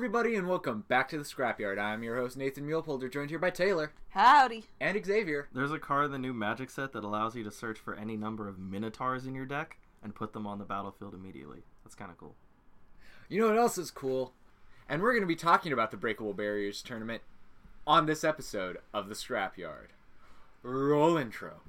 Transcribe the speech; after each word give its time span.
everybody, 0.00 0.34
and 0.34 0.48
welcome 0.48 0.82
back 0.88 1.10
to 1.10 1.18
the 1.18 1.24
Scrapyard. 1.24 1.78
I'm 1.78 2.02
your 2.02 2.16
host, 2.16 2.34
Nathan 2.34 2.66
Mulepolder, 2.66 3.12
joined 3.12 3.28
here 3.28 3.38
by 3.38 3.50
Taylor 3.50 3.92
Howdy. 4.08 4.64
and 4.80 4.98
Xavier. 5.04 5.48
There's 5.52 5.72
a 5.72 5.78
card 5.78 6.06
in 6.06 6.12
the 6.12 6.18
new 6.18 6.32
Magic 6.32 6.70
set 6.70 6.94
that 6.94 7.04
allows 7.04 7.36
you 7.36 7.44
to 7.44 7.50
search 7.50 7.78
for 7.78 7.94
any 7.94 8.16
number 8.16 8.48
of 8.48 8.58
Minotaurs 8.58 9.26
in 9.26 9.34
your 9.34 9.44
deck 9.44 9.76
and 10.02 10.14
put 10.14 10.32
them 10.32 10.46
on 10.46 10.58
the 10.58 10.64
battlefield 10.64 11.12
immediately. 11.12 11.64
That's 11.84 11.94
kind 11.94 12.10
of 12.10 12.16
cool. 12.16 12.34
You 13.28 13.42
know 13.42 13.48
what 13.48 13.58
else 13.58 13.76
is 13.76 13.90
cool? 13.90 14.32
And 14.88 15.02
we're 15.02 15.12
going 15.12 15.20
to 15.20 15.26
be 15.26 15.36
talking 15.36 15.70
about 15.70 15.90
the 15.90 15.98
Breakable 15.98 16.32
Barriers 16.32 16.80
tournament 16.80 17.20
on 17.86 18.06
this 18.06 18.24
episode 18.24 18.78
of 18.94 19.10
the 19.10 19.14
Scrapyard. 19.14 19.88
Roll 20.62 21.18
intro. 21.18 21.60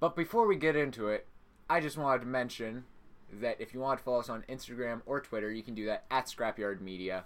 But 0.00 0.16
before 0.16 0.48
we 0.48 0.56
get 0.56 0.74
into 0.74 1.06
it, 1.06 1.28
I 1.70 1.78
just 1.78 1.96
wanted 1.96 2.22
to 2.22 2.26
mention 2.26 2.86
that 3.32 3.60
if 3.60 3.74
you 3.74 3.80
want 3.80 3.98
to 3.98 4.04
follow 4.04 4.20
us 4.20 4.28
on 4.28 4.44
Instagram 4.48 5.02
or 5.06 5.20
Twitter, 5.20 5.50
you 5.50 5.62
can 5.62 5.74
do 5.74 5.86
that 5.86 6.04
at 6.10 6.26
Scrapyard 6.26 6.80
Media. 6.80 7.24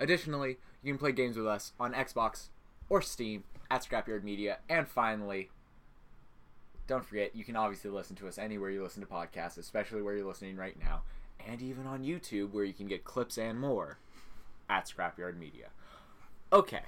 Additionally, 0.00 0.58
you 0.82 0.92
can 0.92 0.98
play 0.98 1.12
games 1.12 1.36
with 1.36 1.46
us 1.46 1.72
on 1.78 1.92
Xbox 1.92 2.48
or 2.88 3.02
Steam 3.02 3.44
at 3.70 3.84
Scrapyard 3.84 4.22
Media. 4.22 4.58
And 4.68 4.88
finally, 4.88 5.50
don't 6.86 7.04
forget, 7.04 7.36
you 7.36 7.44
can 7.44 7.56
obviously 7.56 7.90
listen 7.90 8.16
to 8.16 8.28
us 8.28 8.38
anywhere 8.38 8.70
you 8.70 8.82
listen 8.82 9.02
to 9.02 9.08
podcasts, 9.08 9.58
especially 9.58 10.02
where 10.02 10.16
you're 10.16 10.26
listening 10.26 10.56
right 10.56 10.78
now, 10.78 11.02
and 11.46 11.60
even 11.60 11.86
on 11.86 12.02
YouTube 12.02 12.52
where 12.52 12.64
you 12.64 12.72
can 12.72 12.86
get 12.86 13.04
clips 13.04 13.36
and 13.36 13.60
more 13.60 13.98
at 14.70 14.86
Scrapyard 14.86 15.36
Media. 15.36 15.68
Okay, 16.52 16.82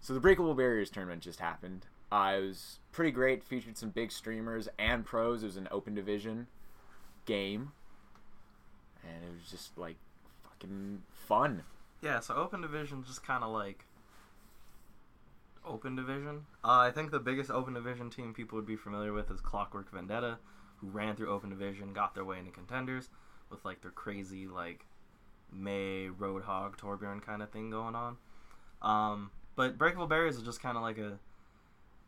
so 0.00 0.14
the 0.14 0.20
Breakable 0.20 0.54
Barriers 0.54 0.88
tournament 0.88 1.22
just 1.22 1.40
happened. 1.40 1.86
Uh, 2.10 2.34
it 2.36 2.40
was 2.40 2.78
pretty 2.92 3.10
great. 3.10 3.42
Featured 3.42 3.76
some 3.76 3.90
big 3.90 4.12
streamers 4.12 4.68
and 4.78 5.04
pros. 5.04 5.42
It 5.42 5.46
was 5.46 5.56
an 5.56 5.68
open 5.70 5.94
division 5.94 6.46
game, 7.24 7.72
and 9.02 9.24
it 9.24 9.32
was 9.32 9.50
just 9.50 9.76
like 9.76 9.96
fucking 10.42 11.02
fun. 11.10 11.62
Yeah, 12.02 12.20
so 12.20 12.34
Open 12.34 12.60
Division 12.60 13.04
just 13.04 13.24
kind 13.24 13.42
of 13.42 13.50
like 13.52 13.84
Open 15.64 15.96
Division. 15.96 16.46
Uh, 16.62 16.78
I 16.78 16.90
think 16.90 17.10
the 17.10 17.18
biggest 17.18 17.50
Open 17.50 17.74
Division 17.74 18.10
team 18.10 18.34
people 18.34 18.56
would 18.56 18.66
be 18.66 18.76
familiar 18.76 19.12
with 19.12 19.30
is 19.30 19.40
Clockwork 19.40 19.90
Vendetta, 19.90 20.38
who 20.78 20.88
ran 20.88 21.16
through 21.16 21.30
Open 21.32 21.50
Division, 21.50 21.92
got 21.92 22.14
their 22.14 22.24
way 22.24 22.38
into 22.38 22.50
contenders 22.50 23.08
with 23.50 23.64
like 23.64 23.80
their 23.82 23.90
crazy 23.90 24.46
like 24.46 24.86
Mei 25.52 26.08
Roadhog 26.08 26.76
Torbjorn 26.76 27.22
kind 27.22 27.42
of 27.42 27.50
thing 27.50 27.70
going 27.70 27.94
on. 27.94 28.16
Um, 28.82 29.30
but 29.54 29.78
Breakable 29.78 30.06
Barriers 30.06 30.36
is 30.36 30.42
just 30.42 30.60
kind 30.60 30.76
of 30.76 30.82
like 30.82 30.98
a 30.98 31.18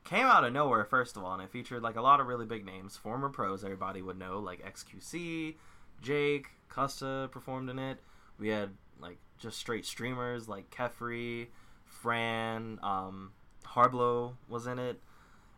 came 0.09 0.27
out 0.27 0.45
of 0.45 0.53
nowhere 0.53 0.84
first 0.84 1.17
of 1.17 1.25
all, 1.25 1.34
and 1.34 1.42
it 1.42 1.51
featured 1.51 1.83
like 1.83 1.97
a 1.97 2.01
lot 2.01 2.20
of 2.20 2.27
really 2.27 2.47
big 2.47 2.64
names, 2.64 2.97
former 2.97 3.28
pros 3.28 3.62
everybody 3.62 4.01
would 4.01 4.19
know, 4.19 4.39
like 4.39 4.65
XQC, 4.65 5.56
Jake, 6.00 6.47
Custa 6.70 7.31
performed 7.31 7.69
in 7.69 7.78
it. 7.78 7.98
We 8.39 8.48
had 8.48 8.70
like 9.00 9.19
just 9.39 9.59
straight 9.59 9.84
streamers 9.84 10.48
like 10.48 10.70
Kephrii, 10.70 11.48
Fran, 11.84 12.78
um, 12.83 13.33
Harbleu 13.67 14.33
was 14.48 14.67
in 14.67 14.78
it, 14.78 15.00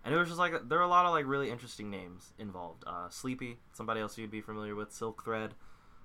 and 0.05 0.15
it 0.15 0.19
was 0.19 0.29
just 0.29 0.41
like 0.41 0.53
there 0.69 0.79
were 0.79 0.85
a 0.85 0.89
lot 0.89 1.07
of 1.07 1.13
like 1.13 1.27
really 1.27 1.51
interesting 1.51 1.91
names 1.91 2.33
involved. 2.39 2.83
Uh, 2.87 3.09
Sleepy, 3.09 3.59
somebody 3.73 4.01
else 4.01 4.19
you'd 4.19 4.31
be 4.31 4.41
familiar 4.41 4.75
with, 4.75 4.91
Silkthread, 4.91 5.51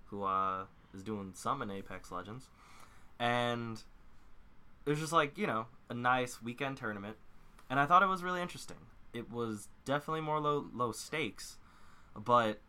who 0.06 0.24
uh, 0.24 0.66
is 0.94 1.02
doing 1.02 1.32
some 1.34 1.64
in 1.64 1.72
Apex 1.72 2.12
Legends, 2.12 2.50
and 3.20 3.82
it 4.86 4.90
was 4.92 5.00
just 5.00 5.14
like 5.14 5.36
you 5.38 5.48
know 5.48 5.66
a 5.90 5.96
nice 5.96 6.44
weekend 6.44 6.78
tournament, 6.78 7.18
and 7.70 7.80
I 7.80 7.86
thought 7.86 8.04
it 8.04 8.08
was 8.08 8.24
really 8.24 8.42
interesting. 8.42 8.78
It 9.14 9.32
was 9.32 9.68
definitely 9.86 10.22
more 10.22 10.40
low 10.40 10.68
low 10.74 10.92
stakes, 10.92 11.58
but 12.16 12.60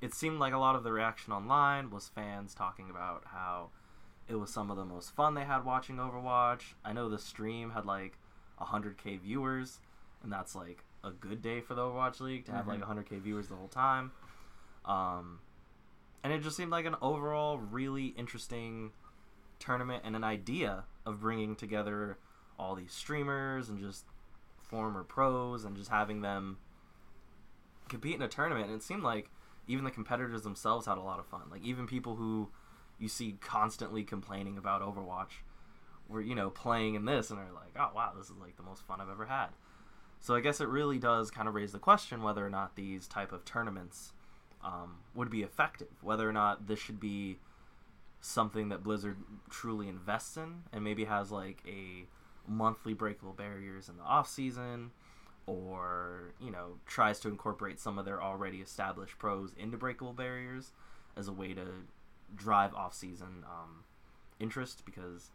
it 0.00 0.14
seemed 0.14 0.38
like 0.38 0.52
a 0.52 0.58
lot 0.58 0.76
of 0.76 0.84
the 0.84 0.92
reaction 0.92 1.32
online 1.32 1.90
was 1.90 2.08
fans 2.08 2.54
talking 2.54 2.90
about 2.90 3.24
how 3.26 3.70
it 4.28 4.34
was 4.36 4.52
some 4.52 4.70
of 4.70 4.76
the 4.76 4.84
most 4.84 5.14
fun 5.14 5.34
they 5.34 5.44
had 5.44 5.64
watching 5.64 5.96
Overwatch. 5.96 6.74
I 6.84 6.92
know 6.92 7.08
the 7.08 7.18
stream 7.18 7.70
had 7.70 7.86
like 7.86 8.18
100k 8.60 9.20
viewers, 9.20 9.80
and 10.22 10.32
that's 10.32 10.54
like 10.54 10.84
a 11.04 11.10
good 11.10 11.42
day 11.42 11.60
for 11.60 11.74
the 11.74 11.82
Overwatch 11.82 12.20
League 12.20 12.44
to 12.46 12.52
have 12.52 12.66
like 12.66 12.80
100k 12.82 13.20
viewers 13.20 13.48
the 13.48 13.54
whole 13.54 13.68
time. 13.68 14.12
Um, 14.84 15.40
and 16.22 16.32
it 16.32 16.42
just 16.42 16.56
seemed 16.56 16.70
like 16.70 16.86
an 16.86 16.96
overall 17.00 17.58
really 17.58 18.06
interesting 18.06 18.90
tournament 19.58 20.02
and 20.04 20.16
an 20.16 20.24
idea 20.24 20.84
of 21.04 21.20
bringing 21.20 21.54
together 21.56 22.18
all 22.58 22.74
these 22.74 22.92
streamers 22.92 23.68
and 23.68 23.78
just 23.78 24.04
former 24.58 25.04
pros 25.04 25.64
and 25.64 25.76
just 25.76 25.90
having 25.90 26.20
them 26.20 26.58
compete 27.88 28.14
in 28.14 28.22
a 28.22 28.28
tournament. 28.28 28.66
And 28.66 28.74
it 28.74 28.82
seemed 28.82 29.02
like 29.02 29.30
even 29.66 29.84
the 29.84 29.90
competitors 29.90 30.42
themselves 30.42 30.86
had 30.86 30.98
a 30.98 31.02
lot 31.02 31.18
of 31.18 31.26
fun. 31.26 31.42
Like 31.50 31.62
even 31.62 31.86
people 31.86 32.16
who 32.16 32.48
you 32.98 33.08
see 33.08 33.36
constantly 33.40 34.02
complaining 34.04 34.58
about 34.58 34.82
Overwatch 34.82 35.42
were 36.08 36.20
you 36.20 36.34
know 36.34 36.50
playing 36.50 36.94
in 36.94 37.04
this 37.04 37.30
and 37.30 37.38
are 37.38 37.52
like, 37.52 37.74
oh 37.78 37.90
wow, 37.94 38.12
this 38.16 38.26
is 38.26 38.36
like 38.40 38.56
the 38.56 38.62
most 38.62 38.82
fun 38.86 39.00
I've 39.00 39.10
ever 39.10 39.26
had. 39.26 39.48
So 40.20 40.34
I 40.34 40.40
guess 40.40 40.60
it 40.60 40.68
really 40.68 40.98
does 40.98 41.30
kind 41.30 41.46
of 41.46 41.54
raise 41.54 41.72
the 41.72 41.78
question 41.78 42.22
whether 42.22 42.44
or 42.44 42.50
not 42.50 42.74
these 42.74 43.06
type 43.06 43.32
of 43.32 43.44
tournaments 43.44 44.12
um, 44.64 44.96
would 45.14 45.30
be 45.30 45.42
effective, 45.42 45.88
whether 46.00 46.28
or 46.28 46.32
not 46.32 46.66
this 46.66 46.78
should 46.78 46.98
be 46.98 47.38
something 48.20 48.70
that 48.70 48.82
Blizzard 48.82 49.18
truly 49.50 49.88
invests 49.88 50.36
in 50.36 50.62
and 50.72 50.82
maybe 50.82 51.04
has 51.04 51.30
like 51.30 51.62
a 51.66 52.06
monthly 52.48 52.94
breakable 52.94 53.32
barriers 53.32 53.88
in 53.88 53.96
the 53.96 54.02
off 54.02 54.28
season 54.28 54.90
or 55.46 56.32
you 56.40 56.50
know 56.50 56.78
tries 56.86 57.20
to 57.20 57.28
incorporate 57.28 57.78
some 57.78 57.98
of 57.98 58.04
their 58.04 58.22
already 58.22 58.58
established 58.58 59.18
pros 59.18 59.52
into 59.58 59.76
breakable 59.76 60.12
barriers 60.12 60.72
as 61.16 61.28
a 61.28 61.32
way 61.32 61.52
to 61.54 61.66
drive 62.34 62.74
off 62.74 62.94
season 62.94 63.44
um, 63.44 63.84
interest 64.40 64.82
because 64.84 65.30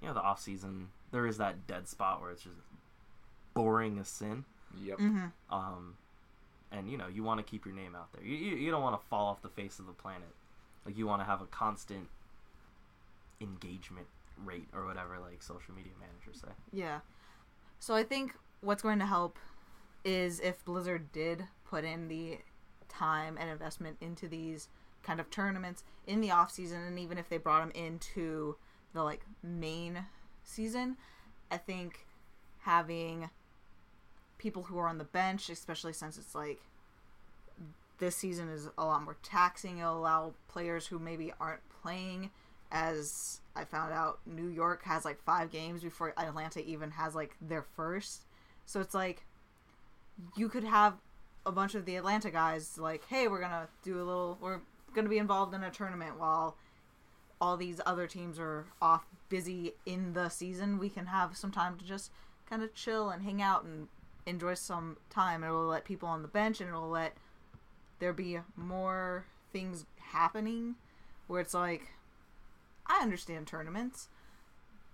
you 0.00 0.08
know 0.08 0.14
the 0.14 0.20
off 0.20 0.40
season 0.40 0.88
there 1.12 1.26
is 1.26 1.38
that 1.38 1.66
dead 1.66 1.88
spot 1.88 2.20
where 2.20 2.30
it's 2.30 2.42
just 2.42 2.56
boring 3.54 3.98
as 3.98 4.08
sin. 4.08 4.44
Yep. 4.82 4.98
um, 5.50 5.94
and 6.70 6.90
you 6.90 6.96
know 6.96 7.06
you 7.06 7.22
want 7.22 7.38
to 7.38 7.48
keep 7.48 7.64
your 7.64 7.74
name 7.74 7.94
out 7.94 8.12
there. 8.12 8.24
You, 8.24 8.34
you, 8.36 8.56
you 8.56 8.70
don't 8.70 8.82
want 8.82 9.00
to 9.00 9.06
fall 9.08 9.26
off 9.26 9.42
the 9.42 9.48
face 9.48 9.78
of 9.78 9.86
the 9.86 9.92
planet. 9.92 10.34
Like 10.84 10.96
you 10.96 11.06
want 11.06 11.20
to 11.20 11.26
have 11.26 11.40
a 11.40 11.46
constant 11.46 12.08
engagement 13.40 14.06
rate 14.44 14.68
or 14.74 14.86
whatever 14.86 15.18
like 15.18 15.42
social 15.42 15.74
media 15.74 15.92
managers 16.00 16.40
say 16.40 16.52
Yeah. 16.72 17.00
So 17.78 17.94
I 17.94 18.04
think 18.04 18.34
what's 18.60 18.82
going 18.82 18.98
to 19.00 19.06
help 19.06 19.38
is 20.04 20.40
if 20.40 20.64
Blizzard 20.64 21.12
did 21.12 21.44
put 21.64 21.84
in 21.84 22.08
the 22.08 22.38
time 22.88 23.36
and 23.38 23.50
investment 23.50 23.96
into 24.00 24.28
these 24.28 24.68
kind 25.02 25.18
of 25.18 25.30
tournaments 25.30 25.84
in 26.06 26.20
the 26.20 26.30
off 26.30 26.50
season 26.50 26.80
and 26.80 26.98
even 26.98 27.18
if 27.18 27.28
they 27.28 27.38
brought 27.38 27.60
them 27.60 27.72
into 27.74 28.56
the 28.94 29.02
like 29.02 29.24
main 29.42 30.04
season, 30.44 30.96
I 31.50 31.56
think 31.56 32.06
having 32.60 33.30
people 34.38 34.64
who 34.64 34.78
are 34.78 34.88
on 34.88 34.98
the 34.98 35.04
bench, 35.04 35.48
especially 35.48 35.92
since 35.92 36.16
it's 36.16 36.34
like 36.34 36.60
this 37.98 38.16
season 38.16 38.48
is 38.48 38.68
a 38.76 38.84
lot 38.84 39.02
more 39.02 39.16
taxing. 39.22 39.78
It'll 39.78 39.98
allow 39.98 40.34
players 40.48 40.86
who 40.86 40.98
maybe 40.98 41.32
aren't 41.40 41.62
playing 41.82 42.30
as 42.72 43.40
I 43.54 43.64
found 43.64 43.92
out 43.92 44.18
New 44.26 44.48
York 44.48 44.82
has 44.84 45.04
like 45.04 45.22
five 45.22 45.52
games 45.52 45.82
before 45.82 46.14
Atlanta 46.18 46.64
even 46.64 46.90
has 46.92 47.14
like 47.14 47.36
their 47.40 47.62
first. 47.62 48.22
So 48.64 48.80
it's 48.80 48.94
like 48.94 49.24
you 50.36 50.48
could 50.48 50.64
have 50.64 50.94
a 51.44 51.52
bunch 51.52 51.74
of 51.74 51.84
the 51.84 51.96
Atlanta 51.96 52.30
guys 52.30 52.78
like, 52.78 53.06
hey, 53.08 53.28
we're 53.28 53.40
gonna 53.40 53.68
do 53.82 53.96
a 53.96 54.04
little 54.04 54.38
we're 54.40 54.60
gonna 54.94 55.10
be 55.10 55.18
involved 55.18 55.54
in 55.54 55.62
a 55.62 55.70
tournament 55.70 56.18
while 56.18 56.56
all 57.40 57.56
these 57.56 57.80
other 57.84 58.06
teams 58.06 58.38
are 58.38 58.66
off 58.80 59.04
busy 59.28 59.74
in 59.84 60.14
the 60.14 60.30
season. 60.30 60.78
We 60.78 60.88
can 60.88 61.06
have 61.06 61.36
some 61.36 61.50
time 61.50 61.76
to 61.78 61.84
just 61.84 62.10
kind 62.48 62.62
of 62.62 62.74
chill 62.74 63.10
and 63.10 63.22
hang 63.22 63.42
out 63.42 63.64
and 63.64 63.88
enjoy 64.24 64.54
some 64.54 64.96
time. 65.10 65.44
It 65.44 65.50
will 65.50 65.66
let 65.66 65.84
people 65.84 66.08
on 66.08 66.22
the 66.22 66.28
bench 66.28 66.60
and 66.60 66.70
it 66.70 66.72
will 66.72 66.88
let 66.88 67.16
there 67.98 68.12
be 68.12 68.38
more 68.56 69.26
things 69.52 69.84
happening 69.98 70.76
where 71.26 71.40
it's 71.40 71.54
like 71.54 71.88
I 72.92 73.02
understand 73.02 73.46
tournaments. 73.46 74.08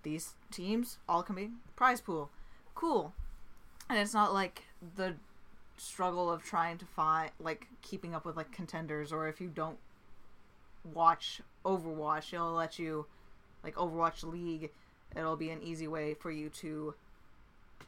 These 0.03 0.33
teams 0.51 0.99
all 1.07 1.21
can 1.21 1.35
be 1.35 1.49
prize 1.75 1.99
pool. 1.99 2.29
Cool. 2.73 3.13
And 3.89 3.99
it's 3.99 4.13
not 4.13 4.33
like 4.33 4.63
the 4.95 5.15
struggle 5.77 6.31
of 6.31 6.43
trying 6.43 6.77
to 6.77 6.85
find 6.85 7.31
like 7.39 7.67
keeping 7.81 8.15
up 8.15 8.25
with 8.25 8.37
like 8.37 8.51
contenders 8.51 9.11
or 9.11 9.27
if 9.27 9.41
you 9.41 9.47
don't 9.47 9.77
watch 10.93 11.41
Overwatch, 11.65 12.33
it'll 12.33 12.53
let 12.53 12.79
you 12.79 13.05
like 13.63 13.75
Overwatch 13.75 14.23
League, 14.23 14.71
it'll 15.15 15.35
be 15.35 15.49
an 15.49 15.61
easy 15.61 15.87
way 15.87 16.13
for 16.13 16.31
you 16.31 16.49
to 16.49 16.93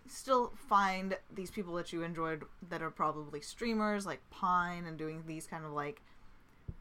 still 0.08 0.52
find 0.68 1.18
these 1.34 1.52
people 1.52 1.74
that 1.76 1.94
you 1.94 2.04
enjoyed 2.04 2.44
that 2.70 2.82
are 2.82 2.92
probably 2.92 3.40
streamers 3.40 4.06
like 4.06 4.20
Pine 4.30 4.86
and 4.86 4.98
doing 4.98 5.24
these 5.26 5.48
kind 5.48 5.64
of 5.64 5.72
like 5.72 6.02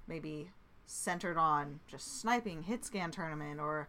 maybe 0.09 0.51
centered 0.91 1.37
on 1.39 1.81
just 1.87 2.21
sniping 2.21 2.65
hit 2.65 2.85
scan 2.85 3.11
tournament 3.11 3.61
or 3.61 3.89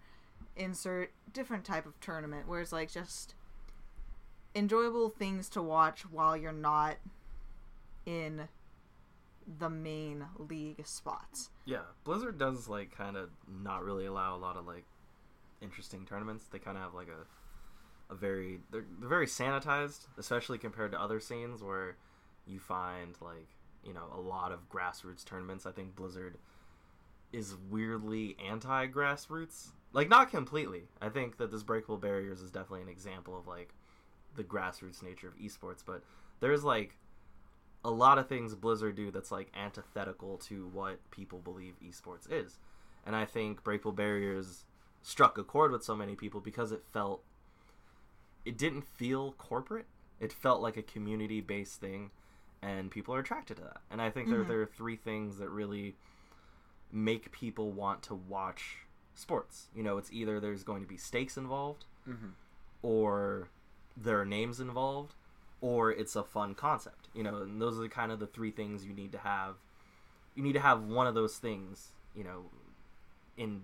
insert 0.55 1.11
different 1.33 1.65
type 1.65 1.85
of 1.85 1.99
tournament 1.99 2.47
where 2.47 2.61
it's 2.61 2.71
like 2.71 2.91
just 2.91 3.33
enjoyable 4.53 5.09
things 5.09 5.49
to 5.49 5.61
watch 5.61 6.01
while 6.01 6.35
you're 6.37 6.51
not 6.51 6.97
in 8.05 8.47
the 9.59 9.69
main 9.69 10.25
league 10.37 10.85
spots. 10.85 11.49
Yeah, 11.65 11.81
Blizzard 12.03 12.37
does 12.37 12.67
like 12.67 12.95
kind 12.95 13.17
of 13.17 13.29
not 13.47 13.83
really 13.83 14.05
allow 14.05 14.35
a 14.35 14.37
lot 14.37 14.55
of 14.55 14.67
like 14.67 14.85
interesting 15.61 16.05
tournaments. 16.05 16.45
They 16.51 16.59
kind 16.59 16.77
of 16.77 16.83
have 16.83 16.93
like 16.93 17.07
a 17.07 17.25
a 18.13 18.15
very 18.15 18.59
they're, 18.71 18.85
they're 18.99 19.09
very 19.09 19.25
sanitized, 19.25 20.07
especially 20.17 20.57
compared 20.57 20.91
to 20.91 21.01
other 21.01 21.19
scenes 21.19 21.63
where 21.63 21.95
you 22.45 22.59
find 22.59 23.15
like 23.21 23.47
you 23.83 23.93
know 23.93 24.05
a 24.13 24.19
lot 24.19 24.51
of 24.51 24.69
grassroots 24.69 25.25
tournaments. 25.25 25.65
I 25.65 25.71
think 25.71 25.95
Blizzard 25.95 26.37
is 27.33 27.55
weirdly 27.69 28.35
anti 28.45 28.87
grassroots, 28.87 29.69
like 29.93 30.09
not 30.09 30.29
completely. 30.29 30.83
I 31.01 31.09
think 31.09 31.37
that 31.37 31.51
this 31.51 31.63
Breakable 31.63 31.97
Barriers 31.97 32.41
is 32.41 32.51
definitely 32.51 32.81
an 32.83 32.89
example 32.89 33.37
of 33.37 33.47
like 33.47 33.73
the 34.35 34.43
grassroots 34.43 35.03
nature 35.03 35.27
of 35.27 35.37
esports, 35.37 35.83
but 35.85 36.03
there's 36.39 36.63
like 36.63 36.97
a 37.83 37.91
lot 37.91 38.17
of 38.17 38.27
things 38.27 38.53
Blizzard 38.55 38.95
do 38.95 39.11
that's 39.11 39.31
like 39.31 39.51
antithetical 39.55 40.37
to 40.37 40.67
what 40.67 40.99
people 41.11 41.39
believe 41.39 41.73
esports 41.83 42.31
is. 42.31 42.59
And 43.05 43.15
I 43.15 43.25
think 43.25 43.63
Breakable 43.63 43.91
Barriers 43.91 44.65
struck 45.01 45.37
a 45.37 45.43
chord 45.43 45.71
with 45.71 45.83
so 45.83 45.95
many 45.95 46.15
people 46.15 46.39
because 46.41 46.71
it 46.71 46.83
felt 46.93 47.23
it 48.45 48.57
didn't 48.57 48.83
feel 48.83 49.33
corporate. 49.33 49.87
It 50.19 50.31
felt 50.31 50.61
like 50.61 50.77
a 50.77 50.83
community 50.83 51.41
based 51.41 51.79
thing 51.79 52.11
and 52.61 52.91
people 52.91 53.15
are 53.15 53.19
attracted 53.19 53.57
to 53.57 53.63
that. 53.63 53.81
And 53.89 54.01
I 54.01 54.09
think 54.11 54.27
Mhm. 54.27 54.31
there 54.31 54.43
there 54.43 54.61
are 54.61 54.65
three 54.67 54.95
things 54.95 55.37
that 55.37 55.49
really 55.49 55.95
make 56.91 57.31
people 57.31 57.71
want 57.71 58.01
to 58.03 58.15
watch 58.15 58.77
sports. 59.15 59.67
You 59.75 59.83
know, 59.83 59.97
it's 59.97 60.11
either 60.11 60.39
there's 60.39 60.63
going 60.63 60.81
to 60.81 60.87
be 60.87 60.97
stakes 60.97 61.37
involved 61.37 61.85
Mm-hmm. 62.09 62.29
or 62.81 63.47
there 63.95 64.19
are 64.19 64.25
names 64.25 64.59
involved 64.59 65.13
or 65.61 65.91
it's 65.91 66.15
a 66.15 66.23
fun 66.23 66.55
concept 66.55 67.09
you 67.13 67.21
know 67.21 67.37
and 67.43 67.61
those 67.61 67.77
are 67.77 67.81
the 67.81 67.89
kind 67.89 68.11
of 68.11 68.19
the 68.19 68.25
three 68.25 68.49
things 68.49 68.83
you 68.83 68.91
need 68.91 69.11
to 69.11 69.19
have 69.19 69.57
you 70.33 70.41
need 70.41 70.53
to 70.53 70.59
have 70.59 70.81
one 70.81 71.05
of 71.05 71.13
those 71.13 71.37
things 71.37 71.89
you 72.15 72.23
know 72.23 72.45
in 73.37 73.61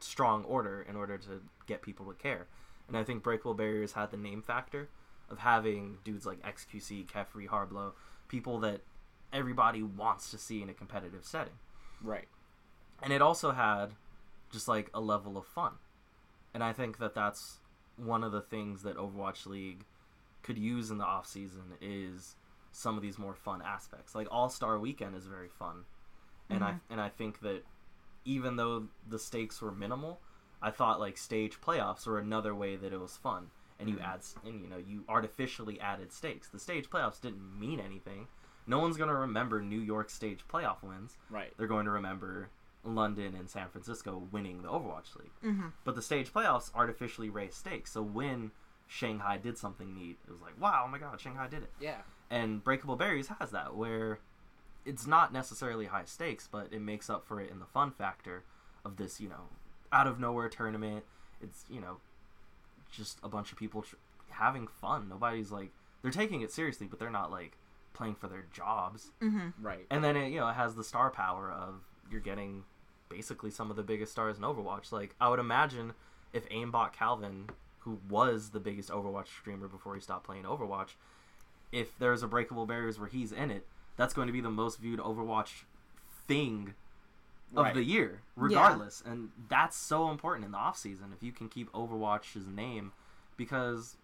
strong 0.00 0.44
order 0.44 0.84
in 0.86 0.96
order 0.96 1.16
to 1.16 1.40
get 1.66 1.80
people 1.80 2.04
to 2.04 2.12
care 2.12 2.46
and 2.88 2.94
i 2.96 3.02
think 3.02 3.22
breakable 3.22 3.54
barriers 3.54 3.92
had 3.92 4.10
the 4.10 4.16
name 4.18 4.42
factor 4.42 4.88
of 5.30 5.38
having 5.38 5.96
dudes 6.04 6.26
like 6.26 6.42
xqc 6.42 7.06
kephrii 7.06 7.48
harbleu 7.48 7.92
people 8.28 8.58
that 8.58 8.80
everybody 9.32 9.82
wants 9.82 10.30
to 10.30 10.36
see 10.36 10.60
in 10.60 10.68
a 10.68 10.74
competitive 10.74 11.24
setting 11.24 11.54
Right. 12.02 12.28
and 13.02 13.12
it 13.12 13.22
also 13.22 13.52
had 13.52 13.94
just 14.52 14.68
like 14.68 14.90
a 14.94 15.00
level 15.00 15.36
of 15.38 15.46
fun 15.46 15.74
and 16.54 16.62
i 16.64 16.72
think 16.72 16.98
that 16.98 17.14
that's 17.14 17.58
one 17.96 18.22
of 18.24 18.32
the 18.32 18.40
things 18.40 18.82
that 18.82 18.96
overwatch 18.96 19.46
league 19.46 19.84
could 20.42 20.58
use 20.58 20.90
in 20.90 20.98
the 20.98 21.04
off 21.04 21.26
season 21.26 21.74
is 21.80 22.36
some 22.72 22.96
of 22.96 23.02
these 23.02 23.18
more 23.18 23.34
fun 23.34 23.62
aspects 23.62 24.14
like 24.14 24.26
all-star 24.30 24.78
weekend 24.78 25.14
is 25.14 25.26
very 25.26 25.48
fun 25.48 25.84
and 26.48 26.64
i 26.64 26.72
Mhm. 26.72 26.80
and 26.90 27.00
i 27.00 27.08
think 27.08 27.40
that 27.40 27.64
even 28.24 28.56
though 28.56 28.88
the 29.08 29.18
stakes 29.18 29.60
were 29.62 29.72
minimal 29.72 30.20
i 30.62 30.70
thought 30.70 31.00
like 31.00 31.16
stage 31.16 31.60
playoffs 31.60 32.06
were 32.06 32.18
another 32.18 32.54
way 32.54 32.76
that 32.76 32.92
it 32.92 32.98
was 33.00 33.16
fun 33.16 33.50
and 33.78 33.88
you 33.88 33.96
Mhm. 33.96 34.04
add 34.04 34.20
and 34.44 34.60
you 34.60 34.66
know 34.68 34.76
you 34.78 35.04
artificially 35.08 35.80
added 35.80 36.12
stakes 36.12 36.48
the 36.48 36.58
stage 36.58 36.90
playoffs 36.90 37.20
didn't 37.20 37.58
mean 37.58 37.80
anything 37.80 38.28
no 38.70 38.78
one's 38.78 38.96
going 38.96 39.08
to 39.08 39.14
remember 39.14 39.60
new 39.60 39.80
york 39.80 40.08
stage 40.10 40.40
playoff 40.52 40.82
wins 40.82 41.18
Right. 41.28 41.52
they're 41.56 41.66
going 41.66 41.84
to 41.86 41.90
remember 41.90 42.48
London 42.82 43.34
and 43.38 43.50
San 43.50 43.68
Francisco 43.68 44.26
winning 44.32 44.62
the 44.62 44.68
Overwatch 44.68 45.14
League. 45.14 45.32
Mm-hmm. 45.44 45.66
But 45.84 45.96
the 45.96 46.00
stage 46.00 46.32
playoffs 46.32 46.70
artificially 46.74 47.28
raise 47.28 47.54
stakes. 47.54 47.92
So 47.92 48.00
when 48.00 48.52
Shanghai 48.86 49.36
did 49.36 49.58
something 49.58 49.94
neat, 49.94 50.16
it 50.26 50.30
was 50.30 50.40
like, 50.40 50.58
wow, 50.58 50.84
oh 50.86 50.88
my 50.88 50.96
god, 50.96 51.20
Shanghai 51.20 51.46
did 51.46 51.62
it. 51.64 51.70
Yeah. 51.78 51.98
And 52.30 52.64
Breakable 52.64 52.96
Barriers 52.96 53.28
has 53.38 53.50
that, 53.50 53.76
where 53.76 54.20
it's 54.86 55.06
not 55.06 55.30
necessarily 55.30 55.86
high 55.86 56.06
stakes, 56.06 56.48
but 56.50 56.68
it 56.72 56.80
makes 56.80 57.10
up 57.10 57.26
for 57.26 57.38
it 57.38 57.50
in 57.50 57.58
the 57.58 57.66
fun 57.66 57.90
factor 57.90 58.44
of 58.82 58.96
this, 58.96 59.20
you 59.20 59.28
know, 59.28 59.50
out 59.92 60.06
of 60.06 60.18
nowhere 60.18 60.48
tournament. 60.48 61.04
It's, 61.42 61.66
you 61.68 61.82
know, 61.82 61.98
just 62.90 63.18
a 63.22 63.28
bunch 63.28 63.52
of 63.52 63.58
people 63.58 63.82
tr- 63.82 63.96
having 64.30 64.66
fun. 64.66 65.06
Nobody's 65.10 65.50
like, 65.52 65.70
they're 66.00 66.10
taking 66.10 66.40
it 66.40 66.50
seriously, 66.50 66.86
but 66.86 66.98
they're 66.98 67.10
not 67.10 67.30
like 67.30 67.58
playing 67.92 68.14
for 68.14 68.28
their 68.28 68.44
jobs. 68.52 69.10
Mm-hmm. 69.22 69.64
Right. 69.64 69.86
And 69.90 70.02
then 70.02 70.16
it, 70.16 70.28
you 70.30 70.40
know, 70.40 70.48
it 70.48 70.54
has 70.54 70.74
the 70.74 70.84
star 70.84 71.10
power 71.10 71.50
of 71.50 71.82
you're 72.10 72.20
getting 72.20 72.64
basically 73.08 73.50
some 73.50 73.70
of 73.70 73.76
the 73.76 73.82
biggest 73.82 74.12
stars 74.12 74.36
in 74.36 74.42
Overwatch. 74.44 74.92
Like 74.92 75.14
I 75.20 75.28
would 75.28 75.38
imagine 75.40 75.92
if 76.32 76.48
Aimbot 76.48 76.92
Calvin, 76.92 77.50
who 77.80 77.98
was 78.08 78.50
the 78.50 78.60
biggest 78.60 78.90
Overwatch 78.90 79.26
streamer 79.26 79.68
before 79.68 79.94
he 79.94 80.00
stopped 80.00 80.24
playing 80.24 80.44
Overwatch, 80.44 80.90
if 81.72 81.98
there's 81.98 82.22
a 82.22 82.28
breakable 82.28 82.66
barriers 82.66 82.98
where 82.98 83.08
he's 83.08 83.32
in 83.32 83.50
it, 83.50 83.66
that's 83.96 84.14
going 84.14 84.26
to 84.26 84.32
be 84.32 84.40
the 84.40 84.50
most 84.50 84.78
viewed 84.78 85.00
Overwatch 85.00 85.64
thing 86.26 86.74
of 87.56 87.64
Right. 87.64 87.74
the 87.74 87.82
year, 87.82 88.20
regardless. 88.36 89.02
And 89.04 89.30
that's 89.48 89.76
so 89.76 90.10
important 90.10 90.46
in 90.46 90.52
the 90.52 90.58
off 90.58 90.78
season 90.78 91.12
if 91.16 91.22
you 91.22 91.32
can 91.32 91.48
keep 91.48 91.70
Overwatch's 91.72 92.46
name 92.46 92.92
because 93.36 93.96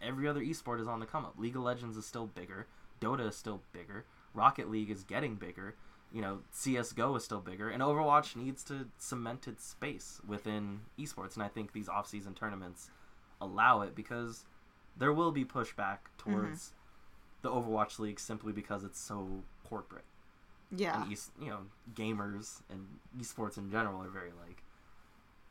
every 0.00 0.28
other 0.28 0.40
esport 0.40 0.80
is 0.80 0.86
on 0.86 1.00
the 1.00 1.06
come 1.06 1.24
up. 1.24 1.34
League 1.36 1.56
of 1.56 1.62
Legends 1.62 1.96
is 1.96 2.06
still 2.06 2.26
bigger, 2.26 2.66
Dota 3.02 3.28
is 3.28 3.36
still 3.36 3.62
bigger, 3.72 4.04
Rocket 4.34 4.70
League 4.70 4.90
is 4.90 5.02
getting 5.02 5.34
bigger, 5.34 5.74
you 6.12 6.20
know, 6.20 6.40
CS:GO 6.50 7.16
is 7.16 7.24
still 7.24 7.40
bigger, 7.40 7.70
and 7.70 7.82
Overwatch 7.82 8.36
needs 8.36 8.62
to 8.64 8.88
cement 8.98 9.48
its 9.48 9.64
space 9.64 10.20
within 10.26 10.80
esports. 10.98 11.34
And 11.34 11.42
I 11.42 11.48
think 11.48 11.72
these 11.72 11.88
off 11.88 12.06
season 12.06 12.34
tournaments 12.34 12.90
allow 13.40 13.80
it 13.80 13.94
because 13.94 14.44
there 14.96 15.12
will 15.12 15.32
be 15.32 15.44
pushback 15.44 15.98
mm-hmm. 16.18 16.32
towards 16.32 16.72
the 17.40 17.50
Overwatch 17.50 17.98
League 17.98 18.20
simply 18.20 18.52
because 18.52 18.84
it's 18.84 19.00
so 19.00 19.42
corporate. 19.68 20.04
Yeah. 20.74 21.02
and 21.02 21.10
you 21.38 21.50
know 21.50 21.60
gamers 21.94 22.62
and 22.70 22.86
esports 23.18 23.58
in 23.58 23.70
general 23.70 24.02
are 24.02 24.08
very 24.08 24.30
like 24.46 24.62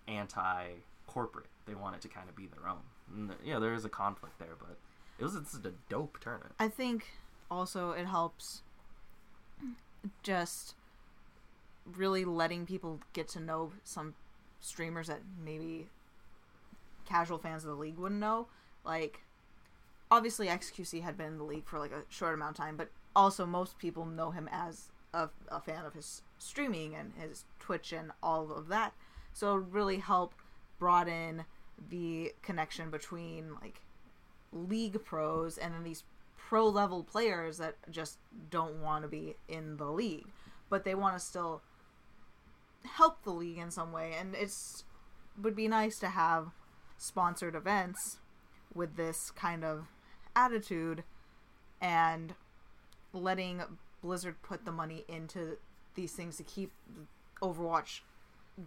anti 0.07 0.65
corporate 1.05 1.45
they 1.67 1.75
want 1.75 1.95
it 1.95 2.01
to 2.01 2.07
kind 2.07 2.27
of 2.27 2.35
be 2.35 2.47
their 2.47 2.67
own. 2.67 2.81
And 3.15 3.31
yeah 3.43 3.59
there 3.59 3.73
is 3.75 3.85
a 3.85 3.89
conflict 3.89 4.39
there 4.39 4.55
but 4.59 4.77
it 5.19 5.23
was 5.23 5.35
it's 5.35 5.53
a 5.53 5.73
dope 5.89 6.19
tournament. 6.19 6.55
I 6.59 6.69
think 6.69 7.05
also 7.51 7.91
it 7.91 8.05
helps 8.05 8.63
just 10.23 10.73
really 11.85 12.25
letting 12.25 12.65
people 12.65 12.99
get 13.13 13.27
to 13.27 13.39
know 13.39 13.71
some 13.83 14.15
streamers 14.59 15.07
that 15.07 15.21
maybe 15.43 15.87
casual 17.05 17.37
fans 17.37 17.63
of 17.63 17.69
the 17.69 17.75
league 17.75 17.97
wouldn't 17.97 18.19
know. 18.19 18.47
Like, 18.85 19.21
obviously, 20.09 20.47
XQC 20.47 21.01
had 21.01 21.17
been 21.17 21.27
in 21.27 21.37
the 21.37 21.43
league 21.43 21.65
for 21.65 21.77
like 21.77 21.91
a 21.91 22.03
short 22.09 22.33
amount 22.33 22.57
of 22.57 22.65
time, 22.65 22.77
but 22.77 22.89
also 23.15 23.45
most 23.45 23.77
people 23.77 24.05
know 24.05 24.31
him 24.31 24.47
as 24.51 24.89
a, 25.13 25.29
a 25.49 25.59
fan 25.59 25.85
of 25.85 25.93
his 25.93 26.21
streaming 26.39 26.95
and 26.95 27.13
his 27.19 27.45
Twitch 27.59 27.91
and 27.91 28.11
all 28.23 28.51
of 28.51 28.67
that. 28.69 28.93
So 29.33 29.55
really 29.55 29.97
help 29.97 30.33
broaden 30.79 31.45
the 31.89 32.33
connection 32.41 32.89
between 32.89 33.55
like 33.61 33.81
league 34.53 35.03
pros 35.03 35.57
and 35.57 35.73
then 35.73 35.83
these 35.83 36.03
pro 36.51 36.67
level 36.67 37.01
players 37.01 37.59
that 37.59 37.75
just 37.89 38.17
don't 38.49 38.81
want 38.81 39.03
to 39.03 39.07
be 39.07 39.37
in 39.47 39.77
the 39.77 39.85
league 39.85 40.27
but 40.69 40.83
they 40.83 40.93
want 40.93 41.17
to 41.17 41.19
still 41.19 41.61
help 42.83 43.23
the 43.23 43.31
league 43.31 43.57
in 43.57 43.71
some 43.71 43.93
way 43.93 44.11
and 44.19 44.35
it's 44.35 44.83
would 45.41 45.55
be 45.55 45.69
nice 45.69 45.97
to 45.97 46.09
have 46.09 46.47
sponsored 46.97 47.55
events 47.55 48.17
with 48.75 48.97
this 48.97 49.31
kind 49.31 49.63
of 49.63 49.85
attitude 50.35 51.05
and 51.79 52.33
letting 53.13 53.61
blizzard 54.01 54.35
put 54.41 54.65
the 54.65 54.73
money 54.73 55.05
into 55.07 55.57
these 55.95 56.11
things 56.11 56.35
to 56.35 56.43
keep 56.43 56.73
overwatch 57.41 58.01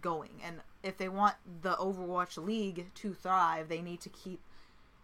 going 0.01 0.41
and 0.43 0.61
if 0.81 0.97
they 0.97 1.07
want 1.07 1.35
the 1.61 1.75
overwatch 1.75 2.43
league 2.43 2.87
to 2.95 3.13
thrive 3.13 3.69
they 3.69 3.83
need 3.83 4.01
to 4.01 4.09
keep 4.09 4.39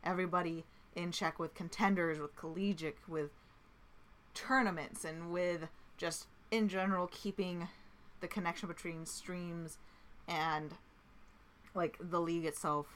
everybody 0.03 0.65
in 0.95 1.11
check 1.11 1.39
with 1.39 1.53
contenders 1.53 2.19
with 2.19 2.35
collegiate 2.35 2.97
with 3.07 3.31
tournaments 4.33 5.03
and 5.05 5.31
with 5.31 5.67
just 5.97 6.27
in 6.49 6.67
general 6.67 7.07
keeping 7.07 7.67
the 8.19 8.27
connection 8.27 8.67
between 8.67 9.05
streams 9.05 9.77
and 10.27 10.73
like 11.73 11.97
the 11.99 12.19
league 12.19 12.45
itself 12.45 12.87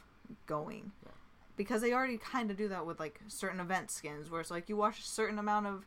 going. 0.45 0.91
Yeah. 1.03 1.11
because 1.55 1.81
they 1.81 1.93
already 1.93 2.17
kind 2.17 2.51
of 2.51 2.57
do 2.57 2.67
that 2.67 2.85
with 2.85 2.99
like 2.99 3.19
certain 3.27 3.59
event 3.59 3.91
skins 3.91 4.29
where 4.29 4.41
it's 4.41 4.51
like 4.51 4.67
you 4.69 4.75
watch 4.75 4.99
a 4.99 5.03
certain 5.03 5.39
amount 5.39 5.67
of 5.67 5.85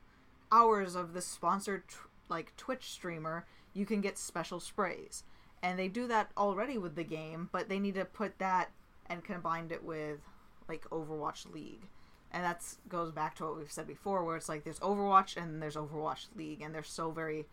hours 0.50 0.94
of 0.94 1.12
this 1.12 1.26
sponsored 1.26 1.86
tr- 1.88 2.06
like 2.28 2.56
twitch 2.56 2.90
streamer 2.90 3.46
you 3.74 3.84
can 3.84 4.00
get 4.00 4.16
special 4.18 4.60
sprays. 4.60 5.24
And 5.62 5.78
they 5.78 5.88
do 5.88 6.06
that 6.06 6.30
already 6.36 6.78
with 6.78 6.94
the 6.94 7.04
game 7.04 7.48
but 7.52 7.68
they 7.68 7.78
need 7.78 7.94
to 7.96 8.04
put 8.04 8.38
that 8.38 8.70
and 9.06 9.24
combined 9.24 9.72
it 9.72 9.82
with 9.84 10.20
like 10.68 10.88
overwatch 10.90 11.50
league 11.52 11.86
and 12.32 12.44
that's 12.44 12.78
goes 12.88 13.10
back 13.12 13.34
to 13.36 13.44
what 13.44 13.56
we've 13.56 13.72
said 13.72 13.86
before 13.86 14.24
where 14.24 14.36
it's 14.36 14.48
like 14.48 14.64
there's 14.64 14.80
overwatch 14.80 15.36
and 15.36 15.62
there's 15.62 15.76
overwatch 15.76 16.26
league 16.36 16.60
and 16.60 16.74
they're 16.74 16.82
so 16.82 17.10
very 17.10 17.46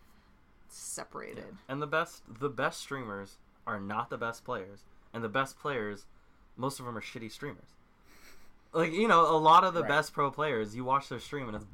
separated 0.68 1.56
and 1.68 1.80
the 1.80 1.86
best 1.86 2.22
the 2.40 2.48
best 2.48 2.80
streamers 2.80 3.36
are 3.66 3.80
not 3.80 4.10
the 4.10 4.18
best 4.18 4.44
players 4.44 4.80
and 5.12 5.22
the 5.22 5.28
best 5.28 5.58
players 5.58 6.06
most 6.56 6.78
of 6.80 6.86
them 6.86 6.96
are 6.96 7.00
shitty 7.02 7.30
streamers 7.30 7.68
like 8.72 8.92
you 8.92 9.06
know 9.08 9.22
a 9.34 9.38
lot 9.38 9.64
of 9.64 9.74
the 9.74 9.80
Right. 9.82 9.88
best 9.88 10.12
pro 10.12 10.30
players 10.30 10.74
you 10.74 10.84
watch 10.84 11.08
their 11.08 11.20
stream 11.20 11.46
and 11.46 11.56
it's 11.56 11.66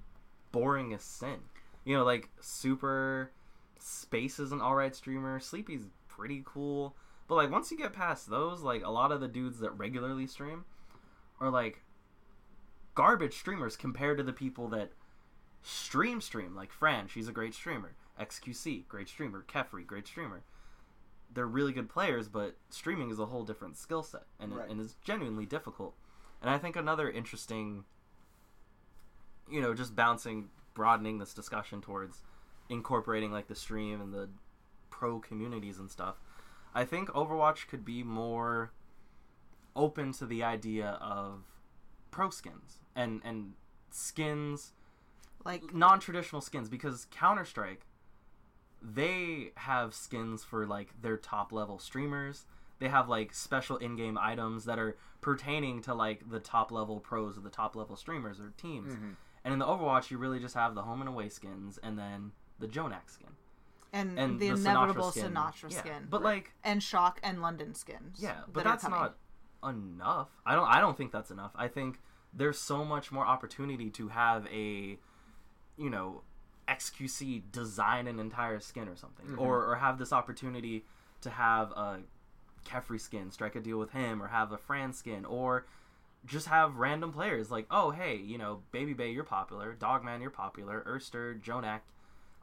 boring 0.53 0.93
as 0.93 1.03
sin 1.03 1.41
You 1.85 1.97
know, 1.97 2.05
like 2.05 2.29
Super 2.41 3.33
Space 3.79 4.39
is 4.39 4.53
an 4.53 4.61
alright 4.61 4.95
streamer. 4.95 5.41
Sleepy's 5.41 5.89
pretty 6.07 6.43
cool. 6.45 6.95
But 7.27 7.35
like 7.35 7.51
once 7.51 7.73
you 7.73 7.77
get 7.79 7.93
past 7.93 8.31
those, 8.31 8.61
like 8.61 8.85
a 8.85 8.91
lot 8.91 9.11
of 9.11 9.21
the 9.21 9.27
dudes 9.27 9.59
that 9.59 9.71
regularly 9.71 10.29
stream 10.29 10.65
are 11.41 11.51
like 11.51 11.83
garbage 12.95 13.35
streamers 13.35 13.77
compared 13.77 14.19
to 14.19 14.23
the 14.23 14.33
people 14.33 14.69
that 14.69 14.93
stream 15.63 16.21
stream. 16.21 16.55
Like 16.55 16.73
Fran, 16.73 17.09
she's 17.09 17.29
a 17.29 17.33
great 17.33 17.55
streamer. 17.55 17.95
XQC, 18.21 18.87
great 18.89 19.09
streamer. 19.09 19.45
Kephrii, 19.49 19.87
great 19.87 20.07
streamer. 20.07 20.43
They're 21.33 21.47
really 21.47 21.73
good 21.73 21.89
players, 21.89 22.29
but 22.29 22.57
streaming 22.69 23.11
is 23.11 23.19
a 23.19 23.27
whole 23.27 23.45
different 23.45 23.77
skill 23.79 24.03
set, 24.03 24.27
and 24.39 24.55
Right. 24.55 24.69
and 24.69 24.81
is 24.81 24.97
genuinely 25.03 25.47
difficult. 25.47 25.95
And 26.43 26.51
I 26.51 26.59
think 26.59 26.77
another 26.77 27.11
interesting, 27.11 27.85
you 29.49 29.61
know, 29.63 29.73
just 29.73 29.97
bouncing, 29.97 30.51
broadening 30.75 31.19
this 31.19 31.33
discussion 31.33 31.81
towards 31.81 32.23
incorporating 32.69 33.33
like 33.33 33.47
the 33.47 33.55
stream 33.55 34.01
and 34.01 34.13
the 34.13 34.29
pro 34.91 35.21
communities 35.21 35.79
and 35.79 35.91
stuff. 35.91 36.17
I 36.75 36.85
think 36.85 37.09
Overwatch 37.11 37.67
could 37.67 37.85
be 37.85 38.03
more 38.03 38.73
open 39.75 40.13
to 40.13 40.27
the 40.27 40.43
idea 40.43 40.99
of 41.01 41.45
pro 42.11 42.29
skins 42.29 42.79
and 42.95 43.21
and 43.25 43.55
skins 43.91 44.73
Like 45.45 45.75
non-traditional 45.75 46.41
skins 46.41 46.69
because 46.69 47.07
Counter-Strike 47.11 47.87
they 48.83 49.53
have 49.57 49.95
skins 49.95 50.43
for 50.43 50.67
like 50.67 51.01
their 51.01 51.17
top 51.17 51.53
level 51.53 51.79
streamers. 51.79 52.47
They 52.81 52.89
have 52.89 53.09
like 53.09 53.33
special 53.33 53.77
in-game 53.77 54.19
items 54.19 54.65
that 54.65 54.79
are 54.79 54.97
pertaining 55.21 55.83
to 55.83 55.95
like 55.95 56.29
the 56.31 56.41
top 56.41 56.73
level 56.73 56.99
pros 56.99 57.39
or 57.39 57.43
the 57.43 57.51
top 57.51 57.77
level 57.77 57.95
streamers 57.95 58.41
or 58.41 58.53
teams. 58.57 58.95
Mhm. 58.95 59.15
And 59.45 59.53
in 59.53 59.59
the 59.61 59.67
Overwatch, 59.67 60.11
you 60.11 60.19
really 60.19 60.41
just 60.41 60.55
have 60.55 60.75
the 60.75 60.83
home 60.83 61.01
and 61.01 61.09
away 61.09 61.29
skins 61.29 61.79
and 61.83 61.97
then 61.99 62.33
the 62.59 62.67
Jonak 62.67 63.09
skin 63.09 63.31
and, 63.93 64.19
and 64.19 64.41
the, 64.41 64.49
Sinatraa 64.51 64.57
inevitable 64.59 65.11
skin. 65.13 65.33
Sinatraa 65.33 65.73
Yeah, 65.73 65.79
skin. 65.79 66.07
But 66.11 66.23
like, 66.23 66.53
and 66.65 66.83
Shock 66.83 67.21
and 67.23 67.41
London 67.43 67.75
skins. 67.75 68.19
yeah, 68.21 68.41
but 68.53 68.65
that 68.65 68.81
that's 68.81 68.89
not 68.89 69.17
enough. 69.65 70.31
I 70.45 70.55
don't. 70.57 70.67
I 70.69 70.81
don't 70.81 70.97
think 70.97 71.13
that's 71.13 71.31
enough. 71.31 71.53
I 71.55 71.69
think 71.69 72.01
there's 72.33 72.59
so 72.59 72.85
much 72.85 73.13
more 73.13 73.27
opportunity 73.27 73.91
to 73.91 74.09
have 74.09 74.47
a, 74.47 74.99
you 75.77 75.91
know, 75.91 76.23
XQC 76.69 77.43
design 77.53 78.07
an 78.07 78.19
entire 78.19 78.61
skin 78.61 78.89
or 78.89 78.97
something, 78.97 79.27
Mhm. 79.27 79.39
or 79.39 79.67
or 79.67 79.77
have 79.77 79.99
this 79.99 80.13
opportunity 80.13 80.85
to 81.21 81.31
have 81.31 81.71
a 81.73 82.03
Kephrii 82.65 83.01
skin, 83.01 83.31
strike 83.31 83.57
a 83.57 83.61
deal 83.61 83.79
with 83.79 83.91
him, 83.91 84.23
or 84.23 84.29
have 84.29 84.53
a 84.53 84.57
Fran 84.59 84.93
skin, 84.93 85.25
or 85.25 85.67
just 86.25 86.47
have 86.47 86.77
random 86.77 87.13
players 87.13 87.51
like, 87.51 87.67
oh 87.71 87.91
hey, 87.91 88.17
you 88.17 88.39
know, 88.39 88.63
Babybay, 88.73 89.13
you're 89.13 89.25
popular, 89.25 89.75
Dogman, 89.75 90.21
you're 90.21 90.31
popular, 90.31 90.83
Erster, 90.87 91.39
Jonak, 91.41 91.81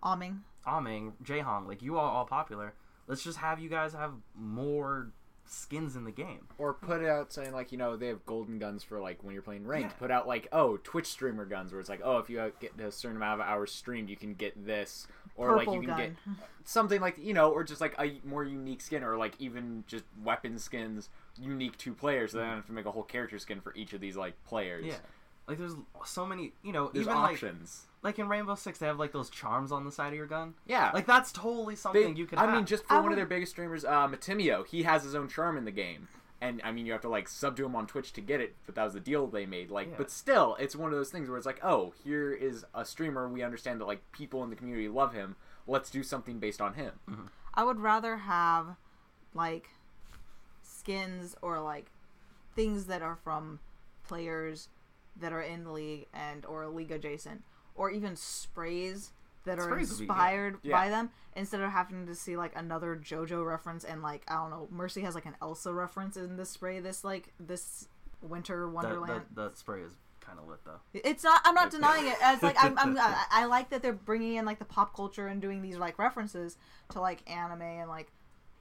Auming. 0.03 0.41
Aming, 0.67 1.13
Jehong, 1.23 1.65
like 1.67 1.81
you 1.81 1.97
all 1.97 2.09
all 2.09 2.25
popular. 2.25 2.73
Let's 3.07 3.23
just 3.23 3.37
have 3.39 3.59
you 3.59 3.69
guys 3.69 3.93
have 3.93 4.13
more 4.35 5.11
skins 5.49 5.95
in 5.95 6.03
the 6.03 6.11
game. 6.11 6.47
Or 6.57 6.73
put 6.73 7.03
out 7.03 7.33
saying 7.33 7.53
like 7.53 7.71
you 7.71 7.77
know 7.77 7.95
they 7.95 8.07
have 8.07 8.25
golden 8.25 8.59
guns 8.59 8.83
for 8.83 8.99
like 8.99 9.23
when 9.23 9.33
you're 9.33 9.41
playing 9.41 9.65
ranked. 9.65 9.91
Yeah. 9.91 9.99
Put 9.99 10.11
out 10.11 10.27
like 10.27 10.47
oh 10.51 10.77
Twitch 10.77 11.07
streamer 11.07 11.45
guns 11.45 11.71
where 11.71 11.79
it's 11.79 11.89
like 11.89 12.01
oh 12.03 12.17
if 12.17 12.29
you 12.29 12.51
get 12.59 12.79
a 12.79 12.91
certain 12.91 13.17
amount 13.17 13.41
of 13.41 13.47
hours 13.47 13.71
streamed 13.71 14.09
you 14.09 14.17
can 14.17 14.33
get 14.33 14.65
this 14.65 15.07
or 15.35 15.57
Purple 15.57 15.73
like 15.73 15.81
you 15.81 15.87
can 15.87 15.97
gun. 15.97 16.17
get 16.35 16.35
something 16.65 17.01
like 17.01 17.17
you 17.17 17.33
know 17.33 17.51
or 17.51 17.63
just 17.63 17.81
like 17.81 17.95
a 17.99 18.19
more 18.23 18.43
unique 18.43 18.81
skin 18.81 19.03
or 19.03 19.17
like 19.17 19.33
even 19.39 19.83
just 19.87 20.03
weapon 20.23 20.57
skins 20.57 21.09
unique 21.41 21.77
to 21.77 21.93
players. 21.93 22.31
So 22.31 22.37
they 22.37 22.43
don't 22.43 22.55
have 22.55 22.65
to 22.67 22.73
make 22.73 22.85
a 22.85 22.91
whole 22.91 23.03
character 23.03 23.39
skin 23.39 23.61
for 23.61 23.73
each 23.75 23.93
of 23.93 24.01
these 24.01 24.15
like 24.15 24.41
players. 24.45 24.85
Yeah. 24.85 24.95
Like 25.47 25.57
there's 25.57 25.75
so 26.05 26.25
many, 26.27 26.53
you 26.61 26.71
know, 26.71 26.91
There's 26.93 27.07
even 27.07 27.17
options. 27.17 27.87
Like 28.01 28.17
like 28.17 28.19
in 28.19 28.29
Rainbow 28.29 28.55
Six, 28.55 28.79
they 28.79 28.85
have 28.87 28.97
like 28.97 29.11
those 29.11 29.29
charms 29.29 29.71
on 29.73 29.83
the 29.83 29.91
side 29.91 30.07
of 30.09 30.13
your 30.13 30.25
gun. 30.25 30.53
yeah. 30.65 30.91
Like 30.93 31.05
that's 31.05 31.31
totally 31.33 31.73
They- 31.75 31.79
something 31.79 32.15
you 32.15 32.25
can. 32.25 32.37
I 32.39 32.45
have. 32.45 32.55
mean, 32.55 32.65
just 32.65 32.85
for 32.85 32.93
I 32.93 32.99
one 33.01 33.11
of 33.11 33.17
their 33.17 33.25
biggest 33.25 33.51
streamers, 33.51 33.83
uh, 33.83 34.07
Matimi0, 34.07 34.65
he 34.67 34.83
has 34.83 35.03
his 35.03 35.15
own 35.15 35.27
charm 35.27 35.57
in 35.57 35.65
the 35.65 35.71
game, 35.71 36.07
and 36.39 36.61
I 36.63 36.71
mean, 36.71 36.85
you 36.85 36.93
have 36.93 37.01
to 37.01 37.09
like 37.09 37.27
sub 37.27 37.57
to 37.57 37.65
him 37.65 37.75
on 37.75 37.87
Twitch 37.87 38.13
to 38.13 38.21
get 38.21 38.39
it, 38.39 38.55
but 38.65 38.75
that 38.75 38.85
was 38.85 38.93
the 38.93 39.01
deal 39.01 39.27
they 39.27 39.45
made. 39.45 39.69
Like, 39.69 39.89
Yeah. 39.89 39.95
but 39.97 40.09
still, 40.11 40.55
it's 40.59 40.75
one 40.77 40.91
of 40.91 40.97
those 40.97 41.09
things 41.11 41.27
where 41.27 41.37
it's 41.37 41.45
like, 41.45 41.59
oh, 41.63 41.93
here 42.03 42.31
is 42.31 42.65
a 42.73 42.85
streamer. 42.85 43.27
We 43.27 43.43
understand 43.43 43.81
that 43.81 43.85
like 43.85 44.09
people 44.13 44.43
in 44.45 44.49
the 44.49 44.55
community 44.55 44.87
love 44.87 45.13
him. 45.13 45.35
Let's 45.67 45.89
do 45.89 46.01
something 46.01 46.39
based 46.39 46.61
on 46.61 46.75
him. 46.75 46.93
I 47.53 47.63
would 47.65 47.79
rather 47.81 48.15
have 48.17 48.77
like 49.33 49.69
skins 50.63 51.35
or 51.41 51.59
like 51.59 51.91
things 52.55 52.85
that 52.85 53.01
are 53.01 53.17
from 53.17 53.59
players 54.07 54.69
that 55.15 55.33
are 55.33 55.41
in 55.41 55.63
the 55.65 55.71
league 55.71 56.07
and 56.13 56.45
or 56.45 56.65
league 56.67 56.91
adjacent 56.91 57.43
or 57.79 57.89
even 57.89 58.15
sprays 58.15 59.11
that 59.45 59.57
are 59.57 59.63
Sprays 59.69 59.91
be 59.99 60.05
good. 60.05 60.11
inspired 60.11 60.57
Yeah. 60.61 60.75
by 60.77 60.89
them 60.89 61.09
instead 61.35 61.61
of 61.61 61.71
having 61.71 62.05
to 62.05 62.13
see 62.13 62.35
like 62.37 62.51
another 62.55 62.95
JoJo 62.95 63.43
reference 63.45 63.83
and 63.85 64.01
like 64.03 64.23
I 64.27 64.35
don't 64.35 64.49
know 64.51 64.67
Mercy 64.69 65.01
has 65.01 65.15
like 65.15 65.25
an 65.25 65.35
Elsa 65.41 65.73
reference 65.73 66.17
in 66.17 66.35
this 66.37 66.49
spray 66.49 66.79
this 66.81 67.03
like 67.03 67.31
this 67.39 67.87
winter 68.21 68.69
wonderland 68.69 69.21
that, 69.33 69.35
that 69.51 69.57
spray 69.57 69.81
is 69.81 69.93
kind 70.19 70.37
of 70.37 70.47
lit 70.47 70.59
though. 70.65 70.79
it's 70.93 71.23
not. 71.23 71.41
I'm 71.45 71.55
not 71.55 71.71
denying 71.71 72.05
it. 72.07 72.17
As 72.21 72.43
like 72.43 72.57
I'm, 72.61 72.77
I'm. 72.77 72.97
I, 72.99 73.25
I 73.31 73.45
like 73.45 73.69
that 73.69 73.81
they're 73.81 73.93
bringing 73.93 74.35
in 74.35 74.45
like 74.45 74.59
the 74.59 74.65
pop 74.65 74.93
culture 74.93 75.27
and 75.27 75.41
doing 75.41 75.61
these 75.61 75.77
like 75.77 75.97
references 75.97 76.57
to 76.91 76.99
like 77.01 77.27
anime 77.31 77.61
and 77.61 77.89
like. 77.89 78.11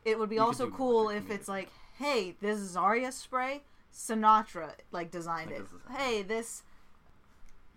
It 0.04 0.18
would 0.18 0.30
be 0.30 0.36
You 0.36 0.42
also 0.42 0.70
cool 0.70 1.10
if 1.10 1.28
it's 1.28 1.48
like, 1.48 1.68
hey, 1.98 2.36
this 2.40 2.60
Zarya 2.60 3.12
spray, 3.12 3.62
Sinatraa 3.92 4.70
like 4.92 5.10
designed 5.10 5.50
it. 5.50 5.62
Hey, 5.94 6.22
this 6.22 6.62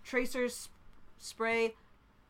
Tracer's 0.03 0.69
spray, 1.22 1.75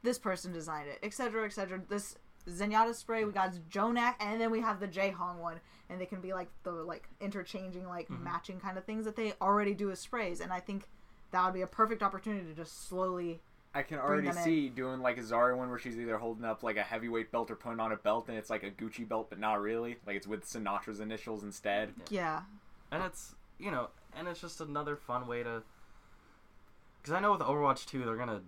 this 0.03 0.19
person 0.19 0.51
designed 0.53 0.89
it, 0.89 0.99
etc., 1.01 1.45
etc. 1.45 1.81
This 1.89 2.17
Zenyatta 2.47 2.93
spray, 2.95 3.23
we 3.23 3.31
got 3.31 3.53
Jonak, 3.69 4.15
and 4.19 4.39
then 4.39 4.51
we 4.51 4.61
have 4.61 4.79
the 4.79 4.87
Jehong 4.87 5.37
one, 5.37 5.59
and 5.89 5.99
they 6.01 6.05
can 6.05 6.21
be 6.21 6.33
like 6.33 6.49
the 6.63 6.71
like 6.71 7.07
interchanging, 7.19 7.87
like 7.87 8.07
Mm-hmm. 8.09 8.23
matching 8.23 8.59
kind 8.59 8.77
of 8.77 8.85
things 8.85 9.05
that 9.05 9.15
they 9.15 9.33
already 9.41 9.73
do 9.73 9.91
as 9.91 9.99
sprays, 9.99 10.39
and 10.39 10.51
I 10.51 10.59
think 10.59 10.87
that 11.31 11.45
would 11.45 11.53
be 11.53 11.61
a 11.61 11.67
perfect 11.67 12.03
opportunity 12.03 12.45
to 12.47 12.53
just 12.53 12.87
slowly. 12.89 13.41
I 13.73 13.83
can 13.83 13.99
already 13.99 14.27
them 14.27 14.35
in. 14.37 14.43
see 14.43 14.67
doing 14.67 14.99
like 14.99 15.17
a 15.17 15.21
Zarya 15.21 15.55
one 15.55 15.69
where 15.69 15.79
she's 15.79 15.97
either 15.97 16.17
holding 16.17 16.43
up 16.43 16.61
like 16.61 16.75
a 16.75 16.83
heavyweight 16.83 17.31
belt 17.31 17.49
or 17.49 17.55
putting 17.55 17.79
on 17.79 17.93
a 17.93 17.95
belt, 17.95 18.27
and 18.27 18.37
it's 18.37 18.49
like 18.49 18.63
a 18.63 18.71
Gucci 18.71 19.07
belt, 19.07 19.29
but 19.29 19.39
not 19.39 19.61
really. 19.61 19.95
Like 20.05 20.17
it's 20.17 20.27
with 20.27 20.43
Sinatraa's 20.43 20.99
initials 20.99 21.43
instead. 21.43 21.93
Yeah, 22.09 22.41
and 22.91 23.01
it's 23.03 23.35
you 23.59 23.71
know, 23.71 23.89
and 24.17 24.27
it's 24.27 24.41
just 24.41 24.59
another 24.59 24.95
fun 24.97 25.27
way 25.27 25.43
to. 25.43 25.63
Because 27.01 27.13
I 27.13 27.19
know 27.19 27.31
with 27.31 27.41
Overwatch 27.41 27.85
2, 27.85 28.03
they're 28.03 28.17
gonna 28.17 28.41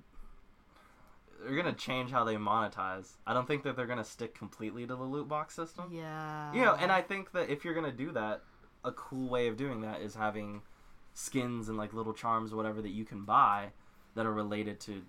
they're 1.43 1.55
gonna 1.55 1.73
change 1.73 2.11
how 2.11 2.23
they 2.23 2.35
monetize. 2.35 3.13
I 3.27 3.33
don't 3.33 3.47
think 3.47 3.63
that 3.63 3.75
they're 3.75 3.85
gonna 3.87 4.03
stick 4.03 4.33
completely 4.33 4.87
to 4.87 4.95
the 4.95 5.03
loot 5.03 5.27
box 5.27 5.55
system. 5.55 5.89
yeah. 5.91 6.53
You 6.53 6.61
know, 6.61 6.73
and 6.75 6.91
I 6.91 7.01
think 7.01 7.31
that 7.33 7.49
if 7.49 7.63
you're 7.65 7.73
gonna 7.73 7.91
do 7.91 8.11
that, 8.13 8.41
a 8.85 8.91
cool 8.91 9.29
way 9.29 9.47
of 9.47 9.55
doing 9.57 9.81
that 9.81 10.01
is 10.01 10.15
having 10.15 10.61
skins 11.13 11.69
and 11.69 11.77
like 11.77 11.93
little 11.93 12.13
charms 12.13 12.51
or 12.53 12.55
whatever 12.55 12.81
that 12.81 12.89
you 12.89 13.05
can 13.05 13.23
buy 13.23 13.69
that 14.15 14.25
are 14.25 14.33
related 14.33 14.79
to 14.81 15.03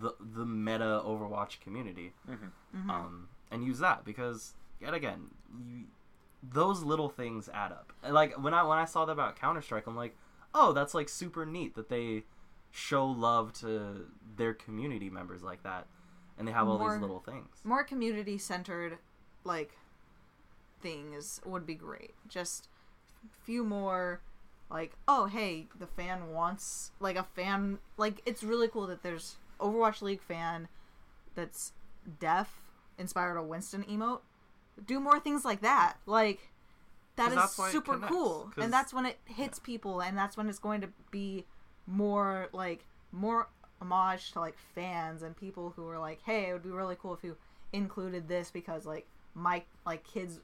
the 0.00 0.14
the 0.20 0.44
meta 0.44 1.02
Overwatch 1.04 1.60
community 1.60 2.12
Mhm. 2.28 2.88
um, 2.88 3.28
and 3.50 3.64
use 3.64 3.78
that 3.80 4.04
because 4.04 4.54
yet 4.80 4.94
again, 4.94 5.30
you, 5.66 5.84
those 6.42 6.82
little 6.82 7.08
things 7.08 7.48
add 7.52 7.72
up. 7.72 7.92
Like 8.08 8.34
when 8.42 8.54
I 8.54 8.62
when 8.62 8.78
I 8.78 8.84
saw 8.84 9.04
that 9.04 9.12
about 9.12 9.36
Counter 9.36 9.60
Strike, 9.62 9.86
I'm 9.86 9.96
like, 9.96 10.16
oh, 10.54 10.72
that's 10.72 10.94
like 10.94 11.08
super 11.08 11.44
neat 11.46 11.74
that 11.74 11.88
they 11.88 12.24
show 12.72 13.06
love 13.06 13.52
to 13.60 14.06
their 14.36 14.54
community 14.54 15.08
members 15.10 15.42
like 15.42 15.62
that, 15.62 15.86
and 16.38 16.48
they 16.48 16.52
have 16.52 16.66
all 16.66 16.78
More- 16.78 16.92
these 16.92 17.00
little 17.00 17.20
things. 17.20 17.60
more 17.62 17.84
community 17.84 18.38
centered 18.38 18.98
like 19.44 19.76
things 20.80 21.40
would 21.44 21.64
be 21.66 21.74
great. 21.74 22.14
Just 22.28 22.68
a 23.24 23.44
few 23.44 23.62
more 23.64 24.20
like 24.70 24.92
oh 25.06 25.26
hey 25.26 25.68
the 25.78 25.86
fan 25.86 26.30
wants 26.32 26.92
like 26.98 27.14
a 27.16 27.22
fan 27.22 27.78
like 27.98 28.22
it's 28.24 28.42
really 28.42 28.66
cool 28.66 28.86
that 28.86 29.02
there's 29.02 29.36
overwatch 29.60 30.00
league 30.00 30.22
fan 30.22 30.66
that's 31.34 31.72
deaf 32.18 32.62
inspired 32.98 33.36
a 33.36 33.42
winston 33.42 33.84
emote. 33.84 34.20
Do 34.86 34.98
more 34.98 35.20
things 35.20 35.44
like 35.44 35.60
that. 35.60 35.94
Like 36.06 36.50
that 37.16 37.32
is 37.32 37.50
super 37.70 37.92
connects, 37.94 38.08
cool. 38.12 38.50
And 38.56 38.72
that's 38.72 38.94
when 38.94 39.04
it 39.04 39.18
hits 39.26 39.58
people 39.58 40.00
and 40.00 40.16
that's 40.16 40.36
when 40.36 40.48
it's 40.48 40.58
going 40.58 40.80
to 40.80 40.88
be 41.10 41.44
more 41.86 42.48
like 42.52 42.84
more 43.10 43.48
homage 43.80 44.32
to 44.32 44.40
like 44.40 44.56
fans 44.74 45.22
and 45.22 45.36
people 45.36 45.72
who 45.74 45.88
are 45.88 45.98
like 45.98 46.20
hey 46.24 46.48
it 46.48 46.52
would 46.52 46.62
be 46.62 46.70
really 46.70 46.96
cool 47.00 47.12
if 47.14 47.24
you 47.24 47.36
included 47.72 48.28
this 48.28 48.50
because 48.50 48.86
like 48.86 49.06
my 49.34 49.62
like 49.84 50.04
kids 50.04 50.40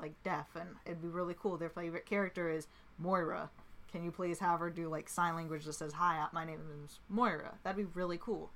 like 0.00 0.12
deaf 0.24 0.48
and 0.58 0.68
it'd 0.84 1.00
be 1.00 1.08
really 1.08 1.34
cool. 1.40 1.56
Their 1.56 1.70
favorite 1.70 2.06
character 2.06 2.50
is 2.50 2.66
moira. 2.98 3.50
Can 3.90 4.04
you 4.04 4.10
please 4.10 4.38
have 4.40 4.60
her 4.60 4.70
do 4.70 4.88
like 4.88 5.08
sign 5.08 5.34
language 5.36 5.64
that 5.64 5.74
says 5.74 5.92
hi 5.92 6.26
my 6.32 6.44
name 6.44 6.60
is 6.84 6.98
moira. 7.08 7.54
That'd 7.62 7.76
be 7.76 7.90
really 7.94 8.18
cool. 8.18 8.50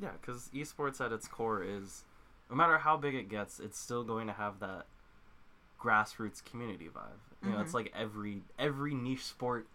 Yeah, 0.00 0.10
because 0.20 0.50
esports 0.54 1.04
at 1.04 1.12
its 1.12 1.28
core 1.28 1.62
is 1.62 2.04
no 2.50 2.56
matter 2.56 2.78
how 2.78 2.96
big 2.96 3.14
it 3.14 3.28
gets, 3.28 3.60
it's 3.60 3.78
still 3.78 4.04
going 4.04 4.26
to 4.26 4.32
have 4.32 4.60
that 4.60 4.86
grassroots 5.80 6.44
community 6.44 6.86
vibe. 6.86 7.44
You 7.44 7.52
know, 7.52 7.60
it's 7.60 7.68
mm-hmm. 7.68 7.76
like 7.76 7.92
every 7.96 8.42
every 8.58 8.94
niche 8.94 9.24
sport 9.24 9.68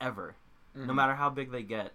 ever. 0.00 0.36
No 0.74 0.92
Mhm. 0.92 0.96
matter 0.96 1.14
how 1.16 1.30
big 1.30 1.50
they 1.50 1.62
get, 1.62 1.94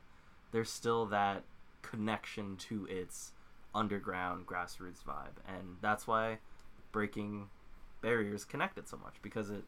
there's 0.52 0.70
still 0.72 1.06
that 1.08 1.44
connection 1.82 2.58
to 2.58 2.86
its 2.88 3.34
underground 3.76 4.46
grassroots 4.48 5.04
vibe, 5.04 5.36
and 5.48 5.78
that's 5.82 6.06
why 6.08 6.40
breaking 6.92 7.50
barriers 8.02 8.46
connected 8.46 8.88
so 8.88 8.98
much 8.98 9.16
because 9.22 9.50
it 9.50 9.66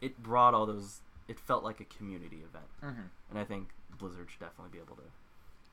it 0.00 0.22
brought 0.22 0.52
all 0.52 0.66
those. 0.66 1.00
It 1.26 1.40
felt 1.40 1.64
like 1.64 1.80
a 1.80 1.84
community 1.86 2.42
event, 2.42 2.68
Mhm. 2.82 3.08
and 3.30 3.38
I 3.38 3.44
think 3.44 3.72
Blizzard 3.90 4.30
should 4.30 4.40
definitely 4.40 4.70
be 4.72 4.78
able 4.84 4.96
to 4.96 5.10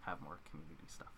have 0.01 0.21
more 0.21 0.39
community 0.49 0.85
stuff. 0.87 1.11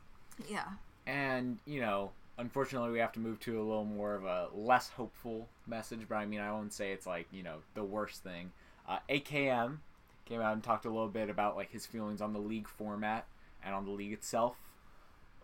Yeah. 0.48 0.74
And, 1.06 1.60
you 1.66 1.80
know, 1.82 2.14
unfortunately, 2.40 2.90
we 2.92 2.98
have 3.00 3.12
to 3.14 3.20
move 3.20 3.40
to 3.42 3.60
a 3.60 3.64
little 3.64 3.86
more 3.86 4.16
of 4.16 4.24
a 4.26 4.50
less 4.54 4.90
hopeful 4.90 5.50
message, 5.68 6.08
but 6.10 6.16
I 6.16 6.26
mean, 6.26 6.40
I 6.42 6.52
won't 6.52 6.74
say 6.74 6.92
it's 6.94 7.06
like, 7.06 7.32
you 7.32 7.44
know, 7.44 7.62
the 7.76 7.84
worst 7.84 8.24
thing. 8.24 8.52
Uh, 8.88 9.00
AKM 9.08 9.82
came 10.25 10.41
out 10.41 10.53
and 10.53 10.63
talked 10.63 10.86
a 10.86 10.89
little 10.89 11.08
bit 11.08 11.29
about, 11.29 11.55
like, 11.55 11.72
his 11.72 11.86
feelings 11.86 12.22
on 12.22 12.34
the 12.34 12.39
league 12.39 12.67
format 12.67 13.27
and 13.63 13.74
on 13.74 13.86
the 13.86 13.91
league 13.91 14.13
itself. 14.13 14.58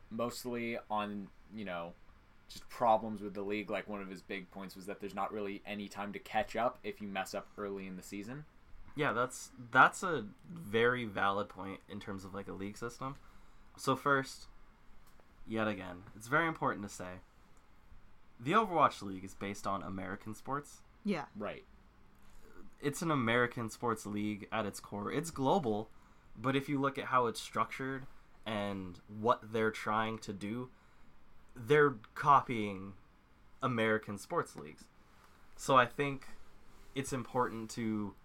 Mostly 0.09 0.77
on, 0.89 1.27
you 1.55 1.65
know, 1.65 1.93
just 2.49 2.67
problems 2.67 3.21
with 3.21 3.33
the 3.33 3.41
league. 3.41 3.69
Like, 3.69 3.87
one 3.87 4.01
of 4.01 4.09
his 4.09 4.21
big 4.21 4.51
points 4.51 4.75
was 4.75 4.85
that 4.87 4.99
there's 4.99 5.15
not 5.15 5.31
really 5.31 5.61
any 5.65 5.87
time 5.87 6.11
to 6.13 6.19
catch 6.19 6.55
up 6.55 6.79
if 6.83 7.01
you 7.01 7.07
mess 7.07 7.33
up 7.33 7.47
early 7.57 7.87
in 7.87 7.95
the 7.95 8.03
season. 8.03 8.45
Yeah, 8.95 9.13
that's 9.13 9.51
that's 9.71 10.03
a 10.03 10.25
very 10.51 11.05
valid 11.05 11.47
point 11.47 11.79
in 11.89 11.99
terms 11.99 12.25
of 12.25 12.33
like 12.33 12.47
a 12.47 12.53
league 12.53 12.77
system. 12.77 13.15
So 13.77 13.95
first, 13.95 14.47
yet 15.47 15.67
again, 15.67 16.03
it's 16.15 16.27
very 16.27 16.47
important 16.47 16.87
to 16.87 16.93
say 16.93 17.21
the 18.39 18.51
Overwatch 18.51 19.01
League 19.01 19.23
is 19.23 19.33
based 19.33 19.65
on 19.65 19.81
American 19.81 20.35
sports. 20.35 20.81
Yeah. 21.05 21.25
Right. 21.37 21.63
It's 22.81 23.01
an 23.01 23.11
American 23.11 23.69
sports 23.69 24.05
league 24.05 24.47
at 24.51 24.65
its 24.65 24.79
core. 24.79 25.11
It's 25.11 25.29
global, 25.31 25.89
but 26.39 26.55
if 26.55 26.67
you 26.67 26.79
look 26.79 26.97
at 26.97 27.05
how 27.05 27.27
it's 27.27 27.39
structured 27.39 28.05
and 28.45 28.99
what 29.07 29.53
they're 29.53 29.71
trying 29.71 30.17
to 30.19 30.33
do, 30.33 30.69
they're 31.55 31.95
copying 32.15 32.93
American 33.61 34.17
sports 34.17 34.55
leagues. 34.55 34.85
So 35.55 35.75
I 35.77 35.85
think 35.85 36.25
it's 36.95 37.13
important 37.13 37.69
to 37.71 38.15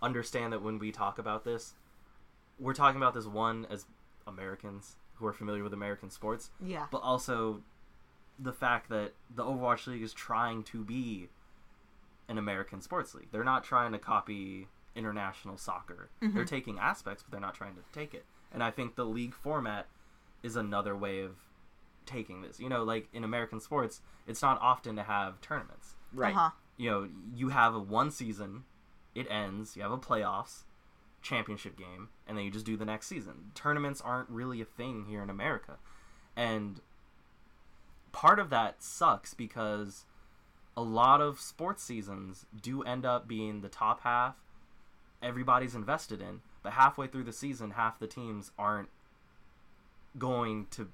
understand 0.00 0.52
that 0.52 0.62
when 0.62 0.78
we 0.78 0.92
talk 0.92 1.18
about 1.18 1.44
this, 1.44 1.74
we're 2.58 2.74
talking 2.74 3.00
about 3.00 3.14
this 3.14 3.26
one 3.26 3.66
as 3.68 3.86
Americans 4.26 4.96
who 5.14 5.26
are 5.26 5.32
familiar 5.32 5.64
with 5.64 5.72
American 5.72 6.10
sports, 6.10 6.50
Yeah. 6.60 6.86
but 6.92 6.98
also 6.98 7.62
the 8.38 8.52
fact 8.52 8.88
that 8.90 9.14
the 9.34 9.42
Overwatch 9.42 9.88
League 9.88 10.02
is 10.02 10.12
trying 10.12 10.62
to 10.64 10.84
be 10.84 11.28
an 12.28 12.38
American 12.38 12.80
sports 12.80 13.14
league. 13.14 13.28
They're 13.32 13.44
not 13.44 13.64
trying 13.64 13.92
to 13.92 13.98
copy 13.98 14.68
international 14.94 15.56
soccer. 15.56 16.10
They're 16.34 16.44
taking 16.44 16.78
aspects, 16.78 17.22
but 17.22 17.32
they're 17.32 17.40
not 17.40 17.54
trying 17.54 17.74
to 17.74 17.82
take 17.92 18.14
it. 18.14 18.24
And 18.52 18.62
I 18.62 18.70
think 18.70 18.96
the 18.96 19.04
league 19.04 19.34
format 19.34 19.86
is 20.42 20.56
another 20.56 20.96
way 20.96 21.20
of 21.20 21.36
taking 22.06 22.42
this. 22.42 22.58
You 22.58 22.68
know, 22.68 22.84
like 22.84 23.08
in 23.12 23.24
American 23.24 23.60
sports, 23.60 24.00
it's 24.26 24.42
not 24.42 24.60
often 24.60 24.96
to 24.96 25.02
have 25.02 25.40
tournaments. 25.40 25.94
Right. 26.12 26.34
Uh 26.34 26.38
huh. 26.38 26.50
You 26.76 26.90
know, 26.90 27.08
you 27.34 27.48
have 27.48 27.74
a 27.74 27.80
one 27.80 28.10
season, 28.10 28.64
it 29.14 29.26
ends, 29.30 29.76
you 29.76 29.82
have 29.82 29.90
a 29.92 29.98
playoffs, 29.98 30.62
championship 31.22 31.76
game, 31.76 32.08
and 32.26 32.38
then 32.38 32.44
you 32.44 32.50
just 32.50 32.66
do 32.66 32.76
the 32.76 32.84
next 32.84 33.08
season. 33.08 33.50
Tournaments 33.54 34.00
aren't 34.00 34.30
really 34.30 34.60
a 34.60 34.64
thing 34.64 35.06
here 35.08 35.22
in 35.22 35.30
America. 35.30 35.78
And 36.36 36.80
part 38.12 38.38
of 38.38 38.50
that 38.50 38.82
sucks 38.82 39.34
because 39.34 40.04
a 40.78 40.82
lot 40.82 41.20
of 41.20 41.40
sports 41.40 41.82
seasons 41.82 42.46
do 42.62 42.82
end 42.84 43.04
up 43.04 43.26
being 43.26 43.62
the 43.62 43.68
top 43.68 44.02
half 44.02 44.36
everybody's 45.20 45.74
invested 45.74 46.20
in, 46.22 46.40
but 46.62 46.74
halfway 46.74 47.08
through 47.08 47.24
the 47.24 47.32
season, 47.32 47.72
half 47.72 47.98
the 47.98 48.06
teams 48.06 48.52
aren't 48.56 48.88
going 50.16 50.68
to 50.70 50.88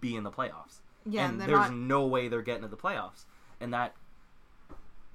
be 0.00 0.16
in 0.16 0.24
the 0.24 0.30
playoffs. 0.32 0.80
Yeah, 1.06 1.26
and 1.28 1.40
and 1.40 1.48
there's 1.48 1.70
not- 1.70 1.72
no 1.74 2.04
way 2.04 2.26
they're 2.26 2.42
getting 2.42 2.62
to 2.62 2.68
the 2.68 2.76
playoffs. 2.76 3.24
And 3.60 3.72
that 3.72 3.94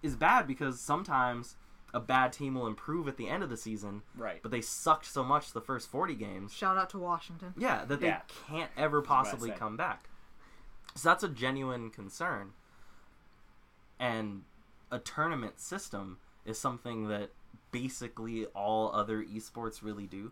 is 0.01 0.15
bad 0.15 0.47
because 0.47 0.79
sometimes 0.79 1.57
a 1.93 1.99
bad 1.99 2.31
team 2.31 2.55
will 2.55 2.67
improve 2.67 3.07
at 3.09 3.17
the 3.17 3.27
end 3.27 3.43
of 3.43 3.49
the 3.49 3.57
season, 3.57 4.01
Right. 4.15 4.41
but 4.41 4.51
they 4.51 4.61
sucked 4.61 5.05
so 5.05 5.23
much 5.25 5.51
the 5.51 5.59
first 5.61 5.89
40 5.89 6.15
games 6.15 6.53
Shout 6.53 6.77
out 6.77 6.89
to 6.91 6.97
Washington. 6.99 7.53
yeah, 7.57 7.83
that 7.85 7.99
they 7.99 8.07
Yeah. 8.07 8.21
can't 8.47 8.71
ever 8.77 9.01
possibly 9.01 9.51
come 9.51 9.75
back. 9.75 10.07
So 10.95 11.09
that's 11.09 11.23
a 11.23 11.29
genuine 11.29 11.89
concern. 11.89 12.53
And 13.99 14.43
a 14.91 14.99
tournament 14.99 15.59
system 15.59 16.17
is 16.45 16.59
something 16.59 17.07
that 17.07 17.29
basically 17.71 18.45
all 18.47 18.91
other 18.93 19.23
esports 19.23 19.81
really 19.81 20.05
do. 20.07 20.31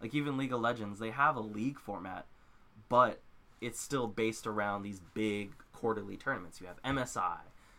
Like 0.00 0.14
even 0.14 0.36
League 0.36 0.52
of 0.52 0.60
Legends, 0.60 0.98
they 0.98 1.10
have 1.10 1.36
a 1.36 1.40
league 1.40 1.78
format, 1.78 2.26
but 2.88 3.20
it's 3.60 3.80
still 3.80 4.06
based 4.06 4.46
around 4.46 4.82
these 4.82 5.00
big 5.14 5.52
quarterly 5.72 6.16
tournaments. 6.16 6.60
You 6.60 6.66
have 6.66 6.82
MSI, 6.82 7.38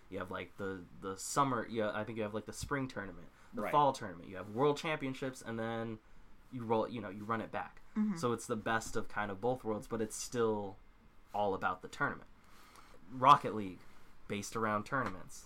you 0.10 0.20
have 0.20 0.30
like 0.30 0.56
the 0.58 0.82
the 1.02 1.18
summer, 1.18 1.68
yeah, 1.70 1.92
I 1.94 2.04
think 2.04 2.18
you 2.18 2.24
have 2.24 2.34
like 2.34 2.46
the 2.46 2.54
spring 2.54 2.88
tournament, 2.88 3.28
the 3.54 3.62
Right. 3.64 3.72
fall 3.72 3.92
tournament, 3.92 4.30
you 4.30 4.38
have 4.38 4.50
world 4.50 4.78
championships, 4.78 5.42
and 5.46 5.58
then 5.58 5.98
you 6.52 6.64
roll, 6.64 6.88
you 6.88 7.02
know, 7.02 7.10
you 7.10 7.24
run 7.24 7.42
it 7.42 7.52
back. 7.52 7.82
Mm-hmm. 7.98 8.18
So 8.18 8.32
it's 8.34 8.46
the 8.46 8.56
best 8.56 8.96
of 8.96 9.08
kind 9.10 9.32
of 9.32 9.42
both 9.42 9.64
worlds, 9.64 9.88
but 9.88 10.02
it's 10.02 10.16
still 10.16 10.76
all 11.34 11.54
about 11.54 11.82
the 11.82 11.88
tournament. 11.88 12.28
Rocket 13.12 13.56
League, 13.56 13.80
based 14.32 14.56
around 14.56 14.86
tournaments, 14.86 15.46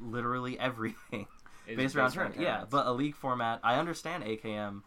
literally 0.00 0.58
everything 0.58 1.26
It 1.66 1.72
is 1.72 1.76
based 1.76 1.96
around 1.96 2.06
based 2.08 2.18
on 2.18 2.22
tournament. 2.32 2.42
Yeah, 2.42 2.64
but 2.68 2.86
a 2.86 2.92
league 2.92 3.14
format. 3.14 3.60
I 3.62 3.76
understand 3.76 4.24
AKM 4.24 4.82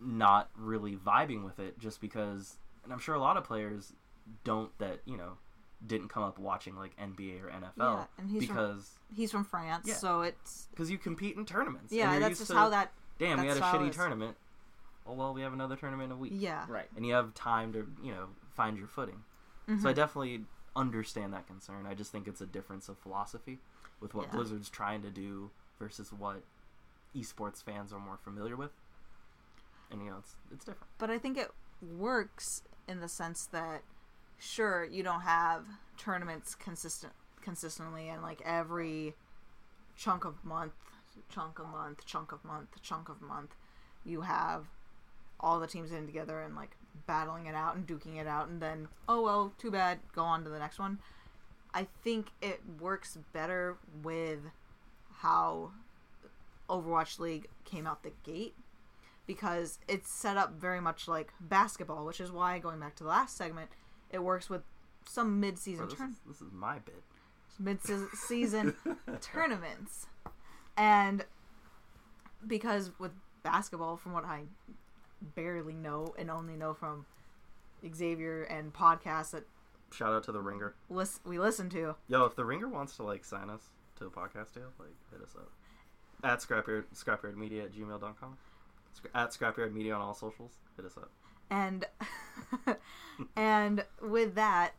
not 0.00 0.50
really 0.56 0.96
vibing 0.96 1.44
with 1.44 1.58
it 1.58 1.78
just 1.78 2.00
because, 2.00 2.56
and 2.84 2.92
I'm 2.92 2.98
sure 2.98 3.14
a 3.14 3.20
lot 3.20 3.36
of 3.36 3.44
players 3.44 3.92
don't 4.44 4.76
that 4.78 5.00
you 5.06 5.16
know 5.16 5.32
didn't 5.86 6.08
come 6.08 6.22
up 6.22 6.38
watching 6.38 6.76
like 6.76 6.94
NBA 6.98 7.42
or 7.42 7.48
NFL 7.48 7.70
Yeah, 7.78 8.04
and 8.18 8.30
he's 8.30 8.44
from- 8.44 8.56
because 8.56 8.90
He's 9.14 9.30
from 9.32 9.44
France, 9.44 9.86
Yeah. 9.88 9.94
so 9.94 10.20
it's 10.22 10.68
because 10.70 10.90
you 10.90 10.98
compete 10.98 11.36
in 11.36 11.44
tournaments. 11.44 11.92
yeah. 11.92 12.18
That's 12.18 12.38
just 12.38 12.50
to, 12.50 12.56
how 12.56 12.68
that. 12.68 12.92
Damn, 13.18 13.40
we 13.40 13.48
had 13.48 13.56
a 13.56 13.60
shitty 13.60 13.92
tournament. 13.92 14.36
Oh 15.06 15.14
well, 15.14 15.34
we 15.34 15.40
have 15.42 15.52
another 15.52 15.76
tournament 15.76 16.12
in 16.12 16.16
a 16.16 16.20
week. 16.20 16.32
Yeah. 16.36 16.64
Right. 16.68 16.86
and 16.96 17.04
you 17.06 17.14
have 17.14 17.34
time 17.34 17.72
to 17.72 17.86
you 18.02 18.12
know 18.12 18.26
find 18.54 18.76
your 18.76 18.86
footing. 18.86 19.22
Mm-hmm. 19.68 19.82
So 19.82 19.88
I 19.88 19.92
definitely 19.92 20.44
understand 20.76 21.32
that 21.32 21.46
concern. 21.46 21.86
I 21.86 21.94
just 21.94 22.12
think 22.12 22.28
it's 22.28 22.40
a 22.40 22.46
difference 22.46 22.88
of 22.88 22.98
philosophy 22.98 23.58
with 24.00 24.14
what 24.14 24.26
Yeah. 24.26 24.32
Blizzard's 24.32 24.68
trying 24.68 25.02
to 25.02 25.10
do 25.10 25.50
versus 25.78 26.12
what 26.12 26.42
esports 27.14 27.62
fans 27.62 27.92
are 27.92 27.98
more 27.98 28.16
familiar 28.16 28.56
with. 28.56 28.70
And 29.90 30.02
you 30.02 30.10
know, 30.10 30.18
it's 30.18 30.36
it's 30.52 30.64
different. 30.64 30.90
but 30.98 31.10
I 31.10 31.18
think 31.18 31.36
it 31.36 31.50
works 31.82 32.62
in 32.86 33.00
the 33.00 33.08
sense 33.08 33.46
that 33.52 33.82
sure 34.38 34.84
you 34.84 35.02
don't 35.02 35.22
have 35.22 35.64
tournaments 35.96 36.54
consistent 36.54 37.12
consistently 37.42 38.08
and 38.08 38.22
like 38.22 38.40
every 38.44 39.14
chunk 39.96 40.24
of 40.24 40.44
month 40.44 40.72
chunk 41.30 41.58
of 41.58 41.66
month 41.68 42.04
chunk 42.06 42.32
of 42.32 42.44
month 42.44 42.68
chunk 42.82 43.08
of 43.08 43.20
month 43.22 43.54
you 44.04 44.20
have 44.22 44.66
all 45.40 45.58
the 45.58 45.66
teams 45.66 45.90
in 45.90 46.06
together 46.06 46.40
and 46.40 46.54
like 46.54 46.76
battling 47.06 47.46
it 47.46 47.54
out 47.54 47.76
and 47.76 47.86
duking 47.86 48.20
it 48.20 48.26
out 48.26 48.48
and 48.48 48.60
then 48.60 48.88
oh 49.08 49.22
well 49.22 49.52
too 49.58 49.70
bad 49.70 49.98
go 50.14 50.22
on 50.22 50.44
to 50.44 50.50
the 50.50 50.58
next 50.58 50.78
one 50.78 50.98
i 51.74 51.86
think 52.02 52.28
it 52.40 52.60
works 52.80 53.18
better 53.32 53.76
with 54.02 54.40
how 55.18 55.70
overwatch 56.68 57.18
league 57.18 57.46
came 57.64 57.86
out 57.86 58.02
the 58.02 58.12
gate 58.24 58.54
because 59.30 59.78
it's 59.86 60.10
set 60.10 60.36
up 60.36 60.54
very 60.54 60.80
much 60.80 61.06
like 61.06 61.32
basketball, 61.40 62.04
which 62.04 62.20
is 62.20 62.32
why 62.32 62.58
going 62.58 62.80
back 62.80 62.96
to 62.96 63.04
the 63.04 63.08
last 63.08 63.36
segment, 63.36 63.70
it 64.10 64.22
works 64.24 64.50
with 64.50 64.62
some 65.04 65.38
mid-season 65.38 65.86
this, 65.86 65.96
turn 65.96 66.10
is, 66.10 66.16
this 66.26 66.42
is 66.42 66.52
my 66.52 66.78
bit. 66.80 67.02
mid-season 67.58 68.74
tournaments, 69.20 70.06
and 70.76 71.24
because 72.44 72.90
with 72.98 73.12
basketball, 73.44 73.96
from 73.96 74.12
what 74.12 74.24
I 74.24 74.42
barely 75.20 75.74
know 75.74 76.14
and 76.18 76.30
only 76.30 76.56
know 76.56 76.74
from 76.74 77.06
Xavier 77.94 78.42
and 78.44 78.72
podcasts 78.72 79.30
that 79.32 79.44
Shout 79.92 80.12
out 80.12 80.22
to 80.24 80.32
the 80.32 80.40
Ringer. 80.40 80.74
lis- 80.88 81.20
we 81.24 81.38
listen 81.38 81.68
to, 81.70 81.96
Yo, 82.08 82.24
if 82.24 82.36
the 82.36 82.44
Ringer 82.44 82.68
wants 82.68 82.96
to 82.96 83.02
like 83.02 83.24
sign 83.24 83.50
us 83.50 83.70
to 83.96 84.06
a 84.06 84.10
podcast 84.10 84.54
deal, 84.54 84.70
like 84.78 84.94
hit 85.12 85.20
us 85.22 85.34
up 85.36 85.50
at 86.22 86.38
scrapyard 86.40 86.84
scrapyardmedia 86.94 87.64
at 87.64 87.72
gmail.com. 87.72 88.36
At 89.14 89.30
scrapyard 89.30 89.72
media 89.72 89.94
on 89.94 90.00
all 90.00 90.14
socials. 90.14 90.52
Hit 90.76 90.84
us 90.84 90.96
up. 90.96 91.10
and 91.50 91.84
and 93.36 93.84
with 94.02 94.34
that 94.36 94.72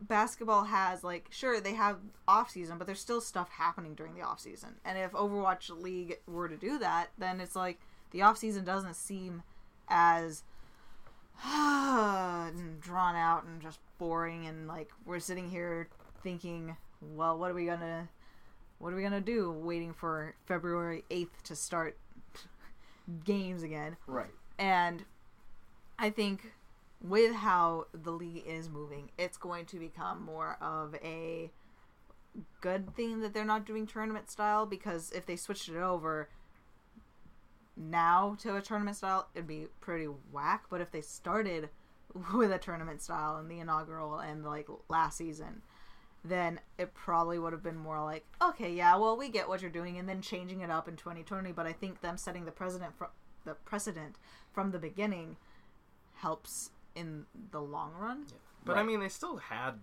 basketball 0.00 0.64
has 0.64 1.02
like 1.02 1.26
sure 1.30 1.58
they 1.60 1.72
have 1.74 1.96
off 2.28 2.50
season 2.50 2.76
but 2.76 2.86
there's 2.86 3.00
still 3.00 3.20
stuff 3.20 3.48
happening 3.48 3.94
during 3.94 4.14
the 4.14 4.20
off 4.20 4.38
season 4.38 4.74
and 4.84 4.98
if 4.98 5.12
overwatch 5.12 5.70
league 5.70 6.18
were 6.26 6.48
to 6.48 6.56
do 6.58 6.78
that 6.78 7.08
then 7.16 7.40
it's 7.40 7.56
like 7.56 7.80
the 8.16 8.22
off 8.22 8.38
season 8.38 8.64
doesn't 8.64 8.96
seem 8.96 9.42
as 9.88 10.42
drawn 12.80 13.14
out 13.14 13.44
and 13.44 13.60
just 13.60 13.78
boring 13.98 14.46
and 14.46 14.66
like 14.66 14.90
we're 15.04 15.20
sitting 15.20 15.50
here 15.50 15.88
thinking 16.22 16.76
well 17.14 17.38
what 17.38 17.50
are 17.50 17.54
we 17.54 17.66
gonna 17.66 18.08
what 18.78 18.90
are 18.92 18.96
we 18.96 19.02
gonna 19.02 19.20
do 19.20 19.50
waiting 19.50 19.92
for 19.92 20.34
february 20.46 21.04
8th 21.10 21.42
to 21.44 21.54
start 21.54 21.98
games 23.24 23.62
again 23.62 23.98
Right. 24.06 24.30
and 24.58 25.04
I 25.98 26.08
think 26.10 26.52
with 27.02 27.34
how 27.34 27.86
the 27.94 28.10
league 28.10 28.44
is 28.46 28.68
moving, 28.68 29.10
it's 29.16 29.38
going 29.38 29.64
to 29.66 29.78
become 29.78 30.22
more 30.22 30.58
of 30.60 30.94
a 31.02 31.50
good 32.60 32.94
thing 32.94 33.20
that 33.20 33.32
they're 33.32 33.46
not 33.46 33.64
doing 33.64 33.86
tournament 33.86 34.30
style 34.30 34.66
because 34.66 35.10
if 35.12 35.24
they 35.24 35.36
switched 35.36 35.70
it 35.70 35.76
over 35.76 36.28
now 37.76 38.36
to 38.40 38.56
a 38.56 38.62
tournament 38.62 38.96
style, 38.96 39.28
it'd 39.34 39.46
be 39.46 39.66
pretty 39.80 40.06
whack. 40.32 40.64
But 40.70 40.80
if 40.80 40.90
they 40.90 41.00
started 41.00 41.68
with 42.34 42.52
a 42.52 42.58
tournament 42.58 43.02
style 43.02 43.38
in 43.38 43.48
the 43.48 43.60
inaugural 43.60 44.18
and 44.18 44.44
like 44.44 44.68
last 44.88 45.18
season, 45.18 45.62
then 46.24 46.60
it 46.78 46.94
probably 46.94 47.38
would 47.38 47.52
have 47.52 47.62
been 47.62 47.76
more 47.76 48.02
like, 48.02 48.24
okay, 48.42 48.72
yeah, 48.72 48.96
well, 48.96 49.16
we 49.16 49.28
get 49.28 49.48
what 49.48 49.62
you're 49.62 49.70
doing, 49.70 49.96
and 49.96 50.08
then 50.08 50.20
changing 50.20 50.60
it 50.60 50.70
up 50.70 50.88
in 50.88 50.96
2020. 50.96 51.52
But 51.52 51.66
I 51.66 51.72
think 51.72 52.00
them 52.00 52.16
setting 52.16 52.44
the 52.44 52.50
precedent 52.50 52.96
from 52.96 53.08
the 53.44 53.54
precedent 53.54 54.16
from 54.52 54.72
the 54.72 54.78
beginning 54.78 55.36
helps 56.14 56.70
in 56.96 57.26
the 57.52 57.60
long 57.60 57.92
run. 57.98 58.26
But 58.64 58.76
I 58.76 58.82
mean, 58.82 58.98
they 58.98 59.08
still 59.08 59.36
had 59.36 59.74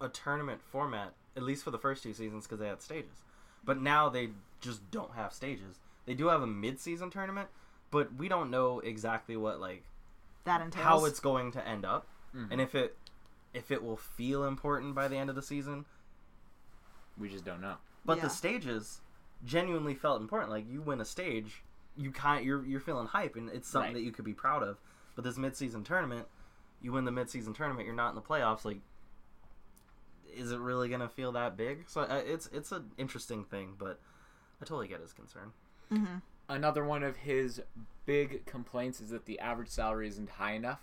a 0.00 0.08
tournament 0.08 0.62
format 0.62 1.12
at 1.36 1.42
least 1.42 1.64
for 1.64 1.70
the 1.70 1.78
first 1.78 2.02
two 2.02 2.12
seasons 2.12 2.46
because 2.46 2.58
they 2.58 2.68
had 2.68 2.82
stages. 2.82 3.24
But 3.64 3.80
now 3.80 4.08
they 4.08 4.30
just 4.60 4.90
don't 4.90 5.14
have 5.14 5.32
stages. 5.32 5.78
They 6.06 6.14
do 6.14 6.28
have 6.28 6.42
a 6.42 6.46
mid-season 6.46 7.10
tournament, 7.10 7.48
but 7.90 8.14
we 8.14 8.28
don't 8.28 8.50
know 8.50 8.80
exactly 8.80 9.36
what 9.36 9.60
like 9.60 9.84
That 10.44 10.60
entails 10.60 10.84
how 10.84 11.04
it's 11.04 11.20
going 11.20 11.52
to 11.52 11.66
end 11.66 11.84
up, 11.84 12.06
Mhm. 12.34 12.48
and 12.50 12.60
if 12.60 12.74
it 12.74 12.96
if 13.54 13.70
it 13.70 13.82
will 13.84 13.98
feel 13.98 14.44
important 14.44 14.94
by 14.94 15.06
the 15.08 15.16
end 15.16 15.28
of 15.28 15.36
the 15.36 15.42
season. 15.42 15.84
We 17.18 17.28
just 17.28 17.44
don't 17.44 17.60
know. 17.60 17.76
But 18.04 18.16
Yeah. 18.16 18.22
the 18.24 18.30
stages 18.30 19.02
genuinely 19.44 19.94
felt 19.94 20.22
important. 20.22 20.50
Like 20.50 20.66
you 20.66 20.80
win 20.80 21.00
a 21.02 21.04
stage, 21.04 21.62
you 21.94 22.10
kind 22.10 22.44
you're 22.44 22.64
you're 22.64 22.80
feeling 22.80 23.06
hype, 23.08 23.36
and 23.36 23.50
it's 23.50 23.68
something 23.68 23.88
Right. 23.90 23.94
that 23.94 24.02
you 24.02 24.10
could 24.12 24.24
be 24.24 24.32
proud 24.34 24.62
of. 24.62 24.78
But 25.14 25.24
this 25.24 25.36
mid-season 25.36 25.84
tournament, 25.84 26.26
you 26.80 26.92
win 26.92 27.04
the 27.04 27.12
mid-season 27.12 27.52
tournament, 27.52 27.84
you're 27.86 27.94
not 27.94 28.08
in 28.08 28.14
the 28.14 28.22
playoffs. 28.22 28.64
Like, 28.64 28.80
is 30.32 30.50
it 30.50 30.58
really 30.58 30.88
gonna 30.88 31.08
feel 31.10 31.32
that 31.32 31.56
big? 31.56 31.88
So 31.88 32.00
uh, 32.02 32.22
it's 32.24 32.46
it's 32.48 32.72
an 32.72 32.92
interesting 32.96 33.44
thing, 33.44 33.74
but 33.78 34.00
I 34.60 34.64
totally 34.64 34.88
get 34.88 35.00
his 35.00 35.12
concern. 35.12 35.52
Hmm 35.96 36.16
Another 36.48 36.84
one 36.84 37.02
of 37.02 37.16
his 37.18 37.62
big 38.04 38.44
complaints 38.44 39.00
is 39.00 39.10
that 39.10 39.24
the 39.26 39.38
average 39.38 39.68
salary 39.68 40.08
isn't 40.08 40.28
high 40.30 40.52
enough 40.52 40.80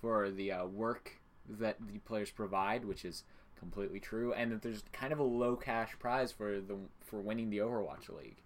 for 0.00 0.30
the 0.30 0.52
uh, 0.52 0.66
work 0.66 1.20
that 1.48 1.76
the 1.90 1.98
players 2.00 2.30
provide, 2.30 2.84
which 2.84 3.04
is 3.04 3.22
completely 3.58 3.98
true, 4.00 4.32
and 4.34 4.52
that 4.52 4.62
there's 4.62 4.82
kind 4.92 5.12
of 5.12 5.18
a 5.18 5.22
low 5.22 5.56
cash 5.56 5.96
prize 5.98 6.32
for 6.32 6.60
the 6.60 6.76
for 7.00 7.20
winning 7.20 7.48
the 7.50 7.58
Overwatch 7.58 8.08
League. 8.10 8.36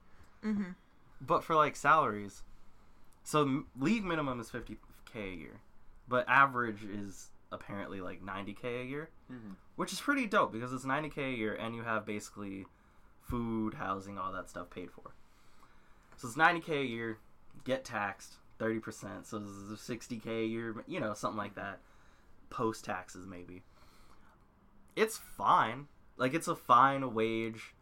hmm 0.42 0.72
But 1.20 1.42
for 1.42 1.56
like 1.56 1.74
salaries, 1.76 2.42
so 3.24 3.40
m- 3.42 3.66
league 3.78 4.04
minimum 4.04 4.38
is 4.38 4.50
50k 4.50 4.76
a 5.16 5.34
year, 5.34 5.60
but 6.08 6.28
average 6.28 6.84
is 6.84 7.30
apparently 7.50 8.00
like 8.00 8.22
90k 8.24 8.82
a 8.82 8.84
year. 8.84 9.08
Mm-hmm. 9.32 9.52
which 9.76 9.92
is 9.92 10.00
pretty 10.00 10.26
dope 10.26 10.52
because 10.52 10.72
it's 10.72 10.84
90k 10.84 11.18
a 11.32 11.36
year 11.36 11.54
and 11.54 11.74
you 11.74 11.82
have 11.82 12.04
basically 12.06 12.66
food, 13.22 13.74
housing, 13.74 14.18
all 14.18 14.30
that 14.32 14.50
stuff 14.50 14.70
paid 14.70 14.90
for. 14.90 15.12
So 16.20 16.28
it's 16.28 16.37
90k 16.37 16.83
a 16.83 16.85
year, 16.85 17.18
get 17.64 17.83
taxed 17.83 18.35
30%, 18.59 19.24
so 19.24 19.38
this 19.38 19.48
is 19.50 19.78
60k 19.78 20.26
a 20.26 20.46
year, 20.46 20.85
you 20.87 21.00
know, 21.00 21.14
something 21.14 21.38
like 21.38 21.54
that. 21.54 21.78
Post 22.50 22.85
taxes 22.85 23.26
maybe. 23.26 23.62
It's 24.94 25.16
fine. 25.16 25.87
Like 26.18 26.35
it's 26.35 26.46
a 26.46 26.54
fine 26.54 27.14
wage 27.14 27.74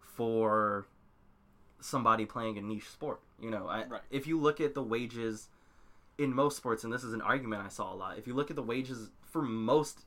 for 0.00 0.88
somebody 1.78 2.24
playing 2.26 2.58
a 2.58 2.60
niche 2.60 2.88
sport. 2.88 3.20
You 3.40 3.52
know, 3.52 3.68
I, 3.68 3.84
Right. 3.84 4.02
if 4.10 4.26
you 4.26 4.40
look 4.40 4.60
at 4.60 4.74
the 4.74 4.82
wages 4.82 5.48
in 6.18 6.34
most 6.34 6.56
sports, 6.56 6.82
and 6.82 6.92
this 6.92 7.04
is 7.04 7.12
an 7.12 7.20
argument 7.20 7.62
I 7.64 7.68
saw 7.68 7.92
a 7.92 7.94
lot, 7.94 8.18
if 8.18 8.26
you 8.26 8.34
look 8.34 8.50
at 8.50 8.56
the 8.56 8.62
wages 8.64 9.10
for 9.22 9.42
most 9.42 10.06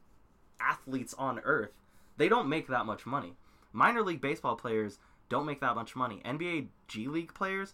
athletes 0.59 1.13
on 1.13 1.39
earth, 1.45 1.71
they 2.17 2.27
don't 2.27 2.49
make 2.49 2.67
that 2.67 2.85
much 2.85 3.05
money. 3.05 3.37
Minor 3.71 4.01
league 4.01 4.19
baseball 4.19 4.57
players 4.57 4.99
don't 5.29 5.45
make 5.45 5.61
that 5.61 5.75
much 5.75 5.95
money. 5.95 6.21
NBA 6.25 6.67
G 6.87 7.07
League 7.07 7.33
players 7.33 7.73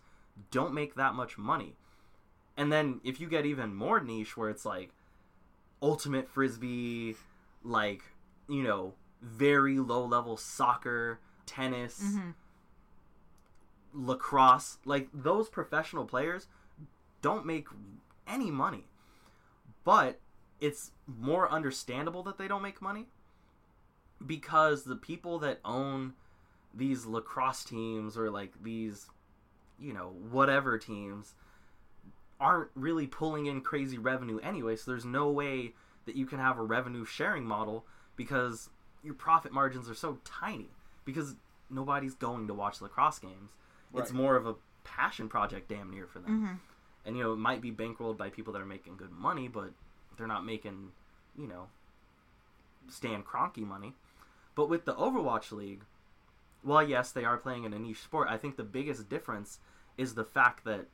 don't 0.52 0.74
make 0.74 0.96
that 0.96 1.16
much 1.16 1.38
money. 1.38 1.76
And 2.58 2.72
then 2.72 3.02
if 3.04 3.20
you 3.20 3.28
get 3.28 3.46
even 3.46 3.76
more 3.76 4.00
niche 4.00 4.38
where 4.38 4.50
it's 4.50 4.66
like 4.66 4.92
ultimate 5.82 6.30
frisbee, 6.30 7.16
like, 7.64 8.04
you 8.48 8.64
know, 8.64 8.94
very 9.22 9.80
low 9.80 10.06
level 10.06 10.38
soccer, 10.38 11.20
tennis, 11.46 12.00
hmm 12.00 12.32
lacrosse, 13.96 14.78
like 14.86 15.08
those 15.14 15.50
professional 15.50 16.06
players 16.06 16.48
don't 17.22 17.46
make 17.46 17.68
any 18.28 18.52
money. 18.52 18.86
But 19.84 20.20
it's 20.60 20.92
more 21.08 21.50
understandable 21.52 22.24
that 22.24 22.38
they 22.38 22.48
don't 22.48 22.62
make 22.62 22.82
money 22.82 23.08
because 24.26 24.84
the 24.84 24.96
people 24.96 25.40
that 25.40 25.60
own 25.64 26.14
these 26.76 27.06
lacrosse 27.06 27.64
teams 27.64 28.18
or 28.18 28.30
like 28.30 28.52
these 28.64 29.08
you 29.80 29.94
know 29.94 30.14
whatever 30.30 30.78
teams 30.78 31.34
aren't 32.40 32.70
really 32.76 33.08
pulling 33.08 33.46
in 33.46 33.62
crazy 33.62 33.98
revenue 33.98 34.40
anyway 34.40 34.76
so 34.76 34.92
there's 34.92 35.06
no 35.06 35.30
way 35.30 35.74
that 36.06 36.16
you 36.16 36.26
can 36.26 36.40
have 36.40 36.58
a 36.58 36.64
revenue 36.64 37.06
sharing 37.06 37.46
model 37.46 37.86
because 38.16 38.70
your 39.04 39.14
profit 39.14 39.52
margins 39.52 39.90
are 39.90 39.96
so 39.96 40.20
tiny 40.24 40.70
because 41.06 41.36
nobody's 41.70 42.14
going 42.14 42.48
to 42.48 42.54
watch 42.54 42.82
lacrosse 42.82 43.20
games. 43.20 43.52
It's 43.96 44.12
more 44.12 44.36
of 44.36 44.46
a 44.46 44.56
passion 44.84 45.30
project 45.30 45.70
damn 45.70 45.90
near 45.90 46.06
for 46.06 46.20
them. 46.20 46.46
Hmm 46.46 46.56
and 47.06 47.16
you 47.16 47.24
know 47.24 47.34
it 47.34 47.38
might 47.38 47.62
be 47.62 47.72
bankrolled 47.72 48.18
by 48.18 48.30
people 48.30 48.52
that 48.54 48.62
are 48.62 48.66
making 48.66 48.98
good 48.98 49.12
money 49.12 49.48
but 49.48 49.70
they're 50.18 50.28
not 50.28 50.46
making 50.46 50.92
you 51.38 51.48
know 51.48 51.68
Stan 52.90 53.24
Kroenke 53.24 53.66
money. 53.66 53.94
But 54.54 54.70
with 54.70 54.86
the 54.86 54.94
Overwatch 54.94 55.52
League 55.52 55.84
while 56.66 56.84
yes 56.88 57.12
they 57.12 57.24
are 57.24 57.38
playing 57.38 57.64
in 57.64 57.74
a 57.74 57.80
niche 57.80 58.02
sport 58.02 58.28
I 58.30 58.38
think 58.38 58.58
the 58.58 58.64
biggest 58.64 59.08
difference 59.10 59.60
is 59.98 60.16
the 60.16 60.24
fact 60.26 60.66
that 60.66 60.88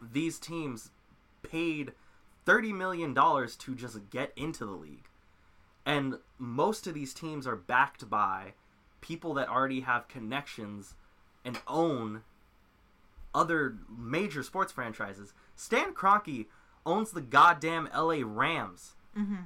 these 0.00 0.38
teams 0.38 0.90
paid 1.42 1.92
30 2.46 2.72
million 2.72 3.14
dollars 3.14 3.54
to 3.56 3.74
just 3.74 4.10
get 4.10 4.32
into 4.36 4.64
the 4.64 4.72
league 4.72 5.08
and 5.86 6.18
most 6.38 6.86
of 6.86 6.94
these 6.94 7.14
teams 7.14 7.46
are 7.46 7.56
backed 7.56 8.08
by 8.10 8.54
people 9.00 9.34
that 9.34 9.48
already 9.48 9.80
have 9.80 10.08
connections 10.08 10.94
and 11.44 11.58
own 11.68 12.22
other 13.34 13.76
major 13.96 14.42
sports 14.42 14.72
franchises. 14.72 15.32
Stan 15.54 15.92
Kroenke 15.94 16.46
owns 16.84 17.10
the 17.12 17.20
goddamn 17.20 17.88
LA 17.94 18.20
Rams, 18.24 18.94
hmm 19.14 19.36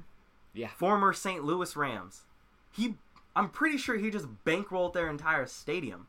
Yeah. 0.53 0.69
former 0.69 1.13
St. 1.13 1.43
Louis 1.43 1.75
Rams. 1.75 2.23
He 2.71 2.95
I'm 3.35 3.49
pretty 3.49 3.77
sure 3.77 3.95
he 3.97 4.09
just 4.11 4.27
bankrolled 4.45 4.93
their 4.93 5.09
entire 5.09 5.45
stadium. 5.47 6.07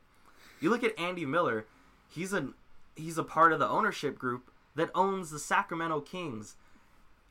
You 0.60 0.70
look 0.70 0.84
at 0.84 0.98
Andy 0.98 1.24
Miller, 1.26 1.66
he's 2.08 2.32
a 2.32 2.48
he's 2.96 3.18
a 3.18 3.24
part 3.24 3.52
of 3.52 3.58
the 3.58 3.68
ownership 3.68 4.18
group 4.18 4.50
that 4.76 4.90
owns 4.94 5.30
the 5.30 5.38
Sacramento 5.38 6.00
Kings, 6.00 6.56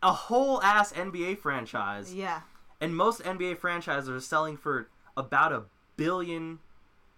a 0.01 0.11
whole 0.13 0.61
ass 0.61 0.91
NBA 0.93 1.37
franchise. 1.39 2.13
Yeah. 2.13 2.41
And 2.81 2.95
most 2.95 3.21
NBA 3.23 3.57
franchises 3.59 4.09
are 4.09 4.19
selling 4.19 4.57
for 4.57 4.89
about 5.15 5.53
a 5.53 5.63
billion 5.95 6.59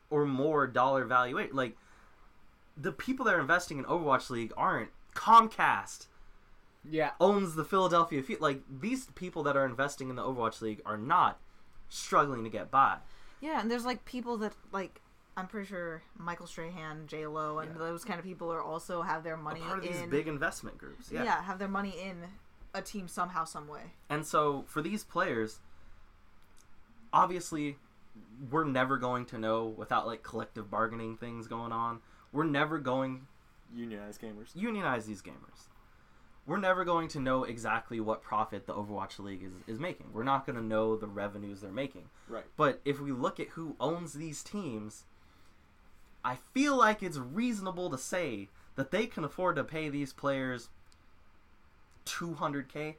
or 0.10 0.26
more 0.26 0.68
dollar 0.68 1.06
valuation. 1.06 1.56
Like 1.56 1.76
the 2.78 2.92
people 2.92 3.26
that 3.26 3.34
are 3.36 3.40
investing 3.40 3.78
in 3.80 3.86
Overwatch 3.86 4.30
League 4.30 4.52
aren't 4.58 4.90
Comcast 5.16 6.08
Yeah. 6.84 7.12
owns 7.20 7.56
the 7.56 7.64
Philadelphia 7.64 8.22
Fe- 8.22 8.38
like 8.40 8.62
these 8.70 9.08
people 9.16 9.44
that 9.44 9.56
are 9.58 9.66
investing 9.66 10.10
in 10.10 10.16
the 10.16 10.22
Overwatch 10.24 10.62
League 10.62 10.82
are 10.86 10.98
not 10.98 11.40
struggling 11.89 12.43
to 12.43 12.50
get 12.50 12.69
by. 12.71 12.98
Yeah, 13.41 13.60
and 13.62 13.69
there's 13.69 13.86
like 13.86 14.06
people 14.06 14.38
that 14.38 14.54
like 14.71 15.02
I'm 15.38 15.48
pretty 15.48 15.67
sure 15.67 16.02
Michael 16.17 16.48
Strahan, 16.48 17.08
J 17.08 17.28
Lo, 17.28 17.60
and 17.60 17.71
Yeah. 17.74 17.78
those 17.78 18.06
kind 18.06 18.19
of 18.19 18.26
people 18.26 18.52
are 18.52 18.62
also 18.62 19.02
have 19.02 19.24
their 19.24 19.36
money 19.38 19.60
a 19.62 19.63
part 19.65 19.80
of 19.80 19.86
in 19.86 19.91
these 19.91 20.02
big 20.10 20.28
investment 20.28 20.78
groups. 20.78 21.12
yeah. 21.12 21.24
Yeah. 21.24 21.41
have 21.43 21.60
their 21.60 21.67
money 21.67 21.89
in 22.00 22.24
a 22.74 22.82
team 22.82 23.08
somehow, 23.08 23.43
some 23.43 23.67
way. 23.67 23.93
And 24.10 24.26
so 24.26 24.63
for 24.67 24.82
these 24.82 25.04
players, 25.04 25.60
obviously, 27.13 27.78
we're 28.52 28.63
never 28.65 28.98
going 28.98 29.26
to 29.28 29.38
know 29.38 29.65
without 29.65 30.06
like 30.08 30.24
collective 30.24 30.69
bargaining 30.69 31.17
things 31.17 31.48
going 31.48 31.71
on. 31.71 32.00
We're 32.32 32.43
never 32.45 32.78
going 32.80 33.28
Unionized 33.74 34.21
gamers. 34.21 34.50
unionize 34.56 35.06
these 35.06 35.21
gamers. 35.21 35.67
We're 36.48 36.58
never 36.58 36.86
going 36.86 37.08
to 37.10 37.20
know 37.20 37.44
exactly 37.44 38.00
what 38.00 38.22
profit 38.22 38.68
the 38.68 38.74
Overwatch 38.74 39.18
League 39.18 39.44
is, 39.44 39.54
is 39.68 39.80
making. 39.80 40.08
We're 40.14 40.24
not 40.24 40.46
going 40.46 40.58
to 40.58 40.64
know 40.64 40.96
the 40.96 41.08
revenues 41.08 41.62
they're 41.62 41.72
making. 41.72 42.10
Right. 42.30 42.44
But 42.56 42.82
if 42.86 43.00
we 43.00 43.12
look 43.12 43.40
at 43.40 43.50
who 43.50 43.76
owns 43.80 44.14
these 44.14 44.44
teams, 44.44 45.06
I 46.24 46.38
feel 46.54 46.76
like 46.76 47.02
it's 47.02 47.18
reasonable 47.18 47.90
to 47.90 47.98
say 47.98 48.50
that 48.76 48.92
they 48.92 49.08
can 49.08 49.24
afford 49.24 49.56
to 49.56 49.64
pay 49.64 49.90
these 49.90 50.14
players 50.14 50.70
200k 52.06 52.96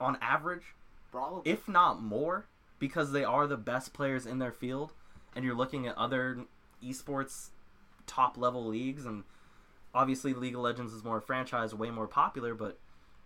on 0.00 0.18
average, 0.20 0.74
Probably. 1.12 1.50
if 1.50 1.68
not 1.68 2.02
more, 2.02 2.46
because 2.80 3.12
they 3.12 3.24
are 3.24 3.46
the 3.46 3.56
best 3.56 3.92
players 3.92 4.26
in 4.26 4.38
their 4.38 4.52
field. 4.52 4.92
And 5.36 5.44
you're 5.44 5.54
looking 5.54 5.86
at 5.86 5.96
other 5.96 6.46
esports 6.84 7.50
top 8.06 8.36
level 8.36 8.66
leagues, 8.66 9.06
and 9.06 9.22
obviously 9.94 10.32
League 10.34 10.54
of 10.54 10.60
Legends 10.60 10.92
is 10.92 11.02
more 11.04 11.20
franchise, 11.20 11.74
way 11.74 11.90
more 11.90 12.06
popular, 12.06 12.54
but 12.54 12.78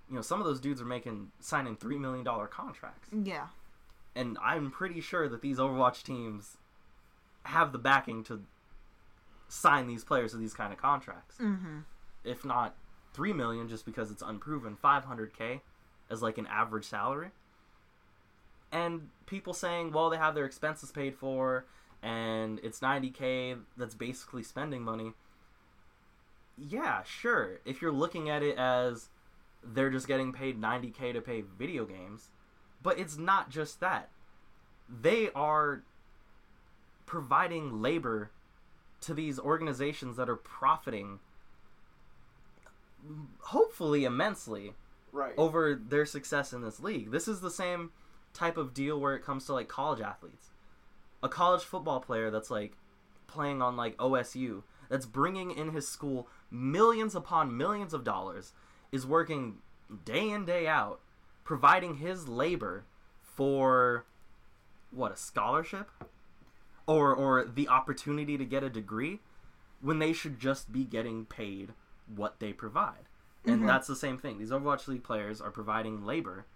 you 0.09 0.14
know, 0.16 0.22
some 0.22 0.38
of 0.40 0.46
those 0.46 0.61
dudes 0.61 0.81
are 0.81 0.87
making 0.87 1.31
signing 1.40 1.77
three 1.77 1.98
million 1.98 2.24
dollar 2.24 2.46
contracts, 2.46 3.09
Yeah. 3.12 3.46
and 4.14 4.37
I'm 4.42 4.70
pretty 4.70 5.00
sure 5.00 5.29
that 5.29 5.40
these 5.40 5.59
Overwatch 5.59 6.03
teams 6.03 6.57
have 7.44 7.72
the 7.72 7.79
backing 7.79 8.22
to 8.24 8.42
sign 9.48 9.87
these 9.87 10.05
players 10.05 10.33
to 10.33 10.37
these 10.38 10.55
kind 10.55 10.72
of 10.72 10.79
contracts. 10.79 11.37
Mm-hmm. 11.38 11.81
If 12.24 12.44
not 12.44 12.74
three 13.12 13.33
million, 13.33 13.68
just 13.68 13.85
because 13.87 14.11
it's 14.11 14.22
unproven, 14.22 14.77
five 14.77 15.05
hundred 15.05 15.37
k 15.37 15.61
as 16.11 16.20
like 16.22 16.37
an 16.38 16.46
average 16.46 16.85
salary. 16.85 17.31
And 18.72 19.09
people 19.27 19.53
saying, 19.55 19.92
well, 19.92 20.11
they 20.11 20.16
have 20.16 20.35
their 20.35 20.44
expenses 20.46 20.90
paid 20.90 21.14
for, 21.14 21.64
and 22.03 22.59
it's 22.62 22.83
ninety 22.83 23.11
k. 23.11 23.55
That's 23.77 23.94
basically 23.94 24.42
spending 24.42 24.83
money. 24.83 25.12
Yeah, 26.57 27.03
sure. 27.03 27.61
If 27.64 27.83
you're 27.83 27.93
looking 27.93 28.31
at 28.31 28.43
it 28.43 28.57
as 28.57 29.09
they're 29.62 29.90
just 29.90 30.07
getting 30.07 30.33
paid 30.33 30.61
90k 30.61 31.12
to 31.14 31.21
pay 31.21 31.40
video 31.43 31.85
games, 31.85 32.29
but 32.83 32.99
it's 32.99 33.17
not 33.17 33.51
just 33.51 33.81
that. 33.81 34.11
They 34.88 35.31
are 35.35 35.83
providing 37.07 37.81
labor 37.83 38.31
to 39.03 39.14
these 39.14 39.38
organizations 39.38 40.17
that 40.17 40.29
are 40.29 40.37
profiting 40.37 41.19
hopefully 43.40 44.05
immensely 44.05 44.75
Right. 45.12 45.35
over 45.37 45.75
their 45.77 46.07
success 46.07 46.53
in 46.53 46.62
this 46.62 46.81
league. 46.81 47.11
This 47.12 47.29
is 47.29 47.40
the 47.40 47.51
same 47.51 47.93
type 48.33 48.57
of 48.57 48.75
deal 48.75 48.99
where 48.99 49.14
it 49.14 49.23
comes 49.23 49.47
to 49.47 49.53
like 49.53 49.69
college 49.69 50.01
athletes. 50.01 50.51
A 51.23 51.29
college 51.29 51.62
football 51.62 52.01
player 52.01 52.31
that's 52.31 52.51
like 52.51 52.77
playing 53.29 53.62
on 53.62 53.77
like 53.77 53.97
OSU, 53.99 54.62
that's 54.88 55.07
bringing 55.07 55.51
in 55.51 55.73
his 55.73 55.88
school 55.88 56.29
millions 56.51 57.14
upon 57.14 57.57
millions 57.57 57.94
of 57.94 58.05
dollars, 58.05 58.53
is 58.92 59.07
working 59.07 59.59
day 60.05 60.31
in 60.31 60.44
day 60.44 60.66
out, 60.66 61.01
providing 61.44 61.97
his 61.97 62.29
labor 62.29 62.85
for 63.23 64.05
what 64.90 65.12
a 65.12 65.16
scholarship 65.16 65.90
or 66.87 67.14
or 67.14 67.44
the 67.44 67.68
opportunity 67.68 68.38
to 68.38 68.44
get 68.44 68.62
a 68.62 68.70
degree 68.70 69.20
when 69.81 69.99
they 69.99 70.12
should 70.12 70.38
just 70.38 70.73
be 70.73 70.85
getting 70.85 71.25
paid 71.27 71.73
what 72.14 72.38
they 72.40 72.53
provide. 72.53 73.09
And 73.44 73.62
Mhm. 73.62 73.66
that's 73.66 73.87
the 73.87 73.97
same 73.97 74.18
thing. 74.18 74.38
These 74.38 74.51
Overwatch 74.51 74.88
League 74.88 75.03
players 75.03 75.40
are 75.40 75.51
providing 75.51 76.05
labor 76.05 76.47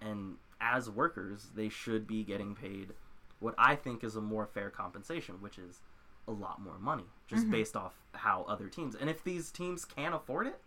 and 0.00 0.38
as 0.60 0.88
workers, 0.88 1.50
they 1.54 1.68
should 1.68 2.06
be 2.06 2.24
getting 2.24 2.54
paid 2.54 2.94
what 3.38 3.54
I 3.58 3.76
think 3.76 4.02
is 4.02 4.16
a 4.16 4.20
more 4.20 4.46
fair 4.46 4.70
compensation, 4.70 5.40
which 5.40 5.58
is 5.58 5.80
a 6.26 6.32
lot 6.32 6.60
more 6.60 6.78
money 6.78 7.04
just 7.26 7.46
Mhm. 7.46 7.50
based 7.50 7.76
off 7.76 7.94
how 8.12 8.42
other 8.44 8.68
teams. 8.68 8.94
And 8.94 9.08
if 9.10 9.22
these 9.24 9.50
teams 9.50 9.84
can't 9.84 10.14
afford 10.14 10.46
it, 10.46 10.60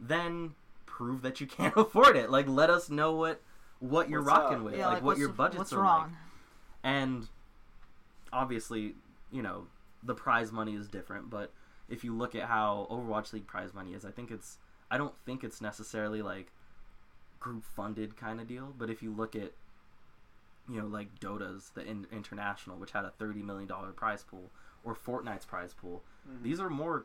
then 0.00 0.54
prove 0.86 1.22
that 1.22 1.40
you 1.40 1.46
can't 1.58 1.76
afford 1.76 2.16
it. 2.16 2.30
Like 2.30 2.46
let 2.48 2.70
us 2.70 2.88
know 2.90 3.12
what 3.12 3.40
what 3.80 4.08
you're 4.08 4.22
What's 4.22 4.38
rocking 4.38 4.58
up? 4.58 4.64
with, 4.64 4.76
Yeah. 4.76 4.86
like, 4.86 4.94
Like, 4.96 5.02
what 5.02 5.18
your 5.18 5.28
budgets 5.28 5.58
what's 5.58 5.72
are 5.72 5.80
wrong? 5.82 6.02
like. 6.10 6.18
And 6.84 7.28
obviously, 8.32 8.96
you 9.30 9.42
know, 9.42 9.66
the 10.02 10.14
prize 10.14 10.52
money 10.52 10.74
is 10.74 10.88
different, 10.88 11.28
but 11.30 11.52
if 11.88 12.02
you 12.04 12.14
look 12.14 12.34
at 12.34 12.44
how 12.48 12.86
Overwatch 12.90 13.32
League 13.32 13.46
prize 13.46 13.74
money 13.74 13.94
is, 13.94 14.04
I 14.04 14.10
think 14.10 14.30
it's 14.30 14.58
I 14.90 14.96
don't 14.98 15.14
think 15.24 15.42
it's 15.44 15.60
necessarily 15.60 16.22
like 16.22 16.52
group 17.40 17.64
funded 17.64 18.16
kind 18.16 18.40
of 18.40 18.46
deal, 18.46 18.74
but 18.76 18.88
if 18.90 19.02
you 19.02 19.12
look 19.12 19.34
at 19.36 19.52
you 20.66 20.80
know, 20.80 20.86
like 20.86 21.20
Dota's 21.20 21.70
the 21.74 21.84
in- 21.84 22.06
international, 22.10 22.78
which 22.78 22.92
had 22.92 23.04
a 23.04 23.10
thirty 23.10 23.42
million 23.42 23.68
dollar 23.68 23.92
prize 23.92 24.22
pool, 24.22 24.50
or 24.84 24.94
Fortnite's 24.94 25.44
prize 25.46 25.72
pool, 25.74 26.02
Mm-hmm. 26.28 26.42
these 26.42 26.58
are 26.60 26.70
more, 26.70 27.04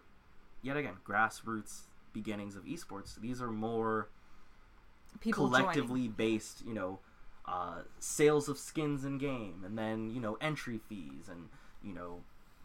yet 0.61 0.77
again, 0.77 0.93
grassroots 1.05 1.81
beginnings 2.13 2.55
of 2.55 2.63
esports. 2.63 3.19
These 3.19 3.41
are 3.41 3.51
more 3.51 4.07
People 5.19 5.47
collectively 5.47 6.07
based, 6.07 6.63
you 6.65 6.73
know, 6.73 6.99
uh, 7.45 7.81
sales 7.99 8.47
of 8.47 8.57
skins 8.57 9.03
in 9.03 9.17
game, 9.17 9.63
and 9.65 9.77
then 9.77 10.09
you 10.09 10.21
know 10.21 10.37
entry 10.39 10.79
fees, 10.87 11.27
and 11.29 11.49
you 11.83 11.93
know 11.93 12.21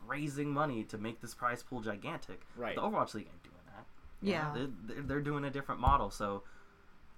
raising 0.06 0.50
money 0.52 0.84
to 0.84 0.98
make 0.98 1.20
this 1.22 1.34
prize 1.34 1.62
pool 1.62 1.80
gigantic. 1.80 2.42
Right. 2.56 2.76
The 2.76 2.82
Overwatch 2.82 3.14
League 3.14 3.26
ain't 3.32 3.42
doing 3.42 3.56
that. 3.74 3.86
Yeah. 4.20 4.52
They're, 4.54 4.68
they're, 4.86 5.02
they're 5.02 5.20
doing 5.22 5.44
a 5.44 5.50
different 5.50 5.80
model, 5.80 6.10
so 6.10 6.42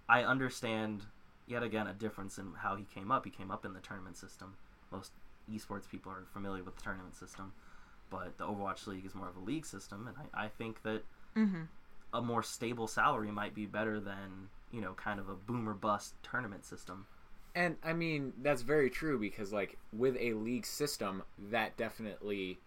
I 0.09 0.23
understand 0.23 1.03
yet 1.47 1.63
again 1.63 1.89
a 1.89 1.93
difference 1.93 2.39
in 2.39 2.53
how 2.63 2.77
he 2.77 2.85
came 2.85 3.11
up. 3.11 3.25
He 3.25 3.31
came 3.31 3.51
up 3.51 3.65
in 3.65 3.75
the 3.75 3.81
tournament 3.81 4.17
system. 4.17 4.55
Most 4.93 5.11
esports 5.53 5.89
people 5.91 6.11
are 6.13 6.25
familiar 6.33 6.63
with 6.63 6.77
the 6.77 6.83
tournament 6.83 7.17
system, 7.17 7.53
but 8.11 8.39
the 8.39 8.45
Overwatch 8.45 8.87
League 8.87 9.05
is 9.07 9.15
more 9.15 9.29
of 9.29 9.37
a 9.37 9.41
league 9.41 9.67
system, 9.67 10.07
and 10.09 10.17
I, 10.35 10.45
I 10.45 10.49
think 10.49 10.83
that 10.83 11.03
Mm-hmm. 11.37 11.63
a 12.15 12.23
more 12.23 12.43
stable 12.43 12.87
salary 12.87 13.31
might 13.31 13.55
be 13.55 13.67
better 13.67 14.01
than 14.01 14.49
you 14.73 14.81
know 14.81 14.95
kind 14.95 15.21
of 15.21 15.29
a 15.29 15.35
boomer 15.35 15.75
bust 15.75 16.15
tournament 16.23 16.65
system. 16.65 17.07
And 17.55 17.77
I 17.83 17.93
mean, 17.95 18.33
that's 18.43 18.63
very 18.63 18.91
true 18.91 19.19
because, 19.19 19.53
like, 19.53 19.79
with 19.93 20.17
a 20.21 20.33
league 20.35 20.67
system, 20.67 21.23
that 21.51 21.77
definitely 21.77 22.59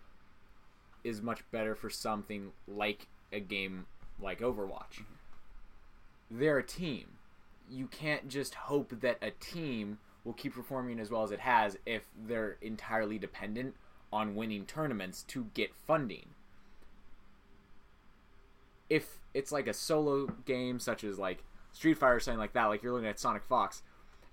is 1.04 1.22
much 1.22 1.44
better 1.52 1.76
for 1.76 1.90
something 1.92 2.52
like 2.68 3.08
a 3.32 3.40
game 3.40 3.86
like 4.20 4.40
Overwatch. 4.40 5.04
They're 6.32 6.58
a 6.58 6.64
team. 6.64 7.06
You 7.70 7.88
can't 7.88 8.28
just 8.28 8.56
hope 8.56 9.02
that 9.02 9.18
a 9.22 9.32
team 9.32 10.00
will 10.24 10.34
keep 10.34 10.54
performing 10.56 11.00
as 11.00 11.10
well 11.10 11.24
as 11.24 11.32
it 11.32 11.40
has 11.40 11.78
if 11.86 12.04
they're 12.28 12.58
entirely 12.62 13.18
dependent 13.18 13.76
on 14.12 14.36
winning 14.36 14.66
tournaments 14.66 15.24
to 15.24 15.48
get 15.54 15.76
funding. 15.76 16.30
If 18.90 19.20
it's 19.34 19.52
like 19.52 19.68
a 19.68 19.74
solo 19.74 20.28
game, 20.46 20.80
such 20.80 21.04
as 21.04 21.20
like 21.20 21.44
Street 21.72 21.98
Fighter 21.98 22.16
or 22.16 22.20
something 22.20 22.40
like 22.40 22.54
that, 22.54 22.66
like 22.66 22.82
you're 22.82 22.94
looking 22.94 23.08
at 23.08 23.20
Sonic 23.20 23.44
Fox, 23.44 23.84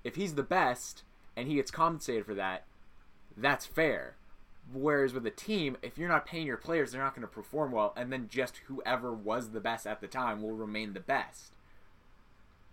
if 0.05 0.15
he's 0.17 0.35
the 0.35 0.43
best 0.43 1.03
and 1.37 1.49
he 1.49 1.57
gets 1.57 1.71
compensated 1.71 2.25
for 2.25 2.35
that, 2.35 2.65
that's 3.37 3.67
fair. 3.67 4.17
Whereas 4.73 5.13
with 5.13 5.27
a 5.27 5.31
team, 5.31 5.77
if 5.83 5.97
you're 5.97 6.09
not 6.09 6.27
paying 6.27 6.47
your 6.47 6.57
players, 6.57 6.91
they're 6.91 7.03
not 7.03 7.15
going 7.15 7.27
to 7.27 7.33
perform 7.33 7.71
well, 7.71 7.93
and 7.97 8.13
then 8.13 8.29
just 8.29 8.63
whoever 8.67 9.13
was 9.13 9.51
the 9.51 9.61
best 9.61 9.87
at 9.87 10.01
the 10.01 10.09
time 10.09 10.43
will 10.43 10.57
remain 10.57 10.93
the 10.93 11.01
best. 11.01 11.53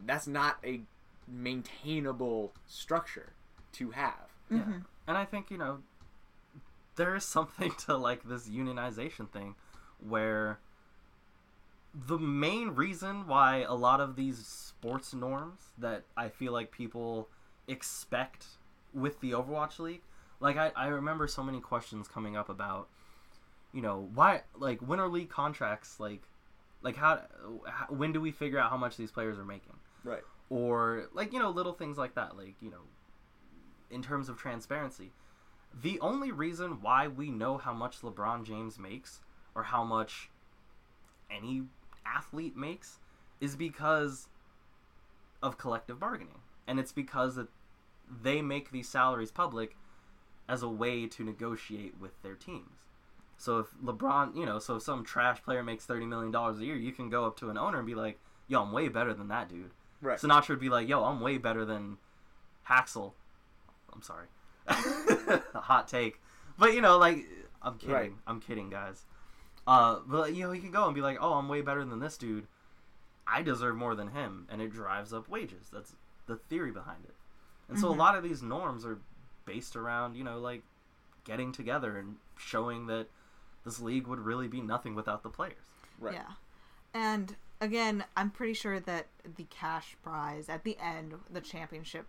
That's 0.03 0.25
not 0.25 0.57
a 0.63 0.81
maintainable 1.27 2.53
structure 2.65 3.33
to 3.73 3.91
have. 3.91 4.31
Mm-hmm. 4.51 4.79
And 5.07 5.17
I 5.17 5.25
think 5.25 5.51
you 5.51 5.57
know 5.57 5.79
there 6.95 7.15
is 7.15 7.23
something 7.23 7.71
to 7.85 7.97
like 7.97 8.23
this 8.23 8.47
unionization 8.49 9.29
thing, 9.29 9.55
where 9.99 10.59
the 11.93 12.17
main 12.17 12.69
reason 12.69 13.27
why 13.27 13.65
a 13.67 13.73
lot 13.73 13.99
of 14.01 14.15
these 14.15 14.45
sports 14.45 15.13
norms 15.13 15.69
that 15.77 16.03
I 16.17 16.29
feel 16.29 16.51
like 16.51 16.71
people 16.71 17.29
expect 17.67 18.45
with 18.93 19.19
the 19.21 19.31
Overwatch 19.31 19.79
League, 19.79 20.01
like 20.39 20.57
I, 20.57 20.71
I 20.75 20.87
remember 20.87 21.27
so 21.27 21.43
many 21.43 21.59
questions 21.59 22.07
coming 22.07 22.35
up 22.35 22.49
about, 22.49 22.87
you 23.73 23.81
know, 23.81 24.09
why 24.13 24.41
like 24.55 24.79
when 24.81 24.99
are 24.99 25.07
league 25.07 25.29
contracts 25.29 25.99
like, 25.99 26.23
like 26.81 26.95
how, 26.95 27.21
how 27.65 27.85
when 27.93 28.11
do 28.11 28.19
we 28.19 28.31
figure 28.31 28.59
out 28.59 28.69
how 28.71 28.77
much 28.77 28.97
these 28.97 29.11
players 29.11 29.37
are 29.37 29.45
making? 29.45 29.73
Right. 30.03 30.23
or 30.49 31.07
like 31.13 31.31
you 31.31 31.39
know 31.39 31.49
little 31.49 31.71
things 31.71 31.97
like 31.97 32.15
that 32.15 32.35
like 32.35 32.55
you 32.61 32.69
know 32.69 32.83
in 33.89 34.01
terms 34.03 34.27
of 34.27 34.37
transparency 34.37 35.11
the 35.81 35.99
only 35.99 36.31
reason 36.31 36.81
why 36.81 37.07
we 37.07 37.31
know 37.31 37.57
how 37.57 37.73
much 37.73 38.01
lebron 38.01 38.45
james 38.45 38.77
makes 38.77 39.21
or 39.55 39.63
how 39.63 39.83
much 39.83 40.29
any 41.31 41.63
athlete 42.05 42.55
makes 42.55 42.99
is 43.41 43.55
because 43.55 44.27
of 45.41 45.57
collective 45.57 45.99
bargaining 45.99 46.39
and 46.67 46.79
it's 46.79 46.91
because 46.91 47.35
that 47.35 47.47
they 48.21 48.41
make 48.41 48.71
these 48.71 48.87
salaries 48.87 49.31
public 49.31 49.75
as 50.47 50.61
a 50.61 50.69
way 50.69 51.07
to 51.07 51.23
negotiate 51.23 51.95
with 51.99 52.21
their 52.21 52.35
teams 52.35 52.85
so 53.37 53.59
if 53.59 53.67
lebron 53.83 54.35
you 54.35 54.45
know 54.45 54.59
so 54.59 54.75
if 54.75 54.83
some 54.83 55.03
trash 55.03 55.41
player 55.43 55.63
makes 55.63 55.85
30 55.85 56.05
million 56.05 56.31
dollars 56.31 56.59
a 56.59 56.65
year 56.65 56.75
you 56.75 56.91
can 56.91 57.09
go 57.09 57.25
up 57.25 57.37
to 57.37 57.49
an 57.49 57.57
owner 57.57 57.77
and 57.77 57.87
be 57.87 57.95
like 57.95 58.19
yo 58.47 58.61
i'm 58.61 58.71
way 58.71 58.87
better 58.87 59.13
than 59.13 59.29
that 59.29 59.49
dude 59.49 59.71
Right. 60.03 60.19
Sinatraa 60.19 60.49
would 60.49 60.59
be 60.59 60.69
like, 60.69 60.87
"Yo, 60.89 61.01
I'm 61.05 61.21
way 61.21 61.37
better 61.37 61.63
than 61.63 61.97
Haxel." 62.67 63.13
I'm 63.93 64.01
sorry, 64.01 64.27
hot 65.53 65.87
take, 65.87 66.21
but 66.57 66.73
you 66.73 66.81
know, 66.81 66.97
like, 66.97 67.25
I'm 67.61 67.77
kidding. 67.77 67.93
Right. 67.95 68.11
I'm 68.27 68.39
kidding, 68.39 68.69
guys. 68.69 69.05
Uh, 69.65 69.99
but 70.05 70.33
you 70.33 70.43
know, 70.43 70.51
he 70.51 70.59
can 70.59 70.71
go 70.71 70.85
and 70.85 70.95
be 70.95 71.01
like, 71.01 71.17
"Oh, 71.21 71.33
I'm 71.33 71.47
way 71.47 71.61
better 71.61 71.85
than 71.85 71.99
this 71.99 72.17
dude. 72.17 72.47
I 73.25 73.41
deserve 73.41 73.75
more 73.75 73.95
than 73.95 74.09
him," 74.09 74.47
and 74.49 74.61
it 74.61 74.71
drives 74.71 75.13
up 75.13 75.29
wages. 75.29 75.69
That's 75.71 75.95
the 76.25 76.35
theory 76.35 76.71
behind 76.71 77.05
it. 77.05 77.15
And 77.69 77.79
so 77.79 77.89
a 77.89 77.93
Mhm. 77.93 77.97
lot 77.97 78.17
of 78.17 78.23
these 78.23 78.41
norms 78.43 78.85
are 78.85 78.99
based 79.45 79.75
around, 79.75 80.15
you 80.15 80.23
know, 80.23 80.39
like 80.39 80.63
getting 81.23 81.51
together 81.53 81.97
and 81.97 82.17
showing 82.37 82.87
that 82.87 83.07
this 83.63 83.79
league 83.79 84.07
would 84.07 84.19
really 84.19 84.47
be 84.49 84.61
nothing 84.61 84.95
without 84.95 85.23
the 85.23 85.29
players. 85.29 85.55
Right. 85.97 86.15
Yeah. 86.15 86.31
And 86.93 87.37
again, 87.61 88.03
I'm 88.17 88.29
pretty 88.29 88.53
sure 88.53 88.79
that 88.81 89.07
the 89.37 89.45
cash 89.45 89.95
prize 90.03 90.49
at 90.49 90.63
the 90.65 90.77
end, 90.79 91.13
the 91.29 91.39
championship 91.41 92.05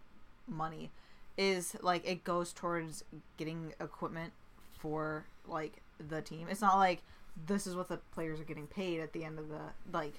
money, 0.49 0.91
is 1.37 1.77
like 1.83 2.09
it 2.09 2.25
goes 2.25 2.53
towards 2.53 3.05
getting 3.37 3.73
equipment 3.81 4.33
for 4.79 5.25
like 5.47 5.83
the 6.09 6.23
team. 6.23 6.47
It's 6.51 6.61
not 6.61 6.77
like 6.79 7.03
this 7.47 7.67
is 7.67 7.75
what 7.75 7.89
the 7.89 7.99
players 8.13 8.41
are 8.41 8.45
getting 8.45 8.67
paid 8.67 9.01
at 9.01 9.13
the 9.13 9.25
end 9.25 9.39
of 9.39 9.49
the 9.49 9.61
like 9.93 10.15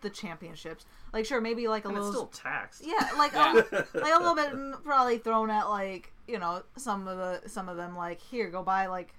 the 0.00 0.10
championships. 0.10 0.86
Like 1.12 1.26
sure, 1.26 1.40
maybe 1.40 1.68
like 1.68 1.84
a 1.84 1.88
and 1.88 1.96
it's 1.96 2.06
little 2.06 2.30
still 2.30 2.42
taxed. 2.42 2.82
yeah, 2.84 3.10
like 3.16 3.32
Yeah. 3.32 3.52
A, 3.70 3.98
like 3.98 4.14
a 4.14 4.18
little 4.18 4.34
bit 4.34 4.84
probably 4.84 5.18
thrown 5.18 5.50
at 5.50 5.68
like 5.68 6.12
you 6.26 6.38
know 6.38 6.62
some 6.76 7.08
of 7.08 7.16
the 7.18 7.48
some 7.48 7.68
of 7.68 7.76
them 7.76 7.96
like 7.96 8.20
here 8.20 8.48
go 8.50 8.62
buy 8.62 8.86
like 8.86 9.14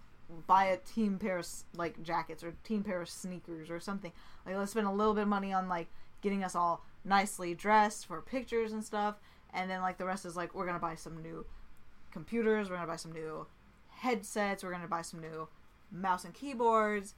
buy 0.47 0.65
a 0.65 0.77
team 0.77 1.17
pair 1.17 1.39
of 1.39 1.47
like 1.75 2.01
jackets 2.03 2.43
or 2.43 2.53
team 2.63 2.83
pair 2.83 3.01
of 3.01 3.09
sneakers 3.09 3.69
or 3.69 3.79
something. 3.79 4.11
Like 4.45 4.55
let's 4.55 4.71
spend 4.71 4.87
a 4.87 4.91
little 4.91 5.13
bit 5.13 5.23
of 5.23 5.27
money 5.27 5.53
on 5.53 5.67
like 5.67 5.87
getting 6.21 6.43
us 6.43 6.55
all 6.55 6.83
nicely 7.03 7.53
dressed 7.53 8.05
for 8.05 8.21
pictures 8.21 8.71
and 8.71 8.83
stuff, 8.83 9.15
and 9.53 9.69
then 9.69 9.81
like 9.81 9.97
the 9.97 10.05
rest 10.05 10.25
is 10.25 10.35
like 10.35 10.53
we're 10.53 10.65
gonna 10.65 10.79
buy 10.79 10.95
some 10.95 11.21
new 11.21 11.45
computers, 12.11 12.69
we're 12.69 12.75
gonna 12.75 12.87
buy 12.87 12.95
some 12.95 13.11
new 13.11 13.47
headsets, 13.89 14.63
we're 14.63 14.71
gonna 14.71 14.87
buy 14.87 15.01
some 15.01 15.19
new 15.21 15.47
mouse 15.91 16.23
and 16.23 16.33
keyboards. 16.33 17.13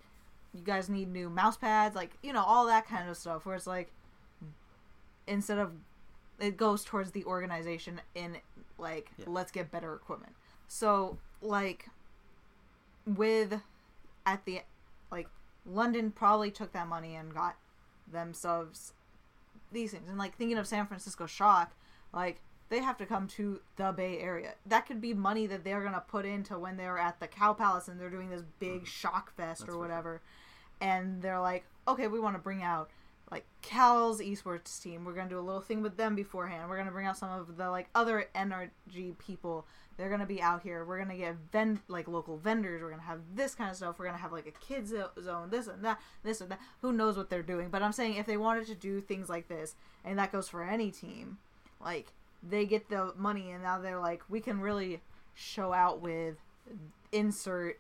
You 0.54 0.62
guys 0.64 0.90
need 0.90 1.10
new 1.12 1.30
mouse 1.30 1.58
pads, 1.58 1.96
like 1.96 2.12
you 2.22 2.34
know 2.34 2.44
all 2.44 2.66
that 2.68 2.88
kind 2.88 3.10
of 3.10 3.18
stuff. 3.18 3.46
Where 3.46 3.56
it's 3.56 3.68
like 3.68 3.92
instead 5.28 5.58
of 5.58 5.74
it 6.40 6.58
goes 6.58 6.84
towards 6.84 7.12
the 7.12 7.24
organization 7.26 8.02
in 8.16 8.38
like 8.78 9.12
Yeah. 9.18 9.26
let's 9.28 9.52
get 9.52 9.72
better 9.72 9.94
equipment. 9.94 10.34
So 10.68 11.18
like 11.42 11.90
with 13.06 13.62
at 14.26 14.46
the 14.46 14.62
like 15.12 15.28
London 15.66 16.12
probably 16.12 16.52
took 16.52 16.72
that 16.74 16.88
money 16.88 17.16
and 17.16 17.34
got 17.34 17.56
themselves 18.12 18.94
these 19.72 19.92
things. 19.92 20.10
And 20.10 20.18
like 20.18 20.36
thinking 20.36 20.58
of 20.58 20.68
San 20.68 20.88
Francisco 20.88 21.26
Shock, 21.26 21.74
like 22.14 22.42
they 22.70 22.80
have 22.80 22.98
to 22.98 23.06
come 23.06 23.28
to 23.28 23.60
the 23.76 23.92
Bay 23.92 24.20
Area. 24.20 24.54
That 24.66 24.86
could 24.86 25.02
be 25.02 25.14
money 25.14 25.46
that 25.48 25.64
they're 25.64 25.84
gonna 25.84 26.04
put 26.08 26.26
into 26.26 26.58
when 26.58 26.78
they're 26.78 26.98
at 26.98 27.20
the 27.20 27.28
Cow 27.28 27.54
Palace 27.54 27.88
and 27.88 28.00
they're 28.00 28.10
doing 28.10 28.30
this 28.30 28.44
big 28.60 28.84
mm. 28.84 28.86
shock 28.86 29.36
fest 29.36 29.60
That's 29.60 29.64
or 29.64 29.66
for 29.66 29.72
sure. 29.74 29.82
whatever. 29.82 30.22
And 30.80 31.22
they're 31.22 31.42
like, 31.42 31.66
okay, 31.88 32.08
we 32.08 32.20
want 32.20 32.36
to 32.36 32.42
bring 32.42 32.64
out 32.64 32.90
like 33.32 33.46
Cal's 33.62 34.20
esports 34.22 34.82
team. 34.82 35.06
We're 35.06 35.14
gonna 35.14 35.30
do 35.30 35.40
a 35.40 35.42
little 35.42 35.62
thing 35.62 35.82
with 35.82 35.98
them 35.98 36.16
beforehand. 36.16 36.70
We're 36.70 36.78
gonna 36.78 36.92
bring 36.92 37.08
out 37.08 37.18
some 37.18 37.30
of 37.30 37.58
the 37.58 37.70
like 37.70 37.90
other 37.96 38.28
NRG 38.36 39.18
people. 39.18 39.66
They're 39.98 40.10
gonna 40.10 40.26
be 40.26 40.42
out 40.42 40.64
here. 40.64 40.86
We're 40.86 40.98
gonna 40.98 41.18
get 41.18 41.36
like 41.88 42.08
local 42.08 42.38
vendors. 42.38 42.82
We're 42.82 42.90
gonna 42.90 43.02
have 43.04 43.20
this 43.34 43.56
kind 43.56 43.70
of 43.70 43.76
stuff. 43.76 44.00
We're 44.00 44.06
gonna 44.06 44.18
have 44.18 44.32
like 44.34 44.48
a 44.48 44.66
kids 44.66 44.94
zone, 45.22 45.50
this 45.50 45.68
and 45.68 45.84
that, 45.84 46.00
this 46.24 46.42
and 46.42 46.52
that. 46.52 46.60
Who 46.82 46.92
knows 46.92 47.18
what 47.18 47.30
they're 47.30 47.44
doing? 47.44 47.70
But 47.70 47.82
I'm 47.82 47.94
saying 47.94 48.16
if 48.16 48.26
they 48.26 48.38
wanted 48.38 48.68
to 48.68 48.76
do 48.76 49.00
things 49.00 49.30
like 49.30 49.48
this, 49.48 49.76
and 50.04 50.20
that 50.20 50.32
goes 50.32 50.50
for 50.50 50.64
any 50.64 50.92
team, 50.92 51.38
like 51.84 52.14
they 52.44 52.66
get 52.66 52.90
the 52.90 53.14
money, 53.18 53.52
and 53.52 53.64
now 53.64 53.80
they're 53.80 54.00
like, 54.00 54.24
we 54.30 54.40
can 54.40 54.60
really 54.60 55.02
show 55.34 55.74
out 55.74 56.02
with 56.02 56.36
insert 57.12 57.80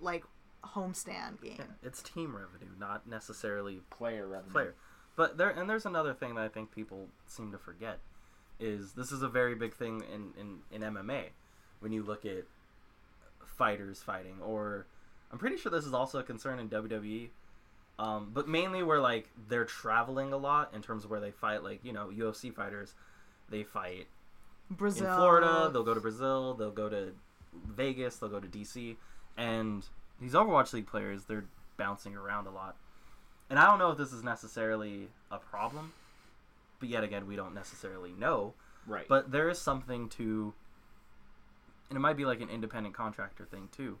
like 0.00 0.24
homestand 0.64 1.40
game. 1.42 1.56
Yeah, 1.58 1.64
it's 1.82 2.02
team 2.02 2.36
revenue, 2.36 2.72
not 2.78 3.06
necessarily 3.08 3.80
Player 3.90 4.26
revenue. 4.26 4.52
player. 4.52 4.74
But 5.16 5.38
there 5.38 5.50
and 5.50 5.68
there's 5.70 5.86
another 5.86 6.12
thing 6.14 6.34
that 6.34 6.44
I 6.44 6.48
think 6.48 6.72
people 6.74 7.08
seem 7.26 7.52
to 7.52 7.58
forget 7.58 7.98
is 8.58 8.92
this 8.92 9.12
is 9.12 9.22
a 9.22 9.28
very 9.28 9.54
big 9.54 9.74
thing 9.74 10.02
in, 10.12 10.32
in, 10.40 10.58
in 10.70 10.94
MMA 10.94 11.26
when 11.80 11.92
you 11.92 12.02
look 12.02 12.24
at 12.24 12.44
fighters 13.44 14.02
fighting 14.02 14.36
or 14.42 14.86
I'm 15.30 15.38
pretty 15.38 15.56
sure 15.56 15.70
this 15.70 15.84
is 15.84 15.92
also 15.94 16.18
a 16.18 16.22
concern 16.22 16.58
in 16.58 16.68
WWE. 16.68 17.28
Um, 17.98 18.30
but 18.32 18.46
mainly 18.46 18.82
where 18.82 19.00
like 19.00 19.28
they're 19.48 19.64
traveling 19.64 20.32
a 20.32 20.36
lot 20.36 20.72
in 20.74 20.82
terms 20.82 21.04
of 21.04 21.10
where 21.10 21.20
they 21.20 21.30
fight 21.30 21.62
like, 21.62 21.80
you 21.82 21.92
know, 21.92 22.10
UFC 22.14 22.52
fighters, 22.54 22.94
they 23.50 23.62
fight 23.62 24.06
Brazil, 24.70 25.06
in 25.06 25.14
Florida, 25.14 25.70
they'll 25.72 25.84
go 25.84 25.94
to 25.94 26.00
Brazil, 26.00 26.54
they'll 26.54 26.70
go 26.70 26.88
to 26.88 27.12
Vegas, 27.68 28.16
they'll 28.16 28.30
go 28.30 28.40
to 28.40 28.48
DC, 28.48 28.96
and 29.36 29.84
these 30.20 30.32
Overwatch 30.32 30.72
League 30.72 30.86
players, 30.86 31.24
they're 31.24 31.44
bouncing 31.76 32.16
around 32.16 32.46
a 32.46 32.50
lot. 32.50 32.76
And 33.48 33.58
I 33.58 33.66
don't 33.66 33.78
know 33.78 33.90
if 33.90 33.98
this 33.98 34.12
is 34.12 34.24
necessarily 34.24 35.08
a 35.30 35.38
problem, 35.38 35.92
but 36.80 36.88
yet 36.88 37.04
again, 37.04 37.26
we 37.26 37.36
don't 37.36 37.54
necessarily 37.54 38.12
know. 38.12 38.54
Right. 38.86 39.06
But 39.08 39.30
there 39.30 39.48
is 39.48 39.58
something 39.58 40.08
to, 40.10 40.52
and 41.88 41.96
it 41.96 42.00
might 42.00 42.16
be 42.16 42.24
like 42.24 42.40
an 42.40 42.50
independent 42.50 42.94
contractor 42.94 43.44
thing 43.44 43.68
too. 43.70 43.98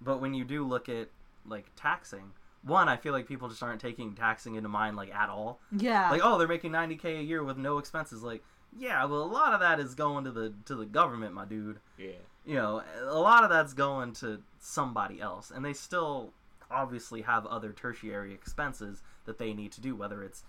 But 0.00 0.20
when 0.20 0.34
you 0.34 0.44
do 0.44 0.64
look 0.64 0.88
at 0.88 1.08
like 1.46 1.66
taxing, 1.76 2.32
one, 2.62 2.88
I 2.88 2.96
feel 2.96 3.12
like 3.12 3.26
people 3.26 3.48
just 3.48 3.62
aren't 3.62 3.80
taking 3.80 4.14
taxing 4.14 4.54
into 4.54 4.68
mind 4.68 4.96
like 4.96 5.14
at 5.14 5.28
all 5.28 5.60
yeah, 5.76 6.10
like 6.10 6.20
oh 6.24 6.38
they're 6.38 6.48
making 6.48 6.72
90k 6.72 7.20
a 7.20 7.22
year 7.22 7.42
with 7.42 7.56
no 7.56 7.78
expenses 7.78 8.22
like 8.22 8.42
yeah 8.76 9.04
well 9.04 9.22
a 9.22 9.24
lot 9.24 9.54
of 9.54 9.60
that 9.60 9.78
is 9.80 9.94
going 9.94 10.24
to 10.24 10.30
the 10.30 10.52
to 10.64 10.74
the 10.74 10.84
government 10.86 11.34
my 11.34 11.44
dude 11.44 11.78
yeah. 11.96 12.10
you 12.44 12.54
know 12.54 12.82
a 13.06 13.18
lot 13.18 13.44
of 13.44 13.50
that's 13.50 13.72
going 13.72 14.12
to 14.12 14.40
somebody 14.60 15.20
else 15.20 15.50
and 15.54 15.64
they 15.64 15.72
still 15.72 16.32
obviously 16.70 17.22
have 17.22 17.46
other 17.46 17.72
tertiary 17.72 18.34
expenses 18.34 19.02
that 19.24 19.38
they 19.38 19.52
need 19.54 19.72
to 19.72 19.80
do 19.80 19.94
whether 19.96 20.22
it's 20.22 20.42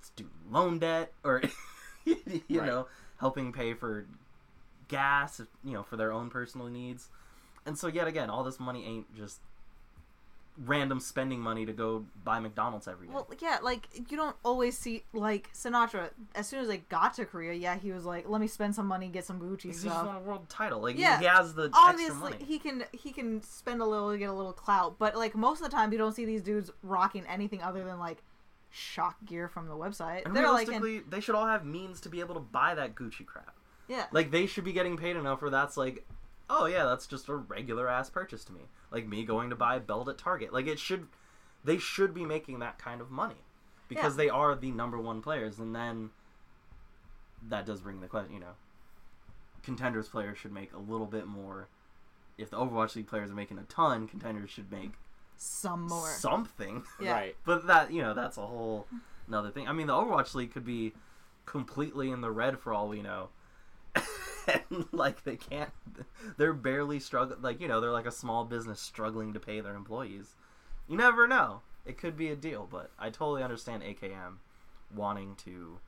student 0.00 0.34
loan 0.50 0.78
debt 0.78 1.12
or 1.22 1.42
you 2.04 2.16
Right. 2.26 2.66
know 2.66 2.86
helping 3.18 3.52
pay 3.52 3.74
for 3.74 4.06
gas 4.88 5.40
you 5.64 5.72
know 5.72 5.82
for 5.82 5.96
their 5.96 6.12
own 6.12 6.30
personal 6.30 6.68
needs 6.68 7.08
and 7.66 7.78
so 7.78 7.86
yet 7.88 8.06
again 8.06 8.28
all 8.30 8.44
this 8.44 8.60
money 8.60 8.84
ain't 8.86 9.14
just 9.16 9.40
random 10.56 11.00
spending 11.00 11.40
money 11.40 11.66
to 11.66 11.72
go 11.72 12.06
buy 12.22 12.38
mcdonald's 12.38 12.86
every 12.86 13.08
day 13.08 13.12
Well, 13.12 13.28
yeah, 13.40 13.58
like 13.62 13.88
you 14.10 14.16
don't 14.16 14.36
always 14.44 14.78
see 14.78 15.02
like 15.12 15.50
Sinatraa. 15.52 16.10
As 16.36 16.46
soon 16.46 16.60
as 16.60 16.68
they 16.68 16.76
got 16.78 17.14
to 17.14 17.24
Korea, 17.24 17.52
yeah, 17.54 17.76
he 17.76 17.90
was 17.90 18.04
like, 18.04 18.28
"Let 18.28 18.40
me 18.40 18.46
spend 18.46 18.74
some 18.74 18.86
money, 18.86 19.08
get 19.08 19.24
some 19.24 19.40
Gucci 19.40 19.62
He 19.62 19.68
just 19.70 19.80
stuff." 19.82 20.06
won 20.06 20.14
a 20.14 20.20
world 20.20 20.48
title. 20.48 20.80
Like 20.80 20.96
Yeah. 20.96 21.18
he 21.18 21.24
has 21.24 21.54
the 21.54 21.64
extra 21.64 21.82
Obviously, 21.88 22.34
he 22.44 22.58
can 22.60 22.84
he 22.92 23.10
can 23.12 23.42
spend 23.42 23.82
a 23.82 23.84
little 23.84 24.12
to 24.12 24.18
get 24.18 24.28
a 24.28 24.32
little 24.32 24.52
clout, 24.52 24.96
but 24.98 25.16
like 25.16 25.34
most 25.34 25.60
of 25.60 25.68
the 25.70 25.74
time, 25.76 25.90
you 25.90 25.98
don't 25.98 26.14
see 26.14 26.24
these 26.24 26.42
dudes 26.42 26.70
rocking 26.84 27.24
anything 27.26 27.60
other 27.60 27.82
than 27.84 27.98
like 27.98 28.22
shock 28.70 29.16
gear 29.24 29.48
from 29.48 29.66
the 29.68 29.74
website. 29.74 30.24
and 30.24 30.34
They're 30.36 30.44
like, 30.50 30.68
realistically, 30.68 31.00
they 31.08 31.20
should 31.20 31.34
all 31.34 31.46
have 31.46 31.64
means 31.64 32.00
to 32.02 32.08
be 32.08 32.20
able 32.20 32.34
to 32.34 32.40
buy 32.40 32.74
that 32.76 32.94
Gucci 32.94 33.24
crap. 33.26 33.54
yeah, 33.88 34.06
Like 34.12 34.30
they 34.30 34.46
should 34.46 34.64
be 34.64 34.72
getting 34.72 34.96
paid 34.96 35.16
enough 35.16 35.42
where 35.42 35.50
that's 35.50 35.76
like, 35.76 36.04
oh 36.50 36.66
yeah, 36.66 36.84
that's 36.84 37.06
just 37.06 37.28
a 37.28 37.34
regular 37.34 37.88
ass 37.88 38.10
purchase 38.10 38.44
to 38.44 38.52
me. 38.52 38.60
Like 38.90 39.06
me 39.08 39.24
going 39.24 39.50
to 39.50 39.56
buy 39.56 39.76
a 39.76 39.80
belt 39.80 40.08
at 40.08 40.18
Target. 40.18 40.52
Like 40.52 40.66
it 40.66 40.78
should, 40.78 41.06
they 41.64 41.78
should 41.78 42.14
be 42.14 42.24
making 42.24 42.58
that 42.60 42.78
kind 42.78 43.00
of 43.00 43.10
money 43.10 43.42
because 43.88 44.14
Yeah. 44.14 44.24
they 44.24 44.28
are 44.30 44.54
the 44.54 44.70
number 44.70 44.98
one 44.98 45.20
players. 45.22 45.58
And 45.58 45.74
then 45.74 46.10
that 47.48 47.66
does 47.66 47.80
bring 47.80 48.00
the 48.00 48.06
question, 48.06 48.34
you 48.34 48.40
know, 48.40 48.54
contenders 49.62 50.08
players 50.08 50.38
should 50.38 50.52
make 50.52 50.72
a 50.72 50.78
little 50.78 51.06
bit 51.06 51.26
more. 51.26 51.68
If 52.36 52.50
the 52.50 52.56
Overwatch 52.56 52.96
League 52.96 53.06
players 53.06 53.30
are 53.30 53.34
making 53.34 53.58
a 53.58 53.62
ton, 53.64 54.08
contenders 54.08 54.50
should 54.50 54.70
make 54.72 54.92
some 55.36 55.82
more. 55.88 56.08
something. 56.08 56.82
Yeah. 57.00 57.12
Right. 57.12 57.36
But 57.44 57.66
that 57.68 57.92
you 57.92 58.02
know 58.02 58.12
that's 58.14 58.36
a 58.38 58.46
whole 58.46 58.86
another 59.28 59.50
thing. 59.50 59.68
I 59.68 59.72
mean, 59.72 59.86
the 59.86 59.92
Overwatch 59.92 60.34
League 60.34 60.52
could 60.52 60.64
be 60.64 60.92
completely 61.46 62.10
in 62.10 62.20
the 62.22 62.30
red 62.30 62.58
for 62.58 62.72
all 62.72 62.88
we 62.88 63.02
know, 63.02 63.28
and 64.48 64.86
like 64.92 65.24
they 65.24 65.36
can't. 65.36 65.70
They're 66.36 66.52
barely 66.52 67.00
struggling. 67.00 67.42
Like 67.42 67.60
you 67.60 67.68
know, 67.68 67.80
they're 67.80 67.92
like 67.92 68.06
a 68.06 68.10
small 68.12 68.44
business 68.44 68.80
struggling 68.80 69.32
to 69.34 69.40
pay 69.40 69.60
their 69.60 69.74
employees. 69.74 70.34
You 70.88 70.96
never 70.96 71.26
know. 71.26 71.60
It 71.86 71.98
could 71.98 72.16
be 72.16 72.28
a 72.28 72.36
deal, 72.36 72.66
but 72.70 72.90
I 72.98 73.10
totally 73.10 73.42
understand 73.42 73.82
AKM 73.82 74.36
wanting 74.94 75.36
to 75.44 75.78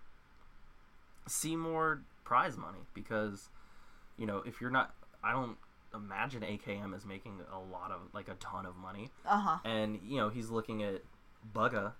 see 1.26 1.56
more 1.56 2.02
prize 2.24 2.56
money 2.56 2.80
because 2.94 3.48
you 4.16 4.26
know 4.26 4.42
if 4.46 4.60
you're 4.60 4.70
not, 4.70 4.94
I 5.24 5.32
don't 5.32 5.56
imagine 5.94 6.42
AKM 6.42 6.94
is 6.96 7.04
making 7.06 7.40
a 7.52 7.58
lot 7.58 7.90
of 7.90 8.00
like 8.12 8.28
a 8.28 8.34
ton 8.34 8.66
of 8.66 8.76
money 8.76 9.08
Uh 9.24 9.38
huh. 9.38 9.58
and 9.64 9.98
you 10.06 10.18
know 10.18 10.28
he's 10.28 10.50
looking 10.50 10.82
at 10.82 11.02
Bugha, 11.54 11.92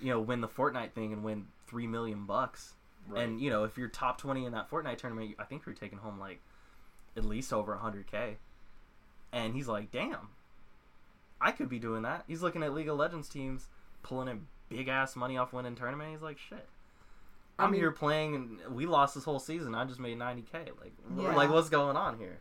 you 0.00 0.08
know, 0.10 0.20
win 0.20 0.40
the 0.40 0.48
Fortnite 0.48 0.92
thing 0.92 1.12
and 1.12 1.22
win 1.24 1.46
three 1.66 1.86
million 1.86 2.24
bucks. 2.24 2.74
Right. 3.08 3.22
And 3.24 3.40
you 3.40 3.50
know, 3.50 3.64
if 3.64 3.76
you're 3.76 3.88
top 3.88 4.18
twenty 4.18 4.44
in 4.44 4.52
that 4.52 4.70
Fortnite 4.70 4.98
tournament, 4.98 5.34
I 5.38 5.44
think 5.44 5.64
you're 5.66 5.74
taking 5.74 5.98
home 5.98 6.18
like 6.18 6.40
at 7.16 7.24
least 7.24 7.52
over 7.52 7.74
hundred 7.76 8.06
k. 8.10 8.36
And 9.32 9.54
he's 9.54 9.68
like, 9.68 9.90
"Damn, 9.90 10.28
I 11.40 11.50
could 11.52 11.68
be 11.68 11.78
doing 11.78 12.02
that." 12.02 12.24
He's 12.26 12.42
looking 12.42 12.62
at 12.62 12.72
League 12.74 12.88
of 12.88 12.96
Legends 12.96 13.28
teams 13.28 13.68
pulling 14.02 14.28
in 14.28 14.46
big 14.68 14.88
ass 14.88 15.16
money 15.16 15.36
off 15.36 15.52
winning 15.52 15.74
tournament. 15.76 16.10
He's 16.12 16.22
like, 16.22 16.38
"Shit." 16.38 16.66
I 17.58 17.64
I'm 17.64 17.72
mean- 17.72 17.80
here 17.80 17.90
playing, 17.90 18.34
and 18.64 18.74
we 18.74 18.86
lost 18.86 19.14
this 19.14 19.24
whole 19.24 19.38
season. 19.38 19.74
I 19.74 19.84
just 19.84 20.00
made 20.00 20.16
90k. 20.18 20.70
Like, 20.80 20.92
Yeah. 21.16 21.34
like 21.34 21.50
what's 21.50 21.68
going 21.68 21.96
on 21.96 22.18
here? 22.18 22.38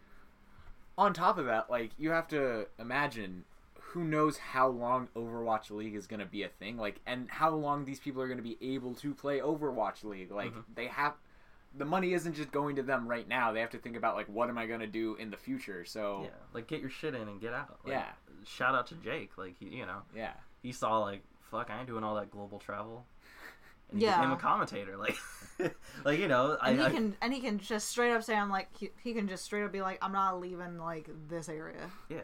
on 0.98 1.14
top 1.14 1.38
of 1.38 1.46
that, 1.46 1.70
like 1.70 1.92
you 1.98 2.10
have 2.12 2.28
to 2.28 2.68
imagine 2.78 3.46
who 3.94 4.04
knows 4.04 4.38
how 4.38 4.68
long 4.68 5.08
Overwatch 5.16 5.72
League 5.72 5.96
is 5.96 6.06
going 6.08 6.20
to 6.20 6.26
be 6.26 6.44
a 6.44 6.48
thing, 6.50 6.78
like, 6.78 7.00
and 7.08 7.30
how 7.30 7.50
long 7.50 7.86
these 7.86 8.00
people 8.00 8.22
are 8.22 8.28
going 8.28 8.38
to 8.38 8.44
be 8.44 8.58
able 8.62 8.94
to 8.96 9.14
play 9.14 9.40
Overwatch 9.40 10.04
League. 10.04 10.32
Like, 10.32 10.54
Mhm. 10.54 10.64
they 10.76 10.88
have 10.88 11.16
the 11.76 11.86
money 11.86 12.14
isn't 12.14 12.34
just 12.34 12.52
going 12.52 12.76
to 12.78 12.84
them 12.84 13.08
right 13.08 13.28
now. 13.28 13.52
They 13.52 13.60
have 13.62 13.70
to 13.72 13.78
think 13.78 13.96
about 13.96 14.16
like, 14.16 14.28
what 14.28 14.50
am 14.50 14.58
I 14.58 14.66
going 14.66 14.80
to 14.80 14.88
do 14.88 15.16
in 15.16 15.30
the 15.30 15.38
future? 15.38 15.86
So, 15.86 16.22
Yeah, 16.24 16.30
like 16.54 16.66
get 16.68 16.82
your 16.82 16.90
shit 16.90 17.14
in 17.14 17.28
and 17.28 17.40
get 17.40 17.54
out. 17.54 17.80
Like, 17.84 17.94
Yeah. 17.94 18.10
Shout 18.46 18.74
out 18.74 18.88
to 18.88 18.96
Jake. 18.96 19.38
Like, 19.38 19.56
he, 19.60 19.68
you 19.68 19.86
know. 19.86 20.02
yeah, 20.16 20.34
he 20.64 20.72
saw 20.72 21.00
like 21.00 21.22
fuck 21.52 21.70
I 21.72 21.80
ain't 21.80 21.88
doing 21.88 22.04
all 22.04 22.16
that 22.16 22.30
global 22.32 22.58
travel 22.60 23.06
and 23.92 24.00
he 24.00 24.06
Yeah. 24.06 24.18
became 24.18 24.32
a 24.32 24.38
commentator 24.38 24.98
like 24.98 25.16
like 26.06 26.20
you 26.20 26.28
know 26.28 26.58
I, 26.62 26.72
And 26.72 26.80
he 26.80 26.86
I- 26.86 26.90
can 26.92 27.18
and 27.22 27.34
he 27.34 27.40
can 27.40 27.58
just 27.60 27.90
straight 27.90 28.14
up 28.14 28.24
say, 28.24 28.36
"I'm 28.36 28.50
like," 28.50 28.70
he, 28.78 28.92
he 29.04 29.14
can 29.14 29.28
just 29.28 29.44
straight 29.46 29.64
up 29.64 29.72
be 29.72 29.82
like, 29.82 29.98
"I'm 30.02 30.12
not 30.12 30.40
leaving 30.40 30.78
like 30.78 31.10
this 31.28 31.50
area." 31.50 31.90
yeah 32.08 32.22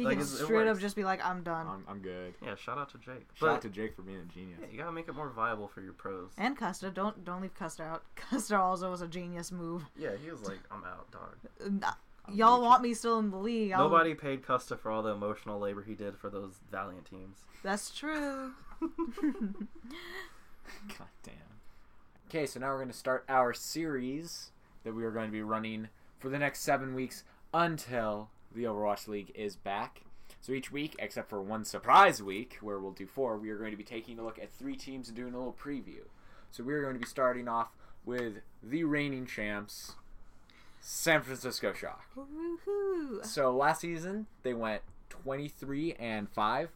He 0.00 0.06
Like, 0.06 0.18
can 0.18 0.26
straight 0.26 0.66
up 0.66 0.78
just 0.78 0.96
be 0.96 1.04
like, 1.04 1.24
I'm 1.24 1.42
done. 1.42 1.66
I'm, 1.66 1.84
I'm 1.88 1.98
good. 2.00 2.34
Yeah, 2.42 2.54
shout 2.56 2.78
out 2.78 2.90
to 2.90 2.98
Jake. 2.98 3.26
Shout 3.34 3.40
But 3.40 3.50
out 3.50 3.62
to 3.62 3.68
Jake 3.68 3.94
for 3.94 4.02
being 4.02 4.18
a 4.18 4.32
genius. 4.32 4.58
yeah, 4.60 4.66
you 4.70 4.78
gotta 4.78 4.92
make 4.92 5.08
it 5.08 5.14
more 5.14 5.28
viable 5.30 5.68
for 5.68 5.80
your 5.82 5.92
pros. 5.92 6.30
and 6.38 6.56
Custa, 6.58 6.92
don't 6.92 7.24
don't 7.24 7.42
leave 7.42 7.54
Custa 7.54 7.80
out. 7.80 8.02
Custa 8.16 8.58
also 8.58 8.90
was 8.90 9.02
a 9.02 9.08
genius 9.08 9.52
move. 9.52 9.84
Yeah, 9.98 10.10
he 10.22 10.30
was 10.30 10.42
like, 10.42 10.60
I'm 10.70 10.84
out, 10.84 11.10
dog. 11.10 11.36
Nah, 11.70 11.88
uh, 11.88 11.92
I'm 12.26 12.34
Y'all 12.34 12.58
Gucci. 12.58 12.62
want 12.64 12.82
me 12.82 12.94
still 12.94 13.18
in 13.18 13.30
the 13.30 13.36
league? 13.38 13.72
I'll- 13.72 13.84
Nobody 13.88 14.14
paid 14.14 14.42
Custa 14.42 14.78
for 14.78 14.90
all 14.90 15.02
the 15.02 15.10
emotional 15.12 15.58
labor 15.58 15.82
he 15.82 15.94
did 15.94 16.16
for 16.16 16.30
those 16.30 16.60
Valiant 16.70 17.04
teams. 17.06 17.38
That's 17.62 17.90
true. 17.90 18.52
God 20.98 21.08
damn. 21.22 21.34
Okay, 22.28 22.46
so 22.46 22.60
now 22.60 22.68
we're 22.68 22.76
going 22.76 22.88
to 22.88 22.94
start 22.96 23.24
our 23.28 23.52
series 23.52 24.52
that 24.84 24.94
we 24.94 25.04
are 25.04 25.10
going 25.10 25.26
to 25.26 25.32
be 25.32 25.42
running 25.42 25.88
for 26.18 26.28
the 26.28 26.38
next 26.38 26.60
seven 26.60 26.94
weeks 26.94 27.24
until 27.52 28.30
the 28.54 28.64
Overwatch 28.64 29.08
League 29.08 29.32
is 29.34 29.56
back. 29.56 30.02
So 30.40 30.52
each 30.52 30.72
week, 30.72 30.96
except 30.98 31.28
for 31.28 31.42
one 31.42 31.64
surprise 31.64 32.22
week 32.22 32.58
where 32.60 32.78
we'll 32.78 32.92
do 32.92 33.06
four, 33.06 33.36
we 33.36 33.50
are 33.50 33.58
going 33.58 33.72
to 33.72 33.76
be 33.76 33.84
taking 33.84 34.18
a 34.18 34.24
look 34.24 34.38
at 34.38 34.52
three 34.52 34.76
teams 34.76 35.08
and 35.08 35.16
doing 35.16 35.34
a 35.34 35.38
little 35.38 35.56
preview. 35.60 36.02
So 36.50 36.64
we 36.64 36.72
are 36.72 36.82
going 36.82 36.94
to 36.94 37.00
be 37.00 37.06
starting 37.06 37.46
off 37.46 37.68
with 38.04 38.38
the 38.62 38.84
reigning 38.84 39.26
champs, 39.26 39.92
San 40.80 41.22
Francisco 41.22 41.72
Shock. 41.72 42.04
Woohoo! 42.16 43.24
So 43.24 43.54
last 43.54 43.82
season 43.82 44.26
they 44.42 44.54
went 44.54 44.82
23 45.10 45.94
and 45.94 46.28
5 46.28 46.70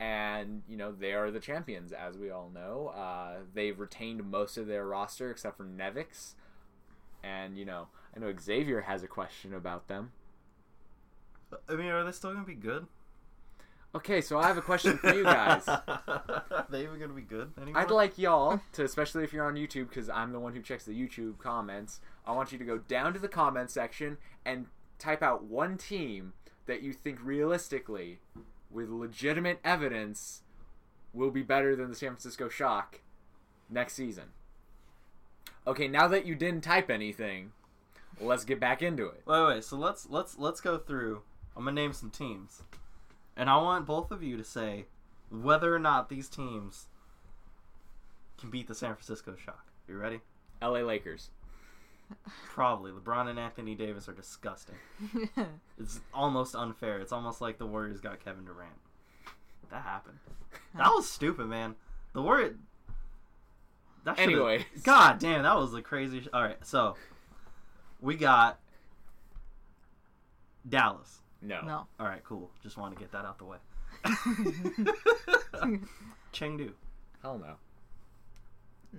and 0.00 0.62
you 0.68 0.76
know 0.76 0.92
they 0.92 1.12
are 1.12 1.30
the 1.30 1.40
champions 1.40 1.92
as 1.92 2.16
we 2.16 2.30
all 2.30 2.50
know. 2.52 2.92
Uh, 2.96 3.38
they've 3.54 3.78
retained 3.78 4.24
most 4.24 4.56
of 4.56 4.66
their 4.66 4.86
roster 4.86 5.30
except 5.30 5.56
for 5.56 5.64
Nevix. 5.64 6.34
And 7.22 7.56
you 7.56 7.64
know, 7.64 7.88
I 8.14 8.20
know 8.20 8.32
Xavier 8.38 8.82
has 8.82 9.02
a 9.02 9.08
question 9.08 9.54
about 9.54 9.88
them. 9.88 10.12
I 11.68 11.74
mean, 11.74 11.86
are 11.86 12.04
they 12.04 12.12
still 12.12 12.32
gonna 12.32 12.44
be 12.44 12.54
good? 12.54 12.86
Okay, 13.94 14.20
so 14.20 14.38
I 14.38 14.48
have 14.48 14.58
a 14.58 14.62
question 14.62 14.98
for 14.98 15.14
you 15.14 15.22
guys. 15.22 15.68
are 15.68 16.66
they 16.70 16.82
even 16.82 16.98
gonna 16.98 17.12
be 17.12 17.22
good 17.22 17.52
anymore? 17.60 17.80
I'd 17.80 17.90
like 17.90 18.18
y'all 18.18 18.60
to, 18.72 18.84
especially 18.84 19.22
if 19.22 19.32
you're 19.32 19.46
on 19.46 19.54
YouTube, 19.54 19.88
because 19.88 20.08
I'm 20.10 20.32
the 20.32 20.40
one 20.40 20.52
who 20.52 20.62
checks 20.62 20.84
the 20.84 20.92
YouTube 20.92 21.38
comments. 21.38 22.00
I 22.26 22.32
want 22.32 22.50
you 22.50 22.58
to 22.58 22.64
go 22.64 22.78
down 22.78 23.12
to 23.12 23.20
the 23.20 23.28
comment 23.28 23.70
section 23.70 24.18
and 24.44 24.66
type 24.98 25.22
out 25.22 25.44
one 25.44 25.76
team 25.76 26.32
that 26.66 26.82
you 26.82 26.92
think 26.92 27.18
realistically, 27.22 28.18
with 28.70 28.88
legitimate 28.88 29.60
evidence, 29.64 30.42
will 31.12 31.30
be 31.30 31.42
better 31.42 31.76
than 31.76 31.88
the 31.88 31.94
San 31.94 32.10
Francisco 32.10 32.48
Shock 32.48 33.00
next 33.70 33.94
season. 33.94 34.24
Okay, 35.66 35.88
now 35.88 36.08
that 36.08 36.26
you 36.26 36.34
didn't 36.34 36.62
type 36.62 36.90
anything, 36.90 37.52
let's 38.20 38.44
get 38.44 38.60
back 38.60 38.82
into 38.82 39.06
it. 39.06 39.22
Wait, 39.26 39.46
wait. 39.46 39.64
So 39.64 39.76
let's 39.76 40.08
let's 40.10 40.38
let's 40.38 40.60
go 40.60 40.78
through. 40.78 41.22
I'm 41.56 41.64
gonna 41.64 41.74
name 41.74 41.92
some 41.92 42.10
teams, 42.10 42.62
and 43.36 43.48
I 43.48 43.56
want 43.56 43.86
both 43.86 44.10
of 44.10 44.22
you 44.22 44.36
to 44.36 44.44
say 44.44 44.86
whether 45.30 45.74
or 45.74 45.78
not 45.78 46.08
these 46.08 46.28
teams 46.28 46.86
can 48.38 48.50
beat 48.50 48.66
the 48.68 48.74
San 48.74 48.94
Francisco 48.94 49.36
Shock. 49.36 49.66
You 49.88 49.96
ready? 49.96 50.20
LA 50.60 50.80
Lakers. 50.80 51.30
Probably. 52.46 52.90
LeBron 52.92 53.28
and 53.28 53.38
Anthony 53.38 53.74
Davis 53.74 54.08
are 54.08 54.12
disgusting. 54.14 54.76
It's 55.78 56.00
almost 56.12 56.54
unfair. 56.54 56.98
It's 57.00 57.10
almost 57.12 57.40
like 57.40 57.58
the 57.58 57.66
Warriors 57.66 58.00
got 58.00 58.24
Kevin 58.24 58.44
Durant. 58.44 58.70
That 59.70 59.82
happened. 59.82 60.18
That 60.76 60.88
was 60.90 61.08
stupid, 61.10 61.46
man. 61.48 61.74
The 62.12 62.22
Warriors. 62.22 62.54
That 64.04 64.16
should've- 64.30 64.38
God 64.84 65.18
damn, 65.18 65.42
that 65.42 65.56
was 65.56 65.72
the 65.72 65.82
crazy. 65.82 66.20
Sh- 66.20 66.28
All 66.32 66.42
right, 66.42 66.58
so 66.64 66.94
we 68.00 68.14
got 68.16 68.60
Dallas. 70.68 71.20
No. 71.44 71.60
no. 71.62 71.86
All 72.00 72.06
right, 72.06 72.22
cool. 72.24 72.50
Just 72.62 72.76
want 72.76 72.94
to 72.94 73.00
get 73.00 73.12
that 73.12 73.24
out 73.24 73.38
the 73.38 73.44
way. 73.44 73.58
Chengdu. 76.32 76.72
Hell 77.22 77.38
no. 77.38 77.54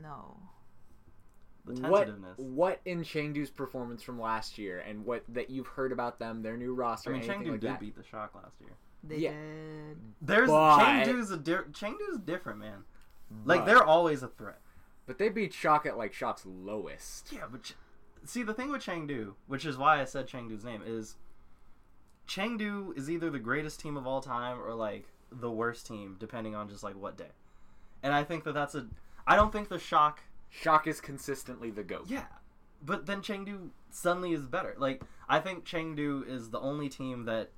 No. 0.02 0.38
The 1.66 1.88
What 1.90 2.08
tentativeness. 2.08 2.38
what 2.38 2.80
in 2.86 3.02
Chengdu's 3.02 3.50
performance 3.50 4.04
from 4.04 4.20
last 4.20 4.58
year 4.58 4.80
and 4.88 5.04
what 5.06 5.24
that 5.30 5.50
you've 5.50 5.68
heard 5.68 5.92
about 5.92 6.20
them, 6.20 6.44
their 6.44 6.58
new 6.58 6.74
roster, 6.74 7.12
I 7.12 7.18
roster, 7.18 7.32
mean, 7.32 7.36
anything 7.40 7.48
Chengdu 7.48 7.52
like 7.54 7.62
did 7.62 7.70
that? 7.72 7.80
beat 7.80 7.96
the 7.96 8.04
Shock 8.04 8.36
last 8.36 8.56
year. 8.62 8.72
They 9.04 9.18
Yeah. 9.18 9.32
did. 9.32 9.98
There's 10.22 10.50
But- 10.50 10.80
Chengdu's 10.80 11.32
a 11.32 11.38
di- 11.38 11.54
Chengdu's 11.72 12.20
different, 12.20 12.60
man. 12.60 12.84
Like 13.46 13.62
But- 13.62 13.66
they're 13.66 13.84
always 13.84 14.22
a 14.24 14.28
threat. 14.28 14.62
But 15.08 15.18
they 15.18 15.30
beat 15.30 15.54
Shock 15.54 15.86
at 15.86 15.98
like 15.98 16.14
Shock's 16.14 16.46
lowest. 16.46 17.32
Yeah, 17.32 17.46
but 17.52 17.64
Ch- 17.64 17.76
see 18.24 18.44
the 18.44 18.54
thing 18.54 18.72
with 18.72 18.82
Chengdu, 18.84 19.34
which 19.48 19.66
is 19.66 19.78
why 19.78 20.00
I 20.02 20.06
said 20.06 20.28
Chengdu's 20.28 20.64
name, 20.66 20.82
is 20.86 21.16
Chengdu 22.28 22.98
is 22.98 23.10
either 23.10 23.30
the 23.30 23.40
greatest 23.40 23.80
team 23.80 23.98
of 23.98 24.08
all 24.08 24.22
time 24.22 24.60
or 24.60 24.74
like 24.74 25.08
the 25.32 25.52
worst 25.52 25.88
team, 25.88 26.16
depending 26.20 26.56
on 26.56 26.70
just 26.70 26.84
like 26.84 26.96
what 26.96 27.18
day. 27.18 27.32
And 28.04 28.14
I 28.14 28.24
think 28.24 28.44
that 28.44 28.54
that's 28.54 28.76
a. 28.76 28.88
I 29.28 29.36
don't 29.36 29.52
think 29.52 29.70
the 29.70 29.80
Shock. 29.80 30.22
Shock 30.50 30.88
is 30.88 31.02
consistently 31.02 31.70
the 31.72 31.84
goat. 31.84 32.06
Yeah, 32.08 32.26
but 32.84 33.06
then 33.06 33.22
Chengdu 33.22 33.70
suddenly 33.90 34.34
is 34.34 34.46
better. 34.46 34.76
Like 34.78 35.02
I 35.28 35.40
think 35.40 35.66
Chengdu 35.66 36.28
is 36.28 36.50
the 36.50 36.60
only 36.60 36.90
team 36.90 37.26
that 37.26 37.50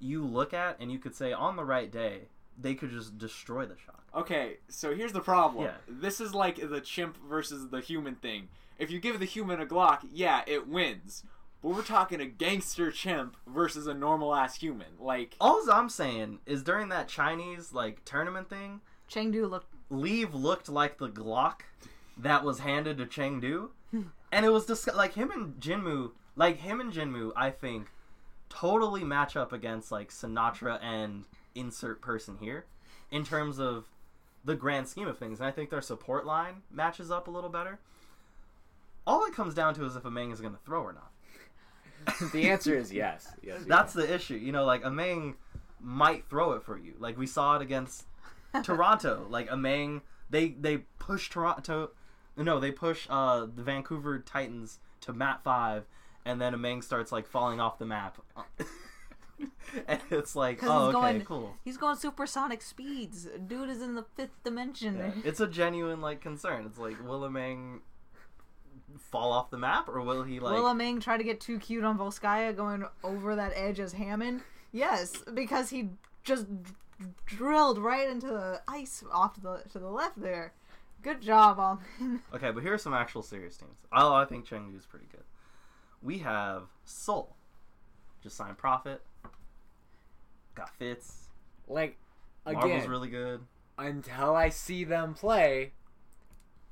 you 0.00 0.24
look 0.24 0.54
at 0.54 0.76
and 0.80 0.92
you 0.92 0.98
could 0.98 1.14
say 1.14 1.32
on 1.32 1.56
the 1.56 1.64
right 1.64 1.90
day 1.90 2.28
they 2.60 2.74
could 2.74 2.90
just 2.90 3.18
destroy 3.18 3.66
the 3.66 3.76
Shock. 3.84 4.04
Okay, 4.14 4.56
so 4.68 4.94
here's 4.94 5.12
the 5.12 5.20
problem. 5.20 5.64
Yeah. 5.64 5.74
This 5.86 6.20
is 6.20 6.34
like 6.34 6.68
the 6.68 6.80
chimp 6.80 7.16
versus 7.28 7.68
the 7.68 7.80
human 7.80 8.16
thing. 8.16 8.48
If 8.78 8.90
you 8.90 9.00
give 9.00 9.18
the 9.18 9.26
human 9.26 9.60
a 9.60 9.66
Glock, 9.66 10.00
yeah, 10.12 10.42
it 10.46 10.66
wins. 10.66 11.24
But 11.62 11.70
we're 11.70 11.82
talking 11.82 12.20
a 12.20 12.26
gangster 12.26 12.90
chimp 12.90 13.36
versus 13.46 13.86
a 13.86 13.94
normal 13.94 14.34
ass 14.34 14.56
human. 14.56 14.88
Like, 15.00 15.34
All 15.40 15.62
I'm 15.70 15.88
saying 15.88 16.38
is 16.46 16.62
during 16.62 16.88
that 16.90 17.08
Chinese 17.08 17.72
like 17.72 18.04
tournament 18.04 18.48
thing, 18.48 18.80
Chengdu 19.10 19.48
looked. 19.48 19.74
Leave 19.90 20.34
looked 20.34 20.68
like 20.68 20.98
the 20.98 21.08
Glock 21.08 21.60
that 22.16 22.44
was 22.44 22.60
handed 22.60 22.98
to 22.98 23.06
Chengdu, 23.06 23.70
and 24.32 24.44
it 24.46 24.50
was 24.50 24.66
dis- 24.66 24.86
like 24.94 25.14
him 25.14 25.30
and 25.30 25.54
Jinmu, 25.60 26.12
like 26.36 26.58
him 26.58 26.80
and 26.80 26.92
Jinmu, 26.92 27.32
I 27.34 27.50
think, 27.50 27.88
totally 28.50 29.04
match 29.04 29.34
up 29.36 29.52
against 29.52 29.90
like 29.90 30.10
Sinatraa 30.10 30.78
and 30.82 31.24
insert 31.54 32.02
person 32.02 32.36
here, 32.38 32.66
in 33.10 33.24
terms 33.24 33.58
of 33.58 33.86
the 34.44 34.54
grand 34.54 34.88
scheme 34.88 35.08
of 35.08 35.18
things. 35.18 35.40
And 35.40 35.48
I 35.48 35.50
think 35.50 35.70
their 35.70 35.80
support 35.80 36.26
line 36.26 36.62
matches 36.70 37.10
up 37.10 37.28
a 37.28 37.30
little 37.30 37.50
better. 37.50 37.78
All 39.06 39.24
it 39.24 39.34
comes 39.34 39.54
down 39.54 39.74
to 39.74 39.84
is 39.84 39.96
if 39.96 40.02
Ameng 40.02 40.32
is 40.32 40.40
going 40.40 40.52
to 40.52 40.60
throw 40.64 40.82
or 40.82 40.92
not. 40.92 41.10
the 42.32 42.50
answer 42.50 42.76
is 42.76 42.92
yes. 42.92 43.28
Yes. 43.42 43.60
That's 43.66 43.92
the 43.92 44.12
issue. 44.12 44.34
You 44.36 44.52
know, 44.52 44.64
like 44.64 44.82
Ameng 44.82 45.34
might 45.80 46.28
throw 46.28 46.52
it 46.52 46.62
for 46.62 46.78
you. 46.78 46.94
Like 46.98 47.16
we 47.18 47.26
saw 47.26 47.56
it 47.56 47.62
against 47.62 48.04
Toronto. 48.62 49.26
Like 49.28 49.48
Ameng, 49.48 50.02
they 50.30 50.48
they 50.50 50.78
push 50.98 51.28
Toronto. 51.30 51.90
No, 52.36 52.60
they 52.60 52.70
push 52.70 53.06
uh, 53.10 53.46
the 53.52 53.62
Vancouver 53.62 54.18
Titans 54.20 54.78
to 55.00 55.12
map 55.12 55.42
five, 55.42 55.84
and 56.24 56.40
then 56.40 56.54
Ameng 56.54 56.84
starts 56.84 57.10
like 57.10 57.26
falling 57.26 57.60
off 57.60 57.78
the 57.78 57.86
map. 57.86 58.18
and 59.86 60.00
it's 60.10 60.34
like, 60.36 60.60
oh, 60.62 60.86
he's 60.86 60.94
okay, 60.94 61.12
going- 61.12 61.24
cool. 61.24 61.54
He's 61.64 61.76
going 61.76 61.96
supersonic 61.96 62.62
speeds. 62.62 63.28
Dude 63.46 63.70
is 63.70 63.82
in 63.82 63.94
the 63.94 64.04
fifth 64.16 64.42
dimension. 64.44 64.96
Yeah, 64.98 65.10
It's 65.24 65.40
a 65.40 65.46
genuine 65.46 66.00
like 66.00 66.20
concern. 66.20 66.64
It's 66.66 66.78
like, 66.78 66.96
will 67.06 67.20
Ameng 67.22 67.80
fall 68.96 69.32
off 69.32 69.50
the 69.50 69.58
map, 69.58 69.88
or 69.88 70.00
will 70.00 70.22
he 70.22 70.40
like? 70.40 70.54
Will 70.54 70.72
Ming 70.74 71.00
try 71.00 71.16
to 71.16 71.24
get 71.24 71.40
too 71.40 71.58
cute 71.58 71.84
on 71.84 71.98
Volskaya 71.98 72.54
going 72.56 72.84
over 73.04 73.36
that 73.36 73.52
edge 73.54 73.80
as 73.80 73.92
Hammond? 73.92 74.42
Yes, 74.72 75.22
because 75.34 75.70
he 75.70 75.90
just 76.24 76.46
d- 76.62 76.72
drilled 77.26 77.78
right 77.78 78.08
into 78.08 78.26
the 78.28 78.60
ice 78.68 79.02
off 79.12 79.34
to 79.34 79.40
the 79.40 79.62
to 79.72 79.78
the 79.78 79.88
left 79.90 80.20
there. 80.20 80.52
Good 81.02 81.20
job, 81.20 81.58
Almond. 81.60 82.20
Okay, 82.34 82.50
but 82.50 82.62
here 82.62 82.74
are 82.74 82.78
some 82.78 82.92
actual 82.94 83.22
serious 83.22 83.56
teams. 83.56 83.78
Oh, 83.92 84.12
I 84.14 84.24
think 84.24 84.46
Chengdu 84.48 84.76
is 84.76 84.84
pretty 84.86 85.06
good. 85.12 85.22
We 86.02 86.18
have 86.18 86.64
Seoul, 86.84 87.36
just 88.22 88.36
signed 88.36 88.58
Profit. 88.58 89.02
Got 90.54 90.70
Fits. 90.76 91.28
like 91.68 91.96
Marvel's 92.44 92.64
again. 92.78 92.90
really 92.90 93.08
good. 93.08 93.40
until 93.78 94.34
I 94.34 94.48
see 94.48 94.82
them 94.84 95.14
play, 95.14 95.72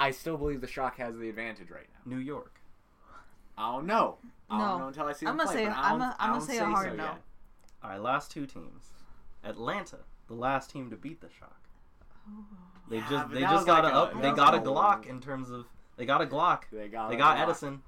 I 0.01 0.11
still 0.11 0.37
believe 0.37 0.61
the 0.61 0.67
Shock 0.67 0.97
has 0.99 1.17
the 1.17 1.29
advantage 1.29 1.71
right 1.71 1.87
now. 1.95 1.96
New 2.07 2.19
York. 2.19 2.61
I 3.59 3.73
don't 3.73 3.87
know. 3.87 4.19
I 4.49 4.59
No. 4.59 4.65
don't 4.69 4.79
know 4.81 4.87
until 4.89 5.07
I 5.07 5.13
see 5.13 5.27
them 5.27 5.33
I'm 5.33 5.39
gonna 5.39 5.51
play. 5.51 5.65
say- 5.65 5.69
but 5.69 5.77
I 5.77 5.91
I'm 5.93 5.99
don't- 5.99 6.09
a- 6.09 6.17
I 6.19 6.25
I'm 6.25 6.29
gonna 6.31 6.39
don't 6.41 6.47
say 6.49 6.59
a 6.59 6.65
hard 6.65 6.91
so 6.91 6.97
no. 6.97 7.05
yet. 7.05 7.23
All 7.83 7.91
right, 7.91 8.01
last 8.01 8.31
two 8.31 8.47
teams. 8.47 8.91
Atlanta, 9.45 9.99
the 10.29 10.35
last 10.35 10.71
team 10.71 10.91
to 10.91 10.97
beat 10.97 11.21
the 11.21 11.29
Shock. 11.31 11.61
Oh. 12.29 12.45
They 12.89 12.97
Yeah, 12.99 13.09
just 13.11 13.29
but 13.29 13.35
they 13.35 13.41
that 13.41 13.51
just 13.51 13.67
got 13.67 13.85
like 13.85 13.93
a, 13.93 13.97
a- 13.97 14.01
up. 14.03 14.23
They 14.23 14.29
was 14.31 14.37
got 14.37 14.55
a 14.55 14.57
like 14.59 14.67
a- 14.67 14.69
Glock 14.69 15.07
in 15.07 15.21
terms 15.21 15.51
of 15.51 15.67
they 15.97 16.07
got 16.07 16.21
a 16.23 16.27
Glock. 16.27 16.63
They 16.71 16.89
got, 16.89 17.11
They 17.11 17.17
got 17.17 17.37
Glock. 17.37 17.41
Edison, 17.43 17.83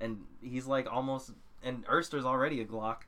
and 0.00 0.26
he's 0.42 0.66
like 0.66 0.90
almost. 0.92 1.32
And 1.62 1.84
Erster's 1.86 2.24
already 2.24 2.60
a 2.60 2.66
Glock. 2.66 3.02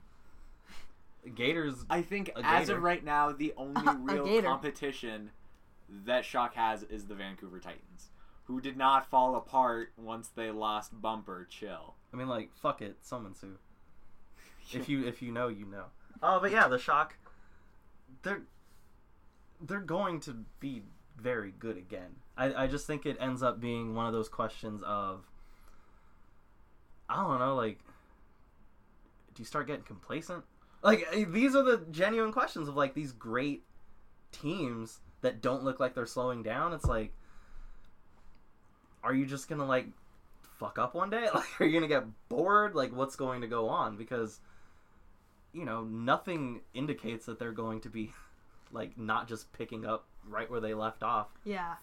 Gators. 1.35 1.85
I 1.91 2.03
think 2.03 2.29
A 2.37 2.39
as 2.45 2.67
gator. 2.69 2.77
of 2.79 2.85
right 2.85 3.03
now, 3.05 3.33
the 3.33 3.53
only 3.57 3.83
A 3.87 3.95
real 3.95 4.25
gator. 4.25 4.47
competition 4.47 5.31
that 5.89 6.25
Shock 6.25 6.55
has 6.55 6.85
is 6.85 7.07
the 7.07 7.15
Vancouver 7.15 7.59
Titans, 7.59 8.11
who 8.47 8.61
did 8.61 8.77
not 8.77 9.11
fall 9.11 9.37
apart 9.37 9.93
once 9.97 10.29
they 10.29 10.51
lost 10.51 11.01
Bumper. 11.01 11.47
Chill. 11.51 11.95
I 12.13 12.17
mean, 12.17 12.29
like 12.29 12.51
fuck 12.55 12.83
it, 12.83 12.97
summon 13.03 13.35
Sue. 13.35 13.59
If 14.73 14.89
you 14.89 15.07
if 15.07 15.23
you 15.23 15.31
know, 15.31 15.47
you 15.47 15.65
know. 15.65 15.85
Oh, 16.23 16.41
but 16.41 16.51
yeah, 16.51 16.67
the 16.67 16.79
shock. 16.79 17.17
They're 18.23 18.43
they're 19.61 19.81
going 19.81 20.21
to 20.21 20.45
be 20.59 20.83
very 21.17 21.53
good 21.57 21.77
again. 21.77 22.17
I 22.37 22.65
I 22.65 22.67
just 22.67 22.87
think 22.87 23.07
it 23.07 23.17
ends 23.21 23.43
up 23.43 23.61
being 23.61 23.95
one 23.95 24.07
of 24.07 24.13
those 24.13 24.29
questions 24.29 24.83
of 24.85 25.25
I 27.09 27.23
don't 27.23 27.39
know, 27.39 27.55
like 27.55 27.79
do 29.35 29.43
you 29.43 29.47
start 29.47 29.67
getting 29.67 29.85
complacent? 29.85 30.45
Like 30.83 31.07
eh, 31.13 31.25
these 31.29 31.55
are 31.55 31.63
the 31.63 31.85
genuine 31.91 32.33
questions 32.33 32.69
of 32.69 32.75
like 32.75 32.95
these 32.95 33.13
great 33.13 33.63
teams 34.33 35.01
that 35.21 35.41
don't 35.41 35.63
look 35.63 35.79
like 35.79 35.95
they're 35.95 36.07
slowing 36.07 36.43
down. 36.43 36.73
It's 36.73 36.87
like 36.87 37.13
are 39.07 39.15
you 39.15 39.25
just 39.27 39.49
to 39.61 39.65
like 39.67 39.87
fuck 40.59 40.79
up 40.79 40.95
one 40.95 41.11
day? 41.11 41.29
Like 41.35 41.61
are 41.61 41.65
you 41.65 41.73
to 41.83 41.89
get 41.89 42.05
bored? 42.29 42.75
Like 42.75 42.95
what's 42.95 43.17
going 43.17 43.41
to 43.43 43.47
go 43.47 43.69
on 43.69 43.97
because 43.97 44.41
you 45.53 45.65
know, 45.65 45.85
nothing 45.85 46.61
indicates 46.75 47.25
that 47.27 47.39
they're 47.39 47.53
going 47.53 47.81
to 47.81 47.89
be 47.89 48.13
like 48.73 48.99
not 48.99 49.29
just 49.29 49.53
picking 49.53 49.87
up 49.87 50.05
right 50.29 50.51
where 50.51 50.61
they 50.61 50.75
left 50.75 51.03
off. 51.03 51.29
Yeah. 51.45 51.75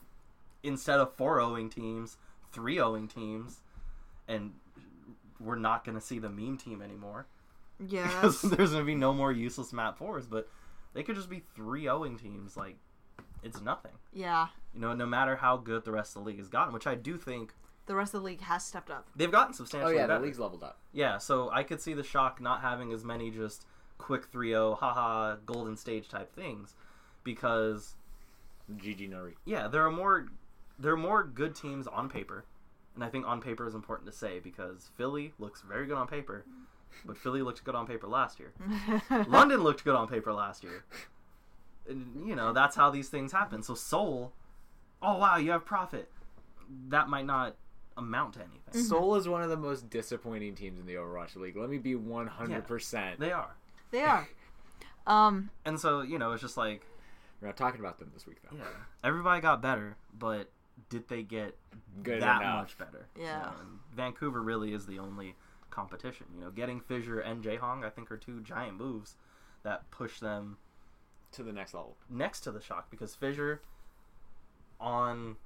Instead 0.63 0.99
of 0.99 1.15
4-0ing 1.17 1.73
teams, 1.73 2.17
3-0ing 2.53 3.13
teams, 3.13 3.61
and 4.27 4.51
we're 5.39 5.55
not 5.55 5.83
going 5.83 5.95
to 5.97 6.01
see 6.05 6.19
the 6.19 6.29
meme 6.29 6.57
team 6.57 6.81
anymore 6.81 7.25
Yeah. 7.85 8.05
because 8.21 8.41
there's 8.41 8.71
going 8.71 8.81
to 8.83 8.85
be 8.85 8.95
no 8.95 9.11
more 9.13 9.31
useless 9.31 9.73
map 9.73 9.97
fours. 9.97 10.25
But 10.27 10.47
they 10.93 11.01
could 11.03 11.15
just 11.15 11.29
be 11.29 11.41
3-0ing 11.57 12.21
teams. 12.21 12.55
Like 12.55 12.75
it's 13.41 13.59
nothing. 13.61 13.91
yeah. 14.13 14.47
You 14.73 14.81
know, 14.81 14.93
no 14.93 15.05
matter 15.05 15.35
how 15.35 15.57
good 15.57 15.85
the 15.85 15.91
rest 15.91 16.15
of 16.15 16.23
the 16.23 16.29
league 16.29 16.39
has 16.39 16.47
gotten, 16.49 16.73
which 16.73 16.87
I 16.87 16.95
do 16.95 17.17
think 17.17 17.53
The 17.85 17.95
rest 17.95 18.13
of 18.13 18.21
the 18.21 18.25
league 18.25 18.41
has 18.41 18.65
stepped 18.65 18.89
up. 18.89 19.07
they've 19.15 19.31
gotten 19.31 19.53
substantially. 19.53 19.93
Oh 19.93 19.97
substantially 19.97 20.13
yeah, 20.13 20.19
the 20.19 20.25
league's 20.25 20.39
leveled 20.39 20.63
up. 20.63 20.79
Yeah, 20.93 21.17
so 21.17 21.49
I 21.51 21.63
could 21.63 21.81
see 21.81 21.93
the 21.93 22.03
shock 22.03 22.41
not 22.41 22.61
having 22.61 22.91
as 22.91 23.03
many 23.03 23.29
just 23.29 23.65
quick 23.97 24.31
3-0, 24.31 24.79
haha, 24.79 25.35
golden 25.45 25.77
stage 25.77 26.09
type 26.09 26.33
things 26.33 26.75
because 27.23 27.95
GG 28.75 29.09
Nori. 29.09 29.33
yeah, 29.45 29.67
there 29.67 29.85
are 29.85 29.91
more 29.91 30.27
there 30.79 30.93
are 30.93 30.97
more 30.97 31.23
good 31.23 31.55
teams 31.55 31.85
on 31.87 32.09
paper. 32.09 32.45
And 32.95 33.03
I 33.03 33.09
think 33.09 33.25
on 33.27 33.41
paper 33.41 33.67
is 33.67 33.73
important 33.75 34.09
to 34.11 34.15
say 34.15 34.39
because 34.39 34.89
Philly 34.97 35.33
looks 35.39 35.61
very 35.61 35.85
good 35.87 35.97
on 35.97 36.07
paper, 36.07 36.45
but 37.05 37.17
Philly 37.17 37.41
looked 37.41 37.63
good 37.63 37.75
on 37.75 37.87
paper 37.87 38.07
last 38.07 38.39
year. 38.39 38.53
London 39.27 39.61
looked 39.63 39.83
good 39.83 39.95
on 39.95 40.07
paper 40.07 40.31
last 40.33 40.63
year. 40.63 40.83
And, 41.89 42.27
you 42.27 42.35
know, 42.35 42.53
that's 42.53 42.75
how 42.75 42.89
these 42.91 43.09
things 43.09 43.31
happen. 43.31 43.61
So 43.63 43.73
Seoul, 43.73 44.31
oh 45.03 45.17
wow, 45.17 45.37
you 45.37 45.51
have 45.51 45.65
profit. 45.65 46.09
That 46.89 47.09
might 47.09 47.25
not 47.25 47.55
amount 47.97 48.33
to 48.35 48.39
anything. 48.39 48.81
Seoul 48.83 49.15
is 49.15 49.27
one 49.27 49.43
of 49.43 49.49
the 49.49 49.57
most 49.57 49.89
disappointing 49.89 50.55
teams 50.55 50.79
in 50.79 50.85
the 50.87 50.95
Overwatch 50.95 51.35
League. 51.35 51.55
Let 51.55 51.69
me 51.69 51.77
be 51.77 51.93
one 51.95 52.25
hundred 52.27 52.65
percent. 52.65 53.19
They 53.19 53.31
are. 53.31 53.55
they 53.91 54.01
are. 54.03 54.27
Um. 55.05 55.49
And 55.65 55.77
so, 55.77 56.01
you 56.01 56.17
know, 56.17 56.31
it's 56.31 56.41
just 56.41 56.55
like 56.55 56.81
We're 57.41 57.47
not 57.49 57.57
talking 57.57 57.81
about 57.81 57.99
them 57.99 58.11
this 58.13 58.25
week 58.25 58.37
though. 58.49 58.55
Yeah, 58.57 58.63
everybody 59.03 59.41
got 59.41 59.61
better, 59.61 59.97
but 60.17 60.49
did 60.89 61.09
they 61.09 61.23
get 61.23 61.57
Good 62.01 62.21
that 62.21 62.41
enough. 62.41 62.61
much 62.61 62.77
better? 62.77 63.07
Yeah. 63.19 63.39
You 63.39 63.43
know, 63.47 63.53
Vancouver 63.93 64.41
really 64.41 64.73
is 64.73 64.85
the 64.85 64.99
only 64.99 65.35
competition. 65.71 66.27
You 66.33 66.45
know, 66.45 66.51
getting 66.51 66.79
Fissure 66.79 67.19
and 67.19 67.43
Jehong, 67.43 67.83
I 67.83 67.89
think, 67.89 68.09
are 68.13 68.17
two 68.17 68.39
giant 68.39 68.77
moves 68.77 69.17
that 69.63 69.91
push 69.91 70.21
them 70.21 70.55
To 71.33 71.43
the 71.43 71.51
next 71.51 71.73
level. 71.73 71.97
next 72.09 72.39
to 72.41 72.51
the 72.51 72.61
shock 72.61 72.89
because 72.89 73.13
Fissure 73.13 73.61
on 74.83 75.37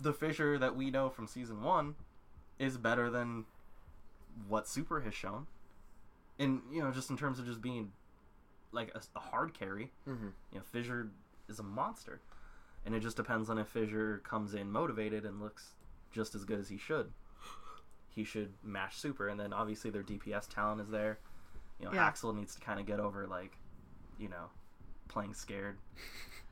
the 0.00 0.12
Fissure 0.12 0.56
that 0.58 0.74
we 0.76 0.90
know 0.90 1.10
from 1.10 1.26
season 1.26 1.62
one 1.62 1.96
is 2.58 2.78
better 2.78 3.10
than 3.10 3.44
what 4.48 4.66
Super 4.68 5.00
has 5.00 5.12
shown. 5.14 5.46
And 6.38 6.62
you 6.72 6.82
know, 6.82 6.90
just 6.90 7.10
in 7.10 7.16
terms 7.16 7.38
of 7.38 7.46
just 7.46 7.60
being 7.60 7.92
like 8.72 8.90
a, 8.94 9.00
a 9.16 9.20
hard 9.20 9.52
carry, 9.54 9.92
Mm-hmm. 10.08 10.28
you 10.52 10.58
know, 10.58 10.62
Fissure 10.72 11.10
is 11.48 11.58
a 11.58 11.62
monster. 11.62 12.20
And 12.86 12.94
it 12.94 13.00
just 13.00 13.16
depends 13.16 13.48
on 13.50 13.58
if 13.58 13.68
Fissure 13.68 14.20
comes 14.24 14.54
in 14.54 14.70
motivated 14.70 15.24
and 15.24 15.40
looks 15.40 15.72
just 16.12 16.34
as 16.34 16.44
good 16.44 16.58
as 16.60 16.68
he 16.68 16.76
should. 16.78 17.10
He 18.10 18.22
should 18.24 18.52
match 18.62 18.96
Super, 18.98 19.28
and 19.28 19.40
then 19.40 19.52
obviously 19.52 19.90
their 19.90 20.02
DPS 20.04 20.48
talent 20.48 20.80
is 20.80 20.88
there. 20.88 21.18
You 21.80 21.86
know, 21.86 21.92
Yeah. 21.92 22.08
Haksal 22.10 22.34
needs 22.36 22.54
to 22.54 22.60
kind 22.60 22.78
of 22.78 22.86
get 22.86 23.00
over 23.00 23.26
like, 23.26 23.56
you 24.18 24.28
know, 24.28 24.50
playing 25.08 25.34
scared. 25.34 25.78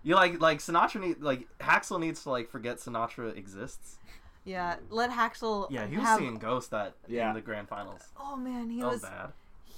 You 0.02 0.14
like 0.14 0.40
like 0.40 0.58
Sinatraa 0.58 1.00
need 1.00 1.20
like 1.20 1.46
Haksal 1.58 2.00
needs 2.00 2.22
to 2.24 2.30
like 2.30 2.50
forget 2.50 2.78
Sinatraa 2.78 3.36
exists. 3.36 3.98
Yeah. 4.44 4.76
Let 4.90 5.10
Haksal. 5.10 5.68
Yeah, 5.70 5.86
he 5.86 5.96
was 5.96 6.04
have, 6.06 6.18
seeing 6.18 6.36
Ghost 6.38 6.70
that 6.72 6.94
Yeah. 7.06 7.28
in 7.28 7.34
the 7.34 7.40
grand 7.40 7.68
finals. 7.68 8.00
Oh 8.18 8.36
man, 8.36 8.70
he 8.70 8.80
That 8.80 8.86
was 8.86 9.00
was. 9.02 9.10
bad. 9.10 9.32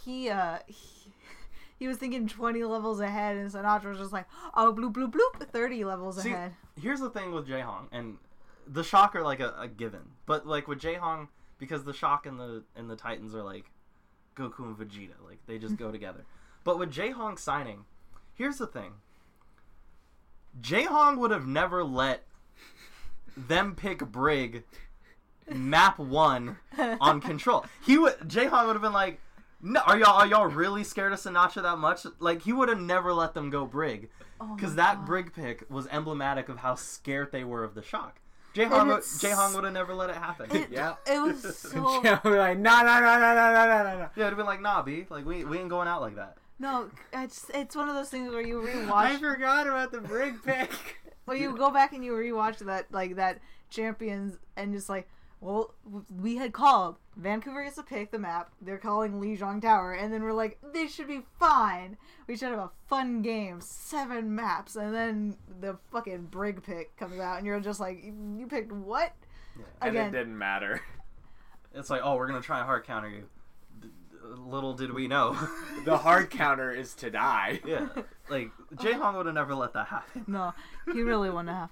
He 0.04 0.28
uh. 0.30 0.58
He, 0.66 0.74
he 1.78 1.88
was 1.88 1.96
thinking 1.98 2.28
20 2.28 2.62
levels 2.64 3.00
ahead, 3.00 3.36
and 3.36 3.50
Sinatraa 3.50 3.90
was 3.90 3.98
just 3.98 4.12
like, 4.12 4.26
oh, 4.54 4.72
bloop, 4.72 4.92
bloop, 4.94 5.12
bloop, 5.12 5.46
30 5.48 5.84
levels 5.84 6.22
See, 6.22 6.30
ahead. 6.30 6.54
here's 6.80 7.00
the 7.00 7.10
thing 7.10 7.32
with 7.32 7.46
Jaehong, 7.48 7.88
and 7.92 8.16
the 8.66 8.84
shock 8.84 9.14
are 9.16 9.22
like 9.22 9.40
a, 9.40 9.52
a 9.58 9.66
given, 9.68 10.12
but 10.24 10.46
like 10.46 10.68
with 10.68 10.78
Jaehong, 10.80 11.28
because 11.58 11.84
the 11.84 11.92
shock 11.92 12.26
and 12.26 12.38
the 12.38 12.62
and 12.76 12.88
the 12.88 12.96
Titans 12.96 13.34
are 13.34 13.42
like 13.42 13.66
Goku 14.36 14.60
and 14.60 14.76
Vegeta, 14.78 15.14
like 15.26 15.38
they 15.46 15.58
just 15.58 15.76
go 15.76 15.90
together. 15.98 16.24
But 16.62 16.78
with 16.78 16.90
Jaehong 16.92 17.38
signing, 17.38 17.84
here's 18.34 18.56
the 18.58 18.66
thing: 18.68 18.92
Jaehong 20.60 21.18
would 21.18 21.30
have 21.30 21.46
never 21.46 21.82
let 21.84 22.22
them 23.36 23.74
pick 23.74 23.98
Brig 23.98 24.64
map 25.52 25.98
one 25.98 26.58
on 26.76 27.20
control. 27.20 27.64
He 27.84 27.98
would 27.98 28.18
Jaehong 28.20 28.66
would 28.66 28.74
have 28.76 28.82
been 28.82 28.92
like. 28.92 29.20
No, 29.66 29.80
are 29.80 29.98
y'all 29.98 30.20
are 30.20 30.26
y'all 30.26 30.46
really 30.46 30.84
scared 30.84 31.14
of 31.14 31.18
Sinatraa 31.20 31.62
that 31.62 31.78
much? 31.78 32.06
Like 32.18 32.42
he 32.42 32.52
would 32.52 32.68
have 32.68 32.80
never 32.80 33.14
let 33.14 33.32
them 33.32 33.48
go 33.48 33.64
Brig 33.64 34.10
Oh 34.38 34.54
because 34.54 34.72
my 34.72 34.82
that 34.82 34.96
God. 34.98 35.06
brig 35.06 35.32
pick 35.32 35.64
was 35.70 35.86
emblematic 35.86 36.50
of 36.50 36.58
how 36.58 36.74
scared 36.74 37.32
they 37.32 37.44
were 37.44 37.64
of 37.64 37.74
the 37.74 37.82
shock. 37.82 38.20
And 38.56 38.70
Jaehong, 38.70 38.86
would- 38.88 38.98
it's- 38.98 39.22
Jaehong 39.22 39.54
would 39.54 39.64
have 39.64 39.72
never 39.72 39.94
let 39.94 40.10
it 40.10 40.16
happen. 40.16 40.54
It, 40.54 40.68
Yeah. 40.70 40.96
it 41.06 41.18
was 41.18 41.56
so. 41.58 41.82
like, 41.82 42.22
no, 42.22 42.22
no, 42.22 42.56
no, 42.58 43.00
no, 43.00 43.18
no, 43.18 43.34
no, 43.34 43.52
no, 43.54 43.84
no, 43.84 43.98
no. 44.00 44.08
yeah, 44.16 44.26
it'd 44.26 44.36
been 44.36 44.44
like, 44.44 44.60
nah, 44.60 44.82
B, 44.82 45.06
like 45.08 45.24
we, 45.24 45.44
we 45.46 45.58
ain't 45.58 45.70
going 45.70 45.88
out 45.88 46.02
like 46.02 46.16
that. 46.16 46.36
No, 46.58 46.90
it's 47.12 47.50
it's 47.52 47.74
one 47.76 47.88
of 47.88 47.94
those 47.94 48.10
things 48.10 48.32
where 48.32 48.42
you 48.42 48.60
rewatch. 48.66 48.92
I 48.92 49.16
forgot 49.16 49.66
about 49.66 49.92
the 49.92 50.00
brig 50.00 50.42
pick. 50.42 50.70
well, 51.26 51.36
you 51.36 51.56
go 51.56 51.70
back 51.70 51.92
and 51.92 52.04
you 52.04 52.12
rewatch 52.12 52.58
that 52.58 52.92
like 52.92 53.16
that 53.16 53.40
champions 53.70 54.36
and 54.56 54.72
just 54.72 54.88
like, 54.88 55.08
well, 55.40 55.74
we 56.20 56.36
had 56.36 56.52
called 56.52 56.96
Vancouver 57.16 57.64
gets 57.64 57.76
to 57.76 57.82
pick 57.82 58.10
the 58.10 58.18
map. 58.18 58.50
They're 58.62 58.78
calling 58.78 59.20
Lijiang 59.20 59.60
Tower, 59.60 59.92
and 59.92 60.12
then 60.12 60.22
we're 60.22 60.32
like, 60.32 60.58
they 60.72 60.86
should 60.86 61.08
be 61.08 61.22
fine. 61.38 61.96
We 62.26 62.36
should 62.36 62.48
have 62.48 62.58
a 62.58 62.70
fun 62.88 63.20
game, 63.20 63.60
seven 63.60 64.34
maps, 64.34 64.76
and 64.76 64.94
then 64.94 65.36
the 65.60 65.76
fucking 65.92 66.28
brig 66.30 66.62
pick 66.62 66.96
comes 66.96 67.20
out, 67.20 67.38
and 67.38 67.46
you're 67.46 67.60
just 67.60 67.80
like, 67.80 68.02
you 68.02 68.46
picked 68.48 68.72
what? 68.72 69.12
and 69.82 69.96
it 69.96 70.12
didn't 70.12 70.38
matter. 70.38 70.80
It's 71.74 71.90
like, 71.90 72.00
oh, 72.04 72.16
we're 72.16 72.28
gonna 72.28 72.40
try 72.40 72.58
and 72.58 72.66
hard 72.66 72.84
counter 72.84 73.10
you. 73.10 73.24
D- 74.24 74.40
little 74.40 74.74
did 74.74 74.92
we 74.92 75.08
know. 75.08 75.36
The 75.84 75.98
hard 75.98 76.30
counter 76.30 76.70
is 76.72 76.94
to 76.96 77.10
die. 77.10 77.60
yeah, 77.66 77.88
like 78.30 78.50
Jaehong 78.76 79.16
would 79.16 79.26
have 79.26 79.34
never 79.34 79.54
let 79.54 79.72
that 79.74 79.88
happen. 79.88 80.24
no, 80.26 80.52
he 80.92 81.02
really 81.02 81.30
wouldn't 81.30 81.48
have. 81.50 81.70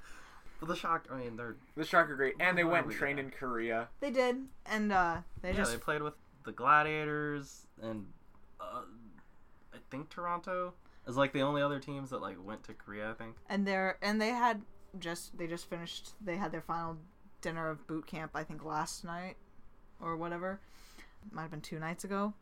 But 0.61 0.68
the 0.68 0.76
shock, 0.76 1.07
I 1.11 1.16
mean, 1.16 1.36
they're 1.36 1.57
The 1.76 1.84
Shark 1.84 2.11
are 2.11 2.14
great, 2.14 2.34
and 2.38 2.57
they 2.57 2.64
went 2.64 2.86
and 2.86 2.94
trained 2.94 3.18
in 3.18 3.30
Korea. 3.30 3.88
They 4.00 4.11
did, 4.11 4.36
and 4.66 4.92
uh, 4.92 5.18
they 5.40 5.50
yeah, 5.50 5.57
just 5.57 5.72
they 5.72 5.78
played 5.78 6.03
with 6.03 6.14
the 6.44 6.53
Gladiators 6.53 7.66
and 7.80 8.07
uh, 8.61 8.82
I 9.72 9.78
think 9.90 10.09
Toronto 10.11 10.74
is 11.07 11.16
like 11.16 11.32
the 11.32 11.42
only 11.42 11.62
other 11.62 11.78
teams 11.80 12.11
that 12.11 12.20
like 12.20 12.36
went 12.44 12.62
to 12.64 12.74
Korea. 12.74 13.11
I 13.11 13.14
think. 13.14 13.36
and 13.48 13.66
they're 13.66 13.98
and 14.03 14.20
they 14.20 14.28
had 14.30 14.62
just 14.98 15.36
they 15.38 15.46
just 15.46 15.68
finished 15.70 16.11
they 16.20 16.36
had 16.36 16.53
their 16.53 16.61
final 16.61 16.98
dinner 17.40 17.70
of 17.70 17.86
boot 17.86 18.07
camp 18.07 18.30
i 18.34 18.44
think 18.44 18.62
last 18.62 19.05
night 19.05 19.36
or 20.00 20.16
whatever 20.16 20.61
might 21.31 21.43
have 21.43 21.51
been 21.51 21.61
two 21.61 21.79
nights 21.79 22.05
ago 22.05 22.35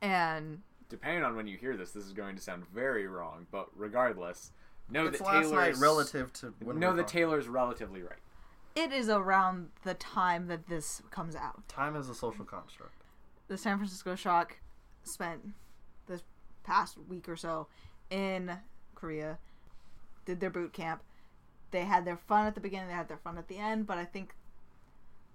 and 0.00 0.60
Depending 0.88 1.24
on 1.24 1.34
when 1.34 1.48
you 1.48 1.56
hear 1.56 1.76
this, 1.76 1.90
this 1.90 2.04
is 2.04 2.12
going 2.12 2.36
to 2.36 2.42
sound 2.42 2.64
very 2.72 3.08
wrong, 3.08 3.46
but 3.50 3.68
regardless, 3.74 4.52
know 4.88 5.06
it's 5.06 5.18
that 5.18 5.24
last 5.24 5.50
night 5.50 5.64
Taylor's 5.74 5.80
relative 5.80 6.32
to 6.34 6.54
when 6.62 6.78
know 6.78 6.90
we're 6.90 6.96
that. 6.96 7.08
Taylor's 7.08 7.48
relatively 7.48 8.02
right. 8.02 8.18
it 8.76 8.92
is 8.92 9.08
around 9.08 9.70
the 9.82 9.94
time 9.94 10.46
that 10.46 10.68
this 10.68 11.02
comes 11.10 11.34
out 11.34 11.66
Time 11.68 11.96
is 11.96 12.08
a 12.08 12.14
social 12.14 12.44
construct. 12.44 13.02
the 13.48 13.58
san 13.58 13.78
francisco 13.78 14.14
shock 14.14 14.58
spent 15.02 15.40
this 16.06 16.22
past 16.62 16.96
week 17.08 17.28
or 17.28 17.34
so 17.36 17.66
in 18.10 18.52
korea 18.94 19.38
did 20.24 20.38
their 20.38 20.50
boot 20.50 20.72
camp 20.72 21.02
they 21.72 21.82
had 21.84 22.04
their 22.04 22.16
fun 22.16 22.46
at 22.46 22.54
the 22.54 22.60
beginning 22.60 22.86
they 22.88 22.94
had 22.94 23.08
their 23.08 23.16
fun 23.16 23.38
at 23.38 23.48
the 23.48 23.56
end 23.58 23.86
but 23.88 23.98
i 23.98 24.04
think 24.04 24.34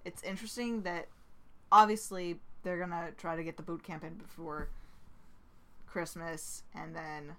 it's 0.05 0.23
interesting 0.23 0.83
that 0.83 1.07
obviously 1.71 2.39
they're 2.63 2.79
gonna 2.79 3.11
try 3.17 3.35
to 3.35 3.43
get 3.43 3.57
the 3.57 3.63
boot 3.63 3.83
camp 3.83 4.03
in 4.03 4.13
before 4.15 4.69
christmas 5.87 6.63
and 6.73 6.95
then 6.95 7.35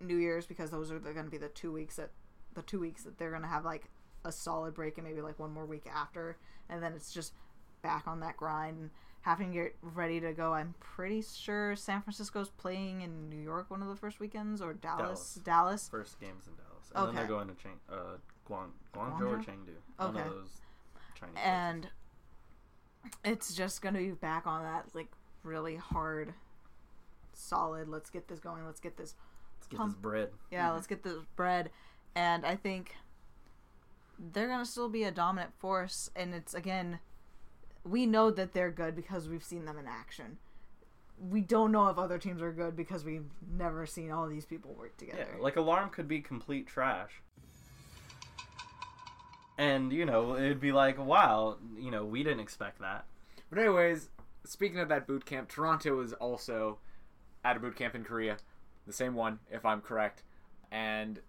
new 0.00 0.16
year's 0.16 0.46
because 0.46 0.70
those 0.70 0.90
are 0.90 0.98
the, 0.98 1.12
gonna 1.12 1.30
be 1.30 1.38
the 1.38 1.48
two 1.48 1.72
weeks 1.72 1.96
that 1.96 2.10
the 2.54 2.62
two 2.62 2.80
weeks 2.80 3.04
that 3.04 3.18
they're 3.18 3.30
gonna 3.30 3.46
have 3.46 3.64
like 3.64 3.84
a 4.24 4.32
solid 4.32 4.74
break 4.74 4.98
and 4.98 5.06
maybe 5.06 5.20
like 5.20 5.38
one 5.38 5.52
more 5.52 5.66
week 5.66 5.86
after 5.92 6.36
and 6.68 6.82
then 6.82 6.92
it's 6.92 7.12
just 7.12 7.32
back 7.82 8.06
on 8.06 8.20
that 8.20 8.36
grind 8.36 8.90
having 9.22 9.52
to 9.52 9.54
get 9.54 9.76
ready 9.80 10.20
to 10.20 10.32
go. 10.32 10.52
I'm 10.52 10.74
pretty 10.80 11.22
sure 11.22 11.74
San 11.76 12.02
Francisco's 12.02 12.50
playing 12.50 13.00
in 13.00 13.30
New 13.30 13.40
York 13.40 13.70
one 13.70 13.80
of 13.80 13.88
the 13.88 13.96
first 13.96 14.20
weekends 14.20 14.60
or 14.60 14.74
Dallas. 14.74 15.38
Dallas. 15.44 15.88
First 15.88 16.20
games 16.20 16.46
in 16.46 16.54
Dallas, 16.54 16.90
and 16.94 17.08
then 17.08 17.14
they're 17.14 17.26
going 17.26 17.48
to 17.48 17.54
Chang, 17.54 17.78
uh, 17.90 18.16
Guang, 18.48 18.70
Guangzhou 18.94 19.20
or 19.20 19.36
Guangzhou? 19.38 19.44
Chengdu. 19.44 19.76
One 19.96 20.16
of 20.16 20.30
those 20.30 20.60
Chinese. 21.18 21.36
and 21.36 21.88
it's 23.24 23.54
just 23.54 23.82
gonna 23.82 23.98
be 23.98 24.10
back 24.10 24.46
on 24.46 24.62
that 24.62 24.86
like 24.94 25.08
really 25.42 25.76
hard 25.76 26.34
solid 27.32 27.88
let's 27.88 28.10
get 28.10 28.28
this 28.28 28.38
going 28.38 28.64
let's 28.64 28.80
get 28.80 28.96
this 28.96 29.14
Let's 29.58 29.66
get 29.68 29.76
pump- 29.78 29.92
this 29.94 30.00
bread. 30.00 30.30
yeah 30.50 30.66
mm-hmm. 30.66 30.74
let's 30.74 30.86
get 30.86 31.02
this 31.02 31.18
bread 31.36 31.70
and 32.14 32.44
i 32.46 32.54
think 32.56 32.94
they're 34.32 34.48
gonna 34.48 34.64
still 34.66 34.88
be 34.88 35.04
a 35.04 35.10
dominant 35.10 35.52
force 35.58 36.10
and 36.14 36.34
it's 36.34 36.54
again 36.54 36.98
we 37.84 38.06
know 38.06 38.30
that 38.30 38.52
they're 38.52 38.70
good 38.70 38.94
because 38.94 39.28
we've 39.28 39.42
seen 39.42 39.64
them 39.64 39.78
in 39.78 39.86
action 39.86 40.38
we 41.30 41.40
don't 41.40 41.70
know 41.72 41.88
if 41.88 41.98
other 41.98 42.18
teams 42.18 42.42
are 42.42 42.52
good 42.52 42.76
because 42.76 43.04
we've 43.04 43.26
never 43.56 43.86
seen 43.86 44.10
all 44.10 44.28
these 44.28 44.44
people 44.44 44.74
work 44.74 44.96
together 44.96 45.26
Yeah, 45.36 45.42
like 45.42 45.56
Alarm 45.56 45.90
could 45.90 46.08
be 46.08 46.20
complete 46.20 46.66
trash. 46.66 47.22
And, 49.58 49.92
you 49.92 50.06
know, 50.06 50.36
it'd 50.36 50.60
be 50.60 50.72
like, 50.72 50.98
wow, 50.98 51.58
you 51.78 51.90
know, 51.90 52.04
we 52.04 52.22
didn't 52.22 52.40
expect 52.40 52.80
that. 52.80 53.04
But 53.50 53.58
anyways, 53.58 54.08
speaking 54.44 54.78
of 54.78 54.88
that 54.88 55.06
boot 55.06 55.24
camp, 55.24 55.48
Toronto 55.48 56.00
is 56.00 56.12
also 56.14 56.78
at 57.44 57.56
a 57.56 57.60
boot 57.60 57.76
camp 57.76 57.94
in 57.94 58.04
Korea, 58.04 58.38
the 58.86 58.92
same 58.92 59.14
one, 59.14 59.40
if 59.50 59.64
I'm 59.64 59.80
correct. 59.80 60.22
And 60.70 61.20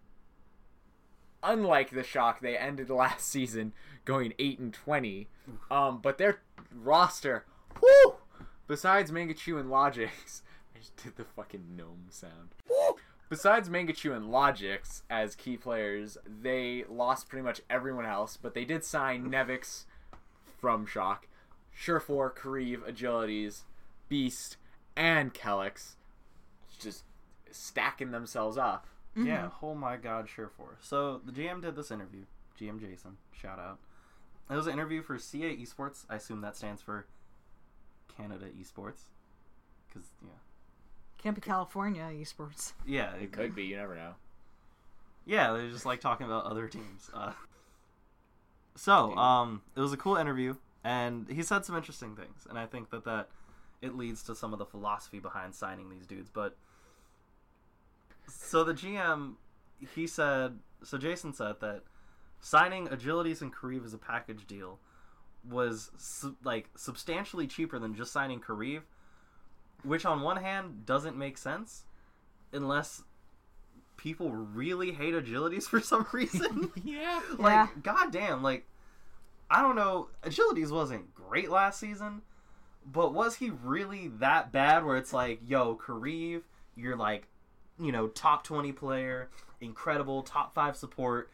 unlike 1.44 1.92
the 1.92 2.04
shock, 2.04 2.40
they 2.40 2.58
ended 2.58 2.90
last 2.90 3.28
season 3.28 3.74
going 4.06 4.34
eight 4.40 4.60
and 4.60 4.74
twenty. 4.74 5.28
Um, 5.70 6.00
but 6.02 6.18
their 6.18 6.40
roster, 6.74 7.46
whoo! 7.82 8.16
Besides 8.68 9.12
Mangachu 9.12 9.60
and 9.60 9.70
Logix, 9.70 10.42
I 10.76 10.80
just 10.80 10.96
did 10.96 11.16
the 11.18 11.26
fucking 11.26 11.76
gnome 11.76 12.06
sound. 12.10 12.56
Besides 13.34 13.68
Mangachu 13.68 14.16
and 14.16 14.28
Logix 14.28 15.02
as 15.10 15.34
key 15.34 15.58
players, 15.58 16.20
they 16.24 16.86
lost 16.88 17.30
pretty 17.30 17.44
much 17.44 17.62
everyone 17.68 18.06
else, 18.06 18.38
but 18.38 18.54
they 18.54 18.64
did 18.64 18.86
sign 18.86 19.24
Nevix 19.32 19.86
from 20.62 20.86
Shock, 20.86 21.28
Surefour, 21.74 22.32
Kariv, 22.32 22.88
Agilities, 22.88 23.62
Beast, 24.08 24.58
and 24.96 25.34
Kellex. 25.34 25.96
Just 26.78 27.06
stacking 27.50 28.12
themselves 28.12 28.56
up. 28.56 28.86
Yeah, 29.16 29.46
mm-hmm. 29.46 29.66
oh 29.66 29.74
my 29.74 29.98
god, 29.98 30.30
Surefour. 30.30 30.78
So 30.80 31.20
the 31.26 31.32
GM 31.32 31.60
did 31.60 31.76
this 31.76 31.90
interview. 31.90 32.26
GM 32.62 32.80
Jason, 32.80 33.18
shout 33.32 33.58
out. 33.58 33.80
It 34.48 34.56
was 34.56 34.68
an 34.68 34.74
interview 34.74 35.02
for 35.02 35.18
CA 35.18 35.58
Esports. 35.58 36.06
I 36.08 36.18
assume 36.18 36.42
that 36.42 36.56
stands 36.56 36.84
for 36.84 37.08
Canada 38.16 38.46
Esports. 38.56 39.06
Because, 39.90 40.10
yeah. 40.22 40.30
Camp 41.24 41.42
California 41.42 42.04
esports. 42.14 42.74
Yeah, 42.86 43.14
It 43.16 43.32
could 43.32 43.56
be, 43.56 43.64
you 43.64 43.78
never 43.78 43.96
know. 43.96 44.16
Yeah, 45.26 45.54
they're 45.54 45.70
just 45.70 45.86
like 45.86 46.02
talking 46.02 46.26
about 46.26 46.44
other 46.44 46.68
teams. 46.68 47.10
Uh, 47.14 47.32
so, 48.76 49.16
um, 49.16 49.62
it 49.74 49.80
was 49.80 49.94
a 49.94 49.98
cool 49.98 50.18
interview, 50.18 50.56
and 50.84 51.26
he 51.30 51.42
said 51.42 51.64
some 51.64 51.78
interesting 51.78 52.18
things, 52.18 52.46
and 52.50 52.60
I 52.60 52.66
think 52.66 52.90
that 52.90 53.06
that 53.06 53.30
it 53.82 53.96
leads 53.96 54.22
to 54.24 54.36
some 54.36 54.52
of 54.52 54.60
the 54.60 54.66
philosophy 54.66 55.20
behind 55.20 55.56
signing 55.56 55.90
these 55.90 56.06
dudes. 56.06 56.30
But 56.30 56.58
so 58.28 58.66
the 58.66 58.74
GM, 58.74 59.36
he 59.96 60.08
said, 60.08 60.60
so 60.84 60.98
Jason 60.98 61.34
said 61.34 61.56
that 61.62 61.84
signing 62.42 62.88
Agilities 62.88 63.42
and 63.42 63.54
Kariv 63.54 63.86
as 63.86 63.94
a 63.94 63.98
package 63.98 64.46
deal 64.46 64.80
was 65.50 65.92
su- 65.98 66.36
like 66.44 66.70
substantially 66.76 67.48
cheaper 67.48 67.80
than 67.80 67.96
just 67.96 68.12
signing 68.12 68.42
Kariv, 68.42 68.82
which 69.84 70.06
on 70.06 70.22
one 70.22 70.38
hand 70.38 70.86
doesn't 70.86 71.18
make 71.18 71.38
sense 71.38 71.84
unless 72.52 73.04
people 73.98 74.32
really 74.32 74.92
hate 74.92 75.14
agilities 75.14 75.64
for 75.70 75.80
some 75.80 76.06
reason. 76.12 76.72
Yeah. 76.84 77.22
like, 77.38 77.54
Yeah. 77.54 77.68
goddamn, 77.82 78.44
like, 78.44 78.66
I 79.50 79.62
don't 79.62 79.76
know. 79.76 80.10
Agilities 80.24 80.72
wasn't 80.72 81.14
great 81.14 81.50
last 81.50 81.80
season, 81.80 82.22
but 82.86 83.14
was 83.14 83.36
he 83.36 83.50
really 83.50 84.08
that 84.20 84.52
bad 84.52 84.84
where 84.86 84.98
it's 84.98 85.14
like, 85.14 85.40
yo, 85.46 85.76
Kariv, 85.76 86.42
you're 86.76 86.96
like, 86.96 87.28
you 87.80 87.92
know, 87.92 88.08
top 88.08 88.44
20 88.44 88.72
player, 88.72 89.30
incredible, 89.62 90.24
top 90.24 90.54
5 90.56 90.76
support. 90.76 91.30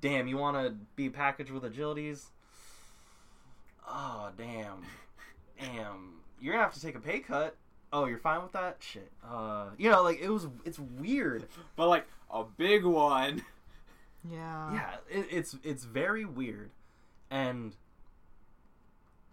Damn, 0.00 0.26
you 0.28 0.36
want 0.36 0.56
to 0.56 0.74
be 0.96 1.08
packaged 1.10 1.50
with 1.50 1.62
agilities? 1.62 2.24
Oh, 3.86 4.30
damn. 4.36 4.82
Damn. 5.58 6.14
You're 6.40 6.52
going 6.54 6.60
to 6.60 6.64
have 6.64 6.74
to 6.74 6.80
take 6.80 6.94
a 6.94 7.00
pay 7.00 7.20
cut. 7.20 7.56
Oh, 7.94 8.06
you're 8.06 8.18
fine 8.18 8.42
with 8.42 8.52
that? 8.52 8.78
Shit. 8.80 9.10
Uh, 9.24 9.66
you 9.78 9.88
know, 9.90 10.02
like, 10.02 10.20
it 10.20 10.28
was, 10.28 10.48
it's 10.64 10.78
weird. 10.80 11.46
But 11.76 11.88
like 11.88 12.06
a 12.30 12.42
big 12.44 12.84
one. 12.84 13.42
Yeah. 14.30 14.72
yeah 14.74 14.94
it, 15.10 15.26
it's 15.30 15.56
it's 15.62 15.84
very 15.84 16.24
weird 16.24 16.70
and 17.30 17.76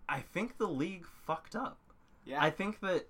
i 0.09 0.19
think 0.19 0.57
the 0.57 0.67
league 0.67 1.05
fucked 1.25 1.55
up 1.55 1.77
Yeah. 2.25 2.43
i 2.43 2.49
think 2.49 2.81
that 2.81 3.07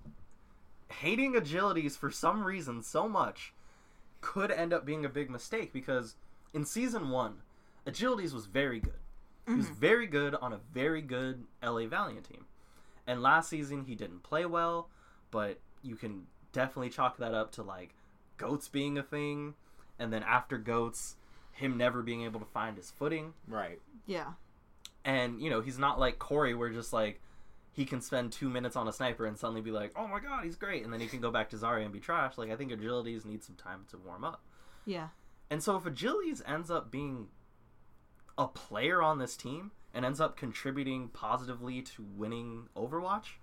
hating 0.90 1.34
agilities 1.34 1.98
for 1.98 2.12
some 2.12 2.44
reason 2.44 2.84
so 2.84 3.10
much 3.10 3.54
could 4.22 4.52
end 4.52 4.74
up 4.74 4.86
being 4.86 5.06
a 5.06 5.10
big 5.10 5.32
mistake 5.32 5.74
because 5.74 6.16
in 6.54 6.66
season 6.66 7.10
one 7.10 7.38
agilities 7.88 8.32
was 8.32 8.46
very 8.46 8.80
good 8.80 9.00
he 9.48 9.56
was 9.56 9.70
very 9.70 10.06
good 10.06 10.36
on 10.36 10.54
a 10.54 10.60
very 10.72 11.02
good 11.02 11.46
la 11.64 11.88
valiant 11.88 12.26
team 12.30 12.46
and 13.08 13.24
last 13.24 13.50
season 13.50 13.86
he 13.86 13.96
didn't 13.96 14.22
play 14.22 14.46
well 14.46 14.88
but 15.32 15.60
you 15.82 15.96
can 15.96 16.28
definitely 16.54 16.90
chalk 16.90 17.18
that 17.18 17.34
up 17.34 17.52
to 17.54 17.64
like 17.64 17.96
goats 18.38 18.68
being 18.68 18.98
a 18.98 19.04
thing 19.04 19.54
and 19.98 20.12
then 20.12 20.24
after 20.24 20.58
goats 20.58 21.16
him 21.54 21.78
never 21.78 22.02
being 22.02 22.24
able 22.24 22.40
to 22.40 22.46
find 22.46 22.78
his 22.78 22.92
footing 22.92 23.34
right. 23.48 23.80
Yeah. 24.06 24.34
and 25.06 25.42
you 25.42 25.50
know 25.50 25.62
he's 25.62 25.78
not 25.80 26.00
like 26.00 26.20
Corey 26.20 26.54
where 26.54 26.70
just 26.70 26.92
like 26.94 27.22
he 27.74 27.86
can 27.86 28.02
spend 28.02 28.32
two 28.34 28.50
minutes 28.50 28.76
on 28.76 28.88
a 28.88 28.92
sniper 28.94 29.26
and 29.26 29.38
suddenly 29.38 29.62
be 29.62 29.72
like 29.72 29.92
oh 29.96 30.08
my 30.08 30.20
god 30.20 30.44
he's 30.44 30.56
great 30.58 30.84
and 30.84 30.92
then 30.92 31.00
he 31.00 31.08
can 31.08 31.22
go 31.22 31.32
back 31.32 31.50
to 31.52 31.56
Zarya 31.56 31.84
and 31.84 31.94
be 31.94 32.00
trash 32.00 32.38
like 32.38 32.52
I 32.52 32.56
think 32.56 32.72
agilities 32.72 33.26
need 33.26 33.44
some 33.44 33.56
time 33.56 33.86
to 33.92 33.98
warm 33.98 34.24
up 34.24 34.42
Yeah. 34.86 35.08
and 35.50 35.62
so 35.64 35.76
if 35.78 35.84
agilities 35.84 36.42
ends 36.50 36.70
up 36.72 36.92
being 36.92 37.28
a 38.38 38.48
player 38.48 39.02
on 39.02 39.20
this 39.20 39.36
team 39.38 39.72
and 39.94 40.04
ends 40.06 40.20
up 40.22 40.36
contributing 40.36 41.10
positively 41.10 41.82
to 41.82 42.06
winning 42.18 42.68
Overwatch 42.76 43.36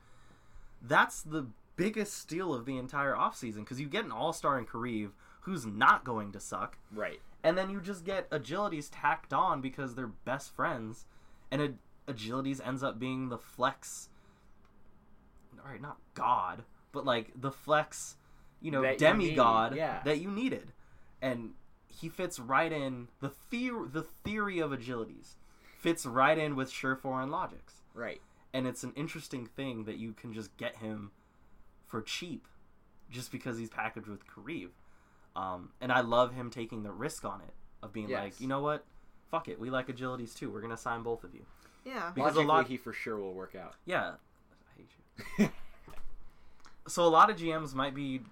that's 0.83 1.23
the 1.23 1.47
biggest 1.79 2.13
steal 2.15 2.53
of 2.53 2.67
the 2.67 2.77
entire 2.77 3.15
offseason 3.15 3.61
because 3.61 3.81
you 3.81 3.87
get 3.89 4.05
an 4.05 4.13
all-star 4.13 4.59
in 4.59 4.67
Kariv 4.67 5.13
who's 5.43 5.65
not 5.65 6.05
going 6.05 6.33
to 6.33 6.41
suck 6.41 6.77
Right. 6.93 7.21
and 7.43 7.57
then 7.57 7.71
you 7.71 7.81
just 7.81 8.05
get 8.05 8.29
agilities 8.31 8.89
tacked 8.93 9.33
on 9.33 9.61
because 9.63 9.95
they're 9.95 10.07
best 10.09 10.55
friends 10.55 11.07
and 11.51 11.63
Ag- 11.63 11.77
agilities 12.07 12.61
ends 12.67 12.83
up 12.83 12.99
being 12.99 13.29
the 13.31 13.39
flex 13.39 14.09
all 15.65 15.71
right 15.71 15.81
not 15.81 15.99
god 16.15 16.65
but 16.93 17.05
like 17.05 17.33
the 17.41 17.51
flex 17.51 18.17
you 18.61 18.71
know 18.71 18.83
That 18.83 18.99
demigod 18.99 19.73
need, 19.73 19.79
yeah. 19.79 20.01
that 20.05 20.21
you 20.21 20.31
needed 20.31 20.73
and 21.23 21.51
he 21.87 22.09
fits 22.09 22.39
right 22.39 22.73
in 22.73 23.09
the 23.21 23.29
theory 23.29 23.89
the 23.93 24.03
theory 24.03 24.59
of 24.59 24.71
agilities 24.71 25.37
fits 25.79 26.05
right 26.05 26.37
in 26.37 26.57
with 26.57 26.71
Surefour 26.73 27.21
and 27.23 27.31
Logix. 27.31 27.83
Right. 27.95 28.21
and 28.53 28.67
it's 28.67 28.83
an 28.83 28.93
interesting 28.97 29.47
thing 29.47 29.85
that 29.85 29.97
you 29.97 30.13
can 30.13 30.33
just 30.33 30.57
get 30.57 30.77
him 30.77 31.13
for 31.89 32.01
cheap 32.03 32.47
just 33.11 33.33
because 33.33 33.59
he's 33.59 33.71
packaged 33.71 34.07
with 34.07 34.21
Kariv. 34.27 34.69
Um, 35.35 35.71
and 35.81 35.91
I 35.91 36.01
love 36.01 36.35
him 36.35 36.51
taking 36.51 36.83
the 36.85 36.93
risk 36.93 37.25
on 37.25 37.41
it 37.41 37.55
of 37.83 37.93
being 37.93 38.09
Yes. 38.09 38.23
like, 38.23 38.41
you 38.41 38.47
know 38.49 38.61
what? 38.61 38.85
Fuck 39.31 39.49
it. 39.49 39.59
We 39.59 39.71
like 39.71 39.89
agilities 39.89 40.35
too. 40.37 40.51
We're 40.51 40.61
going 40.61 40.71
to 40.75 40.77
sign 40.77 41.03
both 41.03 41.25
of 41.25 41.35
you. 41.35 41.45
Yeah. 41.85 42.11
Because 42.15 42.35
a 42.37 42.41
Logically, 42.41 42.45
lot- 42.47 42.67
he 42.69 42.77
for 42.77 42.93
sure 42.93 43.17
will 43.17 43.33
work 43.35 43.55
out. 43.55 43.75
Yeah. 43.87 44.13
I 44.17 44.77
hate 44.77 44.89
you. 45.39 45.49
So 46.87 47.05
a 47.05 47.09
lot 47.09 47.29
of 47.31 47.37
GMs 47.37 47.75
might 47.75 47.95
be 47.95 48.23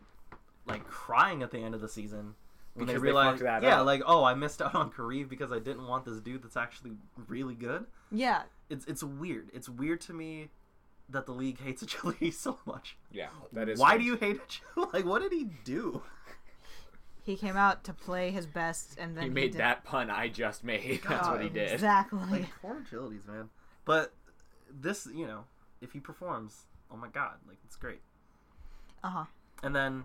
like 0.66 0.86
crying 0.86 1.42
at 1.42 1.50
the 1.50 1.58
end 1.58 1.74
of 1.74 1.80
the 1.82 1.88
season 1.88 2.34
when 2.74 2.86
Because 2.86 2.88
they 2.88 2.92
they 2.94 2.98
realize, 2.98 3.32
fucked 3.32 3.42
that 3.42 3.62
yeah, 3.62 3.80
up. 3.80 3.86
like, 3.86 4.02
oh, 4.06 4.24
I 4.24 4.32
missed 4.34 4.62
out 4.62 4.74
on 4.74 4.90
Kariv 4.90 5.28
because 5.28 5.52
I 5.52 5.58
didn't 5.58 5.86
want 5.86 6.04
this 6.06 6.20
dude 6.20 6.42
that's 6.42 6.56
actually 6.56 6.92
really 7.28 7.54
good. 7.54 7.84
Yeah. 8.10 8.42
It's 8.70 8.86
it's 8.86 9.02
weird. 9.02 9.50
It's 9.52 9.68
weird 9.68 10.00
to 10.02 10.14
me 10.14 10.48
that 11.08 11.26
the 11.26 11.32
league 11.32 11.60
hates 11.60 11.82
agility 11.82 12.30
so 12.30 12.58
much. 12.66 12.96
yeah, 13.12 13.28
that 13.52 13.68
is. 13.68 13.78
Why 13.78 13.90
strange. 13.90 14.02
do 14.02 14.06
you 14.08 14.16
hate 14.16 14.40
agility? 14.42 14.90
Like, 14.92 15.04
what 15.04 15.22
did 15.22 15.32
he 15.32 15.44
do? 15.64 16.02
He 17.22 17.36
came 17.36 17.56
out 17.56 17.82
to 17.84 17.92
play 17.92 18.30
his 18.30 18.46
best, 18.46 18.96
and 18.98 19.16
then 19.16 19.24
He 19.24 19.30
made 19.30 19.52
did- 19.52 19.60
that 19.60 19.84
pun 19.84 20.10
I 20.10 20.28
just 20.28 20.62
made. 20.62 21.00
That's 21.08 21.26
what 21.28 21.40
he 21.40 21.46
Oh, 21.48 21.50
did. 21.50 21.72
Exactly. 21.72 22.20
Like, 22.30 22.46
poor 22.62 22.76
agilities, 22.80 23.26
man. 23.26 23.48
But 23.84 24.14
this, 24.70 25.08
you 25.12 25.26
know, 25.26 25.44
if 25.80 25.92
he 25.92 25.98
performs, 26.00 26.66
oh 26.90 26.96
my 26.96 27.08
god, 27.08 27.34
like 27.48 27.58
it's 27.64 27.76
great. 27.76 28.00
Uh 29.02 29.08
huh. 29.10 29.24
And 29.62 29.74
then 29.74 30.04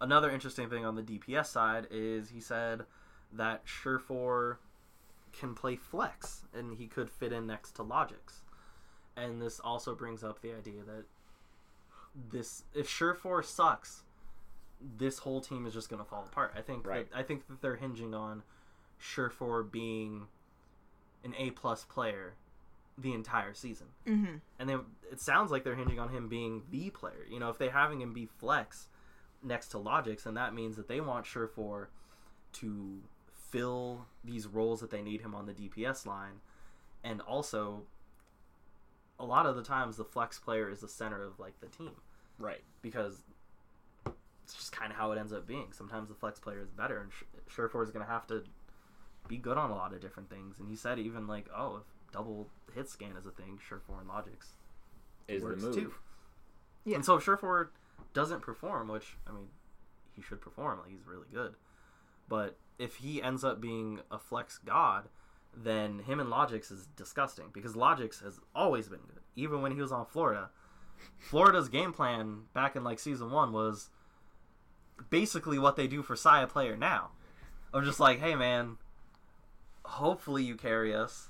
another 0.00 0.30
interesting 0.30 0.70
thing 0.70 0.84
on 0.86 0.94
the 0.94 1.02
DPS 1.02 1.46
side 1.46 1.86
is 1.90 2.30
he 2.30 2.40
said 2.40 2.82
that 3.32 3.62
Surefour 3.66 4.58
can 5.38 5.54
play 5.54 5.76
flex 5.76 6.42
and 6.54 6.74
he 6.78 6.86
could 6.86 7.10
fit 7.10 7.32
in 7.32 7.46
next 7.46 7.72
to 7.72 7.82
Logix. 7.84 8.40
And 9.18 9.40
this 9.42 9.60
also 9.60 9.94
brings 9.94 10.22
up 10.24 10.40
the 10.42 10.52
idea 10.54 10.82
that 10.86 11.04
this 12.30 12.64
if 12.74 12.88
Surefour 12.88 13.42
sucks, 13.42 14.02
this 14.98 15.18
whole 15.18 15.40
team 15.40 15.66
is 15.66 15.74
just 15.74 15.88
going 15.88 16.02
to 16.02 16.08
fall 16.08 16.24
apart. 16.30 16.54
I 16.56 16.60
think 16.62 16.86
Right. 16.86 17.10
that, 17.10 17.18
I 17.18 17.22
think 17.22 17.46
that 17.48 17.60
they're 17.60 17.76
hinging 17.76 18.14
on 18.14 18.42
Surefour 18.98 19.62
being 19.62 20.26
an 21.24 21.34
A 21.36 21.50
plus 21.50 21.84
player 21.84 22.34
the 22.96 23.12
entire 23.12 23.54
season, 23.54 23.86
Mm-hmm. 24.06 24.36
and 24.58 24.68
they 24.68 24.74
it 25.12 25.20
sounds 25.20 25.52
like 25.52 25.62
they're 25.62 25.76
hinging 25.76 26.00
on 26.00 26.08
him 26.08 26.28
being 26.28 26.62
the 26.70 26.90
player. 26.90 27.24
You 27.30 27.38
know, 27.38 27.48
if 27.50 27.58
they're 27.58 27.70
having 27.70 28.00
him 28.00 28.12
be 28.12 28.26
flex 28.26 28.88
next 29.42 29.68
to 29.68 29.76
Logix, 29.78 30.26
and 30.26 30.36
that 30.36 30.52
means 30.52 30.74
that 30.76 30.88
they 30.88 31.00
want 31.00 31.24
Surefour 31.24 31.90
to 32.54 32.98
fill 33.32 34.06
these 34.24 34.46
roles 34.48 34.80
that 34.80 34.90
they 34.90 35.00
need 35.00 35.20
him 35.20 35.32
on 35.34 35.46
the 35.46 35.52
DPS 35.54 36.06
line, 36.06 36.40
and 37.04 37.20
also 37.20 37.82
a 39.20 39.24
lot 39.24 39.46
of 39.46 39.56
the 39.56 39.62
times 39.62 39.96
the 39.96 40.04
flex 40.04 40.38
player 40.38 40.70
is 40.70 40.80
the 40.80 40.88
center 40.88 41.22
of 41.22 41.38
like 41.40 41.58
the 41.60 41.66
team 41.66 41.92
Right. 42.38 42.62
because 42.82 43.22
it's 44.44 44.54
just 44.54 44.72
kind 44.72 44.90
of 44.92 44.96
how 44.98 45.12
it 45.12 45.18
ends 45.18 45.32
up 45.32 45.46
being. 45.46 45.72
Sometimes 45.72 46.08
the 46.08 46.14
flex 46.14 46.38
player 46.40 46.60
is 46.60 46.70
better, 46.70 47.00
and 47.00 47.12
Sh- 47.12 47.24
Surefour 47.54 47.82
is 47.82 47.90
going 47.90 48.04
to 48.04 48.10
have 48.10 48.26
to 48.28 48.44
be 49.28 49.36
good 49.36 49.58
on 49.58 49.70
a 49.70 49.74
lot 49.74 49.92
of 49.92 50.00
different 50.00 50.30
things. 50.30 50.58
And 50.58 50.68
he 50.68 50.76
said 50.76 50.98
even 50.98 51.26
like, 51.26 51.46
oh, 51.54 51.76
if 51.78 52.12
double 52.12 52.48
hit 52.74 52.88
scan 52.88 53.16
is 53.18 53.26
a 53.26 53.30
thing, 53.30 53.58
Surefour 53.68 54.00
and 54.00 54.08
Logix 54.08 54.52
Is 55.26 55.42
the 55.42 55.48
works 55.48 55.62
move. 55.64 55.74
too. 55.74 55.94
Yeah. 56.86 56.94
And 56.94 57.04
so 57.04 57.16
if 57.16 57.24
Surefour 57.24 57.70
doesn't 58.14 58.40
perform, 58.40 58.88
which 58.88 59.16
I 59.26 59.32
mean, 59.32 59.48
he 60.14 60.22
should 60.22 60.40
perform, 60.40 60.78
like 60.78 60.90
he's 60.90 61.06
really 61.06 61.26
good. 61.32 61.54
But 62.28 62.56
if 62.78 62.96
he 62.96 63.22
ends 63.22 63.44
up 63.44 63.60
being 63.60 64.00
a 64.10 64.18
flex 64.18 64.58
god, 64.64 65.08
then 65.56 66.00
him 66.00 66.20
and 66.20 66.30
Logix 66.30 66.70
is 66.70 66.86
disgusting 66.96 67.46
because 67.52 67.74
Logix 67.74 68.22
has 68.22 68.40
always 68.54 68.88
been 68.88 69.00
good, 69.00 69.22
even 69.36 69.62
when 69.62 69.72
he 69.72 69.80
was 69.80 69.92
on 69.92 70.06
Florida. 70.06 70.50
Florida's 71.18 71.68
game 71.68 71.92
plan 71.92 72.42
back 72.54 72.76
in 72.76 72.84
like 72.84 72.98
season 72.98 73.30
one 73.30 73.52
was 73.52 73.90
basically 75.10 75.58
what 75.58 75.76
they 75.76 75.86
do 75.86 76.02
for 76.02 76.14
Sayaplayer 76.14 76.78
now. 76.78 77.10
Of 77.72 77.84
just 77.84 78.00
like, 78.00 78.20
hey 78.20 78.34
man, 78.34 78.78
hopefully 79.84 80.42
you 80.42 80.54
carry 80.54 80.94
us 80.94 81.28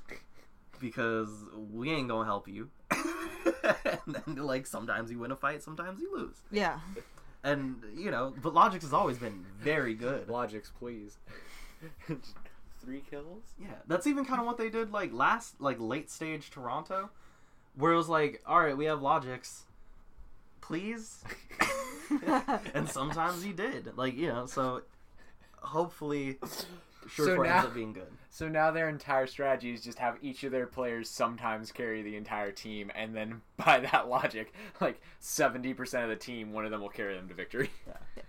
because 0.80 1.28
we 1.72 1.90
ain't 1.90 2.08
gonna 2.08 2.24
help 2.24 2.48
you. 2.48 2.70
and 2.90 4.16
then 4.26 4.36
like 4.36 4.66
sometimes 4.66 5.10
you 5.10 5.18
win 5.18 5.32
a 5.32 5.36
fight, 5.36 5.62
sometimes 5.62 6.00
you 6.00 6.14
lose. 6.16 6.36
Yeah. 6.50 6.78
And 7.42 7.82
you 7.96 8.10
know, 8.10 8.34
but 8.40 8.54
Logix 8.54 8.82
has 8.82 8.92
always 8.92 9.18
been 9.18 9.44
very 9.60 9.94
good. 9.94 10.28
Logix, 10.28 10.70
please. 10.78 11.18
Three 12.84 13.02
kills. 13.10 13.42
Yeah, 13.60 13.74
that's 13.86 14.06
even 14.06 14.24
kind 14.24 14.40
of 14.40 14.46
what 14.46 14.58
they 14.58 14.70
did 14.70 14.92
like 14.92 15.12
last 15.12 15.60
like 15.60 15.78
late 15.80 16.10
stage 16.10 16.50
Toronto, 16.50 17.10
where 17.74 17.92
it 17.92 17.96
was 17.96 18.08
like, 18.08 18.42
all 18.46 18.60
right, 18.60 18.76
we 18.76 18.86
have 18.86 19.00
Logix, 19.00 19.62
please. 20.60 21.24
and 22.74 22.88
sometimes 22.88 23.42
he 23.42 23.52
did, 23.52 23.96
like 23.96 24.16
you 24.16 24.28
know, 24.28 24.46
so 24.46 24.82
hopefully, 25.60 26.38
sure 27.08 27.36
So 27.36 27.42
ends 27.42 27.66
up 27.66 27.74
being 27.74 27.92
good. 27.92 28.08
So 28.30 28.48
now 28.48 28.70
their 28.70 28.88
entire 28.88 29.26
strategy 29.26 29.72
is 29.72 29.82
just 29.82 29.98
have 29.98 30.16
each 30.22 30.44
of 30.44 30.52
their 30.52 30.66
players 30.66 31.10
sometimes 31.10 31.72
carry 31.72 32.02
the 32.02 32.16
entire 32.16 32.52
team, 32.52 32.90
and 32.94 33.14
then 33.14 33.42
by 33.56 33.80
that 33.80 34.08
logic, 34.08 34.52
like 34.80 35.00
seventy 35.20 35.74
percent 35.74 36.04
of 36.04 36.10
the 36.10 36.16
team, 36.16 36.52
one 36.52 36.64
of 36.64 36.70
them 36.70 36.80
will 36.80 36.88
carry 36.88 37.14
them 37.16 37.28
to 37.28 37.34
victory. 37.34 37.70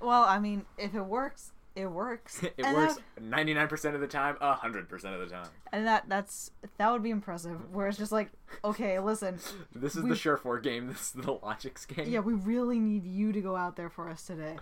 Well, 0.02 0.24
I 0.24 0.39
mean, 0.39 0.66
if 0.78 0.95
it 0.95 1.02
works, 1.02 1.52
it 1.76 1.86
works. 1.88 2.43
it 2.43 2.53
And 2.57 2.76
works 2.76 2.97
ninety 3.22 3.53
nine 3.53 3.67
percent 3.67 3.95
of 3.95 4.01
the 4.01 4.07
time, 4.07 4.36
hundred 4.41 4.89
percent 4.89 5.13
of 5.15 5.22
the 5.22 5.34
time. 5.34 5.47
and 5.72 5.86
that 5.88 6.05
that's 6.07 6.51
that 6.78 6.91
would 6.91 7.03
be 7.03 7.09
impressive. 7.11 7.74
Where 7.74 7.88
it's 7.88 7.97
just 7.97 8.11
like, 8.11 8.30
okay, 8.63 8.99
listen, 8.99 9.39
This 9.76 9.95
is 9.95 10.03
We- 10.03 10.09
the 10.09 10.15
Surefour 10.15 10.59
game. 10.59 10.88
This 10.88 10.99
is 11.01 11.11
the 11.11 11.22
Logix 11.36 11.88
game. 11.88 12.09
yeah, 12.09 12.20
we 12.20 12.34
really 12.34 12.80
need 12.80 13.05
you 13.05 13.32
to 13.32 13.41
go 13.41 13.55
out 13.55 13.76
there 13.76 13.89
for 13.89 14.09
us 14.09 14.24
today. 14.26 14.57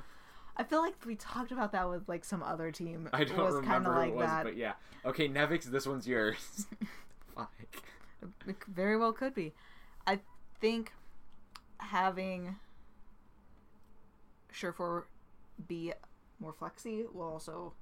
I 0.60 0.64
feel 0.64 0.82
like 0.82 0.96
we 1.06 1.16
talked 1.16 1.52
about 1.52 1.72
that 1.74 1.88
with 1.90 2.10
like 2.10 2.26
some 2.26 2.42
other 2.42 2.72
team. 2.72 3.10
I 3.14 3.24
don't 3.24 3.38
was 3.38 3.56
remember 3.56 3.94
who 3.94 4.00
like 4.00 4.10
it 4.10 4.16
was, 4.16 4.26
that. 4.26 4.44
but 4.44 4.58
yeah. 4.58 4.74
Okay, 5.06 5.30
Nevix, 5.30 5.66
this 5.66 5.86
one's 5.86 6.08
yours. 6.08 6.66
Fuck. 7.36 7.52
It 8.48 8.56
very 8.68 8.98
well 8.98 9.14
could 9.14 9.36
be. 9.36 9.54
I 10.08 10.20
think 10.60 10.94
having 11.78 12.56
Surefour 14.52 15.08
be 15.68 15.94
more 16.40 16.54
flexy 16.54 17.06
will 17.12 17.28
also 17.28 17.74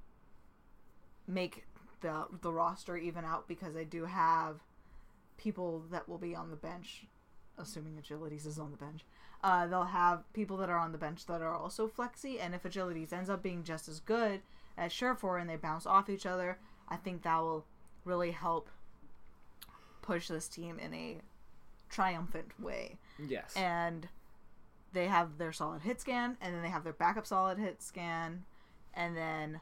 make 1.26 1.64
the 2.00 2.26
the 2.40 2.52
roster 2.52 2.96
even 2.96 3.24
out 3.24 3.48
because 3.48 3.76
I 3.76 3.84
do 3.84 4.04
have 4.04 4.60
people 5.36 5.84
that 5.90 6.08
will 6.08 6.18
be 6.18 6.34
on 6.34 6.50
the 6.50 6.56
bench, 6.56 7.06
assuming 7.58 8.00
Agilities 8.00 8.46
is 8.46 8.58
on 8.58 8.70
the 8.70 8.76
bench. 8.76 9.04
Uh, 9.42 9.66
they'll 9.66 9.84
have 9.84 10.30
people 10.32 10.56
that 10.56 10.70
are 10.70 10.78
on 10.78 10.92
the 10.92 10.98
bench 10.98 11.26
that 11.26 11.42
are 11.42 11.54
also 11.54 11.86
flexy, 11.86 12.40
and 12.40 12.54
if 12.54 12.62
Agilities 12.62 13.12
ends 13.12 13.30
up 13.30 13.42
being 13.42 13.62
just 13.62 13.88
as 13.88 14.00
good 14.00 14.40
as 14.76 14.92
Surefour 14.92 15.38
and 15.38 15.48
they 15.48 15.56
bounce 15.56 15.86
off 15.86 16.08
each 16.08 16.26
other, 16.26 16.58
I 16.88 16.96
think 16.96 17.22
that 17.22 17.40
will 17.40 17.66
really 18.04 18.30
help 18.30 18.68
push 20.02 20.28
this 20.28 20.48
team 20.48 20.78
in 20.78 20.94
a 20.94 21.18
triumphant 21.88 22.58
way. 22.60 22.98
Yes. 23.18 23.54
And 23.56 24.08
they 24.96 25.06
have 25.08 25.36
their 25.38 25.52
solid 25.52 25.82
hit 25.82 26.00
scan, 26.00 26.36
and 26.40 26.54
then 26.54 26.62
they 26.62 26.70
have 26.70 26.82
their 26.84 26.92
backup 26.94 27.26
solid 27.26 27.58
hit 27.58 27.82
scan, 27.82 28.44
and 28.94 29.16
then 29.16 29.60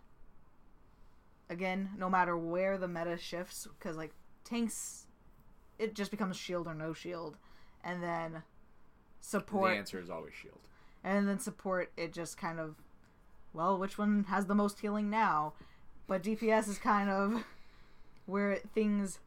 again, 1.51 1.91
no 1.99 2.09
matter 2.09 2.37
where 2.37 2.79
the 2.79 2.89
meta 2.89 3.19
shifts, 3.19 3.67
because 3.79 3.97
like 3.97 4.13
tanks, 4.45 5.07
it 5.79 5.95
just 5.95 6.11
becomes 6.11 6.37
shield 6.37 6.67
or 6.67 6.75
no 6.75 6.93
shield, 6.93 7.37
and 7.83 8.03
then 8.03 8.43
support. 9.21 9.73
the 9.73 9.79
answer 9.79 10.01
is 10.01 10.09
always 10.11 10.35
shield. 10.35 10.61
and 11.03 11.29
then 11.29 11.39
support, 11.39 11.91
it 11.97 12.13
just 12.13 12.37
kind 12.39 12.61
of, 12.61 12.77
well, 13.53 13.79
which 13.79 13.99
one 13.99 14.25
has 14.29 14.47
the 14.47 14.55
most 14.55 14.81
healing 14.81 15.11
now? 15.11 15.53
But 16.07 16.23
DPS 16.23 16.69
is 16.69 16.79
kind 16.79 17.11
of 17.11 17.45
where 18.27 18.57
things 18.75 19.19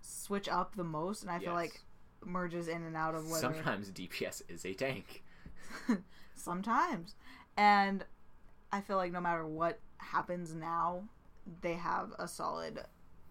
switch 0.00 0.48
up 0.48 0.74
the 0.76 0.84
most, 0.84 1.22
and 1.22 1.30
I 1.30 1.38
feel 1.38 1.48
Yes. 1.52 1.54
like 1.54 1.80
merges 2.24 2.68
in 2.68 2.82
and 2.82 2.96
out 2.96 3.14
of 3.14 3.24
whether 3.24 3.40
Sometimes 3.40 3.90
DPS 3.90 4.42
is 4.48 4.64
a 4.64 4.74
tank. 4.74 5.22
sometimes 6.34 7.14
and 7.56 8.04
i 8.72 8.80
feel 8.80 8.96
like 8.96 9.12
no 9.12 9.20
matter 9.20 9.46
what 9.46 9.78
happens 9.98 10.54
now 10.54 11.02
they 11.60 11.74
have 11.74 12.12
a 12.18 12.26
solid 12.26 12.80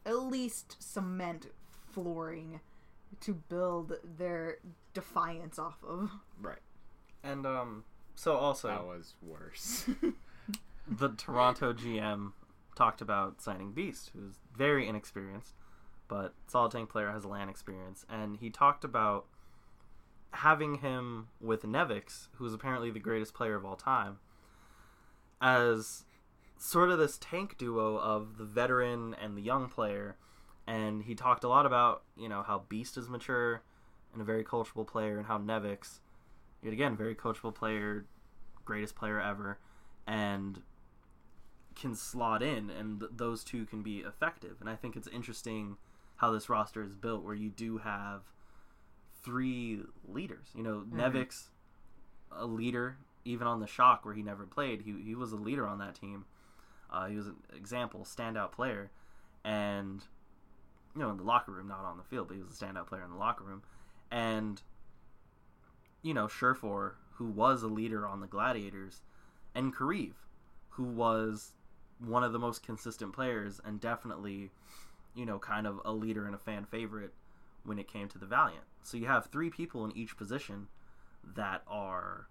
at 0.05 0.19
least 0.19 0.75
cement 0.79 1.47
flooring 1.89 2.59
to 3.21 3.33
build 3.33 3.93
their 4.17 4.57
defiance 4.93 5.57
off 5.57 5.77
of 5.87 6.11
Right. 6.41 6.59
And 7.23 7.45
um, 7.45 7.83
so 8.15 8.35
also 8.35 8.67
That 8.67 8.85
was 8.85 9.15
worse. 9.21 9.89
the 10.87 11.09
Toronto 11.09 11.73
GM 11.73 12.33
talked 12.75 13.01
about 13.01 13.41
signing 13.41 13.71
Beast, 13.71 14.11
who's 14.13 14.35
very 14.55 14.87
inexperienced, 14.87 15.53
but 16.07 16.33
solid 16.47 16.71
tank 16.71 16.89
player 16.89 17.11
has 17.11 17.25
LAN 17.25 17.49
experience, 17.49 18.05
and 18.09 18.37
he 18.37 18.49
talked 18.49 18.83
about 18.83 19.25
having 20.31 20.75
him 20.75 21.27
with 21.39 21.63
Nevix, 21.63 22.27
who's 22.35 22.53
apparently 22.53 22.91
the 22.91 22.99
greatest 22.99 23.33
player 23.33 23.55
of 23.55 23.65
all 23.65 23.75
time, 23.75 24.19
as 25.41 26.03
sort 26.57 26.89
of 26.89 26.97
this 26.97 27.17
tank 27.17 27.57
duo 27.57 27.97
of 27.97 28.37
the 28.37 28.43
veteran 28.43 29.15
and 29.21 29.37
the 29.37 29.41
young 29.41 29.69
player. 29.69 30.17
And 30.65 31.03
he 31.03 31.15
talked 31.15 31.43
a 31.43 31.47
lot 31.47 31.65
about, 31.65 32.03
you 32.17 32.27
know, 32.27 32.43
how 32.43 32.63
Beast 32.67 32.97
is 32.97 33.07
mature 33.07 33.61
and 34.11 34.21
a 34.21 34.25
very 34.25 34.43
coachable 34.43 34.85
player, 34.85 35.17
and 35.17 35.27
how 35.27 35.37
Nevix, 35.37 35.99
yet 36.61 36.73
again, 36.73 36.97
very 36.97 37.15
coachable 37.15 37.53
player, 37.53 38.05
greatest 38.65 38.95
player 38.95 39.21
ever, 39.21 39.59
and 40.05 40.61
can 41.75 41.93
slot 41.93 42.41
in, 42.41 42.69
and 42.69 42.99
th- 42.99 43.11
those 43.15 43.43
two 43.43 43.65
can 43.65 43.83
be 43.83 43.99
effective. 43.99 44.57
And 44.59 44.69
I 44.69 44.75
think 44.75 44.95
it's 44.95 45.07
interesting 45.07 45.77
how 46.17 46.31
this 46.31 46.49
roster 46.49 46.83
is 46.83 46.95
built, 46.95 47.23
where 47.23 47.35
you 47.35 47.49
do 47.49 47.79
have 47.79 48.21
three 49.23 49.81
leaders. 50.07 50.47
You 50.55 50.63
know, 50.63 50.83
Nevix, 50.93 51.45
a 52.31 52.45
leader, 52.45 52.97
even 53.25 53.47
on 53.47 53.59
the 53.59 53.67
shock 53.67 54.05
where 54.05 54.13
he 54.13 54.21
never 54.21 54.45
played, 54.45 54.81
he 54.81 54.95
he 55.03 55.15
was 55.15 55.31
a 55.31 55.37
leader 55.37 55.67
on 55.67 55.79
that 55.79 55.95
team. 55.95 56.25
Uh, 56.91 57.07
he 57.07 57.15
was 57.15 57.27
an 57.27 57.35
example, 57.55 58.05
standout 58.05 58.51
player, 58.51 58.91
and 59.43 60.03
you 60.95 61.01
know, 61.01 61.11
in 61.11 61.17
the 61.17 61.23
locker 61.23 61.51
room, 61.51 61.67
not 61.67 61.83
on 61.83 61.97
the 61.97 62.03
field, 62.03 62.27
but 62.27 62.37
he 62.37 62.43
was 62.43 62.59
a 62.59 62.65
standout 62.65 62.87
player 62.87 63.03
in 63.03 63.11
the 63.11 63.17
locker 63.17 63.43
room. 63.43 63.61
And 64.11 64.61
you 66.01 66.13
know, 66.13 66.27
Surefour, 66.27 66.95
who 67.15 67.25
was 67.25 67.63
a 67.63 67.67
leader 67.67 68.07
on 68.07 68.21
the 68.21 68.27
Gladiators, 68.27 69.01
and 69.53 69.75
Kariv, 69.75 70.13
who 70.69 70.83
was 70.83 71.51
one 71.99 72.23
of 72.23 72.31
the 72.31 72.39
most 72.39 72.63
consistent 72.63 73.13
players 73.13 73.59
and 73.65 73.81
definitely, 73.81 74.51
you 75.17 75.25
know, 75.25 75.39
kind 75.39 75.65
of 75.65 75.81
a 75.83 75.91
leader 75.91 76.25
and 76.27 76.35
a 76.35 76.37
fan 76.37 76.63
favorite 76.65 77.13
when 77.63 77.79
it 77.79 77.87
came 77.91 78.07
to 78.09 78.17
the 78.17 78.25
Valiant. 78.25 78.63
So 78.83 78.95
you 78.97 79.07
have 79.07 79.25
three 79.25 79.49
people 79.49 79.83
in 79.83 79.97
each 79.97 80.15
position 80.15 80.67
that 81.35 81.63
are 81.67 82.27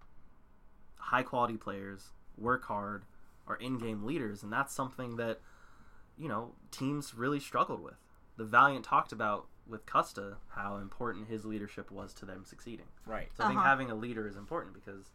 high 0.97 1.23
quality 1.25 1.57
players, 1.57 2.13
work 2.39 2.65
hard, 2.65 3.03
are 3.47 3.57
in 3.57 3.79
game 3.79 4.05
leaders, 4.05 4.43
and 4.43 4.53
that's 4.53 4.73
something 4.75 5.17
that, 5.17 5.41
you 6.17 6.29
know, 6.29 6.53
teams 6.71 7.15
really 7.15 7.41
struggled 7.41 7.83
with. 7.83 7.97
The 8.37 8.45
Valiant 8.45 8.85
talked 8.85 9.13
about 9.13 9.47
with 9.69 9.85
Custa 9.85 10.37
how 10.51 10.77
important 10.77 11.29
his 11.29 11.45
leadership 11.45 11.91
was 11.91 12.15
to 12.15 12.25
them 12.25 12.45
succeeding. 12.45 12.87
Right. 13.05 13.29
So 13.37 13.45
I 13.45 13.49
think 13.49 13.59
Uh-huh. 13.59 13.69
having 13.69 13.91
a 13.91 13.95
leader 13.95 14.29
is 14.29 14.37
important 14.37 14.75
because 14.75 15.11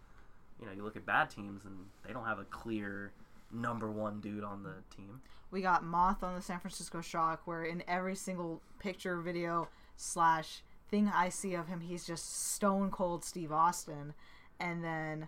you 0.59 0.65
know 0.65 0.73
you 0.73 0.83
look 0.83 0.95
at 0.97 1.05
bad 1.05 1.29
teams 1.29 1.63
and 1.65 1.85
they 2.05 2.11
don't 2.13 2.25
have 2.25 2.37
a 2.39 2.43
clear 2.45 3.13
number 3.53 3.89
one 3.91 4.19
dude 4.19 4.43
on 4.43 4.63
the 4.63 4.75
team. 4.95 5.21
We 5.51 5.61
got 5.61 5.83
Moth 5.83 6.23
on 6.23 6.35
the 6.35 6.41
San 6.41 6.59
Francisco 6.59 7.01
Shock, 7.01 7.41
where 7.45 7.63
in 7.63 7.83
every 7.87 8.15
single 8.15 8.61
picture, 8.79 9.19
video, 9.19 9.67
slash 9.97 10.61
thing 10.89 11.11
I 11.13 11.29
see 11.29 11.53
of 11.55 11.67
him, 11.67 11.81
he's 11.81 12.05
just 12.05 12.53
stone 12.53 12.89
cold 12.89 13.23
Steve 13.25 13.51
Austin. 13.51 14.13
And 14.59 14.83
then 14.83 15.27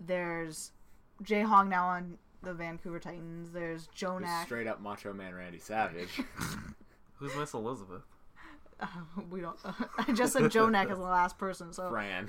there's 0.00 0.72
Jay 1.22 1.42
Hong 1.42 1.68
now 1.68 1.86
on 1.86 2.18
the 2.42 2.54
Vancouver 2.54 2.98
Titans. 2.98 3.52
There's 3.52 3.86
Just 3.88 4.04
Jonak. 4.04 4.44
straight 4.44 4.66
up 4.66 4.80
Macho 4.80 5.12
Man 5.12 5.34
Randy 5.34 5.58
Savage. 5.58 6.20
Who's 7.16 7.34
Miss 7.36 7.54
Elizabeth? 7.54 8.02
we 9.30 9.40
don't. 9.40 9.56
I 9.98 10.12
just 10.12 10.32
said 10.32 10.42
Jonak 10.44 10.90
is 10.90 10.98
the 10.98 11.04
last 11.04 11.38
person, 11.38 11.72
so 11.72 11.88
Fran. 11.88 12.28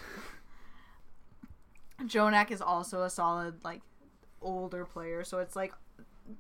Jonak 2.04 2.52
is 2.52 2.62
also 2.62 3.04
a 3.04 3.10
solid 3.10 3.64
like 3.64 3.82
older 4.44 4.86
player. 4.86 5.24
So 5.24 5.39
it's 5.39 5.56
like 5.56 5.74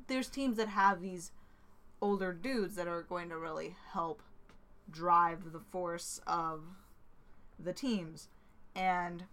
there's 0.07 0.29
teams 0.29 0.57
that 0.57 0.67
have 0.69 1.01
these 1.01 1.31
older 2.01 2.33
dudes 2.33 2.75
that 2.75 2.87
are 2.87 3.03
going 3.03 3.29
to 3.29 3.37
really 3.37 3.75
help 3.91 4.21
drive 4.91 5.51
the 5.51 5.59
force 5.59 6.19
of 6.27 6.61
the 7.59 7.73
teams. 7.73 8.27
And 8.75 9.23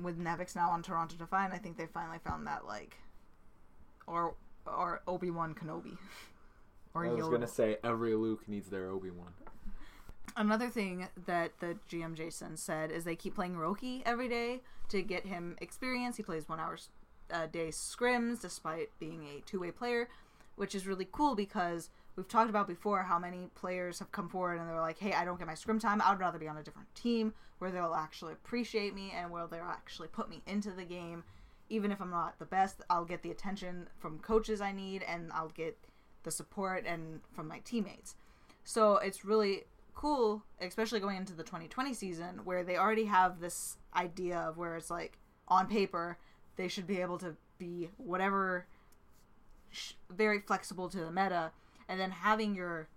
with 0.00 0.18
Nevix 0.18 0.54
now 0.54 0.70
on 0.70 0.82
Toronto 0.82 1.16
Defiant, 1.16 1.52
I 1.54 1.58
think 1.58 1.76
they 1.76 1.86
finally 1.86 2.18
found 2.24 2.46
that 2.46 2.66
like 2.66 2.98
or 4.06 4.34
or 4.66 5.02
Obi 5.06 5.30
Wan 5.30 5.54
Kenobi. 5.54 5.96
or 6.94 7.06
I 7.06 7.12
was 7.12 7.24
Yoda. 7.24 7.32
gonna 7.32 7.46
say 7.46 7.76
every 7.82 8.14
Luke 8.14 8.48
needs 8.48 8.68
their 8.68 8.88
Obi 8.88 9.10
Wan. 9.10 9.32
Another 10.36 10.68
thing 10.68 11.08
that 11.26 11.58
the 11.58 11.78
GM 11.90 12.14
Jason 12.14 12.56
said 12.56 12.92
is 12.92 13.04
they 13.04 13.16
keep 13.16 13.34
playing 13.34 13.56
Roki 13.56 14.02
every 14.04 14.28
day 14.28 14.60
to 14.88 15.02
get 15.02 15.26
him 15.26 15.56
experience. 15.60 16.16
He 16.16 16.22
plays 16.22 16.48
one 16.48 16.60
hour 16.60 16.76
Uh, 17.32 17.42
a 17.44 17.46
day 17.46 17.68
scrims 17.68 18.40
despite 18.40 18.90
being 18.98 19.24
a 19.24 19.40
two 19.42 19.60
way 19.60 19.70
player, 19.70 20.08
which 20.56 20.74
is 20.74 20.86
really 20.86 21.08
cool 21.10 21.34
because 21.34 21.90
we've 22.16 22.28
talked 22.28 22.50
about 22.50 22.66
before 22.66 23.02
how 23.02 23.18
many 23.18 23.48
players 23.54 23.98
have 23.98 24.10
come 24.12 24.28
forward 24.28 24.58
and 24.58 24.68
they're 24.68 24.80
like, 24.80 24.98
hey, 24.98 25.12
I 25.12 25.24
don't 25.24 25.38
get 25.38 25.46
my 25.46 25.54
scrim 25.54 25.78
time. 25.78 26.02
I'd 26.04 26.18
rather 26.18 26.38
be 26.38 26.48
on 26.48 26.56
a 26.56 26.62
different 26.62 26.92
team 26.94 27.34
where 27.58 27.70
they'll 27.70 27.94
actually 27.94 28.32
appreciate 28.32 28.94
me 28.94 29.12
and 29.14 29.30
where 29.30 29.46
they'll 29.46 29.62
actually 29.62 30.08
put 30.08 30.28
me 30.28 30.42
into 30.46 30.70
the 30.70 30.84
game. 30.84 31.22
Even 31.68 31.92
if 31.92 32.00
I'm 32.00 32.10
not 32.10 32.38
the 32.38 32.46
best, 32.46 32.82
I'll 32.88 33.04
get 33.04 33.22
the 33.22 33.30
attention 33.30 33.88
from 33.98 34.18
coaches 34.18 34.60
I 34.60 34.72
need 34.72 35.02
and 35.02 35.30
I'll 35.32 35.50
get 35.50 35.78
the 36.22 36.30
support 36.30 36.86
and 36.86 37.20
from 37.32 37.46
my 37.46 37.60
teammates. 37.60 38.16
So 38.64 38.96
it's 38.96 39.24
really 39.24 39.64
cool, 39.94 40.42
especially 40.60 41.00
going 41.00 41.16
into 41.16 41.34
the 41.34 41.42
2020 41.42 41.92
season 41.94 42.40
where 42.44 42.64
they 42.64 42.76
already 42.76 43.04
have 43.04 43.40
this 43.40 43.76
idea 43.94 44.38
of 44.38 44.56
where 44.56 44.76
it's 44.76 44.90
like 44.90 45.18
on 45.48 45.66
paper 45.66 46.18
they 46.58 46.68
should 46.68 46.86
be 46.86 47.00
able 47.00 47.16
to 47.16 47.36
be 47.58 47.88
whatever 47.96 48.66
sh- 49.70 49.92
very 50.10 50.40
flexible 50.40 50.90
to 50.90 50.98
the 50.98 51.10
meta 51.10 51.52
and 51.88 51.98
then 51.98 52.10
having 52.10 52.54
your 52.54 52.88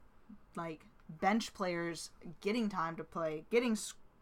like 0.56 0.82
bench 1.08 1.54
players 1.54 2.10
getting 2.42 2.68
time 2.68 2.96
to 2.98 3.04
play, 3.04 3.46
getting 3.52 3.78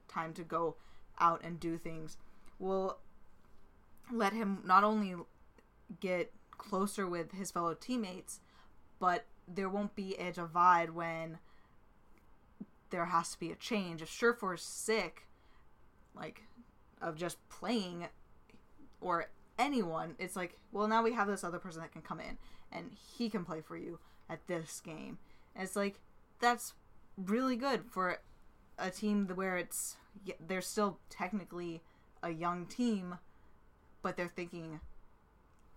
time 0.07 0.33
to 0.33 0.43
go 0.43 0.75
out 1.19 1.41
and 1.43 1.59
do 1.59 1.77
things 1.77 2.17
will 2.59 2.97
let 4.11 4.33
him 4.33 4.61
not 4.65 4.83
only 4.83 5.15
get 5.99 6.31
closer 6.51 7.07
with 7.07 7.31
his 7.31 7.49
fellow 7.49 7.73
teammates, 7.73 8.41
but 8.99 9.25
there 9.47 9.69
won't 9.69 9.95
be 9.95 10.15
a 10.15 10.31
divide 10.31 10.89
when 10.91 11.37
there 12.89 13.05
has 13.05 13.31
to 13.31 13.39
be 13.39 13.51
a 13.51 13.55
change. 13.55 14.01
If 14.01 14.09
Surefour's 14.09 14.61
sick, 14.61 15.27
like 16.13 16.43
of 17.01 17.15
just 17.15 17.37
playing 17.49 18.07
or 19.01 19.29
anyone, 19.57 20.15
it's 20.19 20.35
like, 20.35 20.57
well, 20.71 20.87
now 20.87 21.03
we 21.03 21.13
have 21.13 21.27
this 21.27 21.43
other 21.43 21.59
person 21.59 21.81
that 21.81 21.91
can 21.91 22.01
come 22.01 22.19
in 22.19 22.37
and 22.71 22.91
he 23.17 23.29
can 23.29 23.45
play 23.45 23.61
for 23.61 23.77
you 23.77 23.99
at 24.29 24.45
this 24.47 24.79
game. 24.79 25.17
And 25.55 25.63
it's 25.63 25.75
like 25.75 25.99
that's 26.39 26.73
really 27.17 27.55
good 27.55 27.81
for 27.89 28.19
a 28.77 28.89
team 28.89 29.27
where 29.35 29.57
it's 29.57 29.97
they're 30.45 30.61
still 30.61 30.99
technically 31.09 31.81
a 32.23 32.29
young 32.31 32.65
team, 32.65 33.17
but 34.01 34.17
they're 34.17 34.27
thinking 34.27 34.79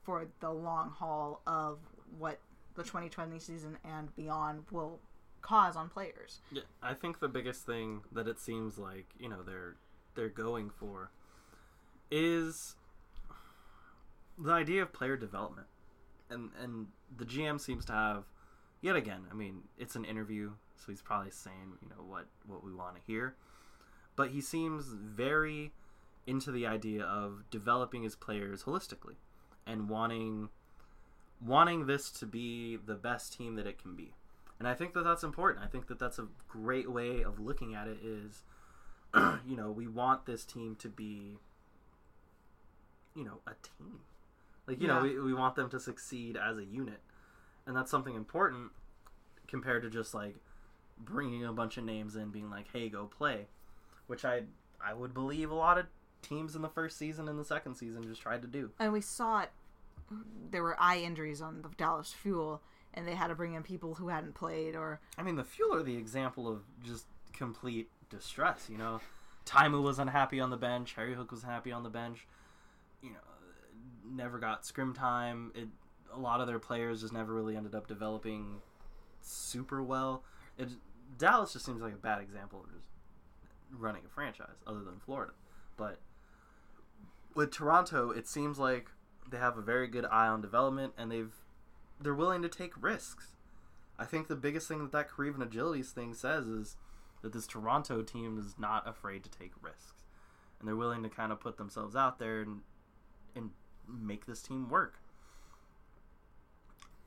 for 0.02 0.26
the 0.40 0.50
long 0.50 0.90
haul 0.90 1.40
of 1.46 1.78
what 2.18 2.38
the 2.74 2.82
2020 2.82 3.38
season 3.38 3.78
and 3.84 4.14
beyond 4.16 4.64
will 4.70 4.98
cause 5.42 5.76
on 5.76 5.88
players. 5.88 6.40
Yeah, 6.50 6.62
I 6.82 6.94
think 6.94 7.20
the 7.20 7.28
biggest 7.28 7.66
thing 7.66 8.02
that 8.12 8.26
it 8.28 8.38
seems 8.38 8.78
like 8.78 9.06
you 9.18 9.28
know 9.28 9.42
they're 9.42 9.76
they're 10.14 10.28
going 10.28 10.70
for 10.70 11.10
is 12.10 12.76
the 14.38 14.52
idea 14.52 14.82
of 14.82 14.92
player 14.92 15.16
development, 15.16 15.66
and 16.30 16.50
and 16.60 16.88
the 17.16 17.24
GM 17.24 17.60
seems 17.60 17.84
to 17.86 17.92
have 17.92 18.24
yet 18.80 18.96
again. 18.96 19.22
I 19.30 19.34
mean, 19.34 19.62
it's 19.78 19.96
an 19.96 20.04
interview, 20.04 20.52
so 20.76 20.92
he's 20.92 21.02
probably 21.02 21.30
saying 21.30 21.78
you 21.82 21.88
know 21.88 22.02
what 22.06 22.26
what 22.46 22.64
we 22.64 22.72
want 22.72 22.96
to 22.96 23.02
hear, 23.06 23.34
but 24.16 24.30
he 24.30 24.40
seems 24.40 24.86
very 24.86 25.72
into 26.26 26.52
the 26.52 26.66
idea 26.66 27.04
of 27.04 27.44
developing 27.50 28.04
his 28.04 28.14
players 28.14 28.62
holistically 28.64 29.16
and 29.66 29.88
wanting 29.88 30.48
wanting 31.44 31.86
this 31.86 32.10
to 32.10 32.26
be 32.26 32.76
the 32.76 32.94
best 32.94 33.36
team 33.36 33.56
that 33.56 33.66
it 33.66 33.80
can 33.80 33.96
be. 33.96 34.14
And 34.60 34.68
I 34.68 34.74
think 34.74 34.94
that 34.94 35.02
that's 35.02 35.24
important. 35.24 35.64
I 35.64 35.68
think 35.68 35.88
that 35.88 35.98
that's 35.98 36.20
a 36.20 36.28
great 36.46 36.88
way 36.88 37.22
of 37.22 37.40
looking 37.40 37.74
at 37.74 37.88
it 37.88 37.98
is 38.04 38.44
you 39.46 39.56
know, 39.56 39.70
we 39.70 39.88
want 39.88 40.24
this 40.24 40.44
team 40.44 40.76
to 40.76 40.88
be 40.88 41.38
you 43.14 43.24
know, 43.24 43.40
a 43.46 43.52
team. 43.62 44.00
Like, 44.66 44.80
you 44.80 44.86
know, 44.86 45.00
we, 45.00 45.18
we 45.18 45.34
want 45.34 45.56
them 45.56 45.68
to 45.70 45.80
succeed 45.80 46.36
as 46.36 46.56
a 46.56 46.64
unit. 46.64 47.00
And 47.66 47.76
that's 47.76 47.90
something 47.90 48.14
important 48.14 48.70
compared 49.46 49.82
to 49.82 49.90
just 49.90 50.14
like 50.14 50.36
bringing 50.98 51.44
a 51.44 51.52
bunch 51.52 51.76
of 51.76 51.84
names 51.84 52.16
in 52.16 52.30
being 52.30 52.50
like, 52.50 52.66
"Hey, 52.72 52.88
go 52.88 53.06
play." 53.06 53.46
Which 54.06 54.24
I 54.24 54.42
I 54.84 54.94
would 54.94 55.14
believe 55.14 55.50
a 55.50 55.54
lot 55.54 55.78
of 55.78 55.86
teams 56.22 56.56
in 56.56 56.62
the 56.62 56.68
first 56.68 56.96
season 56.96 57.28
and 57.28 57.38
the 57.38 57.44
second 57.44 57.74
season 57.74 58.02
just 58.04 58.20
tried 58.20 58.42
to 58.42 58.48
do. 58.48 58.70
And 58.78 58.92
we 58.92 59.00
saw 59.00 59.42
it. 59.42 59.50
There 60.50 60.62
were 60.62 60.76
eye 60.80 60.98
injuries 60.98 61.40
on 61.40 61.62
the 61.62 61.68
Dallas 61.76 62.12
Fuel, 62.12 62.62
and 62.94 63.06
they 63.06 63.14
had 63.14 63.28
to 63.28 63.34
bring 63.34 63.54
in 63.54 63.62
people 63.62 63.94
who 63.94 64.08
hadn't 64.08 64.34
played 64.34 64.74
or 64.74 65.00
I 65.16 65.22
mean, 65.22 65.36
the 65.36 65.44
Fuel 65.44 65.74
are 65.74 65.82
the 65.82 65.96
example 65.96 66.48
of 66.48 66.62
just 66.84 67.06
complete 67.32 67.90
distress. 68.10 68.68
You 68.70 68.78
know, 68.78 69.00
Taimou 69.46 69.82
was 69.82 69.98
unhappy 69.98 70.40
on 70.40 70.50
the 70.50 70.56
bench. 70.56 70.94
HarryHook 70.96 71.30
was 71.30 71.42
happy 71.42 71.72
on 71.72 71.82
the 71.82 71.90
bench. 71.90 72.26
You 73.02 73.10
know, 73.10 73.16
never 74.14 74.38
got 74.38 74.66
scrim 74.66 74.94
time. 74.94 75.52
It 75.54 75.68
a 76.14 76.18
lot 76.18 76.40
of 76.40 76.46
their 76.46 76.58
players 76.58 77.00
just 77.00 77.12
never 77.12 77.32
really 77.32 77.56
ended 77.56 77.74
up 77.74 77.86
developing 77.86 78.60
super 79.22 79.82
well. 79.82 80.22
It 80.58 80.68
Dallas 81.18 81.52
just 81.52 81.64
seems 81.64 81.82
like 81.82 81.94
a 81.94 81.96
bad 81.96 82.20
example 82.20 82.60
of 82.64 82.72
just 82.72 82.86
running 83.70 84.02
a 84.04 84.08
franchise, 84.08 84.62
other 84.66 84.80
than 84.80 84.98
Florida. 84.98 85.32
But 85.76 85.98
with 87.34 87.50
Toronto, 87.50 88.10
it 88.10 88.28
seems 88.28 88.58
like 88.58 88.90
they 89.30 89.38
have 89.38 89.56
a 89.56 89.62
very 89.62 89.88
good 89.88 90.04
eye 90.06 90.28
on 90.28 90.40
development, 90.40 90.92
and 90.98 91.10
they've 91.10 91.34
they're 92.00 92.14
willing 92.14 92.42
to 92.42 92.48
take 92.48 92.72
risks. 92.80 93.28
I 93.98 94.04
think 94.04 94.28
the 94.28 94.36
biggest 94.36 94.68
thing 94.68 94.80
that 94.80 94.92
that 94.92 95.10
Kariv 95.10 95.40
and 95.40 95.50
Agilities 95.50 95.90
thing 95.90 96.14
says 96.14 96.46
is 96.46 96.76
that 97.22 97.32
this 97.32 97.46
Toronto 97.46 98.02
team 98.02 98.38
is 98.38 98.54
not 98.58 98.88
afraid 98.88 99.22
to 99.24 99.30
take 99.30 99.52
risks, 99.62 100.02
and 100.58 100.68
they're 100.68 100.76
willing 100.76 101.02
to 101.02 101.08
kind 101.08 101.32
of 101.32 101.40
put 101.40 101.56
themselves 101.56 101.94
out 101.96 102.18
there 102.18 102.40
and 102.40 102.60
and 103.34 103.50
make 104.00 104.26
this 104.26 104.42
team 104.42 104.68
work. 104.68 104.98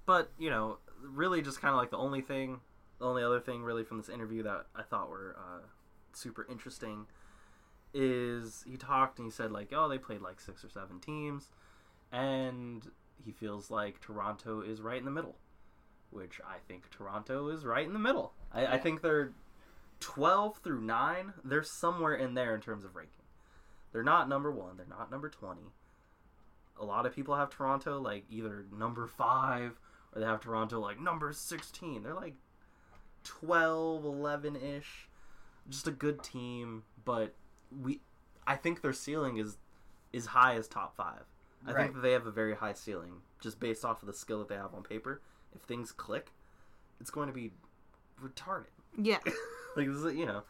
But 0.05 0.31
you 0.38 0.49
know, 0.49 0.77
really, 1.01 1.41
just 1.41 1.61
kind 1.61 1.73
of 1.73 1.77
like 1.79 1.89
the 1.89 1.97
only 1.97 2.21
thing, 2.21 2.59
the 2.99 3.05
only 3.05 3.23
other 3.23 3.39
thing 3.39 3.63
really 3.63 3.83
from 3.83 3.97
this 3.97 4.09
interview 4.09 4.43
that 4.43 4.67
I 4.75 4.83
thought 4.83 5.09
were 5.09 5.36
uh, 5.38 5.65
super 6.13 6.45
interesting 6.49 7.07
is 7.93 8.63
he 8.67 8.75
talked 8.77 9.19
and 9.19 9.25
he 9.25 9.31
said 9.31 9.51
like, 9.51 9.71
oh, 9.73 9.88
they 9.88 9.97
played 9.97 10.21
like 10.21 10.39
six 10.41 10.63
or 10.63 10.69
seven 10.69 10.99
teams, 10.99 11.49
and 12.11 12.91
he 13.23 13.31
feels 13.31 13.71
like 13.71 14.01
Toronto 14.01 14.61
is 14.61 14.81
right 14.81 14.99
in 14.99 15.05
the 15.05 15.11
middle, 15.11 15.38
which 16.11 16.41
I 16.45 16.57
think 16.67 16.89
Toronto 16.91 17.47
is 17.49 17.65
right 17.65 17.86
in 17.86 17.93
the 17.93 17.99
middle. 17.99 18.33
I, 18.51 18.65
I 18.67 18.77
think 18.77 19.01
they're 19.01 19.31
twelve 19.99 20.57
through 20.57 20.81
nine. 20.81 21.33
They're 21.43 21.63
somewhere 21.63 22.13
in 22.15 22.33
there 22.33 22.53
in 22.53 22.61
terms 22.61 22.83
of 22.83 22.95
ranking. 22.95 23.13
They're 23.91 24.03
not 24.03 24.27
number 24.27 24.51
one. 24.51 24.77
They're 24.77 24.86
not 24.86 25.09
number 25.09 25.29
twenty. 25.29 25.71
A 26.80 26.86
lot 26.86 27.05
of 27.05 27.15
people 27.15 27.36
have 27.36 27.49
Toronto 27.49 27.99
like 28.01 28.26
either 28.30 28.65
number 28.78 29.07
five 29.07 29.80
or 30.13 30.19
they 30.19 30.26
have 30.26 30.41
Toronto 30.41 30.80
like 30.80 30.99
number 30.99 31.32
16. 31.32 32.03
They're 32.03 32.13
like 32.13 32.36
12, 33.23 34.03
11 34.05 34.55
ish. 34.55 35.07
Just 35.69 35.88
a 35.88 35.91
good 35.91 36.21
team, 36.21 36.84
but 37.03 37.34
we 37.82 37.99
I 38.45 38.55
think 38.55 38.82
their 38.82 38.93
ceiling 38.93 39.38
is 39.38 39.57
is 40.13 40.28
high 40.28 40.55
as 40.55 40.67
top 40.67 40.95
5. 40.95 41.07
I 41.67 41.71
Right. 41.71 41.82
think 41.84 41.95
that 41.95 42.01
they 42.01 42.11
have 42.11 42.28
a 42.28 42.32
very 42.32 42.55
high 42.55 42.73
ceiling 42.73 43.21
just 43.39 43.59
based 43.59 43.84
off 43.84 44.03
of 44.03 44.07
the 44.07 44.13
skill 44.13 44.39
that 44.39 44.47
they 44.47 44.55
have 44.55 44.73
on 44.76 44.84
paper. 44.84 45.21
If 45.55 45.61
things 45.61 45.91
click, 45.91 46.32
it's 46.99 47.09
going 47.09 47.28
to 47.28 47.34
be 47.34 47.51
retarded. 48.23 48.67
Yeah. 48.97 49.17
like 49.76 49.88
this 49.88 49.95
is 49.97 50.13
you 50.15 50.26
know, 50.28 50.43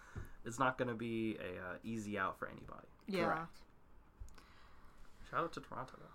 it's 0.44 0.60
not 0.60 0.78
going 0.78 0.90
to 0.90 0.94
be 0.96 1.38
a 1.40 1.60
uh, 1.66 1.76
easy 1.84 2.18
out 2.18 2.38
for 2.38 2.48
anybody. 2.48 2.88
Yeah. 3.08 3.26
Correct. 3.26 3.60
Shout 5.32 5.40
out 5.46 5.54
to 5.54 5.62
Toronto 5.62 5.94
though. 5.98 6.06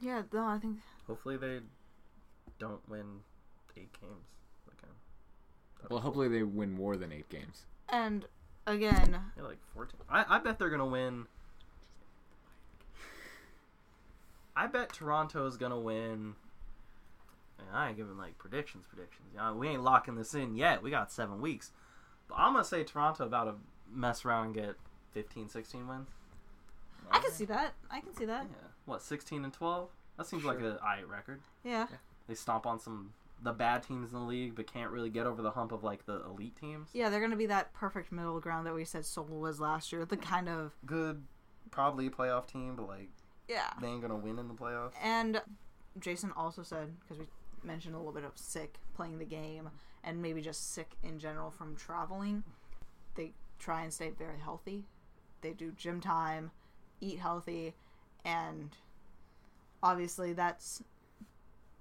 Yeah, 0.00 0.22
no, 0.32 0.44
I 0.44 0.58
think 0.58 0.78
Hopefully 1.06 1.36
they 1.36 1.60
don't 2.58 2.86
win 2.88 3.20
eight 3.76 3.90
games 4.00 4.26
again. 4.66 4.90
Well, 5.90 6.00
hopefully 6.00 6.28
they 6.28 6.42
win 6.42 6.72
more 6.72 6.96
than 6.96 7.12
eight 7.12 7.28
games. 7.28 7.64
and 7.88 8.24
again, 8.66 9.18
They're 9.36 9.44
like 9.44 9.58
fourteen. 9.74 10.00
I, 10.10 10.24
I 10.28 10.38
bet 10.38 10.58
they're 10.58 10.70
gonna 10.70 10.86
win. 10.86 11.26
I 14.56 14.66
bet 14.66 14.92
Toronto 14.92 15.46
is 15.46 15.56
gonna 15.56 15.78
win. 15.78 16.34
Man, 17.58 17.68
I 17.72 17.88
ain't 17.88 17.96
giving 17.96 18.16
like 18.18 18.36
predictions, 18.38 18.86
predictions. 18.86 19.28
You 19.32 19.38
know, 19.38 19.54
we 19.54 19.68
ain't 19.68 19.82
locking 19.84 20.14
this 20.14 20.34
in 20.34 20.56
yet. 20.56 20.82
We 20.82 20.90
got 20.90 21.12
seven 21.12 21.40
weeks. 21.40 21.72
But 22.28 22.36
I'm 22.38 22.52
gonna 22.52 22.64
say 22.64 22.82
Toronto 22.84 23.24
about 23.24 23.44
to 23.44 23.54
mess 23.92 24.24
around 24.24 24.46
and 24.46 24.54
get 24.54 24.74
15, 25.12 25.48
16 25.48 25.86
wins. 25.88 26.08
I 27.10 27.18
can 27.20 27.30
see 27.30 27.44
that. 27.44 27.74
I 27.90 28.00
can 28.00 28.14
see 28.14 28.24
that. 28.24 28.44
Yeah. 28.50 28.68
What, 28.86 29.02
16 29.02 29.44
and 29.44 29.52
12? 29.52 29.90
That 30.16 30.26
seems 30.26 30.44
like 30.44 30.58
Sure. 30.60 30.70
a 30.70 30.82
eye 30.82 31.02
record. 31.02 31.40
Yeah. 31.62 31.86
They 32.26 32.34
stomp 32.34 32.66
on 32.66 32.80
some 32.80 33.12
the 33.42 33.52
bad 33.52 33.82
teams 33.82 34.12
in 34.12 34.18
the 34.18 34.24
league, 34.24 34.54
but 34.54 34.66
can't 34.66 34.90
really 34.90 35.10
get 35.10 35.26
over 35.26 35.42
the 35.42 35.50
hump 35.50 35.70
of 35.70 35.84
like 35.84 36.06
the 36.06 36.24
elite 36.24 36.56
teams. 36.56 36.88
Yeah, 36.94 37.10
they're 37.10 37.20
gonna 37.20 37.36
be 37.36 37.46
that 37.46 37.74
perfect 37.74 38.10
middle 38.10 38.40
ground 38.40 38.66
that 38.66 38.74
we 38.74 38.84
said 38.86 39.04
Seoul 39.04 39.26
was 39.26 39.60
last 39.60 39.92
year. 39.92 40.06
The 40.06 40.16
kind 40.16 40.48
of 40.48 40.72
Good, 40.86 41.22
probably 41.70 42.08
playoff 42.08 42.46
team, 42.46 42.76
but 42.76 42.88
like 42.88 43.10
yeah. 43.46 43.70
they 43.80 43.88
ain't 43.88 44.00
gonna 44.00 44.16
win 44.16 44.38
in 44.38 44.48
the 44.48 44.54
playoffs. 44.54 44.94
And 45.02 45.42
Jason 45.98 46.32
also 46.34 46.62
said 46.62 46.98
because 47.00 47.18
we 47.18 47.26
mentioned 47.62 47.94
a 47.94 47.98
little 47.98 48.12
bit 48.12 48.24
of 48.24 48.32
sick 48.36 48.78
playing 48.94 49.18
the 49.18 49.24
game 49.26 49.68
and 50.02 50.22
maybe 50.22 50.40
just 50.40 50.72
sick 50.72 50.92
in 51.02 51.18
general 51.18 51.50
from 51.50 51.76
traveling. 51.76 52.42
They 53.16 53.32
try 53.58 53.82
and 53.82 53.92
stay 53.92 54.10
very 54.16 54.38
healthy. 54.38 54.86
They 55.42 55.52
do 55.52 55.72
gym 55.72 56.00
time, 56.00 56.52
eat 57.00 57.18
healthy, 57.18 57.74
and 58.26 58.70
obviously 59.82 60.32
that's 60.32 60.82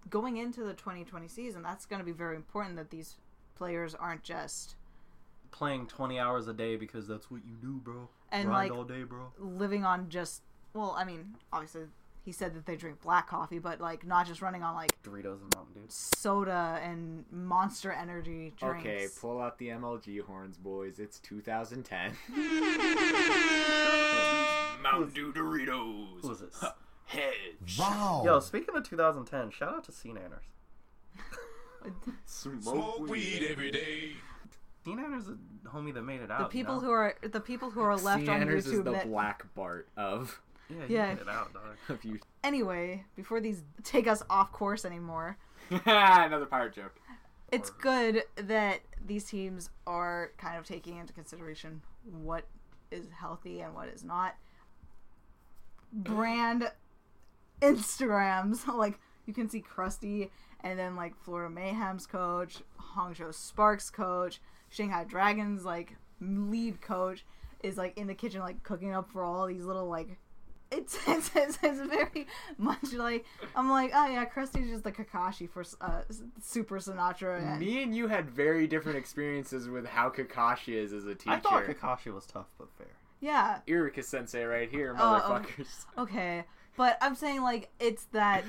going 0.10 0.38
into 0.38 0.64
the 0.64 0.74
2020 0.74 1.28
season. 1.28 1.64
That's 1.64 1.86
going 1.86 2.00
to 2.00 2.06
be 2.06 2.12
very 2.12 2.36
important 2.36 2.76
that 2.78 2.92
these 2.92 3.16
players 3.56 3.96
aren't 3.96 4.24
just 4.24 4.76
Playing 5.52 5.88
20 5.88 6.20
hours 6.20 6.50
a 6.50 6.54
day 6.54 6.76
because 6.76 7.08
that's 7.08 7.32
what 7.32 7.42
you 7.46 7.56
do, 7.62 7.80
bro. 7.82 8.10
And, 8.30 8.50
Grind 8.50 8.72
like, 8.72 8.78
all 8.78 8.84
day, 8.84 9.04
bro. 9.04 9.32
living 9.40 9.86
on 9.86 10.10
just 10.10 10.42
well, 10.74 10.94
I 10.98 11.06
mean, 11.06 11.36
obviously 11.54 11.84
he 12.26 12.34
said 12.34 12.54
that 12.56 12.66
they 12.66 12.76
drink 12.76 13.02
black 13.02 13.30
coffee, 13.30 13.60
but 13.60 13.80
like 13.80 14.06
not 14.06 14.28
just 14.28 14.42
running 14.42 14.64
on 14.64 14.76
like 14.76 15.02
Doritos 15.02 15.42
and 15.42 15.56
Mountain 15.56 15.76
Dew. 15.76 15.86
soda 15.88 16.82
and 16.84 17.24
monster 17.32 17.94
energy 17.94 18.54
drinks. 18.58 18.86
Okay, 18.86 19.08
pull 19.20 19.40
out 19.40 19.58
the 19.58 19.70
MLG 19.70 20.22
horns, 20.22 20.58
boys. 20.58 21.00
It's 21.00 21.20
2010. 21.20 22.12
Mountain 24.92 25.10
Dew 25.14 25.34
Doritos. 25.34 26.22
Who 26.22 26.32
is 26.32 26.40
this? 26.40 26.64
Hedge. 27.06 27.78
Wow. 27.80 28.22
Yo, 28.26 28.40
speaking 28.40 28.76
of 28.76 28.88
2010, 28.88 29.52
shout 29.52 29.74
out 29.74 29.84
to 29.86 29.92
SeaNanners. 29.92 30.46
Smoke 32.26 33.08
weed. 33.08 33.48
every 33.50 33.72
day. 33.72 34.14
SeaNanners 34.86 35.28
a 35.30 35.70
homie 35.70 35.94
that 35.94 36.04
made 36.04 36.22
it 36.22 36.30
out. 36.32 36.40
the 36.40 36.46
people 36.60 36.76
you 36.76 36.82
know? 36.82 36.88
who 36.88 36.92
are 36.92 37.16
the 37.24 37.40
people 37.40 37.70
who 37.72 37.82
are 37.82 37.96
left 37.98 38.28
on 38.28 38.42
Sieners 38.42 38.58
is 38.58 38.68
YouTube 38.68 38.84
the 38.86 38.92
that 38.92 39.08
black 39.08 39.44
Bart 39.56 39.88
of 39.98 40.40
Yeah, 40.70 40.86
he 40.88 40.94
Yeah. 40.94 41.14
made 41.14 41.22
it 41.22 41.30
out, 41.30 41.52
dog. 41.54 42.00
you. 42.04 42.20
anyway, 42.44 43.04
before 43.16 43.40
these 43.40 43.64
take 43.84 44.08
us 44.08 44.22
off 44.30 44.52
course 44.52 44.86
anymore, 44.86 45.38
Another 45.86 46.46
pirate 46.46 46.74
joke. 46.74 46.96
it's 47.52 47.70
good 47.72 48.24
that 48.36 48.82
these 49.04 49.26
teams 49.26 49.70
are 49.88 50.32
kind 50.38 50.58
of 50.58 50.66
taking 50.66 50.98
into 50.98 51.14
consideration 51.14 51.82
what 52.04 52.46
is 52.92 53.06
healthy 53.20 53.62
and 53.62 53.74
what 53.74 53.88
is 53.90 54.04
not. 54.04 54.36
Brand 55.96 56.72
Instagrams, 57.62 58.68
like 58.74 59.00
you 59.26 59.34
can 59.34 59.50
see 59.50 59.62
Crusty 59.62 60.30
and 60.64 60.78
then 60.78 60.96
like 60.96 61.16
Florida 61.24 61.54
Mayhem's 61.54 62.06
coach, 62.06 62.62
Hangzhou 62.96 63.34
Sparks 63.34 63.90
coach, 63.90 64.42
Shanghai 64.70 65.06
Dragons 65.06 65.64
like 65.64 65.96
lead 66.22 66.82
coach 66.82 67.26
is 67.64 67.78
like 67.78 67.98
in 67.98 68.08
the 68.08 68.16
kitchen 68.16 68.42
like 68.42 68.62
cooking 68.64 68.94
up 68.94 69.10
for 69.10 69.24
all 69.24 69.48
these 69.48 69.66
little 69.66 69.88
like 69.88 70.18
it's 70.72 70.98
it's, 71.08 71.32
it's, 71.36 71.58
it's 71.62 71.80
very 71.80 72.28
much 72.58 72.94
like 72.94 73.26
I'm 73.56 73.70
like 73.70 73.92
oh 73.94 74.08
yeah 74.08 74.26
Crusty's 74.26 74.70
just 74.70 74.84
the 74.84 74.92
Kakashi 74.92 75.50
for 75.50 75.64
uh, 75.82 76.02
Super 76.42 76.80
Sinatraa 76.80 77.40
and 77.40 77.60
Me 77.60 77.84
and 77.84 77.96
you 77.96 78.08
had 78.08 78.30
very 78.30 78.68
different 78.68 78.98
experiences 78.98 79.70
with 79.70 79.86
how 79.86 80.10
Kakashi 80.10 80.74
is 80.74 80.94
as 80.94 81.06
a 81.06 81.16
teacher. 81.16 81.36
I 81.36 81.40
thought 81.40 81.64
Kakashi 81.64 82.14
was 82.14 82.26
tough 82.26 82.48
but 82.58 82.68
fair. 82.78 82.88
Yeah 83.22 83.60
Iruka 83.68 84.04
Sensei 84.04 84.44
right 84.44 84.70
here, 84.70 84.96
Oh, 84.98 85.22
oh 85.24 85.30
motherfuckers. 85.30 85.86
okay 85.98 86.46
but 86.78 86.98
I'm 87.02 87.16
saying 87.16 87.42
like 87.42 87.70
it's 87.80 88.06
that 88.12 88.44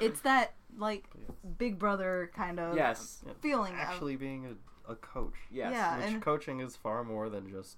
it's 0.00 0.20
that 0.20 0.54
like 0.76 1.04
big 1.58 1.78
brother 1.78 2.30
kind 2.34 2.60
of 2.60 2.76
yes, 2.76 3.24
feeling 3.40 3.72
of- 3.74 3.80
Actually, 3.80 4.16
being 4.16 4.46
a, 4.88 4.92
a 4.92 4.94
coach, 4.96 5.34
yes. 5.50 5.72
Yeah. 5.72 5.96
which 5.98 6.06
and- 6.06 6.22
coaching 6.22 6.60
is 6.60 6.76
far 6.76 7.02
more 7.04 7.28
than 7.28 7.48
just 7.50 7.76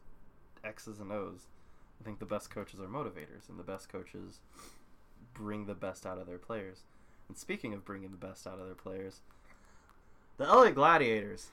X's 0.65 1.01
and 1.01 1.11
O's. 1.11 1.47
I 2.01 2.05
think 2.05 2.19
the 2.19 2.27
best 2.27 2.51
coaches 2.51 2.81
are 2.81 2.87
motivators, 2.89 3.49
and 3.49 3.59
the 3.59 3.63
best 3.63 3.89
coaches 3.89 4.41
bring 5.35 5.67
the 5.67 5.75
best 5.75 6.05
out 6.05 6.19
of 6.19 6.27
their 6.27 6.39
players. 6.39 6.81
And 7.29 7.37
speaking 7.37 7.73
of 7.73 7.85
bringing 7.85 8.11
the 8.11 8.17
best 8.17 8.47
out 8.47 8.59
of 8.59 8.67
their 8.67 8.75
players, 8.75 9.21
the 10.37 10.45
LA 10.45 10.71
Gladiators 10.71 11.51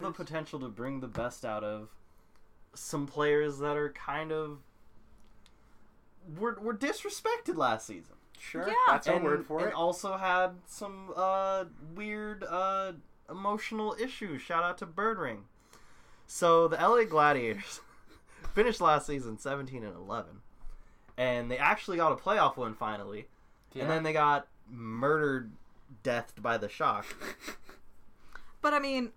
the 0.00 0.10
potential 0.12 0.58
to 0.60 0.68
bring 0.68 1.00
the 1.00 1.08
best 1.08 1.44
out 1.44 1.62
of 1.64 1.88
some 2.74 3.06
players 3.06 3.58
that 3.58 3.76
are 3.76 3.90
kind 3.92 4.32
of 4.32 4.58
were, 6.38 6.58
were 6.60 6.74
disrespected 6.74 7.56
last 7.56 7.86
season. 7.86 8.14
Sure, 8.38 8.66
Yeah. 8.66 8.74
that's 8.88 9.06
our 9.06 9.16
and, 9.16 9.24
word 9.24 9.46
for 9.46 9.58
and 9.60 9.68
it. 9.68 9.74
also 9.74 10.16
had 10.16 10.52
some 10.66 11.12
uh, 11.14 11.64
weird 11.94 12.44
uh, 12.44 12.92
emotional 13.28 13.94
issues. 14.00 14.40
Shout 14.40 14.62
out 14.62 14.78
to 14.78 14.86
Birdring. 14.86 15.42
So 16.26 16.68
the 16.68 16.76
LA 16.76 17.04
Gladiators 17.04 17.80
finished 18.54 18.80
last 18.80 19.06
season 19.06 19.38
17 19.38 19.84
and 19.84 19.94
11, 19.96 20.40
and 21.18 21.50
they 21.50 21.58
actually 21.58 21.96
got 21.98 22.12
a 22.12 22.16
playoff 22.16 22.56
win 22.56 22.74
finally. 22.74 23.26
Yeah. 23.74 23.82
And 23.82 23.90
then 23.90 24.02
they 24.04 24.12
got 24.12 24.46
murdered, 24.70 25.52
deathed 26.02 26.40
by 26.42 26.56
the 26.56 26.68
shock. 26.68 27.04
but 28.62 28.72
I 28.72 28.78
mean 28.78 29.10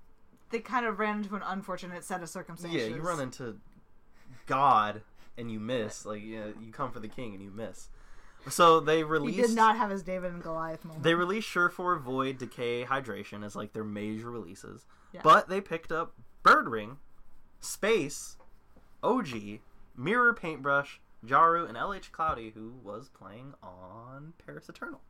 they 0.53 0.59
kind 0.59 0.85
of 0.85 0.99
ran 0.99 1.17
into 1.17 1.35
an 1.35 1.41
unfortunate 1.45 2.05
set 2.05 2.23
of 2.23 2.29
circumstances 2.29 2.79
Yeah, 2.79 2.87
you 2.95 3.01
run 3.01 3.19
into 3.19 3.57
God 4.45 5.01
and 5.37 5.51
you 5.51 5.59
miss. 5.59 6.05
Like 6.05 6.21
you, 6.21 6.39
know, 6.39 6.53
you 6.61 6.71
come 6.71 6.91
for 6.91 6.99
the 6.99 7.07
king 7.09 7.33
and 7.33 7.43
you 7.43 7.51
miss. 7.51 7.89
So 8.49 8.79
they 8.79 9.03
released. 9.03 9.37
he 9.37 9.41
did 9.47 9.55
not 9.55 9.77
have 9.77 9.89
his 9.89 10.03
David 10.03 10.31
and 10.31 10.43
Goliath 10.43 10.83
moment 10.83 11.03
They 11.03 11.15
released 11.15 11.47
Surefour, 11.47 11.97
Void, 11.97 12.37
Decay, 12.37 12.85
Hydration 12.85 13.43
as 13.43 13.55
like 13.55 13.73
their 13.73 13.85
major 13.85 14.29
releases, 14.29 14.85
Yeah. 15.13 15.21
but 15.23 15.49
they 15.49 15.61
picked 15.61 15.91
up 15.91 16.13
Birdring, 16.43 16.97
Space, 17.61 18.35
OG, 19.01 19.59
Mirror 19.97 20.33
Paintbrush, 20.33 20.99
Jaru, 21.25 21.67
and 21.67 21.77
LhCloudy, 21.77 22.53
who 22.53 22.73
was 22.83 23.09
playing 23.09 23.53
on 23.63 24.33
Paris 24.45 24.67
Eternal. 24.67 25.01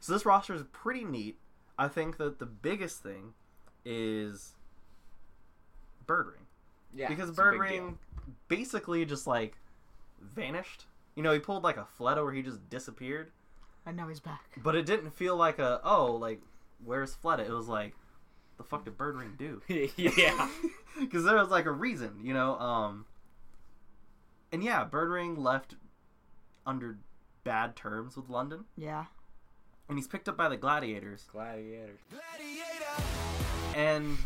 So 0.00 0.14
this 0.14 0.24
roster 0.24 0.54
is 0.54 0.62
pretty 0.72 1.04
neat. 1.04 1.38
I 1.78 1.88
think 1.88 2.16
that 2.16 2.38
the 2.38 2.46
biggest 2.46 3.02
thing 3.02 3.34
is 3.84 4.55
Birdring 6.06 6.44
yeah, 6.94 7.08
because 7.08 7.28
it's 7.28 7.38
a 7.38 7.42
Bird 7.42 7.52
big 7.52 7.60
Ring 7.60 7.82
deal. 7.88 7.98
basically 8.48 9.04
just 9.04 9.26
like 9.26 9.56
vanished. 10.20 10.86
You 11.14 11.22
know, 11.22 11.32
he 11.32 11.38
pulled 11.38 11.62
like 11.64 11.76
a 11.76 11.86
Fleta 11.98 12.22
where 12.22 12.32
he 12.32 12.42
just 12.42 12.68
disappeared. 12.68 13.30
and 13.86 13.96
now 13.96 14.08
he's 14.08 14.20
back 14.20 14.44
But 14.62 14.74
it 14.76 14.86
didn't 14.86 15.10
feel 15.10 15.36
like 15.36 15.58
a 15.58 15.80
oh 15.84 16.12
like 16.12 16.40
where's 16.84 17.14
Fleta? 17.16 17.40
It 17.46 17.52
was 17.52 17.68
like 17.68 17.94
the 18.56 18.64
fuck 18.64 18.84
did 18.84 18.96
Birdring 18.96 19.36
do? 19.36 19.62
yeah. 19.96 20.48
Because 20.98 21.24
there 21.24 21.36
was 21.36 21.50
like 21.50 21.66
a 21.66 21.70
reason, 21.70 22.20
you 22.22 22.32
know. 22.32 22.58
Um, 22.58 23.04
and 24.50 24.64
yeah, 24.64 24.88
Birdring 24.90 25.36
left 25.36 25.74
under 26.64 26.96
bad 27.44 27.76
terms 27.76 28.16
with 28.16 28.30
London, 28.30 28.64
yeah 28.78 29.04
and 29.88 29.98
he's 29.98 30.08
picked 30.08 30.28
up 30.28 30.36
by 30.36 30.48
the 30.48 30.56
gladiators. 30.56 31.28
Gladiators. 31.30 32.00
Gladiators. 32.10 33.04
And 33.74 34.18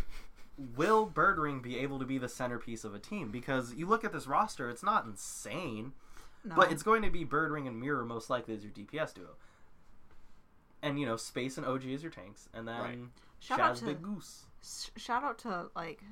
will 0.77 1.07
Birdring 1.07 1.63
be 1.63 1.79
able 1.79 1.99
to 1.99 2.05
be 2.05 2.19
the 2.19 2.29
centerpiece 2.29 2.85
of 2.85 2.95
a 2.95 2.99
team? 2.99 3.31
Because 3.31 3.75
you 3.75 3.87
look 3.87 4.05
at 4.05 4.13
this 4.13 4.27
roster, 4.27 4.69
it's 4.69 4.83
not 4.83 5.05
insane, 5.05 5.93
no. 6.45 6.55
but 6.55 6.71
it's 6.71 6.83
going 6.83 7.03
to 7.03 7.11
be 7.11 7.25
Birdring 7.25 7.67
and 7.67 7.81
Mirror 7.81 8.05
most 8.05 8.31
likely 8.31 8.55
as 8.55 8.63
your 8.63 8.73
DPS 8.73 9.15
duo. 9.15 9.37
And 10.83 10.99
you 10.99 11.07
know, 11.07 11.17
Space 11.17 11.57
and 11.57 11.67
OG 11.67 11.87
as 11.87 12.03
your 12.03 12.13
tanks, 12.13 12.49
and 12.55 12.67
then 12.67 12.81
Right. 12.81 12.99
Shout 13.41 13.61
out 13.61 13.77
to- 13.77 13.87
Big 13.87 14.03
Goose. 14.03 14.47
Shout 14.97 15.25
out 15.25 15.39
to 15.39 15.71
like 15.75 16.03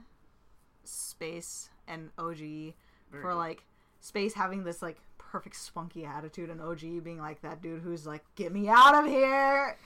space 0.84 1.68
and 1.86 2.10
og 2.18 2.36
Very 2.36 2.74
for 3.10 3.30
good. 3.30 3.36
like 3.36 3.64
space 4.00 4.34
having 4.34 4.64
this 4.64 4.80
like 4.80 4.96
perfect 5.18 5.56
spunky 5.56 6.06
attitude 6.06 6.48
and 6.48 6.60
og 6.60 6.80
being 6.80 7.18
like 7.18 7.42
that 7.42 7.60
dude 7.60 7.82
who's 7.82 8.06
like 8.06 8.24
get 8.34 8.52
me 8.52 8.68
out 8.68 8.94
of 8.94 9.04
here 9.04 9.76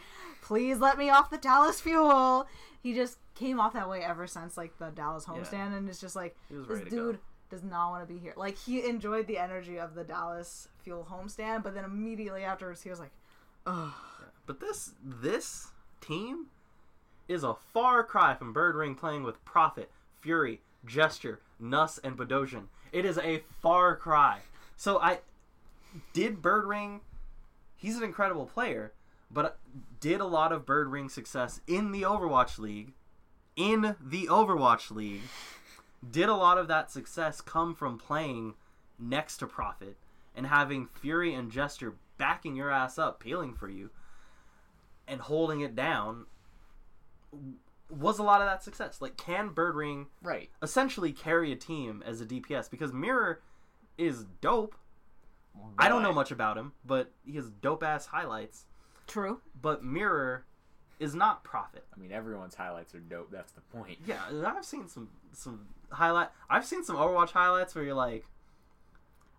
please 0.42 0.78
let 0.78 0.98
me 0.98 1.08
off 1.08 1.30
the 1.30 1.38
Dallas 1.38 1.80
fuel. 1.80 2.46
He 2.82 2.92
just 2.92 3.16
came 3.34 3.58
off 3.58 3.72
that 3.72 3.88
way 3.88 4.02
ever 4.02 4.26
since 4.26 4.56
like 4.58 4.76
the 4.78 4.90
Dallas 4.90 5.24
homestand, 5.24 5.74
and 5.76 5.88
it's 5.88 6.00
just 6.00 6.16
like 6.16 6.36
this 6.50 6.80
to 6.80 6.84
go. 6.84 6.90
dude 6.90 7.18
does 7.50 7.62
not 7.62 7.90
want 7.90 8.06
to 8.06 8.12
be 8.12 8.18
here. 8.18 8.34
Like 8.36 8.58
he 8.58 8.84
enjoyed 8.86 9.26
the 9.26 9.38
energy 9.38 9.78
of 9.78 9.94
the 9.94 10.04
Dallas 10.04 10.68
fuel 10.82 11.06
homestand, 11.10 11.62
but 11.62 11.74
then 11.74 11.84
immediately 11.84 12.44
afterwards 12.44 12.82
he 12.82 12.90
was 12.90 12.98
like, 12.98 13.12
"Ugh." 13.66 13.92
But 14.46 14.60
this 14.60 14.92
this 15.02 15.68
team 16.00 16.46
is 17.28 17.44
a 17.44 17.54
far 17.54 18.02
cry 18.02 18.34
from 18.34 18.52
Birdring 18.52 18.96
playing 18.96 19.22
with 19.22 19.42
Profit, 19.44 19.90
Fury, 20.20 20.60
Gesture, 20.84 21.40
NUS, 21.60 21.98
and 21.98 22.16
Bdosin. 22.16 22.64
It 22.90 23.04
is 23.04 23.18
a 23.18 23.42
far 23.60 23.96
cry. 23.96 24.40
So 24.76 24.98
I 24.98 25.20
did 26.12 26.42
Birdring. 26.42 27.00
He's 27.76 27.96
an 27.96 28.02
incredible 28.02 28.46
player, 28.46 28.92
but 29.32 29.58
did 30.00 30.20
a 30.20 30.26
lot 30.26 30.52
of 30.52 30.66
Birdring 30.66 31.10
success 31.10 31.60
in 31.66 31.92
the 31.92 32.02
Overwatch 32.02 32.58
League. 32.58 32.92
In 33.56 33.96
the 34.00 34.26
Overwatch 34.28 34.90
League, 34.90 35.22
did 36.08 36.28
a 36.28 36.34
lot 36.34 36.58
of 36.58 36.68
that 36.68 36.90
success 36.90 37.40
come 37.40 37.74
from 37.74 37.98
playing 37.98 38.54
next 38.98 39.38
to 39.38 39.46
Profit 39.46 39.96
and 40.34 40.46
having 40.46 40.86
Fury 40.86 41.34
and 41.34 41.50
Gesture 41.50 41.94
backing 42.16 42.56
your 42.56 42.70
ass 42.70 42.98
up, 42.98 43.20
peeling 43.20 43.54
for 43.54 43.68
you, 43.68 43.90
and 45.06 45.20
holding 45.20 45.60
it 45.60 45.74
down? 45.76 46.26
Was 47.90 48.18
a 48.18 48.22
lot 48.22 48.40
of 48.40 48.46
that 48.46 48.62
success? 48.62 49.02
Like, 49.02 49.18
can 49.18 49.50
Birdring 49.50 50.06
Right. 50.22 50.48
essentially 50.62 51.12
carry 51.12 51.52
a 51.52 51.56
team 51.56 52.02
as 52.06 52.20
a 52.22 52.26
DPS? 52.26 52.70
Because 52.70 52.92
Mirror 52.92 53.42
is 53.98 54.24
dope. 54.40 54.74
I 55.78 55.88
don't 55.90 56.02
know 56.02 56.14
much 56.14 56.30
about 56.30 56.56
him, 56.56 56.72
but 56.86 57.12
he 57.26 57.34
has 57.34 57.50
dope 57.50 57.82
ass 57.82 58.06
highlights. 58.06 58.64
True. 59.06 59.40
But 59.60 59.84
Mirror 59.84 60.44
is 61.00 61.14
not 61.14 61.42
Profit. 61.44 61.84
I 61.94 61.98
mean, 62.00 62.12
everyone's 62.12 62.54
highlights 62.54 62.94
are 62.94 63.00
dope. 63.00 63.30
That's 63.30 63.52
the 63.52 63.60
point. 63.60 63.98
Yeah, 64.06 64.20
I've 64.46 64.64
seen 64.64 64.88
some 64.88 65.08
some 65.32 65.66
highlight. 65.90 66.28
I've 66.48 66.64
seen 66.66 66.84
some 66.84 66.96
Overwatch 66.96 67.30
highlights 67.30 67.74
where 67.74 67.84
you're 67.84 67.94
like, 67.94 68.24